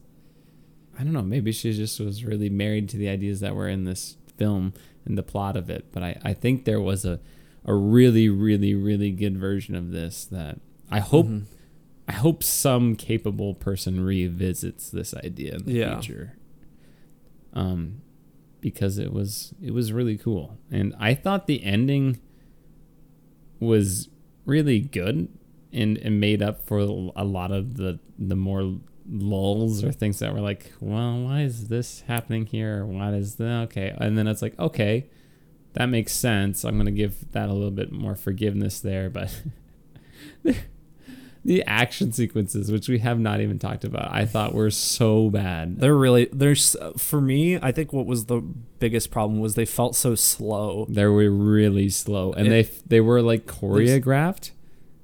I 0.99 1.05
don't 1.05 1.13
know, 1.13 1.23
maybe 1.23 1.53
she 1.53 1.73
just 1.73 2.01
was 2.01 2.25
really 2.25 2.51
married 2.51 2.89
to 2.91 2.97
the 2.97 3.09
ideas 3.09 3.41
that 3.41 3.55
were 3.55 3.69
in 3.69 3.85
this 3.85 4.17
film 4.37 4.73
and 5.05 5.17
the 5.17 5.23
plot 5.23 5.57
of 5.57 5.71
it. 5.71 5.93
But 5.93 6.03
I 6.03 6.19
I 6.25 6.33
think 6.35 6.65
there 6.65 6.81
was 6.81 7.05
a 7.05 7.21
a 7.65 7.75
really 7.75 8.29
really 8.29 8.75
really 8.75 9.11
good 9.11 9.37
version 9.39 9.75
of 9.75 9.91
this 9.91 10.25
that 10.27 10.59
I 10.91 11.01
hope. 11.01 11.27
Mhm. 11.27 11.45
I 12.09 12.13
hope 12.13 12.43
some 12.43 12.97
capable 12.97 13.55
person 13.55 14.01
revisits 14.01 14.91
this 14.91 15.13
idea 15.15 15.57
in 15.57 15.65
the 15.67 15.73
Yeah. 15.73 16.01
future. 16.01 16.37
Um, 17.53 18.01
because 18.61 18.99
it 18.99 19.13
was 19.13 19.55
it 19.63 19.73
was 19.73 19.93
really 19.93 20.17
cool, 20.17 20.59
and 20.71 20.95
I 20.99 21.15
thought 21.15 21.47
the 21.47 21.63
ending 21.63 22.19
was 23.61 24.09
really 24.45 24.81
good 24.81 25.29
and, 25.73 25.97
and 25.99 26.19
made 26.21 26.43
up 26.43 26.67
for 26.67 26.79
a 26.79 27.25
lot 27.25 27.53
of 27.53 27.77
the 27.77 27.99
the 28.19 28.35
more 28.37 28.79
lulls 29.11 29.83
or 29.85 29.93
things 29.93 30.19
that 30.19 30.33
were 30.35 30.41
like, 30.41 30.73
well, 30.81 31.21
why 31.25 31.43
is 31.43 31.69
this 31.69 32.03
happening 32.09 32.47
here? 32.47 32.85
Why 32.85 33.15
is 33.15 33.37
that 33.37 33.63
okay? 33.65 33.95
And 33.99 34.19
then 34.19 34.27
it's 34.27 34.43
like, 34.43 34.59
okay, 34.59 35.07
that 35.75 35.87
makes 35.87 36.13
sense. 36.13 36.65
I'm 36.65 36.77
gonna 36.77 36.91
give 36.91 37.31
that 37.33 37.49
a 37.49 37.53
little 37.53 37.71
bit 37.71 37.93
more 37.93 38.15
forgiveness 38.17 38.81
there, 38.81 39.09
but 39.09 39.43
the 41.45 41.63
action 41.65 42.13
sequences, 42.13 42.71
which 42.71 42.89
we 42.89 42.99
have 42.99 43.19
not 43.19 43.41
even 43.41 43.59
talked 43.59 43.85
about, 43.85 44.13
I 44.13 44.25
thought 44.27 44.55
were 44.55 44.71
so 44.71 45.31
bad. 45.31 45.81
They're 45.81 45.97
really 45.97 46.29
there's 46.33 46.77
for 46.97 47.21
me. 47.21 47.59
I 47.61 47.73
think 47.73 47.93
what 47.93 48.07
was 48.07 48.27
the 48.27 48.41
biggest 48.41 49.11
problem 49.11 49.41
was 49.41 49.55
they 49.55 49.65
felt 49.65 49.97
so 49.97 50.15
slow. 50.15 50.87
They 50.89 51.07
were 51.07 51.31
really 51.31 51.89
slow, 51.89 52.33
and 52.33 52.47
It- 52.49 52.51
they 52.51 52.63
they 52.87 53.01
were 53.01 53.23
like 53.23 53.47
choreographed, 53.47 54.51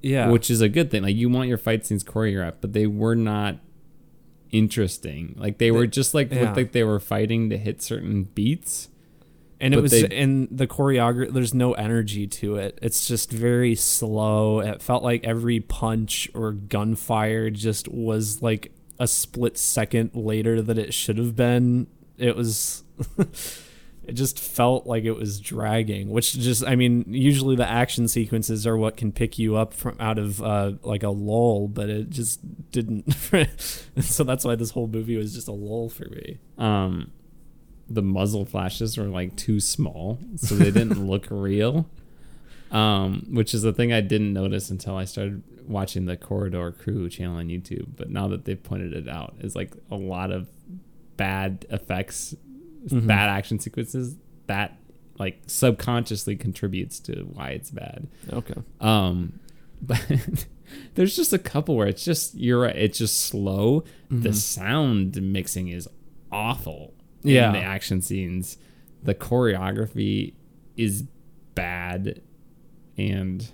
Yeah, 0.02 0.28
which 0.30 0.50
is 0.50 0.60
a 0.60 0.68
good 0.68 0.90
thing. 0.90 1.02
Like 1.02 1.16
you 1.16 1.28
want 1.28 1.48
your 1.48 1.58
fight 1.58 1.86
scenes 1.86 2.04
choreographed, 2.04 2.56
but 2.60 2.72
they 2.72 2.86
were 2.86 3.16
not 3.16 3.58
interesting. 4.50 5.34
Like 5.38 5.58
they 5.58 5.70
were 5.70 5.86
just 5.86 6.14
like 6.14 6.30
yeah. 6.32 6.42
looked 6.42 6.56
like 6.56 6.72
they 6.72 6.84
were 6.84 7.00
fighting 7.00 7.50
to 7.50 7.58
hit 7.58 7.82
certain 7.82 8.24
beats. 8.24 8.88
And 9.60 9.74
it 9.74 9.76
but 9.78 9.82
was 9.82 9.92
they- 9.92 10.06
in 10.08 10.48
the 10.50 10.66
choreography. 10.66 11.32
There's 11.32 11.54
no 11.54 11.72
energy 11.74 12.26
to 12.26 12.56
it. 12.56 12.78
It's 12.82 13.06
just 13.06 13.30
very 13.32 13.74
slow. 13.74 14.60
It 14.60 14.82
felt 14.82 15.02
like 15.02 15.24
every 15.24 15.60
punch 15.60 16.30
or 16.34 16.52
gunfire 16.52 17.50
just 17.50 17.88
was 17.88 18.42
like 18.42 18.72
a 18.98 19.06
split 19.06 19.58
second 19.58 20.10
later 20.14 20.62
than 20.62 20.78
it 20.78 20.94
should 20.94 21.18
have 21.18 21.34
been. 21.36 21.86
It 22.18 22.36
was. 22.36 22.84
it 24.06 24.12
just 24.12 24.38
felt 24.38 24.86
like 24.86 25.04
it 25.04 25.12
was 25.12 25.40
dragging 25.40 26.10
which 26.10 26.34
just 26.34 26.62
i 26.66 26.76
mean 26.76 27.04
usually 27.08 27.56
the 27.56 27.66
action 27.68 28.06
sequences 28.06 28.66
are 28.66 28.76
what 28.76 28.98
can 28.98 29.10
pick 29.10 29.38
you 29.38 29.56
up 29.56 29.72
from 29.72 29.96
out 29.98 30.18
of 30.18 30.42
uh, 30.42 30.72
like 30.82 31.02
a 31.02 31.08
lull 31.08 31.66
but 31.68 31.88
it 31.88 32.10
just 32.10 32.38
didn't 32.70 33.10
so 34.00 34.22
that's 34.22 34.44
why 34.44 34.54
this 34.54 34.70
whole 34.72 34.86
movie 34.86 35.16
was 35.16 35.32
just 35.34 35.48
a 35.48 35.52
lull 35.52 35.88
for 35.88 36.04
me 36.10 36.38
Um, 36.58 37.10
the 37.88 38.02
muzzle 38.02 38.44
flashes 38.44 38.96
were 38.96 39.04
like 39.04 39.36
too 39.36 39.60
small, 39.60 40.18
so 40.36 40.54
they 40.54 40.70
didn't 40.70 41.06
look 41.06 41.26
real. 41.30 41.86
Um, 42.70 43.26
which 43.30 43.54
is 43.54 43.62
the 43.62 43.72
thing 43.72 43.92
I 43.92 44.00
didn't 44.00 44.32
notice 44.32 44.68
until 44.70 44.96
I 44.96 45.04
started 45.04 45.42
watching 45.68 46.06
the 46.06 46.16
Corridor 46.16 46.72
Crew 46.72 47.08
channel 47.08 47.36
on 47.36 47.46
YouTube. 47.48 47.88
But 47.96 48.10
now 48.10 48.26
that 48.28 48.46
they've 48.46 48.60
pointed 48.60 48.92
it 48.94 49.08
out, 49.08 49.34
is 49.40 49.54
like 49.54 49.74
a 49.92 49.96
lot 49.96 50.32
of 50.32 50.48
bad 51.16 51.66
effects, 51.70 52.34
Mhm. 52.88 53.06
bad 53.06 53.28
action 53.30 53.58
sequences 53.60 54.16
that 54.46 54.76
like 55.18 55.40
subconsciously 55.46 56.34
contributes 56.34 56.98
to 57.00 57.22
why 57.32 57.50
it's 57.50 57.70
bad. 57.70 58.08
okay 58.32 58.54
Um, 58.80 59.38
but 59.82 60.04
there's 60.96 61.14
just 61.14 61.32
a 61.32 61.38
couple 61.38 61.76
where 61.76 61.86
it's 61.86 62.04
just 62.04 62.34
you're 62.34 62.60
right, 62.62 62.74
it's 62.76 62.98
just 62.98 63.20
slow. 63.20 63.84
The 64.10 64.30
Mhm. 64.30 64.34
sound 64.34 65.22
mixing 65.22 65.68
is 65.68 65.88
awful. 66.32 66.94
Yeah. 67.24 67.48
in 67.48 67.52
the 67.52 67.60
action 67.60 68.02
scenes, 68.02 68.56
the 69.02 69.14
choreography 69.14 70.34
is 70.76 71.04
bad, 71.54 72.22
and 72.96 73.46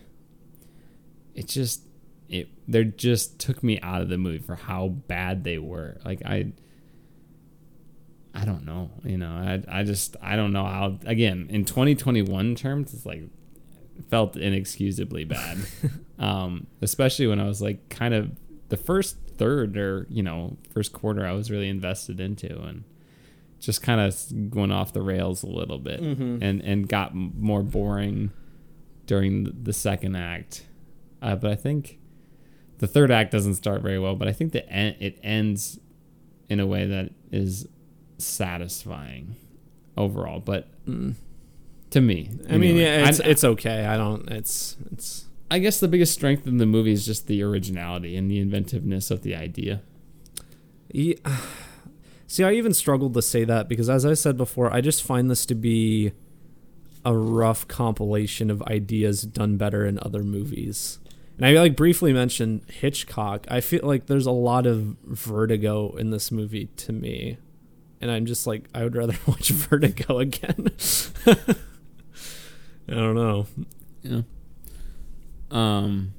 it 1.35 1.49
just 1.49 1.83
it 2.29 2.49
they 2.69 2.85
just 2.85 3.39
took 3.39 3.63
me 3.63 3.81
out 3.81 4.03
of 4.03 4.09
the 4.09 4.19
movie 4.19 4.39
for 4.39 4.57
how 4.57 4.89
bad 4.89 5.45
they 5.45 5.59
were. 5.59 5.99
Like 6.05 6.23
I. 6.25 6.53
I 8.33 8.45
don't 8.45 8.65
know, 8.65 8.91
you 9.03 9.19
know. 9.19 9.33
I 9.33 9.81
I 9.81 9.83
just 9.83 10.17
I 10.23 10.37
don't 10.37 10.53
know 10.53 10.65
how. 10.65 10.99
Again, 11.05 11.49
in 11.51 11.65
2021 11.65 12.55
terms, 12.55 12.95
it's 12.95 13.05
like 13.05 13.25
felt 14.09 14.37
inexcusably 14.37 15.25
bad. 15.25 15.59
um, 16.21 16.69
especially 16.81 17.27
when 17.27 17.41
I 17.41 17.49
was 17.49 17.61
like 17.61 17.89
kind 17.89 18.15
of 18.15 18.31
the 18.69 18.77
first 18.77 19.17
third 19.37 19.77
or 19.77 20.07
you 20.11 20.23
know 20.23 20.57
first 20.73 20.93
quarter 20.93 21.27
I 21.27 21.33
was 21.33 21.51
really 21.51 21.69
invested 21.69 22.21
into 22.21 22.61
and 22.63 22.85
just 23.61 23.83
kind 23.83 24.01
of 24.01 24.51
going 24.51 24.73
off 24.73 24.93
the 24.93 25.03
rails 25.03 25.43
a 25.43 25.47
little 25.47 25.79
bit 25.79 26.01
Mhm. 26.01 26.39
and 26.43 26.61
and 26.63 26.89
got 26.89 27.15
more 27.15 27.63
boring 27.63 28.31
during 29.07 29.45
the- 29.65 29.73
second 29.73 30.17
act. 30.17 30.67
Uh, 31.23 31.37
but 31.37 31.51
I 31.51 31.55
think 31.57 31.99
the 32.79 32.87
third 32.87 33.11
act 33.11 33.31
doesn't 33.33 33.55
start 33.57 33.83
very 33.83 33.99
well. 33.99 34.17
But 34.17 34.29
I 34.29 34.33
think 34.33 34.53
the 34.53 34.67
en- 34.73 34.95
it 35.01 35.19
ends 35.23 35.79
in 36.49 36.59
a 36.61 36.67
way 36.67 36.87
that 36.87 37.13
is 37.31 37.69
satisfying 38.19 39.37
overall. 39.97 40.41
But 40.41 40.69
Mm. 40.87 41.15
to 41.91 42.01
me, 42.01 42.31
I 42.49 42.57
mean, 42.57 42.77
yeah, 42.77 43.09
it's 43.09 43.21
I- 43.21 43.27
it's 43.29 43.45
okay. 43.45 43.85
I 43.85 43.97
don't. 43.97 44.29
It's 44.31 44.77
it's. 44.93 45.27
I 45.51 45.59
guess 45.59 45.81
the 45.81 45.89
biggest 45.89 46.13
strength 46.15 46.47
in 46.47 46.59
the 46.59 46.67
movie 46.67 46.93
is 46.93 47.05
just 47.05 47.27
the 47.27 47.43
originality 47.43 48.17
and 48.17 48.31
the 48.31 48.39
inventiveness 48.39 49.11
of 49.11 49.23
the 49.23 49.35
idea. 49.35 49.83
Yeah. 50.93 51.15
See, 52.31 52.45
I 52.45 52.53
even 52.53 52.73
struggled 52.75 53.15
to 53.15 53.23
say 53.23 53.43
that 53.43 53.69
because, 53.69 53.91
as 53.91 54.07
I 54.07 54.15
said 54.15 54.37
before, 54.37 54.73
I 54.73 54.81
just 54.81 55.03
find 55.03 55.29
this 55.29 55.45
to 55.47 55.55
be 55.57 56.13
a 57.05 57.13
rough 57.13 57.67
compilation 57.67 58.53
of 58.53 58.63
ideas 58.63 59.23
done 59.23 59.57
better 59.57 59.85
in 59.85 59.99
other 60.01 60.23
movies. 60.23 61.01
And 61.37 61.45
I 61.45 61.55
like 61.55 61.75
briefly 61.75 62.13
mentioned 62.13 62.63
Hitchcock. 62.69 63.49
I 63.51 63.61
feel 63.61 63.81
like 63.83 64.07
there's 64.07 64.27
a 64.27 64.31
lot 64.31 64.65
of 64.65 64.97
vertigo 65.03 65.97
in 65.97 66.11
this 66.11 66.31
movie 66.31 66.67
to 66.67 66.93
me. 66.93 67.39
And 68.01 68.13
I'm 68.13 68.27
just 68.27 68.47
like, 68.47 68.69
I 68.73 68.85
would 68.85 68.95
rather 68.95 69.19
watch 69.27 69.49
Vertigo 69.49 70.21
again. 70.21 70.69
I 71.27 72.95
don't 72.95 73.17
know. 73.17 73.49
Yeah. 74.03 74.23
Um. 75.51 76.15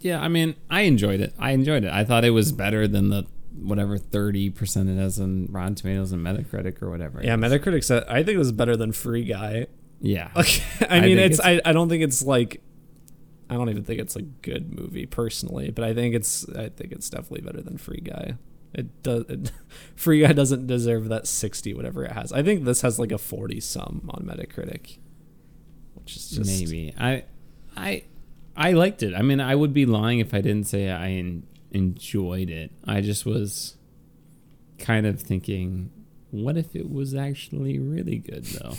Yeah, 0.00 0.20
I 0.20 0.26
mean, 0.26 0.56
I 0.68 0.80
enjoyed 0.80 1.20
it. 1.20 1.32
I 1.38 1.52
enjoyed 1.52 1.84
it. 1.84 1.92
I 1.92 2.02
thought 2.02 2.24
it 2.24 2.30
was 2.30 2.50
better 2.50 2.88
than 2.88 3.10
the 3.10 3.24
whatever 3.56 3.96
thirty 3.98 4.50
percent 4.50 4.88
it 4.88 4.96
has 4.96 5.20
on 5.20 5.46
Rotten 5.50 5.74
Tomatoes 5.74 6.12
and 6.12 6.24
Metacritic 6.24 6.82
or 6.82 6.90
whatever. 6.90 7.20
Yeah. 7.22 7.36
Metacritic 7.36 7.84
said 7.84 8.04
I 8.08 8.22
think 8.22 8.30
it 8.36 8.38
was 8.38 8.52
better 8.52 8.76
than 8.76 8.92
Free 8.92 9.24
Guy. 9.24 9.66
Yeah. 10.00 10.30
Okay, 10.36 10.62
I 10.88 10.98
I 10.98 11.00
mean, 11.00 11.16
think 11.16 11.30
it's, 11.32 11.38
it's- 11.38 11.60
I, 11.64 11.70
I 11.70 11.72
don't 11.72 11.88
think 11.88 12.02
it's 12.02 12.22
like 12.22 12.60
I 13.48 13.54
don't 13.54 13.68
even 13.68 13.84
think 13.84 14.00
it's 14.00 14.16
a 14.16 14.22
good 14.22 14.74
movie 14.78 15.06
personally, 15.06 15.70
but 15.70 15.84
I 15.84 15.94
think 15.94 16.14
it's 16.14 16.48
I 16.50 16.68
think 16.70 16.92
it's 16.92 17.08
definitely 17.10 17.42
better 17.42 17.60
than 17.62 17.78
Free 17.78 18.00
Guy. 18.02 18.36
It 18.72 19.02
does 19.02 19.24
it, 19.28 19.52
Free 19.94 20.20
Guy 20.22 20.32
doesn't 20.32 20.66
deserve 20.66 21.08
that 21.08 21.26
60 21.28 21.74
whatever 21.74 22.04
it 22.04 22.12
has. 22.12 22.32
I 22.32 22.42
think 22.42 22.64
this 22.64 22.80
has 22.80 22.98
like 22.98 23.12
a 23.12 23.18
40 23.18 23.60
some 23.60 24.10
on 24.12 24.24
Metacritic. 24.24 24.98
Which 25.94 26.16
is 26.16 26.30
just 26.30 26.60
Maybe 26.60 26.92
I, 26.98 27.24
I, 27.76 28.04
I 28.56 28.72
liked 28.72 29.02
it. 29.02 29.14
I 29.14 29.22
mean, 29.22 29.40
I 29.40 29.54
would 29.54 29.72
be 29.72 29.86
lying 29.86 30.18
if 30.18 30.34
I 30.34 30.40
didn't 30.40 30.64
say 30.66 30.90
I 30.90 31.08
enjoyed 31.74 32.50
it. 32.50 32.70
I 32.84 33.00
just 33.00 33.26
was 33.26 33.76
kind 34.78 35.06
of 35.06 35.20
thinking, 35.20 35.90
what 36.30 36.56
if 36.56 36.74
it 36.74 36.90
was 36.90 37.14
actually 37.14 37.78
really 37.78 38.18
good 38.18 38.44
though? 38.44 38.74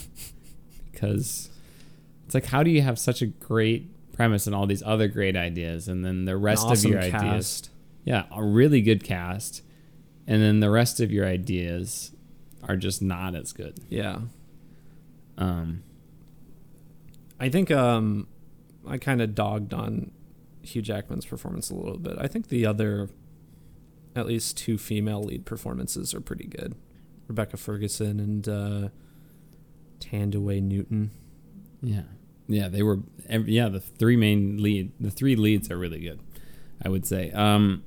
because 0.91 1.49
it's 2.25 2.33
like, 2.33 2.45
how 2.45 2.63
do 2.63 2.71
you 2.71 2.81
have 2.81 2.97
such 2.97 3.21
a 3.21 3.27
great 3.27 3.91
premise 4.13 4.47
and 4.47 4.55
all 4.55 4.65
these 4.65 4.81
other 4.83 5.07
great 5.07 5.35
ideas, 5.35 5.87
and 5.87 6.03
then 6.03 6.25
the 6.25 6.37
rest 6.37 6.65
awesome 6.65 6.91
of 6.91 6.93
your 6.93 7.01
ideas, 7.01 7.21
cast. 7.21 7.69
yeah, 8.05 8.23
a 8.31 8.43
really 8.43 8.81
good 8.81 9.03
cast, 9.03 9.61
and 10.25 10.41
then 10.41 10.61
the 10.61 10.71
rest 10.71 10.99
of 10.99 11.11
your 11.11 11.25
ideas 11.25 12.11
are 12.63 12.77
just 12.77 13.01
not 13.01 13.35
as 13.35 13.51
good. 13.51 13.77
Yeah. 13.89 14.19
Um, 15.37 15.83
I 17.39 17.49
think 17.49 17.69
um 17.69 18.27
I 18.87 18.97
kind 18.97 19.21
of 19.21 19.35
dogged 19.35 19.73
on 19.73 20.11
Hugh 20.65 20.81
Jackman's 20.81 21.25
performance 21.25 21.69
a 21.69 21.75
little 21.75 21.97
bit. 21.99 22.17
I 22.19 22.27
think 22.27 22.47
the 22.47 22.65
other 22.65 23.09
at 24.15 24.25
least 24.25 24.57
two 24.57 24.77
female 24.77 25.21
lead 25.23 25.45
performances 25.45 26.13
are 26.13 26.21
pretty 26.21 26.47
good. 26.47 26.75
Rebecca 27.27 27.57
Ferguson 27.57 28.19
and 28.19 28.47
uh 28.47 28.89
Thandiwe 29.99 30.61
Newton. 30.61 31.11
Yeah, 31.81 32.03
yeah, 32.47 32.67
they 32.67 32.83
were. 32.83 32.99
Yeah, 33.29 33.69
the 33.69 33.79
three 33.79 34.15
main 34.15 34.61
lead, 34.61 34.91
the 34.99 35.11
three 35.11 35.35
leads 35.35 35.71
are 35.71 35.77
really 35.77 35.99
good. 35.99 36.19
I 36.81 36.89
would 36.89 37.05
say. 37.05 37.31
Um, 37.31 37.83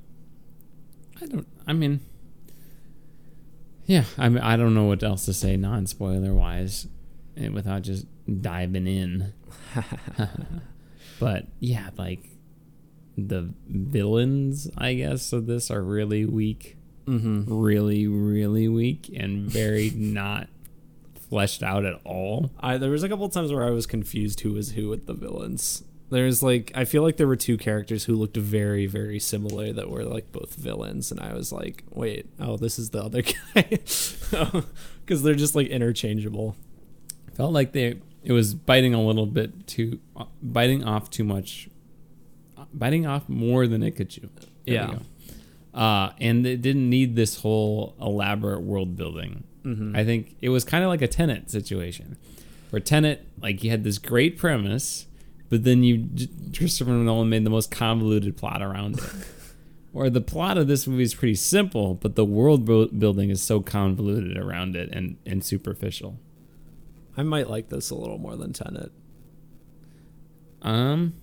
I 1.21 1.25
don't. 1.25 1.47
I 1.67 1.73
mean, 1.73 2.01
yeah. 3.85 4.03
I 4.17 4.29
mean, 4.29 4.43
I 4.43 4.57
don't 4.57 4.73
know 4.73 4.85
what 4.85 5.03
else 5.03 5.25
to 5.25 5.33
say 5.33 5.55
non 5.55 5.85
spoiler 5.87 6.33
wise, 6.33 6.87
without 7.35 7.83
just 7.83 8.05
diving 8.41 8.87
in. 8.87 9.33
but 11.19 11.45
yeah, 11.59 11.89
like 11.97 12.23
the 13.19 13.53
villains, 13.67 14.69
I 14.77 14.93
guess, 14.95 15.33
of 15.33 15.45
this 15.45 15.69
are 15.69 15.81
really 15.81 16.25
weak. 16.25 16.77
Mm-hmm. 17.05 17.51
Really, 17.51 18.07
really 18.07 18.67
weak 18.67 19.09
and 19.15 19.49
very 19.49 19.89
not 19.95 20.47
fleshed 21.29 21.63
out 21.63 21.85
at 21.85 21.99
all. 22.03 22.51
I 22.59 22.77
there 22.77 22.89
was 22.89 23.03
a 23.03 23.09
couple 23.09 23.25
of 23.25 23.31
times 23.31 23.53
where 23.53 23.65
I 23.65 23.69
was 23.69 23.85
confused 23.85 24.41
who 24.41 24.53
was 24.53 24.71
who 24.71 24.89
with 24.89 25.05
the 25.05 25.13
villains. 25.13 25.83
There's 26.09 26.41
like 26.41 26.71
I 26.75 26.85
feel 26.85 27.03
like 27.03 27.17
there 27.17 27.27
were 27.27 27.35
two 27.35 27.57
characters 27.57 28.05
who 28.05 28.15
looked 28.15 28.37
very 28.37 28.87
very 28.87 29.19
similar 29.19 29.71
that 29.73 29.89
were 29.89 30.03
like 30.03 30.31
both 30.31 30.55
villains, 30.55 31.11
and 31.11 31.19
I 31.19 31.33
was 31.33 31.51
like, 31.51 31.83
wait, 31.91 32.27
oh, 32.39 32.57
this 32.57 32.79
is 32.79 32.89
the 32.89 33.03
other 33.03 33.21
guy, 33.55 33.61
because 35.05 35.23
they're 35.23 35.35
just 35.35 35.55
like 35.55 35.67
interchangeable. 35.67 36.55
Felt 37.35 37.53
like 37.53 37.71
they 37.73 37.99
it 38.23 38.33
was 38.33 38.53
biting 38.53 38.93
a 38.93 39.01
little 39.01 39.25
bit 39.25 39.67
too, 39.67 39.99
uh, 40.15 40.25
biting 40.41 40.83
off 40.83 41.09
too 41.09 41.23
much, 41.23 41.68
biting 42.73 43.05
off 43.05 43.27
more 43.27 43.67
than 43.67 43.83
it 43.83 43.91
could 43.91 44.09
chew. 44.09 44.29
There 44.65 44.75
Yeah. 44.75 44.99
Uh, 45.73 46.13
and 46.19 46.45
it 46.45 46.61
didn't 46.61 46.89
need 46.89 47.15
this 47.15 47.41
whole 47.41 47.95
elaborate 48.01 48.61
world 48.61 48.95
building. 48.95 49.43
Mm-hmm. 49.63 49.95
I 49.95 50.03
think 50.03 50.35
it 50.41 50.49
was 50.49 50.63
kind 50.63 50.83
of 50.83 50.89
like 50.89 51.01
a 51.01 51.07
Tenet 51.07 51.49
situation, 51.51 52.17
where 52.69 52.79
Tenet 52.79 53.27
like 53.41 53.63
you 53.63 53.69
had 53.69 53.83
this 53.83 53.97
great 53.97 54.37
premise, 54.37 55.05
but 55.49 55.63
then 55.63 55.83
you 55.83 56.09
Christopher 56.55 56.91
Nolan 56.91 57.29
made 57.29 57.45
the 57.45 57.49
most 57.49 57.71
convoluted 57.71 58.35
plot 58.35 58.61
around 58.61 58.99
it. 58.99 59.03
or 59.93 60.09
the 60.09 60.21
plot 60.21 60.57
of 60.57 60.67
this 60.67 60.87
movie 60.87 61.03
is 61.03 61.13
pretty 61.13 61.35
simple, 61.35 61.95
but 61.95 62.15
the 62.15 62.25
world 62.25 62.65
building 62.65 63.29
is 63.29 63.41
so 63.41 63.59
convoluted 63.61 64.37
around 64.37 64.75
it 64.75 64.89
and 64.91 65.17
and 65.25 65.43
superficial. 65.43 66.17
I 67.15 67.23
might 67.23 67.49
like 67.49 67.69
this 67.69 67.89
a 67.89 67.95
little 67.95 68.17
more 68.17 68.37
than 68.37 68.53
Tenet. 68.53 68.91
Um, 70.61 71.13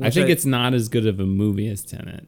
I 0.00 0.10
think 0.10 0.28
I- 0.28 0.32
it's 0.32 0.44
not 0.44 0.74
as 0.74 0.88
good 0.88 1.06
of 1.06 1.18
a 1.20 1.26
movie 1.26 1.68
as 1.68 1.82
Tenet. 1.84 2.26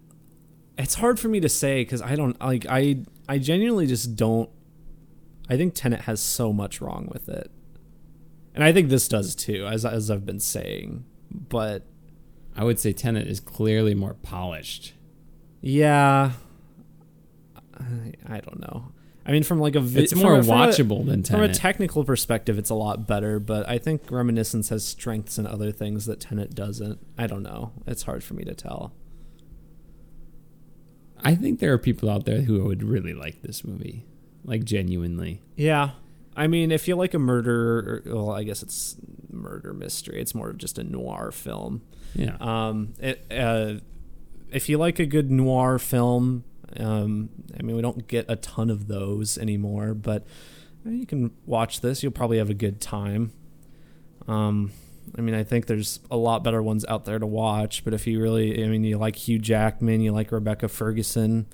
It's 0.79 0.95
hard 0.95 1.19
for 1.19 1.29
me 1.29 1.41
to 1.41 1.49
say 1.49 1.83
because 1.83 2.01
I 2.03 2.15
don't 2.17 2.41
like 2.41 2.65
I 2.69 3.05
I 3.29 3.39
genuinely 3.39 3.87
just 3.87 4.15
don't. 4.17 4.49
I 5.49 5.57
think 5.57 5.75
Tenet 5.75 6.03
has 6.03 6.21
so 6.21 6.53
much 6.53 6.81
wrong 6.81 7.09
with 7.13 7.29
it, 7.29 7.51
and 8.55 8.63
I 8.63 8.73
think 8.73 8.89
this 8.89 9.09
does 9.09 9.35
too, 9.35 9.67
as 9.67 9.85
as 9.85 10.11
I've 10.11 10.25
been 10.25 10.41
saying. 10.41 11.05
But 11.31 11.85
I 12.57 12.65
would 12.65 12.79
say 12.79 12.93
Tenet 12.93 13.27
is 13.27 13.41
clearly 13.41 13.95
more 13.95 14.15
polished. 14.15 14.95
yeah, 15.61 16.33
I, 17.79 18.13
I 18.27 18.41
don't 18.41 18.61
know. 18.61 18.93
I 19.29 19.33
mean, 19.33 19.43
from 19.43 19.61
like 19.61 19.75
a 19.75 19.81
vi- 19.81 20.01
It's 20.01 20.15
more 20.15 20.43
from 20.43 20.49
a- 20.49 20.53
watchable 20.53 21.05
than 21.05 21.23
From 21.23 21.43
a 21.43 21.53
technical 21.53 22.03
perspective, 22.03 22.59
it's 22.59 22.71
a 22.71 22.75
lot 22.75 23.07
better, 23.07 23.39
but 23.39 23.69
I 23.69 23.77
think 23.77 24.11
Reminiscence 24.11 24.71
has 24.71 24.87
strengths 24.87 25.39
in 25.39 25.47
other 25.47 25.71
things 25.71 26.07
that 26.07 26.21
Tenet 26.21 26.55
doesn't. 26.55 26.99
I 27.19 27.27
don't 27.27 27.43
know. 27.43 27.73
It's 27.87 28.05
hard 28.05 28.25
for 28.25 28.33
me 28.33 28.45
to 28.45 28.55
tell. 28.55 28.95
I 31.23 31.35
think 31.35 31.59
there 31.61 31.73
are 31.73 31.79
people 31.79 32.09
out 32.09 32.25
there 32.25 32.41
who 32.43 32.63
would 32.65 32.83
really 32.83 33.13
like 33.13 33.43
this 33.43 33.65
movie, 33.65 34.07
like 34.45 34.65
genuinely. 34.65 35.43
Yeah. 35.57 35.91
I 36.37 36.47
mean, 36.47 36.71
if 36.71 36.87
you 36.89 36.95
like 36.97 37.13
a 37.15 37.19
murder, 37.19 38.03
well, 38.07 38.31
I 38.31 38.45
guess 38.45 38.63
it's 38.63 38.97
murder 39.31 39.75
mystery. 39.75 40.21
It's 40.21 40.35
more 40.35 40.49
of 40.51 40.59
just 40.59 40.79
a 40.79 40.85
noir 40.85 41.33
film. 41.33 41.83
Yeah. 42.15 42.37
Um, 42.41 42.95
it, 43.01 43.27
uh, 43.31 43.75
if 44.51 44.69
you 44.69 44.79
like 44.79 44.99
a 45.01 45.07
good 45.07 45.31
noir 45.31 45.79
film, 45.79 46.45
um, 46.79 47.29
I 47.59 47.63
mean, 47.63 47.77
we 47.77 47.83
don't 47.83 48.07
get 48.07 48.27
a 48.29 48.37
ton 48.37 48.71
of 48.71 48.89
those 48.89 49.39
anymore, 49.39 49.95
but 49.95 50.27
you 50.85 51.07
can 51.07 51.33
watch 51.47 51.81
this. 51.81 52.03
You'll 52.03 52.13
probably 52.13 52.39
have 52.39 52.51
a 52.51 52.55
good 52.55 52.81
time. 52.81 53.33
Um, 54.27 54.73
I 55.17 55.21
mean, 55.23 55.35
I 55.35 55.43
think 55.43 55.67
there's 55.67 56.01
a 56.11 56.17
lot 56.17 56.45
better 56.45 56.63
ones 56.63 56.85
out 56.87 57.05
there 57.05 57.19
to 57.19 57.27
watch, 57.27 57.85
but 57.85 57.95
if 57.95 58.07
you 58.07 58.21
really, 58.21 58.63
I 58.63 58.69
mean, 58.69 58.85
you 58.85 58.99
like 58.99 59.17
Hugh 59.17 59.39
Jackman, 59.39 60.01
you 60.01 60.13
like 60.13 60.31
Rebecca 60.31 60.69
Ferguson, 60.69 61.47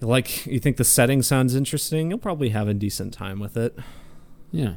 you 0.00 0.06
like, 0.06 0.46
you 0.46 0.58
think 0.58 0.76
the 0.78 0.84
setting 0.84 1.22
sounds 1.22 1.54
interesting, 1.54 2.10
you'll 2.10 2.18
probably 2.18 2.48
have 2.50 2.66
a 2.68 2.74
decent 2.74 3.12
time 3.12 3.40
with 3.40 3.56
it. 3.56 3.78
yeah. 4.50 4.76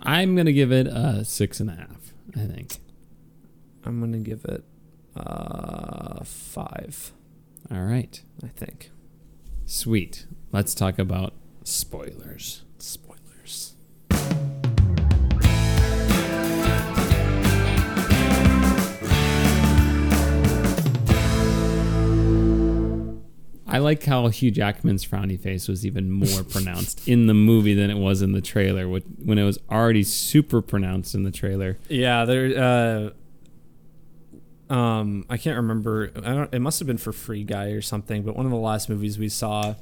I'm 0.00 0.36
gonna 0.36 0.52
give 0.52 0.72
it 0.72 0.86
a 0.86 1.24
six 1.24 1.58
and 1.58 1.70
a 1.70 1.74
half. 1.74 2.12
I 2.36 2.40
think. 2.40 2.78
I'm 3.82 3.98
gonna 3.98 4.18
give 4.18 4.44
it 4.44 4.62
uh 5.16 6.22
five. 6.22 7.12
All 7.70 7.82
right. 7.82 8.22
I 8.44 8.48
think. 8.48 8.90
Sweet. 9.64 10.26
Let's 10.52 10.74
talk 10.74 10.98
about 10.98 11.34
spoilers. 11.64 12.62
Spoilers. 12.78 13.72
I 23.68 23.78
like 23.78 24.04
how 24.04 24.28
Hugh 24.28 24.50
Jackman's 24.52 25.04
frowny 25.04 25.38
face 25.38 25.68
was 25.68 25.84
even 25.84 26.10
more 26.10 26.44
pronounced 26.48 27.06
in 27.08 27.26
the 27.26 27.34
movie 27.34 27.74
than 27.74 27.90
it 27.90 27.98
was 27.98 28.22
in 28.22 28.32
the 28.32 28.40
trailer, 28.40 28.88
when 28.88 29.38
it 29.38 29.44
was 29.44 29.58
already 29.70 30.02
super 30.04 30.62
pronounced 30.62 31.14
in 31.14 31.24
the 31.24 31.32
trailer. 31.32 31.76
Yeah, 31.88 32.24
there. 32.24 32.56
Uh, 32.56 33.10
um, 34.68 35.24
I 35.30 35.36
can't 35.36 35.56
remember. 35.56 36.10
I 36.16 36.34
don't. 36.34 36.54
It 36.54 36.60
must 36.60 36.78
have 36.80 36.86
been 36.86 36.98
for 36.98 37.12
Free 37.12 37.44
Guy 37.44 37.66
or 37.66 37.82
something. 37.82 38.22
But 38.22 38.36
one 38.36 38.46
of 38.46 38.52
the 38.52 38.58
last 38.58 38.88
movies 38.88 39.18
we 39.18 39.28
saw 39.28 39.74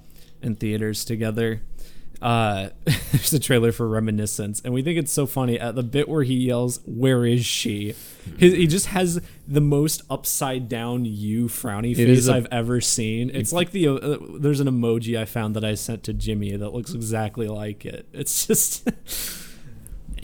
in 0.43 0.57
theaters 0.57 1.05
together. 1.05 1.63
Uh, 2.23 2.71
there's 2.85 3.33
a 3.33 3.39
trailer 3.39 3.73
for 3.73 3.89
Reminiscence, 3.89 4.61
and 4.65 4.73
we 4.73 4.83
think 4.83 4.99
it's 4.99 5.13
so 5.13 5.27
funny 5.27 5.59
at 5.59 5.75
the 5.75 5.83
bit 5.83 6.09
where 6.09 6.23
he 6.23 6.35
yells, 6.35 6.81
"Where 6.87 7.27
is 7.27 7.45
she?" 7.45 7.95
His, 8.39 8.55
he 8.55 8.67
just 8.67 8.87
has 8.87 9.21
the 9.47 9.61
most 9.61 10.03
upside 10.09 10.69
down 10.69 11.05
you 11.05 11.47
frowny 11.47 11.93
It 11.93 11.97
face 11.97 12.29
I've 12.29 12.47
ever 12.51 12.81
seen. 12.81 13.31
It's 13.35 13.53
like 13.53 13.73
the 13.73 13.89
uh, 13.89 14.19
there's 14.39 14.61
an 14.61 14.69
emoji 14.69 15.19
I 15.19 15.25
found 15.25 15.57
that 15.57 15.65
I 15.65 15.75
sent 15.75 16.03
to 16.05 16.13
Jimmy 16.13 16.57
that 16.57 16.71
looks 16.71 16.95
exactly 16.95 17.49
like 17.49 17.85
it. 17.85 18.07
It's 18.13 18.47
just 18.47 18.89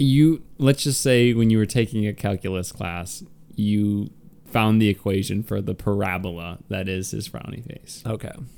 You 0.01 0.43
let's 0.57 0.85
just 0.85 1.03
say 1.03 1.35
when 1.35 1.51
you 1.51 1.59
were 1.59 1.67
taking 1.67 2.07
a 2.07 2.15
calculus 2.15 2.73
class, 2.73 3.23
you 3.55 4.11
found 4.51 4.81
the 4.81 4.89
equation 4.89 5.43
for 5.43 5.61
the 5.61 5.75
parabola 5.75 6.59
that 6.69 6.89
is 6.89 7.11
his 7.11 7.29
frowny 7.29 7.65
face, 7.65 8.03
okay. 8.07 8.33
and 8.35 8.49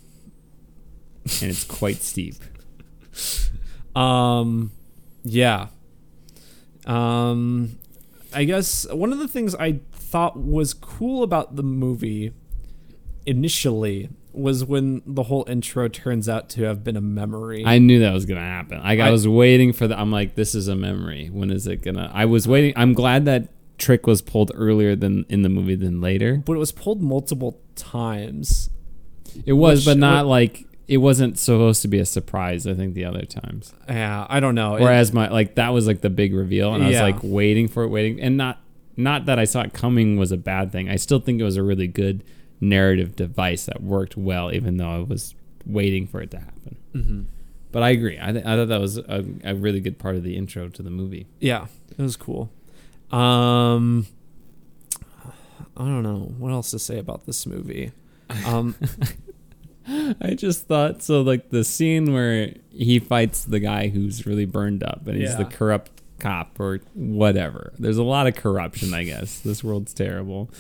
it's 1.51 1.65
quite 1.65 1.97
steep. 2.03 2.37
Um, 3.95 4.73
yeah. 5.23 5.67
Um, 6.87 7.79
I 8.33 8.45
guess 8.45 8.87
one 8.91 9.13
of 9.13 9.19
the 9.19 9.29
things 9.29 9.55
I 9.55 9.81
thought 9.93 10.39
was 10.39 10.73
cool 10.75 11.23
about 11.23 11.57
the 11.57 11.63
movie 11.63 12.33
initially 13.27 14.09
was 14.33 14.65
when 14.65 15.03
the 15.07 15.25
whole 15.25 15.45
intro 15.47 15.89
turns 15.89 16.27
out 16.29 16.49
to 16.51 16.63
have 16.63 16.83
been 16.83 16.97
a 16.97 17.01
memory. 17.03 17.65
I 17.67 17.79
knew 17.79 18.01
that 18.01 18.13
was 18.15 18.25
gonna 18.25 18.41
happen. 18.41 18.79
Like 18.81 18.99
I, 18.99 19.09
I- 19.09 19.11
was 19.11 19.29
waiting 19.29 19.73
for 19.75 19.87
the. 19.87 19.99
I'm 19.99 20.11
like, 20.11 20.35
this 20.35 20.55
is 20.55 20.69
a 20.69 20.75
memory. 20.75 21.29
When 21.29 21.51
is 21.51 21.67
it 21.67 21.83
gonna? 21.83 22.11
I 22.15 22.25
was 22.25 22.49
waiting. 22.49 22.73
I'm 22.77 22.95
glad 22.95 23.27
that 23.27 23.49
trick 23.79 24.07
was 24.07 24.23
pulled 24.23 24.53
earlier 24.55 24.95
than 24.95 25.25
in 25.29 25.43
the 25.43 25.49
movie 25.49 25.75
than 25.75 26.01
later. 26.01 26.43
but 26.45 26.55
it 26.55 26.59
was 26.59 26.73
pulled 26.73 27.03
multiple 27.03 27.59
times. 27.75 28.71
It 29.47 29.55
was, 29.55 29.81
Which- 29.81 29.87
but 29.87 29.99
not 29.99 30.27
like 30.27 30.67
it 30.89 30.99
wasn't 30.99 31.39
supposed 31.39 31.81
to 31.83 31.89
be 31.89 31.99
a 31.99 32.05
surprise. 32.05 32.67
I 32.67 32.75
think 32.75 32.95
the 32.95 33.05
other 33.05 33.25
times. 33.25 33.73
Yeah, 33.89 34.27
I 34.29 34.41
don't 34.41 34.55
know. 34.55 34.75
It- 34.77 34.83
Whereas 34.83 35.13
my 35.13 35.29
like 35.29 35.55
that 35.55 35.71
was 35.71 35.87
like 35.87 36.01
the 36.01 36.11
big 36.11 36.35
reveal, 36.35 36.75
and 36.75 36.85
I 36.85 36.89
was 36.89 37.01
like 37.01 37.19
waiting 37.23 37.69
for 37.69 37.83
it, 37.85 37.89
waiting, 37.89 38.21
and 38.21 38.37
not 38.37 38.61
not 38.97 39.25
that 39.27 39.39
I 39.39 39.45
saw 39.45 39.63
it 39.63 39.73
coming 39.73 40.17
was 40.19 40.33
a 40.33 40.37
bad 40.37 40.71
thing. 40.71 40.89
I 40.91 40.97
still 40.97 41.19
think 41.19 41.41
it 41.41 41.45
was 41.45 41.57
a 41.57 41.63
really 41.63 41.87
good 41.87 42.25
narrative 42.61 43.17
device 43.17 43.65
that 43.67 43.83
worked 43.83 44.17
well, 44.17 44.53
even 44.53 44.77
though 44.77 44.91
I 44.91 44.99
was 44.99 45.35
waiting 45.67 46.07
for 46.07 46.21
it 46.21 46.31
to 46.33 46.39
happen. 46.39 46.77
Mhm. 46.95 47.25
But 47.73 47.83
I 47.83 47.91
agree. 47.91 48.19
I, 48.21 48.33
th- 48.33 48.45
I 48.45 48.55
thought 48.57 48.69
that 48.69 48.81
was 48.81 48.99
a, 48.99 49.25
a 49.45 49.55
really 49.55 49.81
good 49.81 49.99
part 49.99 50.17
of 50.17 50.23
the 50.25 50.37
intro 50.37 50.69
to 50.69 50.83
the 50.83 50.91
movie. 50.91 51.27
yeah, 51.41 51.67
it 51.97 52.03
was 52.03 52.17
cool. 52.17 52.51
Um, 53.13 54.07
I 55.77 55.85
don't 55.85 56.03
know 56.03 56.33
what 56.39 56.53
else 56.53 56.71
to 56.71 56.79
say 56.79 56.99
about 56.99 57.27
this 57.27 57.47
movie. 57.47 57.93
Um, 58.47 58.75
I 59.89 60.35
just 60.35 60.67
thought 60.67 61.03
so. 61.03 61.23
Like 61.23 61.51
the 61.51 61.65
scene 61.65 62.13
where 62.13 62.55
he 62.71 62.99
fights 62.99 63.45
the 63.45 63.61
guy 63.61 63.89
who's 63.89 64.27
really 64.27 64.47
burned 64.47 64.83
up, 64.83 65.07
and 65.07 65.17
he's 65.21 65.37
the 65.37 65.45
corrupt 65.45 65.91
cop 66.19 66.59
or 66.61 66.81
whatever. 66.95 67.73
There's 67.79 67.99
a 67.99 68.03
lot 68.03 68.27
of 68.27 68.35
corruption. 68.37 68.95
I 68.95 69.05
guess 69.05 69.41
this 69.41 69.63
world's 69.63 69.93
terrible. 69.93 70.51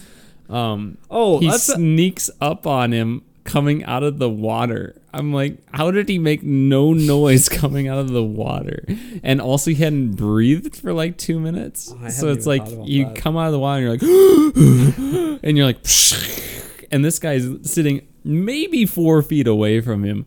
Um, 0.50 0.98
oh, 1.10 1.38
he 1.38 1.50
sneaks 1.56 2.30
up 2.40 2.66
on 2.66 2.92
him 2.92 3.22
coming 3.44 3.84
out 3.84 4.02
of 4.02 4.18
the 4.18 4.30
water. 4.30 4.94
I'm 5.12 5.32
like, 5.32 5.58
how 5.72 5.90
did 5.90 6.08
he 6.08 6.18
make 6.18 6.42
no 6.42 6.92
noise 6.92 7.48
coming 7.48 7.88
out 7.88 7.98
of 7.98 8.10
the 8.10 8.22
water? 8.22 8.84
And 9.22 9.40
also, 9.40 9.70
he 9.70 9.76
hadn't 9.76 10.12
breathed 10.12 10.76
for 10.76 10.92
like 10.92 11.18
two 11.18 11.40
minutes. 11.40 11.92
Oh, 11.92 12.08
so 12.08 12.28
it's 12.28 12.46
like 12.46 12.62
you 12.84 13.06
that. 13.06 13.16
come 13.16 13.36
out 13.36 13.46
of 13.46 13.52
the 13.52 13.58
water 13.58 13.86
and 13.86 14.02
you're 14.02 15.36
like, 15.36 15.40
and 15.42 15.56
you're 15.56 15.66
like, 15.66 15.84
and 16.90 17.04
this 17.04 17.18
guy's 17.18 17.46
sitting 17.62 18.06
maybe 18.24 18.86
four 18.86 19.22
feet 19.22 19.46
away 19.46 19.80
from 19.80 20.04
him, 20.04 20.26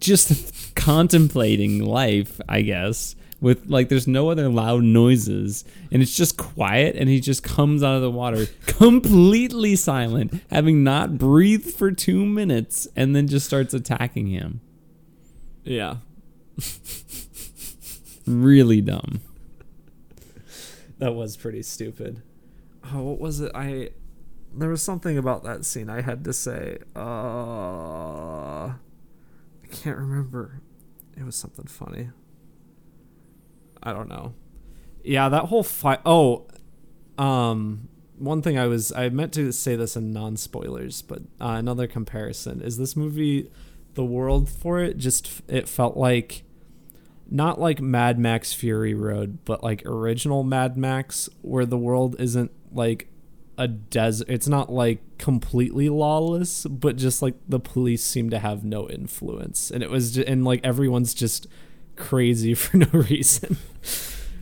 just 0.00 0.74
contemplating 0.74 1.84
life, 1.84 2.40
I 2.48 2.62
guess, 2.62 3.14
with 3.40 3.66
like 3.68 3.88
there's 3.88 4.06
no 4.06 4.28
other 4.30 4.48
loud 4.48 4.82
noises 4.82 5.64
and 5.90 6.02
it's 6.02 6.14
just 6.16 6.36
quiet 6.36 6.94
and 6.96 7.08
he 7.08 7.20
just 7.20 7.42
comes 7.42 7.82
out 7.82 7.94
of 7.96 8.02
the 8.02 8.10
water 8.10 8.46
completely 8.66 9.74
silent 9.76 10.42
having 10.50 10.84
not 10.84 11.16
breathed 11.18 11.72
for 11.72 11.90
2 11.90 12.24
minutes 12.26 12.86
and 12.94 13.16
then 13.16 13.26
just 13.26 13.46
starts 13.46 13.72
attacking 13.74 14.26
him 14.26 14.60
Yeah. 15.64 15.96
really 18.26 18.80
dumb 18.80 19.20
That 20.98 21.14
was 21.14 21.36
pretty 21.36 21.62
stupid. 21.62 22.22
Oh, 22.92 23.02
what 23.02 23.18
was 23.20 23.40
it? 23.40 23.50
I 23.54 23.90
there 24.54 24.68
was 24.68 24.82
something 24.82 25.16
about 25.16 25.44
that 25.44 25.64
scene 25.64 25.88
I 25.88 26.02
had 26.02 26.24
to 26.24 26.32
say. 26.34 26.78
Uh 26.94 27.00
I 28.74 29.66
can't 29.70 29.96
remember. 29.96 30.60
It 31.16 31.24
was 31.24 31.36
something 31.36 31.66
funny. 31.66 32.10
I 33.82 33.92
don't 33.92 34.08
know. 34.08 34.34
Yeah, 35.02 35.28
that 35.28 35.46
whole 35.46 35.62
fight. 35.62 36.00
Oh, 36.04 36.46
um, 37.18 37.88
one 38.18 38.42
thing 38.42 38.58
I 38.58 38.66
was 38.66 38.92
I 38.92 39.08
meant 39.08 39.32
to 39.34 39.52
say 39.52 39.76
this 39.76 39.96
in 39.96 40.12
non 40.12 40.36
spoilers, 40.36 41.02
but 41.02 41.20
uh, 41.40 41.56
another 41.58 41.86
comparison 41.86 42.60
is 42.60 42.76
this 42.76 42.94
movie, 42.96 43.50
the 43.94 44.04
world 44.04 44.48
for 44.48 44.80
it 44.80 44.98
just 44.98 45.42
it 45.48 45.68
felt 45.68 45.96
like 45.96 46.44
not 47.30 47.60
like 47.60 47.80
Mad 47.80 48.18
Max 48.18 48.52
Fury 48.52 48.92
Road, 48.92 49.38
but 49.44 49.62
like 49.62 49.84
original 49.86 50.42
Mad 50.42 50.76
Max, 50.76 51.28
where 51.42 51.64
the 51.64 51.78
world 51.78 52.16
isn't 52.18 52.50
like 52.72 53.08
a 53.56 53.68
desert. 53.68 54.28
It's 54.28 54.48
not 54.48 54.70
like 54.70 55.00
completely 55.18 55.88
lawless, 55.88 56.66
but 56.66 56.96
just 56.96 57.22
like 57.22 57.36
the 57.48 57.60
police 57.60 58.02
seem 58.02 58.30
to 58.30 58.38
have 58.38 58.64
no 58.64 58.88
influence, 58.88 59.70
and 59.70 59.82
it 59.82 59.90
was 59.90 60.12
just, 60.12 60.28
and 60.28 60.44
like 60.44 60.60
everyone's 60.64 61.14
just 61.14 61.46
crazy 62.00 62.54
for 62.62 62.76
no 62.78 62.86
reason. 62.92 63.56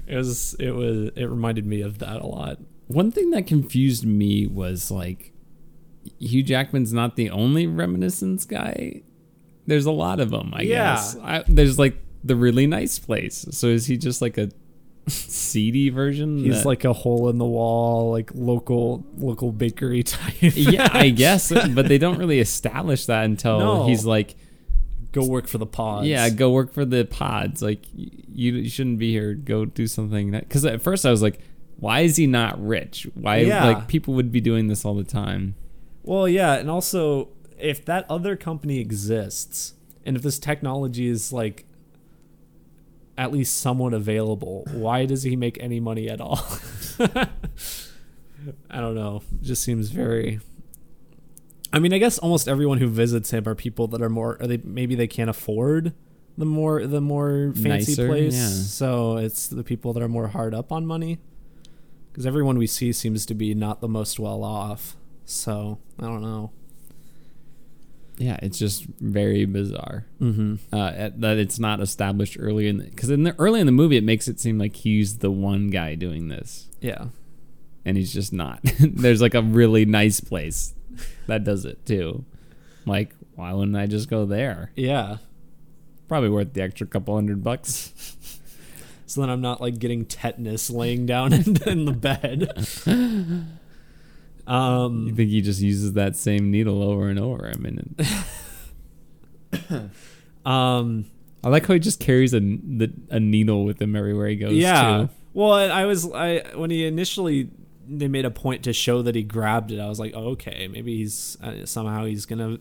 it 0.07 0.17
was 0.17 0.55
it 0.59 0.71
was 0.71 1.11
it 1.17 1.25
reminded 1.27 1.67
me 1.67 1.81
of 1.83 1.99
that 1.99 2.21
a 2.23 2.27
lot. 2.27 2.59
one 2.87 3.11
thing 3.11 3.31
that 3.33 3.47
confused 3.47 4.07
me 4.07 4.47
was 4.47 4.91
like 4.91 5.33
Hugh 6.19 6.43
Jackman's 6.43 6.93
not 6.93 7.17
the 7.17 7.29
only 7.31 7.67
reminiscence 7.67 8.45
guy. 8.47 9.03
There's 9.67 9.85
a 9.85 9.91
lot 9.93 10.21
of 10.21 10.31
them, 10.31 10.53
I 10.55 10.63
Yeah. 10.63 10.95
guess. 10.95 11.17
I, 11.23 11.45
there's 11.47 11.79
like 11.79 11.97
the 12.25 12.35
really 12.37 12.67
nice 12.67 12.99
place. 12.99 13.45
So 13.51 13.67
is 13.67 13.85
he 13.87 13.99
just 13.99 14.23
like 14.23 14.39
a 14.39 14.49
seedy 15.07 15.91
version? 15.91 16.39
He's 16.39 16.63
that- 16.63 16.67
like 16.67 16.85
a 16.85 16.93
hole 16.95 17.29
in 17.29 17.37
the 17.39 17.45
wall, 17.45 18.11
like 18.11 18.31
local 18.35 19.05
local 19.19 19.53
bakery 19.53 20.03
type. 20.03 20.35
yeah, 20.41 20.89
I 20.93 21.11
guess, 21.25 21.53
but 21.53 21.89
they 21.89 21.99
don't 21.99 22.19
really 22.19 22.41
establish 22.41 23.05
that 23.07 23.25
until 23.27 23.59
No. 23.59 23.87
he's 23.87 24.07
like, 24.07 24.37
go 25.13 25.25
work 25.27 25.47
for 25.47 25.59
the 25.59 25.67
pods. 25.67 26.07
yeah, 26.07 26.29
go 26.31 26.51
work 26.51 26.73
for 26.73 26.85
the 26.85 27.05
pods. 27.05 27.63
Like 27.63 27.85
you, 27.95 28.53
you 28.55 28.69
shouldn't 28.69 28.99
be 28.99 29.11
here. 29.13 29.35
Go 29.35 29.65
do 29.65 29.87
something. 29.87 30.31
Because 30.31 30.65
at 30.65 30.81
first 30.83 31.05
I 31.07 31.11
was 31.11 31.23
like, 31.23 31.41
why 31.77 32.01
is 32.01 32.17
he 32.17 32.27
not 32.27 32.61
rich? 32.65 33.07
Why 33.15 33.39
Yeah. 33.39 33.65
like 33.65 33.89
people 33.89 34.15
would 34.15 34.31
be 34.33 34.41
doing 34.41 34.67
this 34.69 34.85
all 34.85 34.95
the 34.95 35.05
time? 35.05 35.55
Well, 36.03 36.29
yeah, 36.29 36.55
and 36.55 36.71
also 36.71 37.29
if 37.59 37.85
that 37.87 38.07
other 38.11 38.37
company 38.37 38.79
exists, 38.81 39.75
and 40.07 40.17
if 40.17 40.23
this 40.23 40.39
technology 40.39 41.07
is 41.09 41.33
like 41.33 41.65
at 43.17 43.33
least 43.33 43.59
somewhat 43.59 43.93
available, 43.95 44.65
why 44.73 45.05
does 45.05 45.25
he 45.25 45.35
make 45.37 45.57
any 45.61 45.81
money 45.81 46.09
at 46.09 46.21
all? 46.21 46.41
I 48.71 48.81
don't 48.81 48.95
know. 48.95 49.23
It 49.41 49.45
just 49.45 49.63
seems 49.65 49.91
very. 49.91 50.41
I 51.73 51.79
mean, 51.79 51.93
I 51.93 51.99
guess 51.99 52.19
almost 52.19 52.49
everyone 52.49 52.79
who 52.79 52.89
visits 52.89 53.31
him 53.33 53.47
are 53.47 53.55
people 53.55 53.87
that 53.89 54.01
are 54.03 54.09
more. 54.09 54.37
Are 54.41 54.47
they 54.47 54.59
maybe 54.65 54.95
they 54.95 55.07
can't 55.07 55.29
afford 55.31 55.93
the 56.37 56.47
more 56.47 56.87
the 56.87 57.01
more 57.01 57.53
fancy 57.55 57.93
Nicer, 57.93 58.07
place, 58.09 58.35
yeah. 58.37 58.47
so 58.49 59.17
it's 59.19 59.49
the 59.49 59.63
people 59.65 59.93
that 59.93 60.03
are 60.03 60.09
more 60.09 60.29
hard 60.29 60.55
up 60.55 60.73
on 60.73 60.87
money. 60.87 61.19
Because 62.11 62.27
everyone 62.27 62.59
we 62.59 62.67
see 62.67 62.93
seems 62.93 63.27
to 63.27 63.35
be 63.35 63.55
not 63.55 63.81
the 63.81 63.89
most 63.89 64.19
well 64.19 64.43
off. 64.43 64.97
So 65.25 65.79
I 65.99 66.05
don't 66.05 66.23
know. 66.23 66.53
Yeah, 68.17 68.39
it's 68.43 68.59
just 68.59 68.85
very 68.99 69.45
bizarre. 69.45 70.07
Mm-hmm. 70.21 70.55
uh, 70.75 71.11
that 71.19 71.39
it's 71.39 71.59
not 71.61 71.81
established 71.81 72.37
early 72.41 72.67
in 72.67 72.79
because 72.79 73.11
in 73.11 73.23
the 73.23 73.35
early 73.39 73.61
in 73.61 73.67
the 73.67 73.73
movie 73.73 73.97
it 73.97 74.03
makes 74.05 74.27
it 74.27 74.41
seem 74.41 74.59
like 74.59 74.75
he's 74.75 75.19
the 75.19 75.31
one 75.31 75.69
guy 75.69 75.95
doing 75.95 76.27
this 76.29 76.67
Yeah. 76.81 77.07
and 77.85 77.97
he's 77.97 78.13
just 78.13 78.33
not 78.33 78.61
there's 78.81 79.21
like 79.23 79.35
a 79.35 79.43
really 79.43 79.85
nice 79.85 80.19
place 80.21 80.75
that 81.29 81.45
does 81.45 81.65
it 81.65 81.87
too 81.87 82.25
like 82.85 83.15
why 83.37 83.53
wouldn't 83.53 83.77
i 83.77 83.87
just 83.87 84.11
go 84.11 84.27
there 84.27 84.73
Yeah. 84.75 85.19
probably 86.09 86.29
worth 86.31 86.53
the 86.55 86.63
extra 86.63 86.87
couple 86.87 87.15
hundred 87.15 87.43
bucks 87.45 87.93
So 89.07 89.23
then 89.23 89.31
I'm 89.31 89.41
not 89.41 89.63
like 89.63 89.79
getting 89.79 90.05
tetanus 90.05 90.69
laying 90.69 91.07
down 91.07 91.33
in, 91.39 91.57
in 91.67 91.85
the 91.87 91.93
bed. 91.93 92.53
you 92.87 94.53
Um. 94.53 95.15
think 95.17 95.31
he 95.31 95.41
just 95.41 95.63
uses 95.63 95.95
that 95.95 96.15
same 96.15 96.51
needle 96.51 96.83
over 96.83 97.09
and 97.09 97.19
over 97.19 97.51
i 97.55 97.57
mean 97.59 97.95
it- 97.99 99.91
Um. 100.47 101.07
i 101.45 101.49
like 101.49 101.67
how 101.67 101.75
he 101.75 101.81
just 101.81 102.01
carries 102.01 102.35
a, 102.35 102.41
the, 102.41 102.93
a 103.11 103.19
needle 103.21 103.65
with 103.65 103.81
him 103.81 103.95
everywhere 103.97 104.29
he 104.29 104.37
goes 104.37 104.53
Yeah. 104.53 105.07
too. 105.07 105.09
Well, 105.35 105.53
I 105.53 105.65
I 105.67 105.85
was 105.85 106.11
I 106.13 106.41
when 106.57 106.71
he 106.71 106.85
initially 106.87 107.51
they 107.89 108.09
made 108.09 108.25
a 108.25 108.31
point 108.31 108.63
to 108.65 108.73
show 108.73 109.03
that 109.03 109.15
he 109.15 109.23
grabbed 109.23 109.71
it. 109.73 109.81
I 109.81 109.89
was 109.89 109.99
like, 109.99 110.13
oh, 110.15 110.29
okay, 110.31 110.69
maybe 110.69 110.97
he's 110.97 111.37
uh, 111.43 111.65
somehow 111.67 112.05
he's 112.05 112.27
gonna 112.27 112.59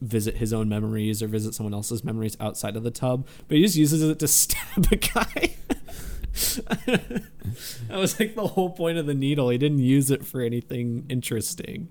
visit 0.00 0.36
his 0.36 0.52
own 0.52 0.68
memories 0.68 1.22
or 1.22 1.26
visit 1.26 1.54
someone 1.54 1.72
else's 1.74 2.04
memories 2.04 2.36
outside 2.40 2.76
of 2.76 2.82
the 2.82 2.90
tub. 2.90 3.26
But 3.48 3.56
he 3.56 3.62
just 3.62 3.76
uses 3.76 4.02
it 4.02 4.18
to 4.18 4.28
stab 4.28 4.86
a 4.92 4.96
guy. 4.96 5.54
that 6.86 7.22
was 7.90 8.20
like 8.20 8.34
the 8.34 8.46
whole 8.48 8.70
point 8.70 8.98
of 8.98 9.06
the 9.06 9.14
needle. 9.14 9.48
He 9.48 9.58
didn't 9.58 9.78
use 9.78 10.10
it 10.10 10.24
for 10.26 10.40
anything 10.42 11.06
interesting. 11.08 11.88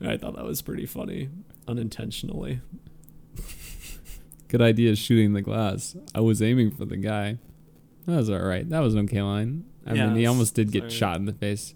I 0.00 0.16
thought 0.16 0.36
that 0.36 0.44
was 0.44 0.62
pretty 0.62 0.86
funny, 0.86 1.30
unintentionally. 1.66 2.60
good 4.48 4.62
idea 4.62 4.94
shooting 4.94 5.32
the 5.32 5.42
glass 5.42 5.96
i 6.14 6.20
was 6.20 6.40
aiming 6.40 6.70
for 6.70 6.84
the 6.84 6.96
guy 6.96 7.38
that 8.06 8.16
was 8.16 8.30
all 8.30 8.38
right 8.38 8.68
that 8.70 8.80
was 8.80 8.94
okay 8.94 9.20
line 9.22 9.64
i 9.86 9.94
Yeah, 9.94 10.06
mean 10.06 10.16
he 10.16 10.26
almost 10.26 10.54
did 10.54 10.70
get 10.72 10.84
right. 10.84 10.92
shot 10.92 11.16
in 11.16 11.24
the 11.26 11.32
face 11.32 11.74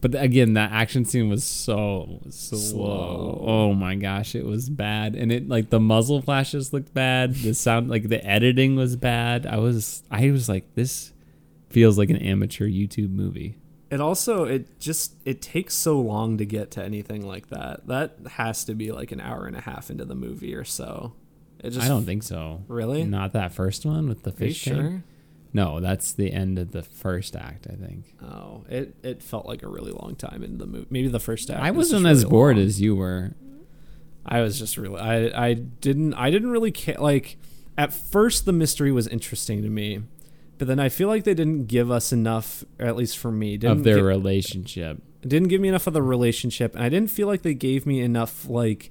but 0.00 0.14
again 0.14 0.52
that 0.54 0.70
action 0.70 1.04
scene 1.06 1.28
was 1.30 1.42
so 1.44 2.20
slow. 2.28 2.58
Slow. 2.58 3.44
oh 3.46 3.74
my 3.74 3.94
gosh 3.94 4.34
it 4.34 4.44
was 4.44 4.68
bad 4.68 5.14
and 5.14 5.32
it 5.32 5.48
like 5.48 5.70
the 5.70 5.80
muzzle 5.80 6.20
flashes 6.20 6.72
looked 6.72 6.92
bad 6.92 7.34
the 7.36 7.54
sound 7.54 7.88
like 7.88 8.08
the 8.08 8.24
editing 8.26 8.76
was 8.76 8.96
bad 8.96 9.46
i 9.46 9.56
was 9.56 10.02
i 10.10 10.30
was 10.30 10.48
like 10.48 10.74
this 10.74 11.12
feels 11.70 11.96
like 11.98 12.10
an 12.10 12.16
amateur 12.18 12.66
youtube 12.66 13.10
movie 13.10 13.56
It 13.90 14.00
also 14.00 14.44
it 14.44 14.78
just 14.78 15.14
it 15.24 15.40
takes 15.40 15.74
so 15.74 16.00
long 16.00 16.36
to 16.38 16.44
get 16.44 16.70
to 16.72 16.82
anything 16.82 17.26
like 17.26 17.48
that. 17.50 17.86
That 17.86 18.16
has 18.32 18.64
to 18.64 18.74
be 18.74 18.90
like 18.92 19.12
an 19.12 19.20
hour 19.20 19.46
and 19.46 19.56
a 19.56 19.60
half 19.60 19.88
into 19.90 20.04
the 20.04 20.14
movie 20.16 20.54
or 20.54 20.64
so. 20.64 21.12
It 21.62 21.70
just 21.70 21.84
i 21.86 21.88
don't 21.88 22.04
think 22.04 22.22
so 22.24 22.62
really. 22.68 23.04
not 23.04 23.32
that 23.32 23.52
first 23.52 23.86
one 23.86 24.08
with 24.08 24.22
the 24.24 24.30
Are 24.30 24.32
you 24.34 24.38
fish 24.38 24.64
tank? 24.64 24.76
sure? 24.76 25.02
No 25.54 25.80
that's 25.80 26.12
the 26.12 26.30
end 26.32 26.58
of 26.58 26.72
the 26.72 26.82
first 26.82 27.34
act 27.34 27.66
i 27.70 27.74
think 27.74 28.14
Oh, 28.22 28.64
it 28.68 28.94
it 29.02 29.22
felt 29.22 29.46
like 29.46 29.62
a 29.62 29.68
really 29.68 29.92
long 29.92 30.16
time 30.16 30.42
in 30.42 30.58
the 30.58 30.66
movie. 30.66 30.86
Maybe 30.90 31.08
the 31.08 31.20
first 31.20 31.48
act. 31.50 31.62
i 31.62 31.70
was 31.70 31.86
wasn't 31.92 32.06
as 32.06 32.18
really 32.24 32.30
bored 32.30 32.56
long. 32.56 32.66
as 32.66 32.80
you 32.80 32.94
were 32.96 33.34
I 34.26 34.40
was 34.40 34.58
just 34.58 34.76
really 34.76 34.98
I 35.00 35.48
I 35.50 35.54
didn't 35.54 36.14
I 36.14 36.30
didn't 36.30 36.50
really 36.50 36.72
care 36.72 36.96
like 36.98 37.36
at 37.76 37.92
first 37.92 38.46
the 38.46 38.52
mystery 38.52 38.90
was 38.92 39.06
interesting 39.06 39.62
to 39.62 39.68
me. 39.68 40.00
But 40.56 40.68
then 40.68 40.78
I 40.78 40.88
feel 40.88 41.08
like 41.08 41.24
they 41.24 41.34
didn't 41.34 41.66
give 41.66 41.90
us 41.90 42.12
enough, 42.12 42.64
or 42.78 42.86
at 42.86 42.96
least 42.96 43.18
for 43.18 43.32
me, 43.32 43.56
didn't 43.56 43.78
of 43.78 43.84
their 43.84 44.04
relationship 44.04 45.02
didn't 45.26 45.48
give 45.48 45.60
me 45.60 45.68
enough 45.68 45.86
of 45.86 45.94
the 45.94 46.02
relationship, 46.02 46.74
and 46.74 46.84
I 46.84 46.88
didn't 46.88 47.10
feel 47.10 47.26
like 47.26 47.42
they 47.42 47.54
gave 47.54 47.86
me 47.86 48.00
enough 48.00 48.48
like 48.48 48.90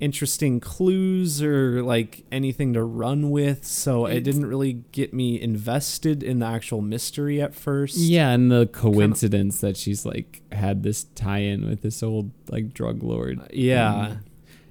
interesting 0.00 0.60
clues 0.60 1.42
or 1.42 1.82
like 1.82 2.24
anything 2.32 2.72
to 2.72 2.82
run 2.82 3.30
with. 3.30 3.64
So 3.66 4.06
it 4.06 4.22
didn't 4.22 4.46
really 4.46 4.72
get 4.92 5.12
me 5.14 5.40
invested 5.40 6.22
in 6.22 6.38
the 6.40 6.46
actual 6.46 6.80
mystery 6.80 7.40
at 7.40 7.54
first. 7.54 7.96
Yeah, 7.96 8.30
and 8.30 8.50
the 8.50 8.66
coincidence 8.66 9.60
that 9.60 9.76
she's 9.76 10.04
like 10.06 10.40
had 10.52 10.82
this 10.82 11.04
tie-in 11.14 11.68
with 11.68 11.82
this 11.82 12.02
old 12.02 12.30
like 12.48 12.72
drug 12.74 13.02
lord. 13.02 13.40
Uh, 13.40 13.44
yeah. 13.52 13.94
Um, 13.94 14.24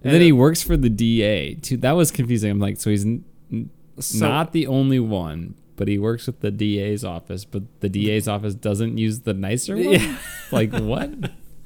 and 0.04 0.14
then 0.14 0.22
he 0.22 0.32
works 0.32 0.64
for 0.64 0.76
the 0.78 0.90
DA 0.90 1.56
too. 1.56 1.78
That 1.78 1.92
was 1.94 2.10
confusing. 2.12 2.50
I'm 2.52 2.60
like, 2.60 2.80
so 2.80 2.90
he's 2.90 3.06
n- 3.06 3.24
n- 3.52 3.70
So- 4.00 4.28
not 4.28 4.52
the 4.54 4.66
only 4.66 5.00
one, 5.00 5.56
but 5.76 5.88
he 5.88 5.98
works 6.00 6.26
with 6.26 6.40
the 6.40 6.52
DA's 6.52 7.04
office. 7.04 7.46
But 7.46 7.64
the 7.82 7.90
DA's 7.90 8.28
office 8.28 8.56
doesn't 8.56 8.98
use 8.98 9.20
the 9.22 9.34
nicer 9.34 9.76
one. 9.78 9.90
Yeah. 9.92 10.18
Like 10.52 10.74
what? 10.74 11.12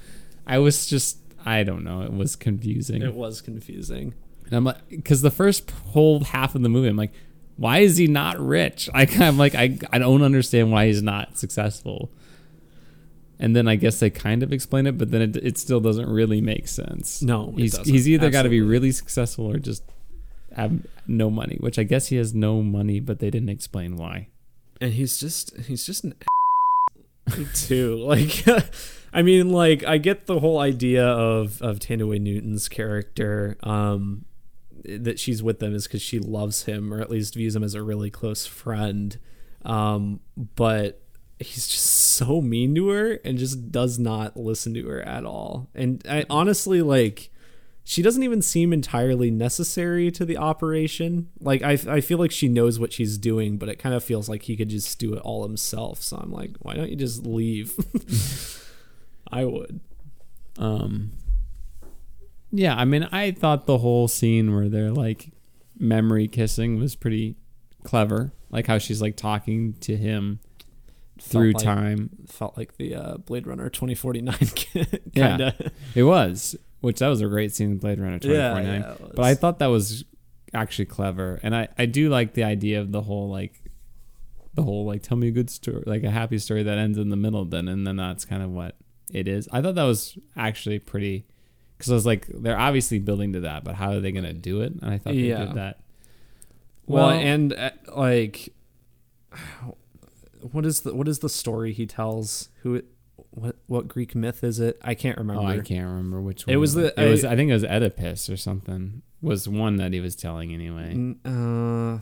I 0.46 0.58
was 0.60 0.86
just, 0.88 1.20
I 1.46 1.64
don't 1.64 1.84
know. 1.84 2.02
It 2.02 2.14
was 2.14 2.36
confusing. 2.36 3.02
It 3.02 3.14
was 3.14 3.42
confusing. 3.42 4.14
And 4.46 4.54
I'm 4.54 4.64
like, 4.64 4.90
because 4.90 5.22
the 5.22 5.32
first 5.32 5.72
whole 5.72 6.24
half 6.24 6.56
of 6.56 6.62
the 6.62 6.70
movie, 6.70 6.88
I'm 6.88 6.98
like, 6.98 7.14
why 7.58 7.80
is 7.80 7.98
he 7.98 8.08
not 8.08 8.40
rich? 8.40 8.90
I, 8.94 9.08
I'm 9.20 9.38
like, 9.38 9.56
I, 9.56 9.78
I 9.92 10.00
don't 10.00 10.22
understand 10.22 10.72
why 10.72 10.88
he's 10.88 11.02
not 11.02 11.38
successful. 11.38 12.10
And 13.40 13.56
then 13.56 13.68
I 13.68 13.76
guess 13.76 14.00
they 14.00 14.10
kind 14.10 14.42
of 14.44 14.54
explain 14.54 14.88
it, 14.88 14.98
but 14.98 15.12
then 15.12 15.22
it, 15.22 15.36
it 15.36 15.58
still 15.58 15.80
doesn't 15.80 16.08
really 16.08 16.40
make 16.40 16.68
sense. 16.68 17.22
No, 17.22 17.54
he's 17.58 17.76
he's 17.80 18.08
either 18.08 18.30
got 18.30 18.44
to 18.44 18.50
be 18.50 18.62
really 18.62 18.92
successful 18.92 19.50
or 19.50 19.58
just 19.58 19.84
have 20.56 20.86
no 21.08 21.30
money. 21.30 21.58
Which 21.60 21.78
I 21.78 21.84
guess 21.84 22.08
he 22.08 22.16
has 22.18 22.34
no 22.34 22.62
money, 22.62 23.00
but 23.02 23.20
they 23.20 23.30
didn't 23.30 23.50
explain 23.50 23.98
why. 23.98 24.28
and 24.80 24.94
he's 24.94 25.18
just 25.20 25.58
he's 25.58 25.86
just 25.86 26.06
an 26.06 26.14
too. 27.54 27.96
Like, 27.98 28.46
I 29.14 29.22
mean, 29.22 29.52
like 29.52 29.84
I 29.86 29.98
get 29.98 30.26
the 30.26 30.40
whole 30.40 30.60
idea 30.60 31.06
of 31.06 31.62
of 31.62 31.80
Thandiwe 31.80 32.20
Newton's 32.20 32.68
character. 32.68 33.58
Um, 33.62 34.26
that 34.86 35.20
she's 35.20 35.42
with 35.42 35.60
them 35.60 35.74
is 35.74 35.88
because 35.88 36.02
she 36.02 36.20
loves 36.20 36.64
him 36.64 36.94
or 36.94 37.00
at 37.00 37.10
least 37.10 37.36
views 37.36 37.56
him 37.56 37.64
as 37.64 37.74
a 37.74 37.82
really 37.82 38.10
close 38.10 38.46
friend. 38.46 39.18
Um, 39.64 40.20
but 40.36 41.02
he's 41.40 41.68
just 41.68 41.86
so 41.86 42.42
mean 42.42 42.76
to 42.76 42.90
her 42.90 43.20
and 43.24 43.38
just 43.38 43.72
does 43.72 43.98
not 43.98 44.38
listen 44.38 44.74
to 44.74 44.88
her 44.88 45.02
at 45.02 45.26
all. 45.26 45.70
And 45.74 46.04
I 46.10 46.26
honestly 46.30 46.82
like 46.82 47.30
she 47.86 48.02
doesn't 48.02 48.24
even 48.24 48.42
seem 48.42 48.72
entirely 48.72 49.30
necessary 49.30 50.10
to 50.12 50.26
the 50.26 50.38
operation. 50.38 51.30
Like 51.40 51.62
I, 51.64 51.78
I 51.88 52.02
feel 52.02 52.18
like 52.18 52.32
she 52.32 52.48
knows 52.48 52.80
what 52.80 52.94
she's 52.94 53.18
doing, 53.18 53.58
but 53.58 53.70
it 53.70 53.78
kind 53.80 53.94
of 53.94 54.04
feels 54.04 54.30
like 54.30 54.44
he 54.44 54.56
could 54.56 54.70
just 54.70 55.00
do 55.00 55.14
it 55.14 55.20
all 55.20 55.44
himself. 55.44 56.02
So 56.02 56.18
I'm 56.18 56.32
like, 56.32 56.52
why 56.60 56.76
don't 56.76 56.90
you 56.90 56.96
just 56.96 57.26
leave? 57.26 57.74
I 59.34 59.46
would. 59.46 59.80
Um. 60.58 61.12
Yeah, 62.52 62.76
I 62.76 62.86
mean, 62.86 63.04
I 63.12 63.32
thought 63.32 63.66
the 63.66 63.80
whole 63.80 64.08
scene 64.08 64.54
where 64.54 64.70
they're 64.70 64.92
like 64.92 65.32
memory 65.80 66.28
kissing 66.28 66.80
was 66.80 66.96
pretty 66.96 67.36
clever. 67.84 68.32
Like 68.52 68.68
how 68.68 68.78
she's 68.78 69.02
like 69.02 69.16
talking 69.18 69.74
to 69.82 69.98
him 69.98 70.40
through 71.20 71.54
like- 71.54 71.64
time. 71.64 72.12
Felt 72.28 72.56
like 72.58 72.78
the 72.78 72.96
uh, 72.96 73.18
Blade 73.18 73.48
Runner 73.48 73.70
2049 73.70 74.36
kind 74.74 75.02
Yeah. 75.14 75.52
It 75.96 76.04
was, 76.04 76.56
which 76.82 77.00
that 77.00 77.08
was 77.08 77.22
a 77.22 77.28
great 77.28 77.54
scene 77.54 77.72
in 77.72 77.78
Blade 77.80 78.00
Runner 78.00 78.20
2049. 78.20 78.82
yeah, 78.82 78.90
was. 78.90 79.12
But 79.16 79.26
I 79.26 79.34
thought 79.34 79.58
that 79.60 79.68
was 79.68 80.04
actually 80.54 80.86
clever, 80.86 81.40
and 81.42 81.56
I 81.56 81.70
I 81.78 81.88
do 81.88 82.10
like 82.10 82.36
the 82.36 82.44
idea 82.44 82.80
of 82.80 82.92
the 82.92 83.02
whole 83.02 83.30
like 83.32 83.64
the 84.54 84.62
whole 84.62 84.86
like 84.86 85.02
tell 85.02 85.18
me 85.18 85.30
a 85.30 85.32
good 85.32 85.50
story, 85.50 85.82
like 85.88 86.04
a 86.04 86.12
happy 86.12 86.38
story 86.38 86.62
that 86.62 86.78
ends 86.78 87.00
in 87.00 87.10
the 87.10 87.16
middle, 87.16 87.46
then 87.46 87.68
and 87.68 87.88
then 87.88 87.96
that's 87.96 88.26
kind 88.26 88.44
of 88.44 88.52
what 88.52 88.76
it 89.14 89.28
is. 89.30 89.48
I 89.54 89.62
thought 89.62 89.76
that 89.76 89.84
was 89.84 90.18
actually 90.36 90.80
pretty 90.80 91.26
because 91.78 91.92
I 91.92 91.96
was 91.96 92.06
like 92.06 92.28
they're 92.28 92.60
obviously 92.60 93.00
building 93.00 93.32
to 93.34 93.40
that, 93.42 93.64
but 93.64 93.76
how 93.76 93.92
are 93.92 94.00
they 94.02 94.12
going 94.12 94.26
to 94.26 94.34
do 94.34 94.62
it? 94.62 94.74
And 94.82 94.92
I 94.94 94.98
thought 94.98 95.14
they 95.14 95.20
Yeah. 95.20 95.46
did 95.46 95.56
that. 95.56 95.80
Well, 96.88 97.08
Well- 97.08 97.16
and 97.20 97.54
uh, 97.54 97.72
like, 97.96 98.54
what 100.52 100.66
is 100.66 100.82
the 100.82 100.94
what 100.94 101.08
is 101.08 101.20
the 101.20 101.30
story 101.30 101.74
he 101.74 101.86
tells? 101.86 102.50
Who 102.64 102.76
it, 102.76 102.86
what 103.32 103.56
what 103.68 103.88
Greek 103.88 104.16
myth 104.16 104.44
is 104.44 104.60
it? 104.60 104.78
I 104.82 104.94
can't 104.96 105.18
remember. 105.18 105.42
Oh, 105.42 105.46
I 105.46 105.60
can't 105.60 105.88
remember 105.88 106.22
which 106.22 106.46
one. 106.46 106.54
It 106.54 106.58
was 106.58 106.74
the- 106.74 106.94
it 107.02 107.10
was 107.10 107.24
I- 107.24 107.34
I 107.34 107.36
think 107.36 107.50
it 107.50 107.54
was 107.54 107.64
Oedipus 107.64 108.30
or 108.30 108.38
something. 108.38 109.02
Was 109.22 109.48
one 109.48 109.78
that 109.78 109.94
he 109.94 110.02
was 110.02 110.16
telling 110.18 110.54
anyway. 110.54 111.16
Uh, 111.24 112.00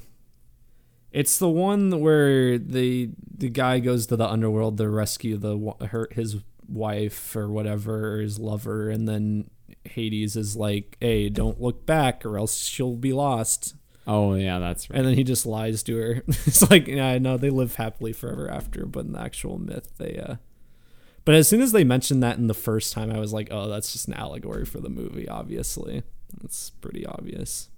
it's 1.11 1.37
the 1.37 1.49
one 1.49 1.99
where 1.99 2.57
the 2.57 3.11
the 3.37 3.49
guy 3.49 3.79
goes 3.79 4.07
to 4.07 4.15
the 4.15 4.27
underworld 4.27 4.77
to 4.79 4.89
rescue 4.89 5.37
the 5.37 5.75
her 5.87 6.07
his 6.11 6.37
wife 6.71 7.35
or 7.35 7.49
whatever 7.49 8.15
or 8.15 8.21
his 8.21 8.39
lover, 8.39 8.89
and 8.89 9.07
then 9.07 9.49
Hades 9.85 10.35
is 10.35 10.55
like, 10.55 10.97
"Hey, 10.99 11.29
don't 11.29 11.61
look 11.61 11.85
back, 11.85 12.25
or 12.25 12.37
else 12.37 12.57
she'll 12.65 12.95
be 12.95 13.13
lost." 13.13 13.75
Oh 14.07 14.33
yeah, 14.33 14.59
that's 14.59 14.89
right. 14.89 14.97
And 14.97 15.07
then 15.07 15.15
he 15.15 15.23
just 15.23 15.45
lies 15.45 15.83
to 15.83 15.97
her. 15.97 16.23
it's 16.27 16.69
like, 16.69 16.87
yeah, 16.87 17.07
I 17.07 17.17
know 17.17 17.37
they 17.37 17.49
live 17.49 17.75
happily 17.75 18.13
forever 18.13 18.49
after, 18.49 18.85
but 18.85 19.05
in 19.05 19.13
the 19.13 19.21
actual 19.21 19.57
myth, 19.57 19.89
they 19.97 20.17
uh. 20.17 20.35
But 21.23 21.35
as 21.35 21.47
soon 21.47 21.61
as 21.61 21.71
they 21.71 21.83
mentioned 21.83 22.23
that 22.23 22.39
in 22.39 22.47
the 22.47 22.53
first 22.55 22.93
time, 22.93 23.11
I 23.11 23.19
was 23.19 23.31
like, 23.31 23.49
oh, 23.51 23.69
that's 23.69 23.93
just 23.93 24.07
an 24.07 24.15
allegory 24.15 24.65
for 24.65 24.79
the 24.79 24.89
movie. 24.89 25.29
Obviously, 25.29 26.01
it's 26.43 26.71
pretty 26.71 27.05
obvious. 27.05 27.69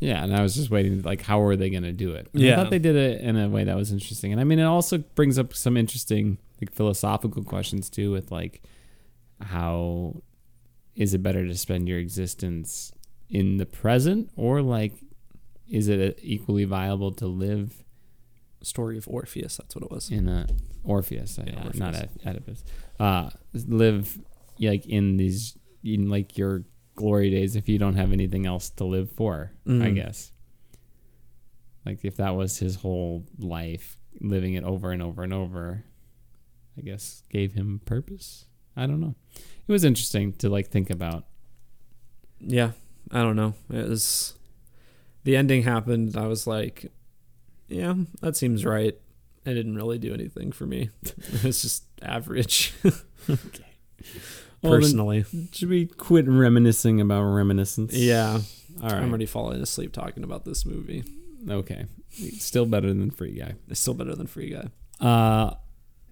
Yeah, 0.00 0.24
and 0.24 0.34
I 0.34 0.42
was 0.42 0.54
just 0.54 0.70
waiting, 0.70 1.02
like, 1.02 1.22
how 1.22 1.40
are 1.42 1.56
they 1.56 1.68
going 1.70 1.82
to 1.82 1.92
do 1.92 2.12
it? 2.14 2.28
And 2.32 2.42
I 2.42 2.56
thought 2.56 2.70
they 2.70 2.78
did 2.78 2.96
it 2.96 3.20
in 3.20 3.36
a 3.36 3.48
way 3.48 3.64
that 3.64 3.76
was 3.76 3.92
interesting. 3.92 4.32
And 4.32 4.40
I 4.40 4.44
mean, 4.44 4.58
it 4.58 4.64
also 4.64 4.98
brings 4.98 5.38
up 5.38 5.54
some 5.54 5.76
interesting, 5.76 6.38
like, 6.60 6.72
philosophical 6.72 7.44
questions, 7.44 7.90
too, 7.90 8.10
with, 8.10 8.30
like, 8.32 8.62
how 9.42 10.22
is 10.96 11.14
it 11.14 11.22
better 11.22 11.46
to 11.46 11.56
spend 11.56 11.88
your 11.88 11.98
existence 11.98 12.92
in 13.28 13.58
the 13.58 13.66
present 13.66 14.30
or, 14.36 14.62
like, 14.62 14.94
is 15.68 15.86
it 15.88 16.18
equally 16.22 16.64
viable 16.64 17.12
to 17.12 17.26
live 17.26 17.84
story 18.62 18.98
of 18.98 19.06
Orpheus, 19.08 19.56
that's 19.56 19.74
what 19.74 19.84
it 19.84 19.90
was. 19.90 20.10
in 20.10 20.28
a 20.28 20.46
Orpheus, 20.84 21.38
uh, 21.38 21.44
Yeah, 21.46 21.70
not 21.74 21.94
Orpheus. 21.94 22.08
Oe- 22.26 22.30
Oedipus, 22.30 22.64
uh, 22.98 23.30
live 23.54 24.18
like 24.58 24.86
in 24.86 25.16
these 25.16 25.56
in 25.82 26.08
like 26.10 26.36
your 26.36 26.64
glory 27.00 27.30
days 27.30 27.56
if 27.56 27.68
you 27.68 27.78
don't 27.78 27.96
have 27.96 28.12
anything 28.12 28.46
else 28.46 28.70
to 28.78 28.84
live 28.84 29.10
for. 29.10 29.52
I 29.66 29.70
Mm. 29.70 29.94
guess. 29.94 30.32
Like 31.86 32.04
if 32.04 32.16
that 32.16 32.36
was 32.36 32.58
his 32.58 32.76
whole 32.76 33.24
life, 33.38 33.96
living 34.20 34.54
it 34.54 34.64
over 34.64 34.90
and 34.92 35.02
over 35.02 35.22
and 35.22 35.32
over, 35.32 35.84
I 36.76 36.82
guess 36.82 37.22
gave 37.30 37.54
him 37.54 37.80
purpose. 37.84 38.44
I 38.76 38.86
don't 38.86 39.00
know. 39.00 39.14
It 39.66 39.72
was 39.72 39.84
interesting 39.84 40.32
to 40.34 40.48
like 40.48 40.68
think 40.68 40.90
about. 40.90 41.24
Yeah, 42.38 42.72
I 43.10 43.22
don't 43.22 43.36
know. 43.36 43.54
It 43.70 43.88
was 43.88 44.34
the 45.24 45.36
ending 45.36 45.62
happened. 45.62 46.16
I 46.16 46.26
was 46.26 46.46
like, 46.46 46.90
yeah, 47.68 47.94
that 48.20 48.36
seems 48.36 48.64
right. 48.64 48.96
It 49.46 49.54
didn't 49.54 49.76
really 49.76 49.98
do 49.98 50.12
anything 50.14 50.52
for 50.52 50.66
me. 50.66 50.90
It 51.32 51.44
was 51.44 51.62
just 51.62 51.84
average, 52.02 52.72
Well, 54.62 54.72
personally. 54.74 55.24
should 55.52 55.68
we 55.68 55.86
quit 55.86 56.26
reminiscing 56.28 57.00
about 57.00 57.22
reminiscence? 57.22 57.94
Yeah, 57.94 58.40
All 58.82 58.88
right. 58.88 58.94
I'm 58.94 59.08
already 59.08 59.26
falling 59.26 59.60
asleep 59.62 59.92
talking 59.92 60.22
about 60.24 60.44
this 60.44 60.66
movie. 60.66 61.04
Okay. 61.48 61.86
Still 62.38 62.66
better 62.66 62.88
than 62.88 63.10
Free 63.10 63.32
Guy. 63.38 63.54
It's 63.68 63.80
still 63.80 63.94
better 63.94 64.14
than 64.14 64.26
Free 64.26 64.50
Guy. 64.50 64.68
uh, 65.04 65.54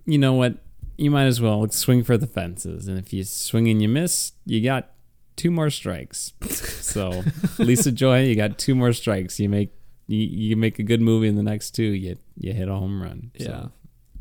you 0.06 0.16
know 0.18 0.32
what? 0.32 0.58
You 0.96 1.10
might 1.10 1.26
as 1.26 1.40
well 1.40 1.68
swing 1.68 2.02
for 2.02 2.16
the 2.16 2.26
fences. 2.26 2.88
And 2.88 2.98
if 2.98 3.12
you 3.12 3.22
swing 3.24 3.68
and 3.68 3.82
you 3.82 3.88
miss, 3.88 4.32
you 4.46 4.62
got 4.62 4.90
two 5.36 5.50
more 5.50 5.68
strikes. 5.70 6.32
so, 6.48 7.22
Lisa 7.58 7.92
Joy, 7.92 8.24
you 8.24 8.34
got 8.34 8.58
two 8.58 8.74
more 8.74 8.92
strikes. 8.94 9.38
You 9.38 9.48
make 9.50 9.74
you, 10.06 10.18
you 10.18 10.56
make 10.56 10.78
a 10.78 10.82
good 10.82 11.02
movie 11.02 11.28
in 11.28 11.36
the 11.36 11.42
next 11.42 11.72
two, 11.72 11.82
you 11.82 12.16
you 12.38 12.52
hit 12.54 12.68
a 12.68 12.74
home 12.74 13.02
run. 13.02 13.30
So- 13.38 13.44
Yeah, 13.44 13.66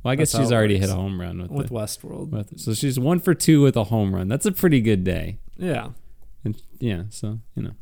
Well, 0.08 0.14
I 0.14 0.16
guess 0.16 0.32
she's 0.32 0.54
already 0.54 0.76
works. 0.76 0.86
hit 0.88 0.94
a 0.94 0.96
home 0.96 1.20
run 1.20 1.42
with, 1.42 1.52
with 1.52 1.68
the, 1.68 1.74
Westworld. 1.74 2.30
with 2.30 2.58
so 2.58 2.74
she's 2.74 2.98
one 2.98 3.20
for 3.20 3.34
two 3.34 3.62
with 3.62 3.76
a 3.76 3.84
home 3.84 4.16
run. 4.16 4.30
That's 4.30 4.46
a 4.46 4.54
pretty 4.54 4.80
good 4.80 5.04
day. 5.04 5.40
Yeah, 5.58 5.90
And 6.46 6.62
yeah, 6.80 7.04
so 7.10 7.40
you 7.56 7.64
know. 7.64 7.74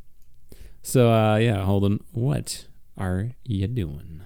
So 0.82 1.14
uh 1.14 1.36
yeah, 1.36 1.64
Holden, 1.64 2.04
what 2.14 2.66
are 2.98 3.30
you 3.44 3.68
doing? 3.68 4.22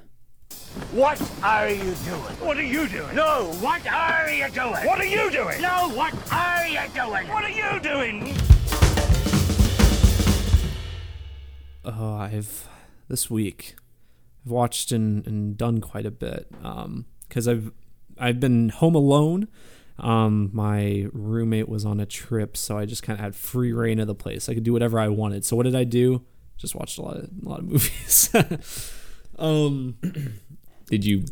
What 0.94 1.22
are 1.44 1.70
you 1.70 1.84
doing? 1.84 2.38
What 2.40 2.56
are 2.56 2.64
you 2.64 2.88
doing? 2.88 3.14
No, 3.14 3.52
what 3.60 3.86
are 3.86 4.32
you 4.32 4.50
doing? 4.50 4.72
What 4.72 5.00
are 5.02 5.06
you 5.06 5.30
doing? 5.30 5.62
No, 5.62 5.90
what 5.90 6.14
are 6.32 6.68
you 6.70 6.80
doing? 6.96 7.28
What 7.28 7.44
are 7.44 7.50
you 7.50 7.80
doing? 7.82 8.34
oh, 11.84 12.16
I've 12.16 12.66
this 13.10 13.30
week 13.30 13.76
I've 14.46 14.52
watched 14.52 14.94
and, 14.94 15.28
and 15.28 15.58
done 15.58 15.82
quite 15.82 16.06
a 16.06 16.12
bit 16.12 16.50
because 17.28 17.46
I've 17.46 17.74
I've 18.20 18.40
been 18.40 18.70
home 18.70 18.96
alone. 18.96 19.48
Um, 19.98 20.50
my 20.54 21.08
roommate 21.12 21.68
was 21.68 21.86
on 21.86 22.00
a 22.00 22.06
trip, 22.06 22.56
so 22.56 22.78
I 22.78 22.86
just 22.86 23.04
kind 23.04 23.20
of 23.20 23.24
had 23.24 23.36
free 23.36 23.74
reign 23.74 24.00
of 24.00 24.08
the 24.08 24.16
place. 24.16 24.48
I 24.48 24.54
could 24.54 24.64
do 24.64 24.72
whatever 24.74 25.00
I 25.00 25.08
wanted. 25.10 25.44
So 25.46 25.56
what 25.56 25.64
did 25.64 25.76
I 25.76 25.84
do? 25.84 26.24
Just 26.58 26.76
watched 26.76 26.98
a 26.98 27.02
lot 27.02 27.18
of 27.18 27.24
a 27.46 27.50
lot 27.50 27.60
of 27.60 27.66
movies. 27.70 28.30
um, 29.38 29.96
Did 30.88 31.06
you 31.06 31.26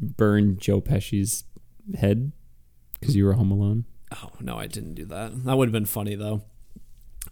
burn 0.00 0.58
Joe 0.58 0.80
Pesci's 0.80 1.44
head 1.98 2.32
because 2.98 3.14
you 3.14 3.24
were 3.24 3.34
home 3.34 3.50
alone? 3.50 3.84
Oh 4.22 4.30
no, 4.40 4.56
I 4.56 4.66
didn't 4.66 4.94
do 4.94 5.04
that. 5.06 5.44
That 5.44 5.56
would 5.56 5.68
have 5.68 5.72
been 5.72 5.84
funny 5.86 6.14
though. 6.14 6.42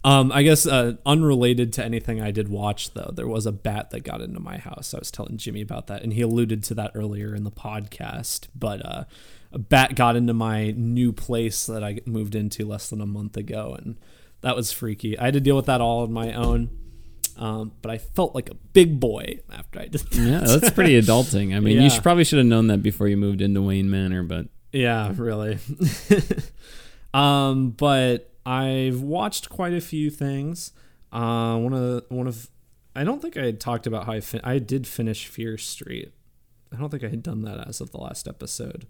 Um, 0.03 0.31
I 0.31 0.43
guess 0.43 0.65
uh, 0.65 0.93
unrelated 1.05 1.73
to 1.73 1.83
anything 1.83 2.21
I 2.21 2.31
did 2.31 2.49
watch 2.49 2.93
though, 2.93 3.11
there 3.13 3.27
was 3.27 3.45
a 3.45 3.51
bat 3.51 3.89
that 3.91 4.01
got 4.01 4.21
into 4.21 4.39
my 4.39 4.57
house. 4.57 4.93
I 4.93 4.99
was 4.99 5.11
telling 5.11 5.37
Jimmy 5.37 5.61
about 5.61 5.87
that, 5.87 6.03
and 6.03 6.13
he 6.13 6.21
alluded 6.21 6.63
to 6.65 6.75
that 6.75 6.91
earlier 6.95 7.35
in 7.35 7.43
the 7.43 7.51
podcast. 7.51 8.47
But 8.55 8.85
uh, 8.85 9.03
a 9.51 9.59
bat 9.59 9.95
got 9.95 10.15
into 10.15 10.33
my 10.33 10.71
new 10.71 11.11
place 11.11 11.65
that 11.65 11.83
I 11.83 11.99
moved 12.05 12.35
into 12.35 12.65
less 12.65 12.89
than 12.89 13.01
a 13.01 13.05
month 13.05 13.37
ago, 13.37 13.75
and 13.77 13.97
that 14.41 14.55
was 14.55 14.71
freaky. 14.71 15.17
I 15.17 15.25
had 15.25 15.33
to 15.33 15.41
deal 15.41 15.55
with 15.55 15.65
that 15.65 15.81
all 15.81 16.03
on 16.03 16.11
my 16.11 16.33
own. 16.33 16.69
Um, 17.37 17.73
but 17.83 17.91
I 17.91 17.99
felt 17.99 18.33
like 18.33 18.49
a 18.49 18.55
big 18.55 18.99
boy 18.99 19.39
after 19.53 19.79
I 19.79 19.87
did 19.87 20.01
that. 20.01 20.15
Yeah, 20.15 20.39
that's 20.39 20.71
pretty 20.71 20.99
adulting. 21.01 21.55
I 21.55 21.59
mean, 21.59 21.79
you 21.79 21.89
should, 21.89 22.01
probably 22.01 22.23
should 22.23 22.39
have 22.39 22.47
known 22.47 22.67
that 22.67 22.81
before 22.81 23.07
you 23.07 23.15
moved 23.15 23.41
into 23.41 23.61
Wayne 23.61 23.91
Manor, 23.91 24.23
but 24.23 24.47
Yeah, 24.71 25.13
really. 25.15 25.59
um, 27.13 27.71
but 27.71 28.26
I've 28.47 29.01
watched 29.01 29.49
quite 29.49 29.73
a 29.73 29.81
few 29.81 30.09
things. 30.09 30.71
Uh, 31.11 31.57
one 31.57 31.73
of 31.73 31.81
the, 31.81 32.05
one 32.07 32.27
of 32.27 32.49
I 32.95 33.03
don't 33.03 33.21
think 33.21 33.35
I 33.35 33.43
had 33.43 33.59
talked 33.59 33.85
about 33.85 34.05
how 34.05 34.13
I 34.13 34.21
fin- 34.21 34.41
I 34.41 34.57
did 34.57 34.87
finish 34.87 35.27
Fear 35.27 35.57
Street. 35.57 36.13
I 36.73 36.77
don't 36.77 36.89
think 36.89 37.03
I 37.03 37.09
had 37.09 37.21
done 37.21 37.41
that 37.41 37.67
as 37.67 37.81
of 37.81 37.91
the 37.91 37.97
last 37.97 38.25
episode. 38.25 38.87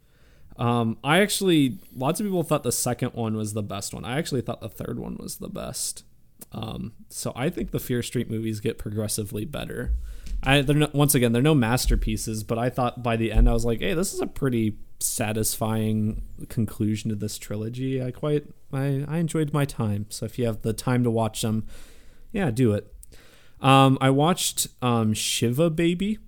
Um, 0.58 1.00
I 1.04 1.22
actually 1.22 1.80
lots 1.96 2.20
of 2.20 2.28
people 2.28 2.44
thought 2.44 2.62
the 2.62 2.72
second 2.72 3.14
one 3.14 3.36
was 3.36 3.54
the 3.54 3.64
best 3.64 3.96
one. 3.96 4.06
I 4.06 4.20
actually 4.20 4.42
thought 4.42 4.62
the 4.62 4.70
third 4.70 5.00
one 5.00 5.18
was 5.20 5.38
the 5.38 5.50
best. 5.50 6.04
Um, 6.52 6.94
so 7.10 7.34
I 7.36 7.50
think 7.50 7.72
the 7.72 7.80
Fear 7.80 8.04
Street 8.04 8.30
movies 8.30 8.60
get 8.60 8.78
progressively 8.78 9.44
better. 9.44 9.96
I 10.44 10.62
they're 10.62 10.76
not, 10.76 10.94
once 10.94 11.16
again 11.16 11.32
they're 11.32 11.42
no 11.42 11.56
masterpieces, 11.56 12.44
but 12.44 12.60
I 12.60 12.70
thought 12.70 13.02
by 13.02 13.18
the 13.18 13.32
end 13.32 13.50
I 13.50 13.54
was 13.54 13.66
like, 13.66 13.80
hey, 13.80 13.96
this 13.96 14.14
is 14.14 14.22
a 14.22 14.28
pretty 14.28 14.78
satisfying 14.99 16.24
conclusion 16.49 17.10
to 17.10 17.15
this 17.15 17.38
trilogy. 17.38 18.02
I 18.02 18.11
quite 18.11 18.45
I, 18.74 19.06
I 19.07 19.18
enjoyed 19.18 19.53
my 19.53 19.65
time. 19.65 20.06
So 20.10 20.26
if 20.26 20.38
you 20.40 20.45
have 20.45 20.61
the 20.61 20.74
time 20.74 21.03
to 21.03 21.11
watch 21.11 21.41
them, 21.41 21.65
yeah, 22.32 22.52
do 22.52 22.74
it. 22.74 22.94
Um, 23.61 23.98
I 24.02 24.10
watched 24.10 24.68
um, 24.82 25.14
Shiva 25.14 25.69
Baby. 25.69 26.19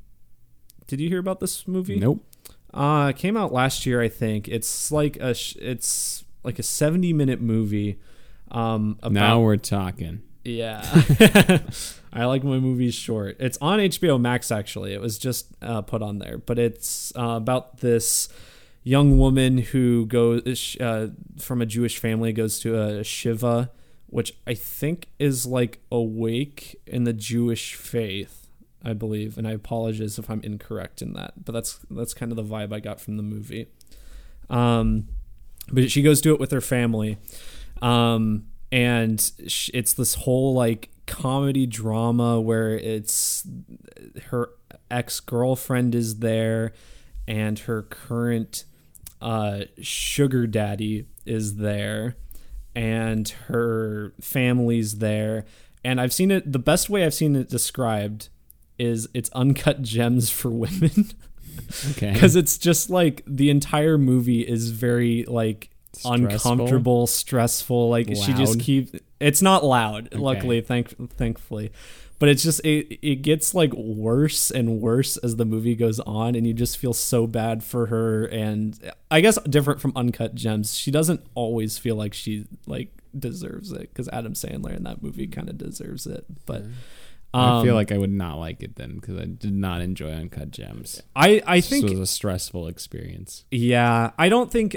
Did 0.88 1.00
you 1.00 1.10
hear 1.10 1.20
about 1.20 1.40
this 1.40 1.68
movie? 1.68 1.98
Nope. 2.00 2.26
Uh, 2.74 3.08
it 3.12 3.18
came 3.18 3.36
out 3.38 3.52
last 3.54 3.86
year, 3.86 4.02
I 4.02 4.10
think. 4.10 4.48
It's 4.48 4.92
like 4.92 5.18
a 5.18 5.34
sh- 5.34 5.56
it's 5.58 6.24
like 6.44 6.60
a 6.60 6.64
70 6.64 7.14
minute 7.14 7.42
movie. 7.42 8.00
Um, 8.52 8.98
about, 9.02 9.12
Now 9.14 9.42
we're 9.42 9.58
talking. 9.58 10.24
yeah. 10.44 10.82
I 12.12 12.26
like 12.26 12.44
my 12.44 12.58
movies 12.58 12.96
short. 12.96 13.38
It's 13.40 13.60
on 13.62 13.78
HBO 13.78 14.20
Max 14.20 14.52
actually. 14.52 14.94
It 14.94 15.02
was 15.02 15.20
just 15.20 15.48
uh, 15.62 15.82
put 15.84 16.02
on 16.02 16.18
there, 16.18 16.40
but 16.40 16.58
it's 16.58 17.14
uh, 17.16 17.36
about 17.38 17.78
this 17.80 18.30
young 18.84 19.18
woman 19.18 19.60
who 19.60 20.06
goes 20.06 20.78
uh, 20.80 21.10
from 21.38 21.62
a 21.62 21.66
Jewish 21.66 21.98
family 21.98 22.34
goes 22.34 22.60
to 22.60 22.80
a 22.80 23.04
shiva, 23.04 23.72
which 24.08 24.34
I 24.48 24.54
think 24.54 25.10
is 25.20 25.46
like 25.46 25.80
awake 25.92 26.80
in 26.88 27.04
the 27.04 27.14
Jewish 27.14 27.76
faith, 27.76 28.48
I 28.84 28.94
believe. 28.94 29.38
And 29.38 29.48
I 29.48 29.52
apologize 29.52 30.18
if 30.18 30.30
I'm 30.30 30.42
incorrect 30.42 31.02
in 31.02 31.14
that, 31.14 31.46
but 31.46 31.52
that's 31.52 31.80
that's 31.90 32.14
kind 32.14 32.32
of 32.32 32.36
the 32.36 32.44
vibe 32.44 32.74
I 32.74 32.80
got 32.80 33.00
from 33.00 33.18
the 33.18 33.24
movie. 33.24 33.68
Um, 34.50 35.10
but 35.72 35.92
she 35.92 36.02
goes 36.02 36.22
to 36.22 36.34
it 36.34 36.40
with 36.40 36.52
her 36.52 36.62
family 36.62 37.18
um 37.82 38.46
and 38.72 39.32
it's 39.74 39.94
this 39.94 40.16
whole 40.16 40.54
like 40.54 40.90
comedy 41.08 41.66
drama 41.66 42.40
where 42.40 42.78
it's 42.78 43.48
her 44.28 44.52
ex-girlfriend 44.92 45.96
is 45.96 46.20
there 46.20 46.74
and 47.28 47.60
her 47.60 47.82
current 47.84 48.66
uh 49.22 49.62
sugar 49.82 50.48
daddy 50.48 51.06
is 51.26 51.58
there 51.58 52.16
and 52.76 53.30
her 53.48 54.14
family's 54.22 55.00
there 55.00 55.46
and 55.84 56.00
i've 56.00 56.14
seen 56.14 56.32
it 56.32 56.52
the 56.52 56.60
best 56.60 56.90
way 56.90 57.04
i've 57.06 57.14
seen 57.14 57.36
it 57.36 57.50
described 57.50 58.30
is 58.78 59.08
it's 59.14 59.30
uncut 59.32 59.82
gems 59.94 60.30
for 60.30 60.50
women 60.50 61.10
Okay. 61.92 62.14
because 62.14 62.36
it's 62.38 62.58
just 62.58 62.90
like 62.90 63.22
the 63.28 63.50
entire 63.50 63.98
movie 63.98 64.42
is 64.42 64.70
very 64.72 65.26
like 65.28 65.70
Stressful? 65.94 66.14
uncomfortable, 66.14 67.08
stressful. 67.08 67.90
Like 67.90 68.08
she 68.08 68.32
just 68.34 68.56
Loud? 68.56 68.60
keep. 68.62 68.96
It's 69.20 69.42
not 69.42 69.66
loud, 69.66 70.14
luckily, 70.14 70.62
thank 70.62 70.96
thankfully, 71.14 71.72
but 72.20 72.28
it's 72.28 72.44
just 72.44 72.60
it 72.66 73.00
it 73.02 73.22
gets 73.22 73.56
like 73.56 73.74
worse 73.74 74.52
and 74.52 74.82
worse 74.82 75.18
as 75.18 75.38
the 75.38 75.46
movie 75.46 75.76
goes 75.76 76.00
on, 76.02 76.36
and 76.36 76.46
you 76.46 76.54
just 76.54 76.78
feel 76.78 76.94
so 76.94 77.26
bad 77.26 77.64
for 77.64 77.88
her. 77.88 78.26
And 78.26 78.78
I 79.10 79.22
guess 79.22 79.40
different 79.44 79.82
from 79.82 79.94
Uncut 79.96 80.36
Gems, 80.36 80.76
she 80.76 80.92
doesn't 80.92 81.26
always 81.34 81.78
feel 81.78 81.96
like 81.96 82.14
she 82.14 82.46
like 82.68 82.90
deserves 83.18 83.72
it 83.72 83.90
because 83.94 84.10
Adam 84.10 84.34
Sandler 84.34 84.76
in 84.76 84.84
that 84.84 85.02
movie 85.02 85.28
kind 85.28 85.50
of 85.50 85.58
deserves 85.58 86.06
it, 86.06 86.26
but. 86.46 86.64
I 87.32 87.62
feel 87.62 87.74
um, 87.74 87.76
like 87.76 87.92
I 87.92 87.98
would 88.00 88.10
not 88.10 88.40
like 88.40 88.64
it 88.64 88.76
then 88.76 88.96
because 88.96 89.20
I 89.20 89.26
did 89.26 89.54
not 89.54 89.82
enjoy 89.82 90.10
Uncut 90.10 90.50
Gems. 90.50 91.04
I 91.16 91.44
I 91.46 91.58
This 91.58 91.70
think 91.70 91.90
was 91.92 92.00
a 92.00 92.08
stressful 92.08 92.68
experience. 92.68 93.46
Yeah, 93.52 94.14
I 94.18 94.30
don't 94.30 94.52
think 94.52 94.76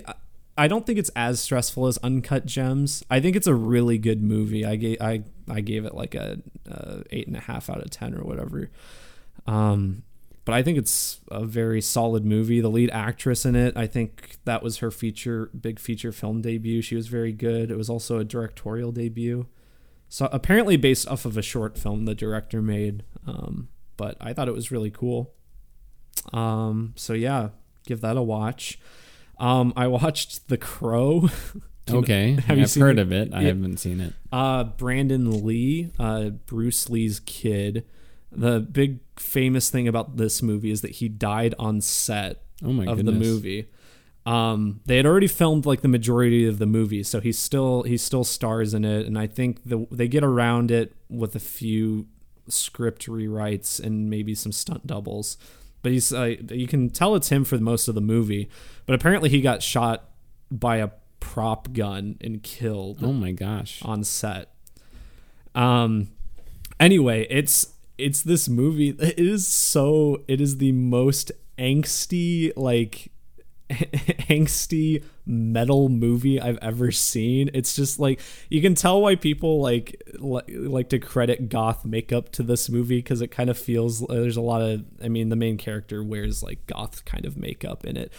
I 0.56 0.68
don't 0.68 0.84
think 0.84 0.98
it's 0.98 1.10
as 1.16 1.40
stressful 1.40 1.86
as 1.86 1.98
Uncut 1.98 2.44
Gems. 2.44 3.02
I 3.10 3.20
think 3.20 3.36
it's 3.36 3.46
a 3.46 3.54
really 3.54 3.96
good 3.96 4.22
movie. 4.22 4.66
I 4.66 4.76
gave 4.76 5.00
I 5.00 5.22
I 5.48 5.60
gave 5.60 5.84
it 5.84 5.94
like 5.94 6.14
a, 6.14 6.38
uh 6.70 7.02
eight 7.10 7.26
and 7.26 7.36
a 7.36 7.40
half 7.40 7.68
out 7.70 7.82
of 7.82 7.90
ten 7.90 8.14
or 8.14 8.22
whatever. 8.22 8.70
Um, 9.46 10.04
but 10.44 10.54
I 10.54 10.62
think 10.62 10.76
it's 10.76 11.20
a 11.30 11.44
very 11.44 11.80
solid 11.80 12.24
movie. 12.24 12.60
The 12.60 12.68
lead 12.68 12.90
actress 12.90 13.44
in 13.44 13.54
it, 13.54 13.76
I 13.76 13.86
think 13.86 14.38
that 14.44 14.62
was 14.62 14.78
her 14.78 14.90
feature 14.90 15.50
big 15.58 15.78
feature 15.78 16.10
film 16.10 16.42
debut. 16.42 16.82
She 16.82 16.96
was 16.96 17.06
very 17.06 17.32
good. 17.32 17.70
It 17.70 17.76
was 17.76 17.88
also 17.88 18.18
a 18.18 18.24
directorial 18.24 18.90
debut. 18.90 19.46
So 20.08 20.28
apparently 20.32 20.76
based 20.76 21.06
off 21.08 21.24
of 21.24 21.36
a 21.36 21.42
short 21.42 21.78
film 21.78 22.04
the 22.04 22.14
director 22.14 22.60
made. 22.60 23.04
Um, 23.26 23.68
but 23.96 24.16
I 24.20 24.32
thought 24.32 24.48
it 24.48 24.54
was 24.54 24.72
really 24.72 24.90
cool. 24.90 25.32
Um, 26.32 26.92
so 26.96 27.12
yeah, 27.12 27.50
give 27.86 28.00
that 28.00 28.16
a 28.16 28.22
watch. 28.22 28.78
Um, 29.38 29.72
I 29.76 29.86
watched 29.86 30.48
The 30.48 30.58
Crow. 30.58 31.28
Do 31.86 31.94
you 31.94 31.98
know- 31.98 32.02
Okay. 32.04 32.30
have 32.46 32.58
you 32.58 32.64
I've 32.64 32.74
heard 32.74 32.98
it? 32.98 33.02
of 33.02 33.12
it. 33.12 33.32
I 33.34 33.42
haven't 33.42 33.78
seen 33.78 34.00
it. 34.00 34.12
Uh, 34.30 34.64
Brandon 34.64 35.44
Lee, 35.44 35.90
uh, 35.98 36.30
Bruce 36.46 36.88
Lee's 36.88 37.20
kid. 37.20 37.84
The 38.30 38.60
big 38.60 39.00
famous 39.16 39.68
thing 39.68 39.86
about 39.88 40.16
this 40.16 40.42
movie 40.42 40.70
is 40.70 40.80
that 40.80 40.92
he 40.92 41.08
died 41.08 41.54
on 41.58 41.80
set 41.80 42.42
Oh 42.64 42.72
my 42.72 42.84
of 42.86 42.96
goodness. 42.96 43.14
the 43.14 43.20
movie. 43.20 43.66
Um, 44.24 44.80
they 44.86 44.96
had 44.98 45.04
already 45.06 45.26
filmed 45.26 45.66
like 45.66 45.80
the 45.80 45.88
majority 45.88 46.46
of 46.46 46.58
the 46.60 46.66
movie, 46.66 47.02
so 47.02 47.20
he 47.20 47.32
still 47.32 47.82
he 47.82 47.96
still 47.96 48.22
stars 48.22 48.72
in 48.72 48.84
it, 48.84 49.04
and 49.04 49.18
I 49.18 49.26
think 49.26 49.64
the 49.64 49.86
they 49.90 50.06
get 50.06 50.22
around 50.22 50.70
it 50.70 50.94
with 51.10 51.34
a 51.34 51.40
few 51.40 52.06
script 52.48 53.06
rewrites 53.06 53.80
and 53.82 54.08
maybe 54.08 54.34
some 54.36 54.52
stunt 54.52 54.86
doubles. 54.86 55.36
But 55.82 55.90
he's 55.92 56.12
uh, 56.12 56.36
you 56.50 56.68
can 56.68 56.88
tell 56.90 57.16
it's 57.16 57.30
him 57.30 57.42
for 57.44 57.58
most 57.58 57.88
of 57.88 57.96
the 57.96 58.00
movie. 58.00 58.48
But 58.86 58.94
apparently 58.94 59.28
he 59.28 59.40
got 59.40 59.60
shot 59.60 60.04
by 60.52 60.76
a 60.76 60.90
prop 61.22 61.72
gun 61.72 62.16
and 62.20 62.42
killed 62.42 62.98
Oh 63.02 63.12
my 63.12 63.30
gosh. 63.32 63.80
on 63.82 64.02
set. 64.04 64.52
Um 65.54 66.08
anyway, 66.80 67.26
it's 67.30 67.72
it's 67.96 68.22
this 68.22 68.48
movie 68.48 68.88
it 68.90 69.18
is 69.18 69.46
so 69.46 70.22
it 70.26 70.40
is 70.40 70.58
the 70.58 70.72
most 70.72 71.30
angsty 71.58 72.52
like 72.56 73.10
angsty 73.70 75.04
metal 75.24 75.88
movie 75.88 76.40
I've 76.40 76.58
ever 76.58 76.90
seen. 76.90 77.50
It's 77.54 77.74
just 77.76 77.98
like 77.98 78.20
you 78.50 78.60
can 78.60 78.74
tell 78.74 79.00
why 79.00 79.14
people 79.14 79.60
like 79.60 80.02
li- 80.18 80.42
like 80.56 80.88
to 80.90 80.98
credit 80.98 81.48
goth 81.48 81.84
makeup 81.84 82.30
to 82.32 82.42
this 82.42 82.68
movie 82.68 82.98
because 82.98 83.20
it 83.22 83.28
kind 83.28 83.48
of 83.48 83.56
feels 83.58 84.00
there's 84.00 84.36
a 84.36 84.40
lot 84.42 84.62
of 84.62 84.84
I 85.02 85.08
mean 85.08 85.28
the 85.28 85.36
main 85.36 85.56
character 85.56 86.02
wears 86.02 86.42
like 86.42 86.66
goth 86.66 87.04
kind 87.04 87.24
of 87.24 87.36
makeup 87.36 87.84
in 87.84 87.96
it. 87.96 88.12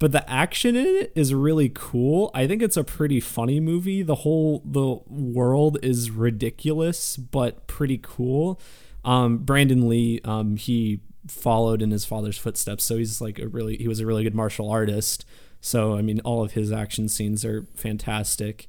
But 0.00 0.12
the 0.12 0.28
action 0.28 0.76
in 0.76 0.86
it 0.86 1.12
is 1.14 1.34
really 1.34 1.70
cool. 1.72 2.30
I 2.32 2.46
think 2.46 2.62
it's 2.62 2.78
a 2.78 2.82
pretty 2.82 3.20
funny 3.20 3.60
movie. 3.60 4.02
The 4.02 4.16
whole 4.16 4.62
the 4.64 4.98
world 5.06 5.78
is 5.82 6.10
ridiculous 6.10 7.18
but 7.18 7.66
pretty 7.66 8.00
cool. 8.02 8.58
Um, 9.04 9.38
Brandon 9.38 9.88
Lee, 9.88 10.20
um, 10.24 10.56
he 10.56 11.00
followed 11.28 11.82
in 11.82 11.90
his 11.90 12.06
father's 12.06 12.38
footsteps, 12.38 12.82
so 12.82 12.96
he's 12.96 13.20
like 13.20 13.38
a 13.38 13.46
really 13.46 13.76
he 13.76 13.88
was 13.88 14.00
a 14.00 14.06
really 14.06 14.24
good 14.24 14.34
martial 14.34 14.70
artist. 14.70 15.26
So 15.60 15.94
I 15.94 16.00
mean, 16.00 16.20
all 16.20 16.42
of 16.42 16.52
his 16.52 16.72
action 16.72 17.06
scenes 17.06 17.44
are 17.44 17.66
fantastic, 17.74 18.68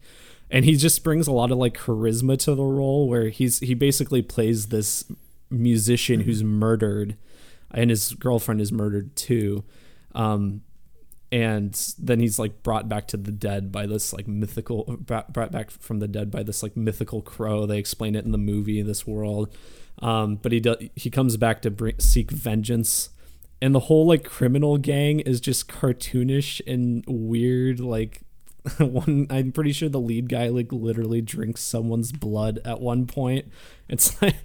and 0.50 0.66
he 0.66 0.76
just 0.76 1.02
brings 1.02 1.28
a 1.28 1.32
lot 1.32 1.50
of 1.50 1.58
like 1.58 1.78
charisma 1.78 2.38
to 2.40 2.56
the 2.56 2.64
role, 2.64 3.08
where 3.08 3.30
he's 3.30 3.60
he 3.60 3.74
basically 3.74 4.22
plays 4.22 4.68
this 4.68 5.06
musician 5.50 6.22
who's 6.22 6.44
murdered, 6.44 7.16
and 7.74 7.90
his 7.90 8.16
girlfriend 8.16 8.60
is 8.60 8.74
murdered 8.74 9.16
too. 9.16 9.64
Um, 10.14 10.64
and 11.32 11.94
then 11.98 12.20
he's 12.20 12.38
like 12.38 12.62
brought 12.62 12.90
back 12.90 13.08
to 13.08 13.18
the 13.18 13.32
dead 13.32 13.72
by 13.72 13.86
this 13.86 14.12
like 14.12 14.28
mythical 14.28 14.98
brought 15.00 15.52
back 15.52 15.72
from 15.72 16.00
the 16.00 16.08
dead 16.08 16.30
by 16.30 16.44
this 16.44 16.62
like 16.62 16.76
mythical 16.76 17.22
crow. 17.22 17.66
They 17.66 17.78
explain 17.78 18.16
it 18.16 18.26
in 18.26 18.32
the 18.32 18.38
movie 18.38 18.82
this 18.82 19.08
world. 19.08 19.56
Um 20.00 20.36
but 20.36 20.52
he 20.52 20.60
does 20.60 20.78
he 20.96 21.10
comes 21.10 21.38
back 21.38 21.62
to 21.62 21.72
bring, 21.72 22.00
seek 22.00 22.32
vengeance. 22.32 23.10
And 23.62 23.76
the 23.76 23.82
whole 23.82 24.08
like 24.08 24.24
criminal 24.24 24.78
gang 24.78 25.20
is 25.20 25.40
just 25.40 25.68
cartoonish 25.70 26.62
and 26.68 27.04
weird 27.08 27.80
like 27.80 28.24
one 28.78 29.26
i'm 29.30 29.52
pretty 29.52 29.72
sure 29.72 29.90
the 29.90 30.00
lead 30.00 30.30
guy 30.30 30.48
like 30.48 30.72
literally 30.72 31.22
drinks 31.22 31.62
someone's 31.62 32.12
blood 32.12 32.60
at 32.64 32.80
one 32.80 33.08
point 33.08 33.46
it's 33.90 34.22
like 34.22 34.36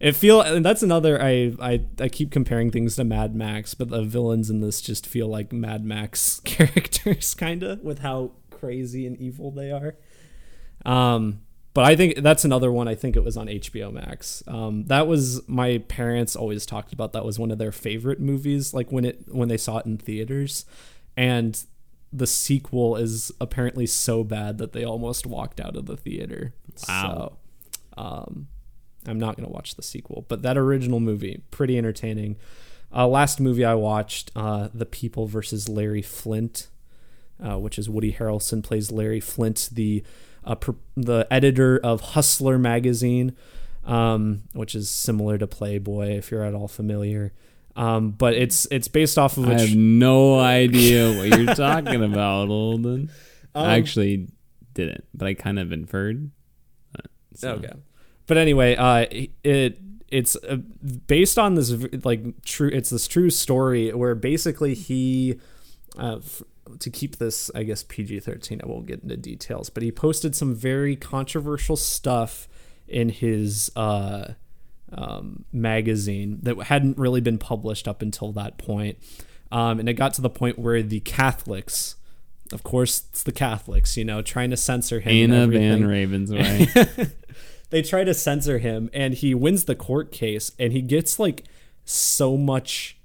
it 0.00 0.12
feel 0.12 0.40
and 0.40 0.64
that's 0.64 0.82
another 0.82 1.20
I, 1.20 1.54
I 1.60 1.84
i 2.00 2.08
keep 2.08 2.30
comparing 2.30 2.70
things 2.70 2.96
to 2.96 3.04
mad 3.04 3.34
max 3.34 3.74
but 3.74 3.90
the 3.90 4.02
villains 4.02 4.48
in 4.48 4.60
this 4.60 4.80
just 4.80 5.06
feel 5.06 5.28
like 5.28 5.52
mad 5.52 5.84
max 5.84 6.40
characters 6.44 7.34
kind 7.34 7.62
of 7.62 7.80
with 7.80 7.98
how 7.98 8.32
crazy 8.50 9.06
and 9.06 9.16
evil 9.18 9.50
they 9.50 9.70
are 9.70 9.96
um 10.86 11.40
but 11.74 11.84
I 11.84 11.94
think 11.94 12.16
that's 12.16 12.44
another 12.44 12.72
one. 12.72 12.88
I 12.88 12.96
think 12.96 13.14
it 13.14 13.22
was 13.22 13.36
on 13.36 13.46
HBO 13.46 13.92
Max. 13.92 14.42
Um, 14.48 14.86
that 14.86 15.06
was 15.06 15.46
my 15.48 15.78
parents 15.86 16.34
always 16.34 16.66
talked 16.66 16.92
about. 16.92 17.12
That 17.12 17.24
was 17.24 17.38
one 17.38 17.52
of 17.52 17.58
their 17.58 17.70
favorite 17.70 18.18
movies. 18.18 18.74
Like 18.74 18.90
when 18.90 19.04
it 19.04 19.26
when 19.28 19.48
they 19.48 19.58
saw 19.58 19.78
it 19.78 19.86
in 19.86 19.96
theaters, 19.96 20.64
and 21.16 21.62
the 22.12 22.26
sequel 22.26 22.96
is 22.96 23.30
apparently 23.40 23.86
so 23.86 24.24
bad 24.24 24.58
that 24.58 24.72
they 24.72 24.84
almost 24.84 25.26
walked 25.26 25.60
out 25.60 25.76
of 25.76 25.86
the 25.86 25.96
theater. 25.96 26.54
Wow. 26.88 27.38
So, 27.96 28.02
um, 28.02 28.48
I'm 29.06 29.18
not 29.18 29.36
gonna 29.36 29.48
watch 29.48 29.74
the 29.74 29.82
sequel, 29.82 30.24
but 30.28 30.42
that 30.42 30.56
original 30.56 31.00
movie 31.00 31.42
pretty 31.50 31.78
entertaining. 31.78 32.36
Uh, 32.94 33.06
last 33.06 33.40
movie 33.40 33.64
I 33.64 33.74
watched, 33.74 34.30
uh, 34.34 34.68
The 34.72 34.86
People 34.86 35.26
versus 35.26 35.68
Larry 35.68 36.02
Flynt, 36.02 36.68
uh, 37.42 37.58
which 37.58 37.78
is 37.78 37.88
Woody 37.88 38.12
Harrelson 38.12 38.62
plays 38.62 38.90
Larry 38.90 39.20
Flynt, 39.20 39.68
the 39.72 40.02
uh, 40.44 40.54
pr- 40.54 40.72
the 40.96 41.26
editor 41.30 41.78
of 41.78 42.00
Hustler 42.00 42.58
magazine, 42.58 43.36
um, 43.84 44.42
which 44.54 44.74
is 44.74 44.88
similar 44.88 45.36
to 45.38 45.46
Playboy 45.46 46.16
if 46.16 46.30
you're 46.30 46.44
at 46.44 46.54
all 46.54 46.68
familiar. 46.68 47.32
Um, 47.78 48.10
but 48.10 48.34
it's 48.34 48.66
it's 48.72 48.88
based 48.88 49.16
off 49.18 49.36
of 49.38 49.48
I 49.48 49.60
have 49.60 49.76
no 49.76 50.38
idea 50.40 51.12
what 51.16 51.28
you're 51.38 51.54
talking 51.54 52.02
about, 52.04 52.48
Holden. 52.48 53.10
Um, 53.54 53.64
I 53.66 53.76
actually 53.78 54.28
didn't, 54.74 55.04
but 55.14 55.26
I 55.26 55.34
kind 55.34 55.58
of 55.58 55.72
inferred. 55.72 56.30
So- 57.34 57.52
Okay. 57.54 57.72
But 58.26 58.36
anyway, 58.36 58.76
uh, 58.76 59.06
it 59.42 59.78
it's 60.08 60.36
uh, 60.36 60.56
based 61.06 61.38
on 61.38 61.54
this 61.54 61.72
like 62.04 62.42
true. 62.44 62.68
It's 62.72 62.90
this 62.90 63.08
true 63.08 63.30
story 63.30 63.90
where 63.92 64.14
basically 64.14 64.74
he, 64.74 65.40
uh, 65.98 66.16
f- 66.18 66.42
to 66.80 66.90
keep 66.90 67.16
this 67.16 67.50
I 67.54 67.62
guess 67.62 67.84
PG 67.84 68.20
thirteen. 68.20 68.60
I 68.62 68.66
won't 68.66 68.86
get 68.86 69.02
into 69.02 69.16
details, 69.16 69.70
but 69.70 69.82
he 69.82 69.90
posted 69.90 70.36
some 70.36 70.54
very 70.54 70.94
controversial 70.94 71.76
stuff 71.76 72.48
in 72.86 73.08
his 73.08 73.70
uh, 73.76 74.34
um, 74.92 75.44
magazine 75.52 76.38
that 76.42 76.56
hadn't 76.64 76.98
really 76.98 77.20
been 77.20 77.38
published 77.38 77.86
up 77.86 78.02
until 78.02 78.32
that 78.32 78.58
point. 78.58 78.98
Um, 79.50 79.80
and 79.80 79.88
it 79.88 79.94
got 79.94 80.14
to 80.14 80.20
the 80.20 80.30
point 80.30 80.58
where 80.58 80.82
the 80.82 81.00
Catholics, 81.00 81.96
of 82.52 82.62
course, 82.62 83.04
it's 83.10 83.22
the 83.22 83.32
Catholics, 83.32 83.96
you 83.96 84.04
know, 84.04 84.22
trying 84.22 84.50
to 84.50 84.56
censor 84.56 85.00
him. 85.00 85.32
Anna 85.32 85.46
Van 85.46 85.82
Ravensway. 85.82 87.12
they 87.70 87.82
try 87.82 88.04
to 88.04 88.14
censor 88.14 88.58
him 88.58 88.90
and 88.92 89.14
he 89.14 89.34
wins 89.34 89.64
the 89.64 89.74
court 89.74 90.12
case 90.12 90.52
and 90.58 90.72
he 90.72 90.82
gets 90.82 91.18
like 91.18 91.44
so 91.84 92.36
much 92.36 92.96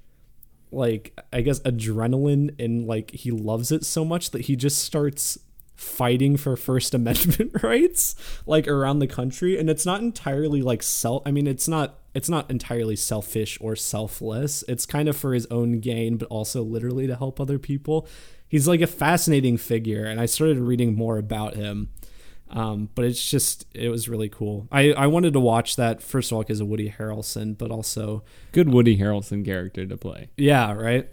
like 0.70 1.18
i 1.32 1.40
guess 1.40 1.60
adrenaline 1.60 2.54
and 2.62 2.86
like 2.86 3.10
he 3.12 3.30
loves 3.30 3.70
it 3.70 3.84
so 3.84 4.04
much 4.04 4.30
that 4.30 4.42
he 4.42 4.56
just 4.56 4.78
starts 4.78 5.38
fighting 5.74 6.36
for 6.36 6.56
first 6.56 6.94
amendment 6.94 7.62
rights 7.62 8.14
like 8.46 8.68
around 8.68 8.98
the 8.98 9.06
country 9.06 9.58
and 9.58 9.68
it's 9.68 9.84
not 9.84 10.00
entirely 10.00 10.62
like 10.62 10.82
self 10.82 11.22
i 11.26 11.30
mean 11.30 11.46
it's 11.46 11.66
not 11.66 11.98
it's 12.14 12.28
not 12.28 12.48
entirely 12.50 12.94
selfish 12.94 13.58
or 13.60 13.74
selfless 13.74 14.62
it's 14.68 14.86
kind 14.86 15.08
of 15.08 15.16
for 15.16 15.34
his 15.34 15.46
own 15.46 15.80
gain 15.80 16.16
but 16.16 16.28
also 16.28 16.62
literally 16.62 17.06
to 17.06 17.16
help 17.16 17.40
other 17.40 17.58
people 17.58 18.06
he's 18.48 18.68
like 18.68 18.80
a 18.80 18.86
fascinating 18.86 19.56
figure 19.56 20.04
and 20.04 20.20
i 20.20 20.26
started 20.26 20.58
reading 20.58 20.94
more 20.94 21.18
about 21.18 21.54
him 21.54 21.88
um, 22.50 22.88
but 22.94 23.04
it's 23.04 23.30
just 23.30 23.66
it 23.74 23.88
was 23.88 24.08
really 24.08 24.28
cool. 24.28 24.68
I 24.70 24.92
I 24.92 25.06
wanted 25.08 25.32
to 25.32 25.40
watch 25.40 25.76
that 25.76 26.02
first 26.02 26.30
of 26.30 26.36
all 26.36 26.42
because 26.42 26.60
of 26.60 26.68
Woody 26.68 26.90
Harrelson, 26.90 27.58
but 27.58 27.70
also 27.70 28.22
Good 28.52 28.72
Woody 28.72 28.96
Harrelson 28.98 29.44
character 29.44 29.86
to 29.86 29.96
play. 29.96 30.28
yeah, 30.36 30.72
right. 30.72 31.08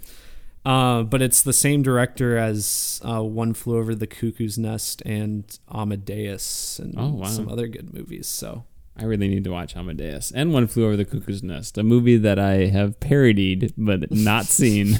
Uh, 0.63 1.01
but 1.03 1.21
it's 1.23 1.41
the 1.41 1.53
same 1.53 1.81
director 1.81 2.37
as 2.37 3.01
uh, 3.03 3.23
One 3.23 3.53
Flew 3.53 3.77
Over 3.77 3.95
the 3.95 4.05
Cuckoo's 4.07 4.57
Nest 4.59 5.01
and 5.05 5.43
Amadeus 5.73 6.77
and 6.79 6.93
Oh, 6.97 7.09
wow. 7.09 7.27
some 7.27 7.49
other 7.49 7.67
good 7.67 7.93
movies. 7.93 8.27
So 8.27 8.65
I 8.95 9.05
really 9.05 9.27
need 9.27 9.43
to 9.45 9.49
watch 9.51 9.75
Amadeus 9.75 10.29
and 10.31 10.53
One 10.53 10.67
Flew 10.67 10.85
Over 10.85 10.95
the 10.97 11.05
Cuckoo's 11.05 11.41
Nest, 11.41 11.77
a 11.79 11.83
movie 11.83 12.17
that 12.17 12.37
I 12.37 12.67
have 12.67 12.99
parodied 12.99 13.73
but 13.75 14.11
not 14.11 14.45
seen. 14.59 14.99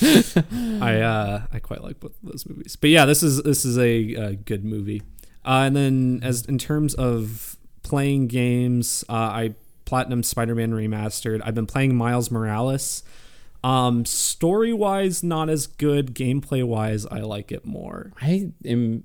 I 0.00 1.00
uh, 1.00 1.42
I 1.52 1.58
quite 1.58 1.82
like 1.82 2.00
both 2.00 2.12
of 2.22 2.30
those 2.30 2.46
movies. 2.48 2.76
But 2.76 2.90
yeah, 2.90 3.04
this 3.04 3.22
is 3.22 3.42
this 3.42 3.64
is 3.64 3.76
a, 3.78 4.16
uh 4.16 4.32
good 4.44 4.64
movie. 4.64 5.02
Uh, 5.44 5.64
and 5.66 5.76
then 5.76 6.20
as 6.22 6.46
in 6.46 6.56
terms 6.56 6.94
of 6.94 7.56
playing 7.82 8.28
games, 8.28 9.04
uh, 9.08 9.12
I 9.12 9.54
platinum 9.84 10.22
Spider-Man 10.22 10.72
remastered. 10.72 11.42
I've 11.44 11.54
been 11.54 11.66
playing 11.66 11.94
Miles 11.96 12.30
Morales. 12.30 13.02
Um, 13.64 14.04
story 14.04 14.72
wise, 14.72 15.22
not 15.22 15.48
as 15.48 15.66
good. 15.66 16.14
Gameplay 16.14 16.64
wise, 16.64 17.06
I 17.06 17.20
like 17.20 17.52
it 17.52 17.64
more. 17.64 18.12
I 18.20 18.52
am. 18.64 19.04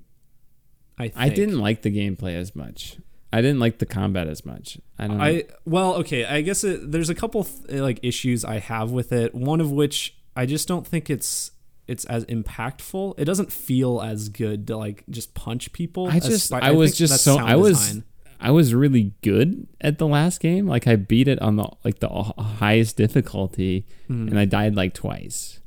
I 0.98 1.08
think. 1.08 1.16
I 1.16 1.28
didn't 1.28 1.58
like 1.60 1.82
the 1.82 1.90
gameplay 1.90 2.34
as 2.34 2.56
much. 2.56 2.96
I 3.32 3.40
didn't 3.40 3.60
like 3.60 3.78
the 3.78 3.86
combat 3.86 4.26
as 4.26 4.44
much. 4.44 4.78
I 4.98 5.06
don't. 5.06 5.20
I 5.20 5.44
well, 5.64 5.94
okay. 5.96 6.24
I 6.24 6.40
guess 6.40 6.64
it, 6.64 6.90
there's 6.90 7.10
a 7.10 7.14
couple 7.14 7.44
th- 7.44 7.80
like 7.80 8.00
issues 8.02 8.44
I 8.44 8.58
have 8.58 8.90
with 8.90 9.12
it. 9.12 9.34
One 9.34 9.60
of 9.60 9.70
which 9.70 10.16
I 10.34 10.46
just 10.46 10.66
don't 10.66 10.86
think 10.86 11.08
it's 11.10 11.52
it's 11.86 12.04
as 12.06 12.24
impactful. 12.26 13.14
It 13.18 13.26
doesn't 13.26 13.52
feel 13.52 14.00
as 14.00 14.28
good 14.28 14.66
to 14.68 14.76
like 14.76 15.04
just 15.10 15.34
punch 15.34 15.72
people. 15.72 16.08
I 16.08 16.20
just. 16.20 16.46
Spi- 16.46 16.58
I, 16.60 16.70
was 16.72 16.96
just 16.96 17.22
so. 17.22 17.38
I 17.38 17.56
was. 17.56 17.78
design. 17.78 18.04
I 18.40 18.50
was 18.52 18.72
really 18.74 19.12
good 19.22 19.66
at 19.80 19.98
the 19.98 20.06
last 20.06 20.40
game. 20.40 20.66
Like 20.66 20.86
I 20.86 20.96
beat 20.96 21.26
it 21.28 21.40
on 21.42 21.56
the 21.56 21.68
like 21.84 21.98
the 22.00 22.08
highest 22.08 22.96
difficulty, 22.96 23.84
Hmm. 24.06 24.28
and 24.28 24.38
I 24.38 24.44
died 24.44 24.74
like 24.76 24.94
twice. 24.94 25.60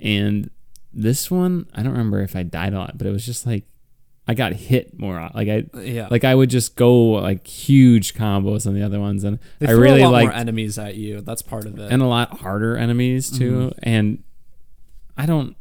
And 0.00 0.50
this 0.92 1.30
one, 1.30 1.66
I 1.74 1.82
don't 1.82 1.92
remember 1.92 2.20
if 2.20 2.36
I 2.36 2.42
died 2.42 2.74
a 2.74 2.78
lot, 2.78 2.98
but 2.98 3.06
it 3.06 3.10
was 3.10 3.24
just 3.24 3.46
like 3.46 3.64
I 4.28 4.34
got 4.34 4.52
hit 4.52 4.98
more. 5.00 5.30
Like 5.34 5.48
I, 5.48 5.64
Yeah. 5.80 6.06
like 6.10 6.22
I 6.22 6.34
would 6.34 6.48
just 6.50 6.76
go 6.76 6.94
like 7.12 7.46
huge 7.46 8.14
combos 8.14 8.66
on 8.66 8.74
the 8.74 8.82
other 8.82 9.00
ones, 9.00 9.24
and 9.24 9.38
They 9.58 9.68
I 9.68 9.72
really 9.72 10.04
like 10.04 10.32
enemies 10.34 10.78
at 10.78 10.94
you. 10.96 11.20
That's 11.22 11.42
part 11.42 11.64
of 11.66 11.78
it. 11.78 11.90
and 11.90 12.02
a 12.02 12.06
lot 12.06 12.40
harder 12.40 12.76
enemies 12.76 13.30
too. 13.30 13.52
Mm-hmm. 13.74 13.78
And 13.82 14.22
I 15.16 15.26
don't. 15.26 15.56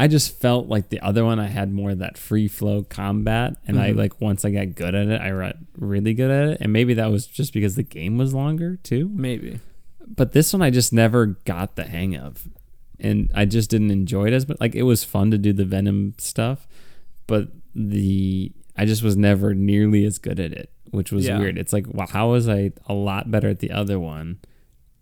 I 0.00 0.06
just 0.06 0.40
felt 0.40 0.68
like 0.68 0.90
the 0.90 1.00
other 1.00 1.24
one 1.24 1.38
I 1.40 1.48
had 1.48 1.72
more 1.72 1.90
of 1.90 1.98
that 1.98 2.16
free 2.16 2.46
flow 2.48 2.84
combat, 2.84 3.56
and 3.66 3.80
I 3.80 3.90
Mm-hmm. 3.90 3.98
like 3.98 4.20
once 4.20 4.44
I 4.44 4.50
got 4.50 4.74
good 4.76 4.94
at 4.94 5.08
it, 5.08 5.20
I 5.20 5.30
got 5.30 5.56
really 5.76 6.14
good 6.14 6.30
at 6.30 6.48
it, 6.50 6.58
and 6.60 6.72
maybe 6.72 6.94
that 6.94 7.10
was 7.10 7.26
just 7.26 7.52
because 7.52 7.74
the 7.74 7.82
game 7.82 8.16
was 8.16 8.32
longer 8.32 8.76
too. 8.76 9.10
Maybe. 9.12 9.58
But 10.06 10.32
this 10.32 10.52
one 10.52 10.62
I 10.62 10.70
just 10.70 10.92
never 10.92 11.26
got 11.26 11.76
the 11.76 11.84
hang 11.84 12.16
of, 12.16 12.48
and 13.00 13.30
I 13.34 13.44
just 13.44 13.70
didn't 13.70 13.90
enjoy 13.90 14.28
it 14.28 14.32
as 14.32 14.48
much. 14.48 14.58
Like 14.60 14.74
it 14.76 14.84
was 14.84 15.02
fun 15.04 15.30
to 15.32 15.38
do 15.38 15.52
the 15.52 15.64
Venom 15.64 16.14
stuff, 16.18 16.66
but 17.26 17.48
the 17.74 18.52
I 18.76 18.84
just 18.84 19.02
was 19.02 19.16
never 19.16 19.52
nearly 19.54 20.04
as 20.04 20.18
good 20.18 20.38
at 20.38 20.52
it, 20.52 20.70
which 20.92 21.10
was 21.10 21.26
Yeah. 21.26 21.38
weird. 21.40 21.58
It's 21.58 21.72
like, 21.72 21.86
wow, 21.88 22.06
how 22.08 22.30
was 22.30 22.48
I 22.48 22.70
a 22.86 22.94
lot 22.94 23.30
better 23.30 23.48
at 23.48 23.58
the 23.58 23.72
other 23.72 23.98
one? 23.98 24.38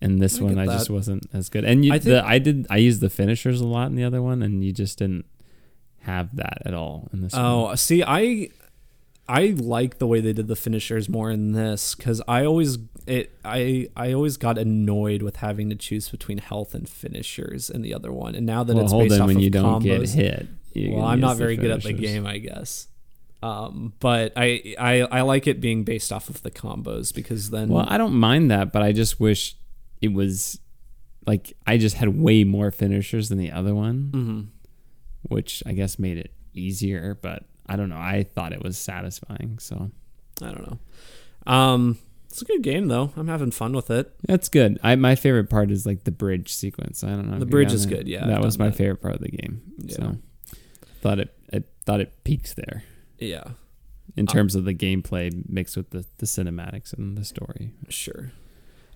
And 0.01 0.21
this 0.21 0.41
I 0.41 0.45
one, 0.45 0.59
I 0.59 0.67
that. 0.67 0.73
just 0.73 0.91
wasn't 0.91 1.27
as 1.33 1.49
good. 1.49 1.65
And 1.65 1.85
you, 1.85 1.93
I 1.95 1.99
the, 1.99 2.25
I 2.25 2.39
did, 2.39 2.67
I 2.69 2.77
used 2.77 3.01
the 3.01 3.09
finishers 3.11 3.61
a 3.61 3.67
lot 3.67 3.89
in 3.89 3.97
the 3.97 4.05
other 4.05 4.21
one, 4.21 4.43
and 4.43 4.63
you 4.63 4.73
just 4.73 4.99
didn't 4.99 5.25
have 6.01 6.37
that 6.37 6.59
at 6.67 6.75
all 6.75 7.09
in 7.13 7.23
this. 7.23 7.33
one. 7.33 7.43
Oh, 7.43 7.75
see, 7.75 8.03
I 8.03 8.51
I 9.29 9.55
like 9.59 9.99
the 9.99 10.07
way 10.07 10.21
they 10.21 10.33
did 10.33 10.47
the 10.47 10.57
finishers 10.57 11.09
more 11.09 11.31
in 11.31 11.53
this 11.53 11.95
because 11.95 12.23
I 12.29 12.45
always 12.45 12.79
it 13.07 13.33
I 13.45 13.89
I 13.97 14.13
always 14.13 14.37
got 14.37 14.59
annoyed 14.59 15.23
with 15.23 15.37
having 15.37 15.69
to 15.71 15.77
choose 15.77 16.09
between 16.09 16.39
health 16.39 16.75
and 16.75 16.89
finishers 16.89 17.69
in 17.71 17.83
the 17.83 17.93
other 17.95 18.13
one, 18.13 18.35
and 18.35 18.47
now 18.47 18.63
that 18.65 18.75
well, 18.75 18.85
it's 18.85 18.93
based 18.93 19.15
on 19.15 19.23
off 19.23 19.27
when 19.29 19.37
of 19.39 19.43
you 19.43 19.51
don't 19.51 19.83
combos, 19.83 20.15
get 20.15 20.47
hit. 20.75 20.93
well, 20.93 21.07
I'm 21.07 21.21
not 21.21 21.37
very 21.37 21.57
good 21.57 21.71
at 21.71 21.83
the 21.83 21.93
game, 21.93 22.27
I 22.27 22.39
guess. 22.39 22.89
Um, 23.43 23.93
but 24.01 24.33
I, 24.37 24.75
I 24.79 25.01
I 25.03 25.21
like 25.23 25.47
it 25.47 25.61
being 25.61 25.85
based 25.85 26.13
off 26.13 26.29
of 26.31 26.43
the 26.43 26.51
combos 26.51 27.15
because 27.15 27.51
then 27.51 27.69
Well, 27.69 27.85
I 27.89 27.99
don't 27.99 28.15
mind 28.15 28.51
that, 28.51 28.73
but 28.73 28.83
I 28.83 28.93
just 28.93 29.21
wish 29.21 29.57
it 30.01 30.13
was 30.13 30.61
like 31.27 31.53
I 31.67 31.77
just 31.79 31.97
had 31.97 32.17
way 32.21 32.45
more 32.45 32.71
finishers 32.71 33.29
than 33.29 33.39
the 33.39 33.53
other 33.53 33.75
one, 33.75 34.11
Mm-hmm. 34.15 34.41
which 35.35 35.63
I 35.67 35.73
guess 35.73 35.99
made 35.99 36.19
it 36.19 36.33
easier. 36.55 37.19
But 37.21 37.45
I 37.67 37.77
don't 37.77 37.89
know. 37.89 37.97
I 37.97 38.25
thought 38.35 38.53
it 38.53 38.63
was 38.63 38.79
satisfying, 38.79 39.59
so 39.59 39.91
I 40.43 40.47
don't 40.53 40.63
know. 40.71 40.79
Um, 41.53 41.99
it's 42.29 42.43
a 42.43 42.45
good 42.45 42.63
game 42.63 42.89
though. 42.89 43.13
I'm 43.17 43.29
having 43.29 43.51
fun 43.51 43.73
with 43.73 43.91
it. 43.91 44.13
that's 44.27 44.49
good. 44.49 44.79
I 44.83 44.95
my 44.97 45.15
favorite 45.15 45.49
part 45.51 45.71
is 45.71 45.87
like 45.87 46.05
the 46.05 46.13
bridge 46.13 46.53
sequence. 46.53 47.03
I 47.03 47.09
don't 47.09 47.31
know. 47.31 47.39
The 47.39 47.47
bridge 47.47 47.73
is 47.73 47.87
it. 47.87 47.89
good, 47.89 48.09
yeah, 48.09 48.27
that 48.27 48.39
I've 48.39 48.45
was 48.45 48.59
my 48.59 48.69
that. 48.69 48.77
favorite 48.77 49.01
part 49.03 49.15
of 49.15 49.21
the 49.23 49.31
game. 49.31 49.63
Yeah. 49.79 49.95
So 49.97 50.17
thought 51.01 51.19
it. 51.19 51.33
I 51.53 51.63
thought 51.85 52.01
it 52.01 52.13
peaked 52.25 52.57
there 52.57 52.83
Yeah, 53.21 53.45
in 54.17 54.27
terms 54.27 54.57
of 54.57 54.65
the 54.65 54.75
gameplay 54.75 55.49
mixed 55.49 55.77
with 55.77 55.91
the 55.91 56.05
the 56.19 56.27
cinematics 56.27 56.93
and 56.93 57.17
the 57.17 57.25
story. 57.25 57.73
sure. 57.89 58.33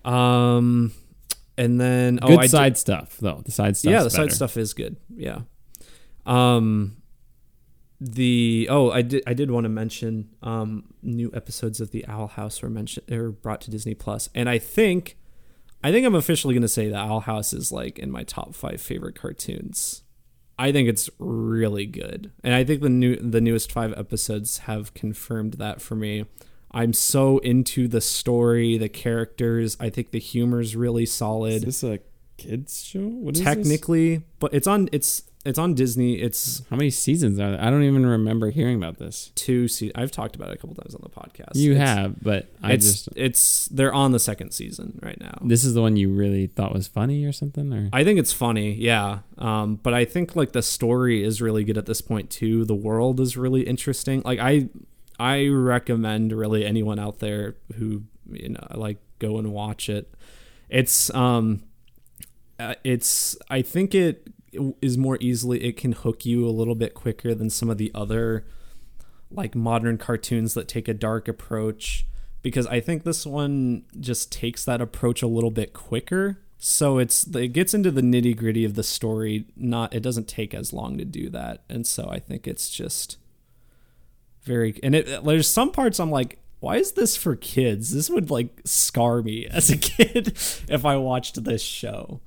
Um, 0.05 0.93
and 1.59 1.81
then 1.81 2.19
oh, 2.23 2.29
Good 2.29 2.39
I 2.39 2.43
did- 2.43 2.51
side 2.51 2.79
stuff 2.79 3.17
though. 3.19 3.43
The 3.45 3.53
side 3.53 3.77
stuff. 3.77 3.91
yeah, 3.91 4.03
the 4.03 4.11
side 4.11 4.33
stuff 4.33 4.57
is 4.57 4.73
good. 4.73 4.97
Yeah. 5.15 5.41
Um 6.27 6.97
the 8.01 8.67
oh, 8.71 8.91
I 8.91 9.03
did 9.03 9.23
I 9.27 9.35
did 9.35 9.51
want 9.51 9.65
to 9.65 9.69
mention 9.69 10.31
um 10.43 10.95
new 11.03 11.31
episodes 11.35 11.81
of 11.81 11.91
the 11.91 12.07
Owl 12.07 12.29
House 12.29 12.63
were 12.63 12.71
mentioned 12.71 13.11
or 13.13 13.31
brought 13.31 13.61
to 13.63 13.71
Disney 13.71 13.97
And 14.35 14.49
I 14.49 14.59
think 14.59 15.19
I 15.83 15.93
think 15.93 16.07
I'm 16.07 16.15
officially 16.15 16.55
going 16.55 16.63
to 16.63 16.69
say 16.69 16.89
that 16.89 16.97
Owl 17.09 17.21
House 17.21 17.53
is 17.53 17.73
like 17.73 17.99
in 17.99 18.11
my 18.11 18.23
top 18.23 18.55
5 18.55 18.81
favorite 18.81 19.19
cartoons. 19.19 20.03
I 20.59 20.73
think 20.73 20.91
it's 20.91 21.09
really 21.19 21.87
good. 21.87 22.33
And 22.45 22.55
I 22.55 22.65
think 22.65 22.83
the 22.83 22.91
new 22.91 23.17
the 23.17 23.41
newest 23.41 23.73
5 23.73 23.95
episodes 23.97 24.59
have 24.59 24.93
confirmed 24.95 25.55
that 25.55 25.81
for 25.81 25.95
me. 25.95 26.25
I'm 26.73 26.93
so 26.93 27.39
into 27.39 27.89
the 27.89 28.01
story, 28.01 28.79
the 28.79 28.89
characters. 28.89 29.77
I 29.81 29.91
think 29.91 30.11
the 30.13 30.21
humor's 30.21 30.77
really 30.77 31.07
solid 31.07 31.55
Is 31.67 31.81
this 31.81 31.83
a 31.85 31.99
kids 32.37 32.83
show? 32.85 33.01
What 33.01 33.35
is 33.37 33.43
this? 33.45 33.55
technically 33.55 34.23
but 34.39 34.55
it's 34.55 34.67
on 34.67 34.89
it's 34.93 35.25
it's 35.43 35.59
on 35.59 35.73
Disney. 35.73 36.21
It's 36.21 36.63
How 36.69 36.77
many 36.77 36.91
seasons 36.91 37.41
are 37.41 37.53
there? 37.53 37.63
I 37.63 37.71
don't 37.71 37.83
even 37.83 38.05
remember 38.05 38.51
hearing 38.51 38.77
about 38.77 38.99
this. 38.99 39.33
two. 39.35 39.69
Se- 39.69 39.91
I've 39.95 40.11
talked 40.11 40.37
about 40.37 40.51
it 40.51 40.55
a 40.55 40.59
couple 40.59 40.75
times 40.77 40.95
on 40.95 41.01
the 41.03 41.09
podcast. 41.09 41.55
You 41.55 41.73
It's- 41.73 41.89
have, 41.89 42.23
but 42.23 42.49
I 42.63 42.73
It's 42.75 42.85
just 42.87 43.09
it's 43.17 43.67
they're 43.69 43.93
on 43.95 44.13
the 44.13 44.19
second 44.19 44.51
season 44.53 44.99
right 45.03 45.19
now. 45.19 45.39
this 45.43 45.65
is 45.65 45.73
the 45.73 45.81
one 45.81 45.97
you 45.97 46.11
really 46.13 46.47
thought 46.47 46.75
was 46.75 46.87
funny 46.89 47.25
or 47.25 47.33
something, 47.33 47.73
or 47.73 47.89
I 47.91 48.05
think 48.05 48.19
it's 48.19 48.35
funny, 48.35 48.75
yeah. 48.75 49.21
Um, 49.39 49.81
but 49.83 49.95
I 49.95 50.05
think 50.05 50.37
like 50.37 50.53
the 50.53 50.61
story 50.63 51.25
is 51.25 51.41
really 51.41 51.65
good 51.65 51.79
at 51.79 51.87
this 51.87 52.03
point 52.03 52.29
too. 52.29 52.67
The 52.67 52.75
world 52.75 53.19
is 53.19 53.39
really 53.39 53.63
interesting. 53.63 54.21
Like 54.27 54.39
I, 54.41 54.69
I 55.21 55.49
recommend 55.49 56.33
really 56.33 56.65
anyone 56.65 56.99
out 56.99 57.19
there 57.19 57.57
who 57.77 58.05
you 58.31 58.49
know 58.49 58.67
like 58.75 58.97
go 59.19 59.37
and 59.37 59.53
watch 59.53 59.91
it. 59.91 60.15
It's 60.71 61.15
um, 61.15 61.63
uh, 62.59 62.77
it's 62.85 63.37
I 63.51 63.61
think 63.61 63.95
it 63.95 64.31
is 64.81 64.97
more 64.97 65.19
easily 65.21 65.63
it 65.63 65.77
can 65.77 65.93
hook 65.93 66.25
you 66.25 66.49
a 66.49 66.51
little 66.51 66.75
bit 66.75 66.95
quicker 66.95 67.35
than 67.35 67.51
some 67.51 67.69
of 67.69 67.77
the 67.77 67.93
other 67.95 68.47
like 69.31 69.55
modern 69.55 69.99
cartoons 69.99 70.55
that 70.55 70.67
take 70.67 70.89
a 70.89 70.95
dark 70.95 71.29
approach 71.29 72.07
because 72.41 72.67
I 72.67 72.81
think 72.81 73.05
this 73.05 73.27
one 73.27 73.85
just 74.01 74.33
takes 74.33 74.65
that 74.65 74.81
approach 74.81 75.21
a 75.21 75.27
little 75.27 75.51
bit 75.51 75.75
quicker. 75.75 76.39
So 76.57 76.97
it's 76.97 77.25
it 77.37 77.49
gets 77.49 77.75
into 77.75 77.91
the 77.91 78.01
nitty 78.01 78.39
gritty 78.39 78.65
of 78.65 78.75
the 78.75 78.83
story. 78.83 79.45
Not 79.55 79.95
it 79.95 80.03
doesn't 80.03 80.29
take 80.29 80.55
as 80.55 80.73
long 80.73 80.97
to 80.97 81.05
do 81.05 81.29
that, 81.29 81.63
and 81.69 81.87
so 81.87 82.09
I 82.09 82.19
think 82.19 82.49
it's 82.49 82.71
just 82.71 83.19
very. 84.43 84.79
And 84.83 84.95
it 84.95 85.25
there's 85.25 85.49
some 85.49 85.73
parts 85.73 86.01
I'm 86.01 86.11
like, 86.11 86.39
why 86.61 86.77
is 86.77 86.93
this 86.93 87.17
for 87.17 87.37
kids? 87.37 87.93
This 87.93 88.11
would 88.11 88.31
like 88.31 88.61
scar 88.65 89.23
me 89.23 89.47
as 89.51 89.71
a 89.71 89.77
kid 89.77 90.29
if 90.69 90.85
I 90.85 90.97
watched 90.97 91.43
this 91.43 91.63
show. 91.63 92.21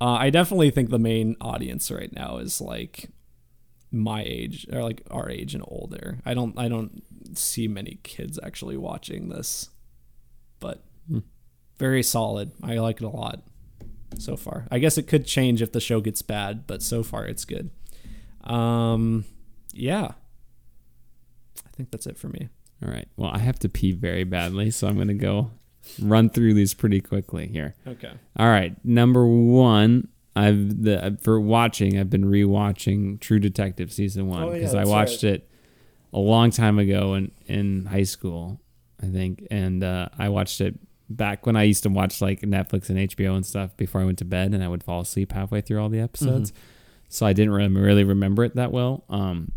Uh, 0.00 0.12
I 0.12 0.30
definitely 0.30 0.70
think 0.70 0.90
the 0.90 0.98
main 0.98 1.36
audience 1.40 1.90
right 1.90 2.12
now 2.12 2.36
is 2.36 2.60
like 2.60 3.10
my 3.90 4.22
age 4.22 4.66
or 4.72 4.82
like 4.82 5.02
our 5.10 5.30
age 5.30 5.54
and 5.54 5.64
older. 5.66 6.18
I 6.26 6.34
don't 6.34 6.58
I 6.58 6.68
don't 6.68 7.02
see 7.36 7.68
many 7.68 8.00
kids 8.02 8.38
actually 8.42 8.76
watching 8.76 9.28
this. 9.28 9.70
But 10.58 10.82
very 11.78 12.02
solid. 12.02 12.52
I 12.62 12.78
like 12.78 13.00
it 13.00 13.04
a 13.04 13.10
lot 13.10 13.42
so 14.18 14.36
far. 14.36 14.66
I 14.70 14.78
guess 14.78 14.96
it 14.98 15.06
could 15.06 15.26
change 15.26 15.60
if 15.60 15.72
the 15.72 15.80
show 15.80 16.00
gets 16.00 16.22
bad, 16.22 16.66
but 16.66 16.82
so 16.82 17.02
far 17.02 17.26
it's 17.26 17.44
good. 17.44 17.70
Um 18.44 19.24
yeah. 19.72 20.12
I 21.76 21.78
think 21.78 21.90
that's 21.90 22.06
it 22.06 22.16
for 22.16 22.28
me. 22.28 22.48
all 22.82 22.90
right. 22.90 23.06
Well, 23.16 23.30
I 23.30 23.38
have 23.38 23.58
to 23.60 23.68
pee 23.68 23.92
very 23.92 24.24
badly, 24.24 24.70
so 24.70 24.88
I'm 24.88 24.96
gonna 24.96 25.14
go 25.14 25.50
run 26.00 26.30
through 26.30 26.54
these 26.54 26.72
pretty 26.74 27.00
quickly 27.00 27.46
here. 27.48 27.74
Okay. 27.86 28.12
All 28.38 28.48
right, 28.48 28.76
number 28.84 29.26
one. 29.26 30.08
I've 30.34 30.82
the 30.82 31.16
for 31.22 31.40
watching. 31.40 31.98
I've 31.98 32.10
been 32.10 32.24
rewatching 32.24 33.20
True 33.20 33.38
Detective 33.38 33.90
season 33.92 34.26
one 34.26 34.42
Oh, 34.42 34.46
yeah, 34.52 34.58
because 34.58 34.74
I 34.74 34.84
watched 34.84 35.22
right. 35.22 35.34
it 35.34 35.50
a 36.12 36.18
long 36.18 36.50
time 36.50 36.78
ago 36.78 37.14
in 37.14 37.30
in 37.46 37.86
high 37.86 38.02
school, 38.02 38.60
I 39.02 39.06
think, 39.06 39.46
and 39.50 39.82
uh, 39.82 40.08
I 40.18 40.28
watched 40.28 40.60
it 40.60 40.78
back 41.08 41.46
when 41.46 41.56
I 41.56 41.62
used 41.62 41.84
to 41.84 41.88
watch 41.88 42.20
like 42.20 42.40
Netflix 42.42 42.90
and 42.90 42.98
HBO 42.98 43.34
and 43.34 43.46
stuff 43.46 43.74
before 43.78 44.02
I 44.02 44.04
went 44.04 44.18
to 44.18 44.24
bed, 44.26 44.52
and 44.52 44.62
I 44.62 44.68
would 44.68 44.82
fall 44.84 45.00
asleep 45.00 45.32
halfway 45.32 45.62
through 45.62 45.80
all 45.80 45.88
the 45.88 46.00
episodes. 46.00 46.52
So 47.08 47.24
I 47.24 47.32
didn't 47.32 47.52
really, 47.54 47.68
really 47.74 48.04
remember 48.04 48.44
it 48.44 48.56
that 48.56 48.72
well. 48.72 49.04
Um, 49.08 49.52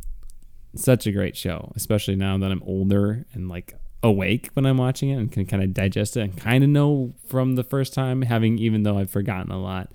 such 0.75 1.07
a 1.07 1.11
great 1.11 1.35
show, 1.35 1.71
especially 1.75 2.15
now 2.15 2.37
that 2.37 2.51
I'm 2.51 2.63
older 2.63 3.25
and 3.33 3.49
like 3.49 3.73
awake 4.03 4.49
when 4.53 4.65
I'm 4.65 4.77
watching 4.77 5.09
it 5.09 5.15
and 5.15 5.31
can 5.31 5.45
kind 5.45 5.61
of 5.63 5.73
digest 5.73 6.15
it 6.17 6.21
and 6.21 6.37
kind 6.37 6.63
of 6.63 6.69
know 6.69 7.13
from 7.27 7.55
the 7.55 7.63
first 7.63 7.93
time, 7.93 8.21
having 8.21 8.57
even 8.59 8.83
though 8.83 8.97
I've 8.97 9.09
forgotten 9.09 9.51
a 9.51 9.59
lot, 9.61 9.91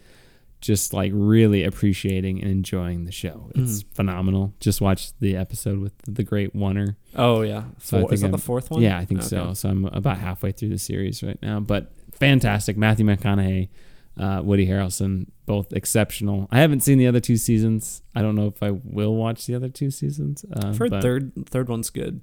just 0.61 0.93
like 0.93 1.13
really 1.15 1.63
appreciating 1.65 2.41
and 2.41 2.51
enjoying 2.51 3.05
the 3.05 3.13
show. 3.13 3.51
Mm-hmm. 3.55 3.65
It's 3.65 3.83
phenomenal. 3.95 4.53
Just 4.61 4.81
watched 4.81 5.15
the 5.21 5.37
episode 5.37 5.79
with 5.79 5.93
the 6.07 6.23
great 6.23 6.51
Oner. 6.55 6.97
Oh 7.15 7.43
yeah. 7.43 7.65
So 7.79 7.99
I 7.99 8.01
Four, 8.03 8.15
is 8.15 8.21
that 8.23 8.27
I'm- 8.27 8.33
the 8.33 8.39
fourth 8.39 8.71
one? 8.71 8.83
Yeah, 8.83 8.99
I 8.99 9.05
think 9.05 9.21
Okay. 9.21 9.29
so. 9.29 9.55
So 9.55 9.69
I'm 9.69 9.85
about 9.87 10.19
halfway 10.19 10.53
through 10.53 10.71
the 10.71 10.79
series 10.79 11.23
right 11.23 11.39
now, 11.43 11.61
but 11.61 11.93
fantastic. 12.13 12.77
Matthew 12.77 13.05
McConaughey, 13.07 13.69
uh, 14.19 14.41
Woody 14.45 14.66
Harrelson, 14.66 15.27
both 15.47 15.73
exceptional. 15.73 16.47
I 16.51 16.61
haven't 16.61 16.81
seen 16.81 16.99
the 16.99 17.07
other 17.07 17.20
two 17.20 17.36
seasons. 17.36 18.03
I 18.15 18.23
don't 18.23 18.35
know 18.36 18.47
if 18.47 18.62
I 18.62 18.70
will 18.70 19.15
watch 19.16 19.47
the 19.47 19.55
other 19.55 19.69
two 19.69 19.91
seasons. 19.91 20.45
Uh, 20.55 20.69
I've 20.69 20.78
heard 20.78 20.91
but, 20.91 21.03
third 21.03 21.32
third 21.49 21.69
one's 21.69 21.91
good. 21.91 22.20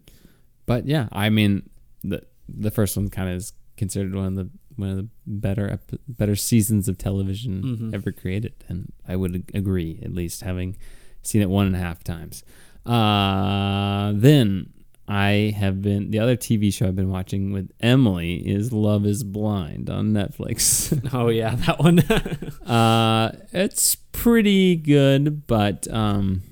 but 0.65 0.85
yeah, 0.87 1.07
I 1.11 1.29
mean 1.29 1.69
the 2.03 2.23
the 2.47 2.71
first 2.71 2.95
one 2.97 3.09
kind 3.09 3.29
of 3.29 3.35
is 3.35 3.53
considered 3.77 4.13
one 4.15 4.25
of 4.25 4.35
the 4.35 4.49
one 4.77 4.89
of 4.89 4.97
the 4.97 5.07
better 5.27 5.79
better 6.07 6.35
seasons 6.35 6.87
of 6.87 6.97
television 6.97 7.61
Mhm. 7.63 7.93
ever 7.93 8.11
created, 8.11 8.53
and 8.69 8.91
I 9.07 9.15
would 9.17 9.51
agree. 9.53 9.99
At 10.01 10.13
least 10.13 10.41
having 10.41 10.77
seen 11.21 11.41
it 11.41 11.49
one 11.49 11.67
and 11.67 11.75
a 11.75 11.79
half 11.79 12.03
times. 12.03 12.43
Uh, 12.85 14.11
then 14.15 14.73
I 15.11 15.53
have 15.57 15.81
been 15.81 16.09
the 16.09 16.19
other 16.19 16.37
TV 16.37 16.73
show 16.73 16.87
I've 16.87 16.95
been 16.95 17.11
watching 17.11 17.51
with 17.51 17.69
Emily 17.81 18.35
is 18.35 18.71
Love 18.71 19.05
Is 19.05 19.25
Blind 19.25 19.89
on 19.89 20.13
Netflix. 20.13 20.97
Oh 21.13 21.27
yeah, 21.27 21.55
that 21.55 21.79
one. 21.79 21.99
uh, 22.65 23.33
it's 23.51 23.95
pretty 23.95 24.77
good, 24.77 25.45
but 25.47 25.85
um, 25.91 26.43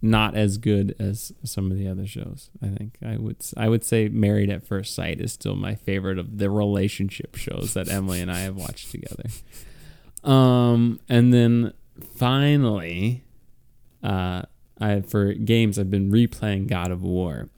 not 0.00 0.34
as 0.34 0.58
good 0.58 0.96
as 0.98 1.30
some 1.44 1.70
of 1.70 1.78
the 1.78 1.86
other 1.86 2.04
shows. 2.04 2.50
I 2.60 2.68
think 2.70 2.96
I 3.06 3.16
would 3.18 3.36
I 3.56 3.68
would 3.68 3.84
say 3.84 4.08
Married 4.08 4.50
at 4.50 4.66
First 4.66 4.96
Sight 4.96 5.20
is 5.20 5.32
still 5.32 5.54
my 5.54 5.76
favorite 5.76 6.18
of 6.18 6.38
the 6.38 6.50
relationship 6.50 7.36
shows 7.36 7.74
that 7.74 7.88
Emily 7.88 8.20
and 8.20 8.32
I 8.32 8.40
have 8.40 8.56
watched 8.56 8.90
together. 8.90 9.28
Um, 10.24 10.98
and 11.08 11.32
then 11.32 11.72
finally, 12.16 13.22
uh, 14.02 14.42
I 14.80 15.02
for 15.02 15.34
games 15.34 15.78
I've 15.78 15.90
been 15.90 16.10
replaying 16.10 16.66
God 16.66 16.90
of 16.90 17.04
War. 17.04 17.48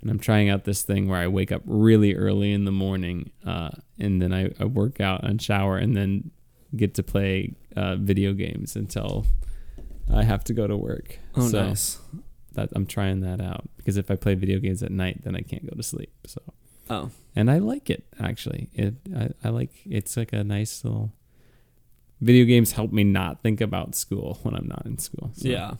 And 0.00 0.10
I'm 0.10 0.18
trying 0.18 0.48
out 0.50 0.64
this 0.64 0.82
thing 0.82 1.08
where 1.08 1.18
I 1.20 1.26
wake 1.26 1.50
up 1.50 1.62
really 1.64 2.14
early 2.14 2.52
in 2.52 2.64
the 2.64 2.72
morning, 2.72 3.30
uh, 3.46 3.70
and 3.98 4.20
then 4.20 4.32
I, 4.32 4.52
I 4.60 4.64
work 4.66 5.00
out 5.00 5.24
and 5.24 5.40
shower, 5.40 5.78
and 5.78 5.96
then 5.96 6.30
get 6.74 6.94
to 6.94 7.02
play 7.02 7.54
uh, 7.76 7.96
video 7.96 8.32
games 8.32 8.76
until 8.76 9.24
I 10.12 10.24
have 10.24 10.44
to 10.44 10.52
go 10.52 10.66
to 10.66 10.76
work. 10.76 11.18
oh 11.34 11.48
so 11.48 11.68
nice. 11.68 11.98
that 12.52 12.68
I'm 12.74 12.86
trying 12.86 13.20
that 13.20 13.40
out 13.40 13.68
because 13.76 13.96
if 13.96 14.10
I 14.10 14.16
play 14.16 14.34
video 14.34 14.58
games 14.58 14.82
at 14.82 14.90
night, 14.92 15.22
then 15.24 15.34
I 15.34 15.40
can't 15.40 15.64
go 15.68 15.74
to 15.76 15.82
sleep. 15.82 16.12
So 16.26 16.40
Oh. 16.88 17.10
and 17.34 17.50
I 17.50 17.58
like 17.58 17.90
it 17.90 18.04
actually. 18.20 18.68
It 18.74 18.94
I, 19.16 19.30
I 19.42 19.48
like 19.48 19.70
it's 19.86 20.16
like 20.16 20.32
a 20.32 20.44
nice 20.44 20.84
little. 20.84 21.12
Video 22.20 22.44
games 22.46 22.72
help 22.72 22.92
me 22.92 23.04
not 23.04 23.42
think 23.42 23.60
about 23.60 23.94
school 23.94 24.38
when 24.42 24.54
I'm 24.54 24.66
not 24.68 24.86
in 24.86 24.98
school. 24.98 25.30
So 25.34 25.48
Yeah. 25.48 25.74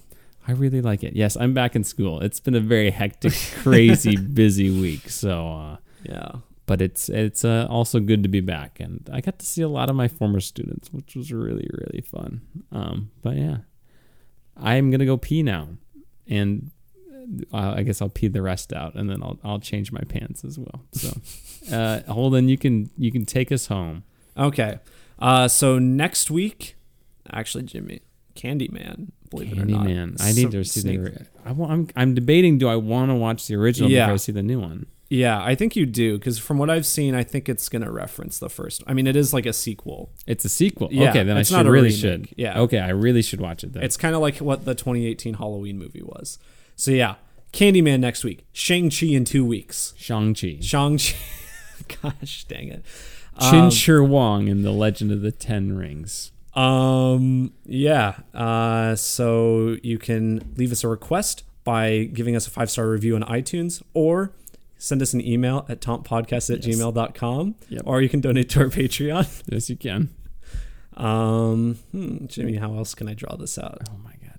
I 0.49 0.53
really 0.53 0.81
like 0.81 1.03
it. 1.03 1.15
Yes, 1.17 1.37
I'm 1.37 1.55
back 1.55 1.75
in 1.75 1.83
school. 1.85 2.21
It's 2.21 2.41
been 2.41 2.55
a 2.55 2.61
very 2.61 2.91
hectic, 2.91 3.33
crazy, 3.63 4.17
busy 4.17 4.71
week. 4.71 5.09
So, 5.11 5.49
uh, 5.53 5.77
Yeah. 6.05 6.33
but 6.67 6.81
it's 6.81 7.09
it's 7.09 7.45
uh, 7.45 7.67
also 7.69 7.99
good 8.01 8.23
to 8.23 8.29
be 8.29 8.41
back, 8.41 8.79
and 8.81 9.09
I 9.13 9.21
got 9.21 9.39
to 9.41 9.47
see 9.47 9.63
a 9.63 9.69
lot 9.69 9.91
of 9.91 9.97
my 9.97 10.09
former 10.09 10.41
students, 10.41 10.93
which 10.93 11.17
was 11.17 11.33
really 11.33 11.69
really 11.73 12.01
fun. 12.03 12.43
Um, 12.73 13.11
but 13.23 13.37
yeah, 13.37 13.59
I'm 14.57 14.91
gonna 14.91 15.05
go 15.07 15.17
pee 15.17 15.43
now, 15.43 15.69
and 16.29 16.71
uh, 17.53 17.75
I 17.77 17.83
guess 17.83 18.01
I'll 18.01 18.09
pee 18.09 18.29
the 18.29 18.43
rest 18.43 18.73
out, 18.73 18.95
and 18.95 19.11
then 19.11 19.23
I'll 19.23 19.39
I'll 19.45 19.61
change 19.61 19.91
my 19.93 20.03
pants 20.09 20.45
as 20.45 20.59
well. 20.59 20.83
So, 20.93 21.11
uh, 21.75 22.01
Holden, 22.13 22.49
you 22.49 22.57
can 22.59 22.91
you 22.97 23.11
can 23.11 23.25
take 23.25 23.51
us 23.51 23.67
home. 23.67 24.05
Okay. 24.37 24.79
Uh, 25.19 25.49
so 25.49 25.79
next 25.79 26.31
week, 26.31 26.77
actually, 27.33 27.65
Jimmy, 27.65 28.01
Candyman. 28.35 29.09
Believe 29.31 29.53
it 29.53 29.59
or 29.59 29.65
not. 29.65 29.87
Candyman. 29.87 30.21
I 30.21 30.33
need 30.33 30.51
to 30.53 30.65
see 30.65 30.81
sneak- 30.81 31.03
the. 31.03 31.27
I 31.45 31.53
want, 31.53 31.73
I'm 31.73 31.89
I'm 31.97 32.15
debating. 32.15 32.59
Do 32.59 32.69
I 32.69 32.77
want 32.77 33.11
to 33.11 33.15
watch 33.15 33.47
the 33.47 33.55
original 33.57 33.91
Yeah. 33.91 34.05
before 34.07 34.15
I 34.15 34.17
see 34.19 34.33
the 34.33 34.43
new 34.43 34.61
one? 34.61 34.87
Yeah, 35.09 35.41
I 35.41 35.55
think 35.55 35.77
you 35.77 35.87
do 35.87 36.19
because 36.19 36.37
from 36.39 36.59
what 36.59 36.69
I've 36.69 36.85
seen, 36.85 37.15
I 37.15 37.23
think 37.23 37.49
it's 37.49 37.69
gonna 37.69 37.93
reference 37.93 38.41
the 38.41 38.49
first. 38.51 38.83
I 38.89 38.93
mean, 38.95 39.07
it 39.07 39.15
is 39.15 39.33
like 39.33 39.47
a 39.47 39.53
sequel. 39.53 40.11
It's 40.27 40.45
a 40.45 40.49
sequel. 40.49 40.89
Yeah, 40.91 41.11
okay, 41.11 41.23
then 41.23 41.37
I 41.37 41.43
should 41.43 41.65
really 41.67 41.89
remake. 41.91 41.95
should. 42.01 42.29
Yeah. 42.37 42.59
Okay, 42.63 42.81
I 42.81 42.89
really 42.91 43.23
should 43.23 43.41
watch 43.41 43.63
it 43.63 43.73
then. 43.73 43.85
It's 43.85 43.97
kind 43.97 44.17
of 44.17 44.21
like 44.21 44.39
what 44.39 44.65
the 44.65 44.75
2018 44.75 45.35
Halloween 45.35 45.79
movie 45.79 46.03
was. 46.03 46.39
So 46.75 46.91
yeah, 46.91 47.15
Candyman 47.53 48.01
next 48.01 48.25
week. 48.25 48.47
Shang 48.53 48.91
Chi 48.91 49.07
in 49.07 49.25
two 49.25 49.45
weeks. 49.45 49.95
Shang 49.97 50.35
Chi. 50.35 50.59
Shang 50.61 50.99
Chi. 50.99 51.15
Gosh 52.03 52.45
dang 52.49 52.69
it. 52.69 52.85
Chin 53.41 53.61
Um, 53.61 53.71
Shi 53.71 53.93
Wong 54.01 54.49
in 54.49 54.63
the 54.63 54.73
Legend 54.73 55.13
of 55.13 55.21
the 55.21 55.31
Ten 55.31 55.77
Rings. 55.77 56.33
Um, 56.57 57.53
yeah. 57.65 58.17
Uh, 58.35 58.97
so 58.97 59.77
you 59.83 59.99
can 59.99 60.55
leave 60.57 60.73
us 60.73 60.83
a 60.85 60.89
request 60.89 61.45
by 61.65 62.05
giving 62.13 62.35
us 62.37 62.47
a 62.47 62.51
five 62.51 62.71
star 62.71 62.89
review 62.89 63.15
on 63.17 63.23
iTunes 63.23 63.83
or 63.95 64.33
send 64.79 65.03
us 65.03 65.13
an 65.15 65.21
email 65.27 65.67
at 65.69 65.81
tomppodcast 65.81 66.53
at 66.55 66.67
Yes. 66.67 66.77
gmail.com 66.79 67.55
Yep. 67.69 67.83
or 67.85 68.01
you 68.03 68.09
can 68.09 68.21
donate 68.21 68.49
to 68.51 68.61
our 68.61 68.67
Patreon. 68.67 69.43
Yes, 69.53 69.69
you 69.71 69.77
can. 69.77 70.11
Um, 70.97 71.75
hmm, 71.93 72.27
Jimmy, 72.27 72.57
how 72.57 72.75
else 72.77 72.95
can 72.95 73.09
I 73.09 73.15
draw 73.15 73.37
this 73.37 73.59
out? 73.59 73.83
Oh 73.91 73.99
my 74.03 74.15
god. 74.23 74.39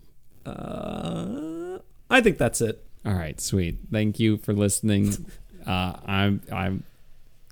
Uh, 1.76 1.80
I 2.10 2.22
think 2.22 2.38
that's 2.38 2.62
it. 2.62 2.84
All 3.06 3.14
right, 3.14 3.40
sweet. 3.40 3.78
Thank 3.92 4.20
you 4.20 4.38
for 4.38 4.54
listening. 4.54 5.14
Uh, 5.68 6.00
I'm 6.06 6.42
I'm 6.50 6.84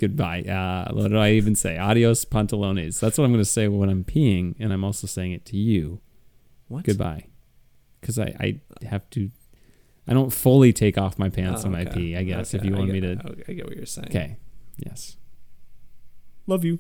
goodbye. 0.07 0.41
Uh, 0.43 0.93
what 0.93 1.09
do 1.09 1.17
I 1.17 1.31
even 1.31 1.55
say? 1.55 1.77
Adios, 1.77 2.25
pantalones. 2.25 2.99
That's 2.99 3.17
what 3.17 3.25
I'm 3.25 3.31
going 3.31 3.43
to 3.43 3.49
say 3.49 3.67
when 3.67 3.89
I'm 3.89 4.03
peeing, 4.03 4.55
and 4.59 4.71
I'm 4.73 4.83
also 4.83 5.07
saying 5.07 5.31
it 5.33 5.45
to 5.47 5.57
you. 5.57 6.01
What? 6.67 6.83
Goodbye. 6.83 7.27
because 8.01 8.17
I, 8.19 8.35
I 8.39 8.85
have 8.85 9.09
to. 9.11 9.29
I 10.07 10.13
don't 10.13 10.31
fully 10.31 10.71
take 10.73 10.97
off 10.97 11.17
my 11.17 11.29
pants 11.29 11.63
Oh, 11.65 11.69
when 11.69 11.79
I 11.79 11.85
pee. 11.85 12.15
I 12.15 12.23
guess 12.23 12.53
Okay, 12.53 12.59
if 12.59 12.65
you 12.69 12.75
want 12.77 12.89
I 12.89 12.93
me 12.93 12.99
to. 13.01 13.35
I 13.47 13.53
get 13.53 13.65
what 13.65 13.75
you're 13.75 13.85
saying. 13.87 14.07
Okay. 14.09 14.37
Yes. 14.77 15.17
Love 16.47 16.63
you. 16.63 16.79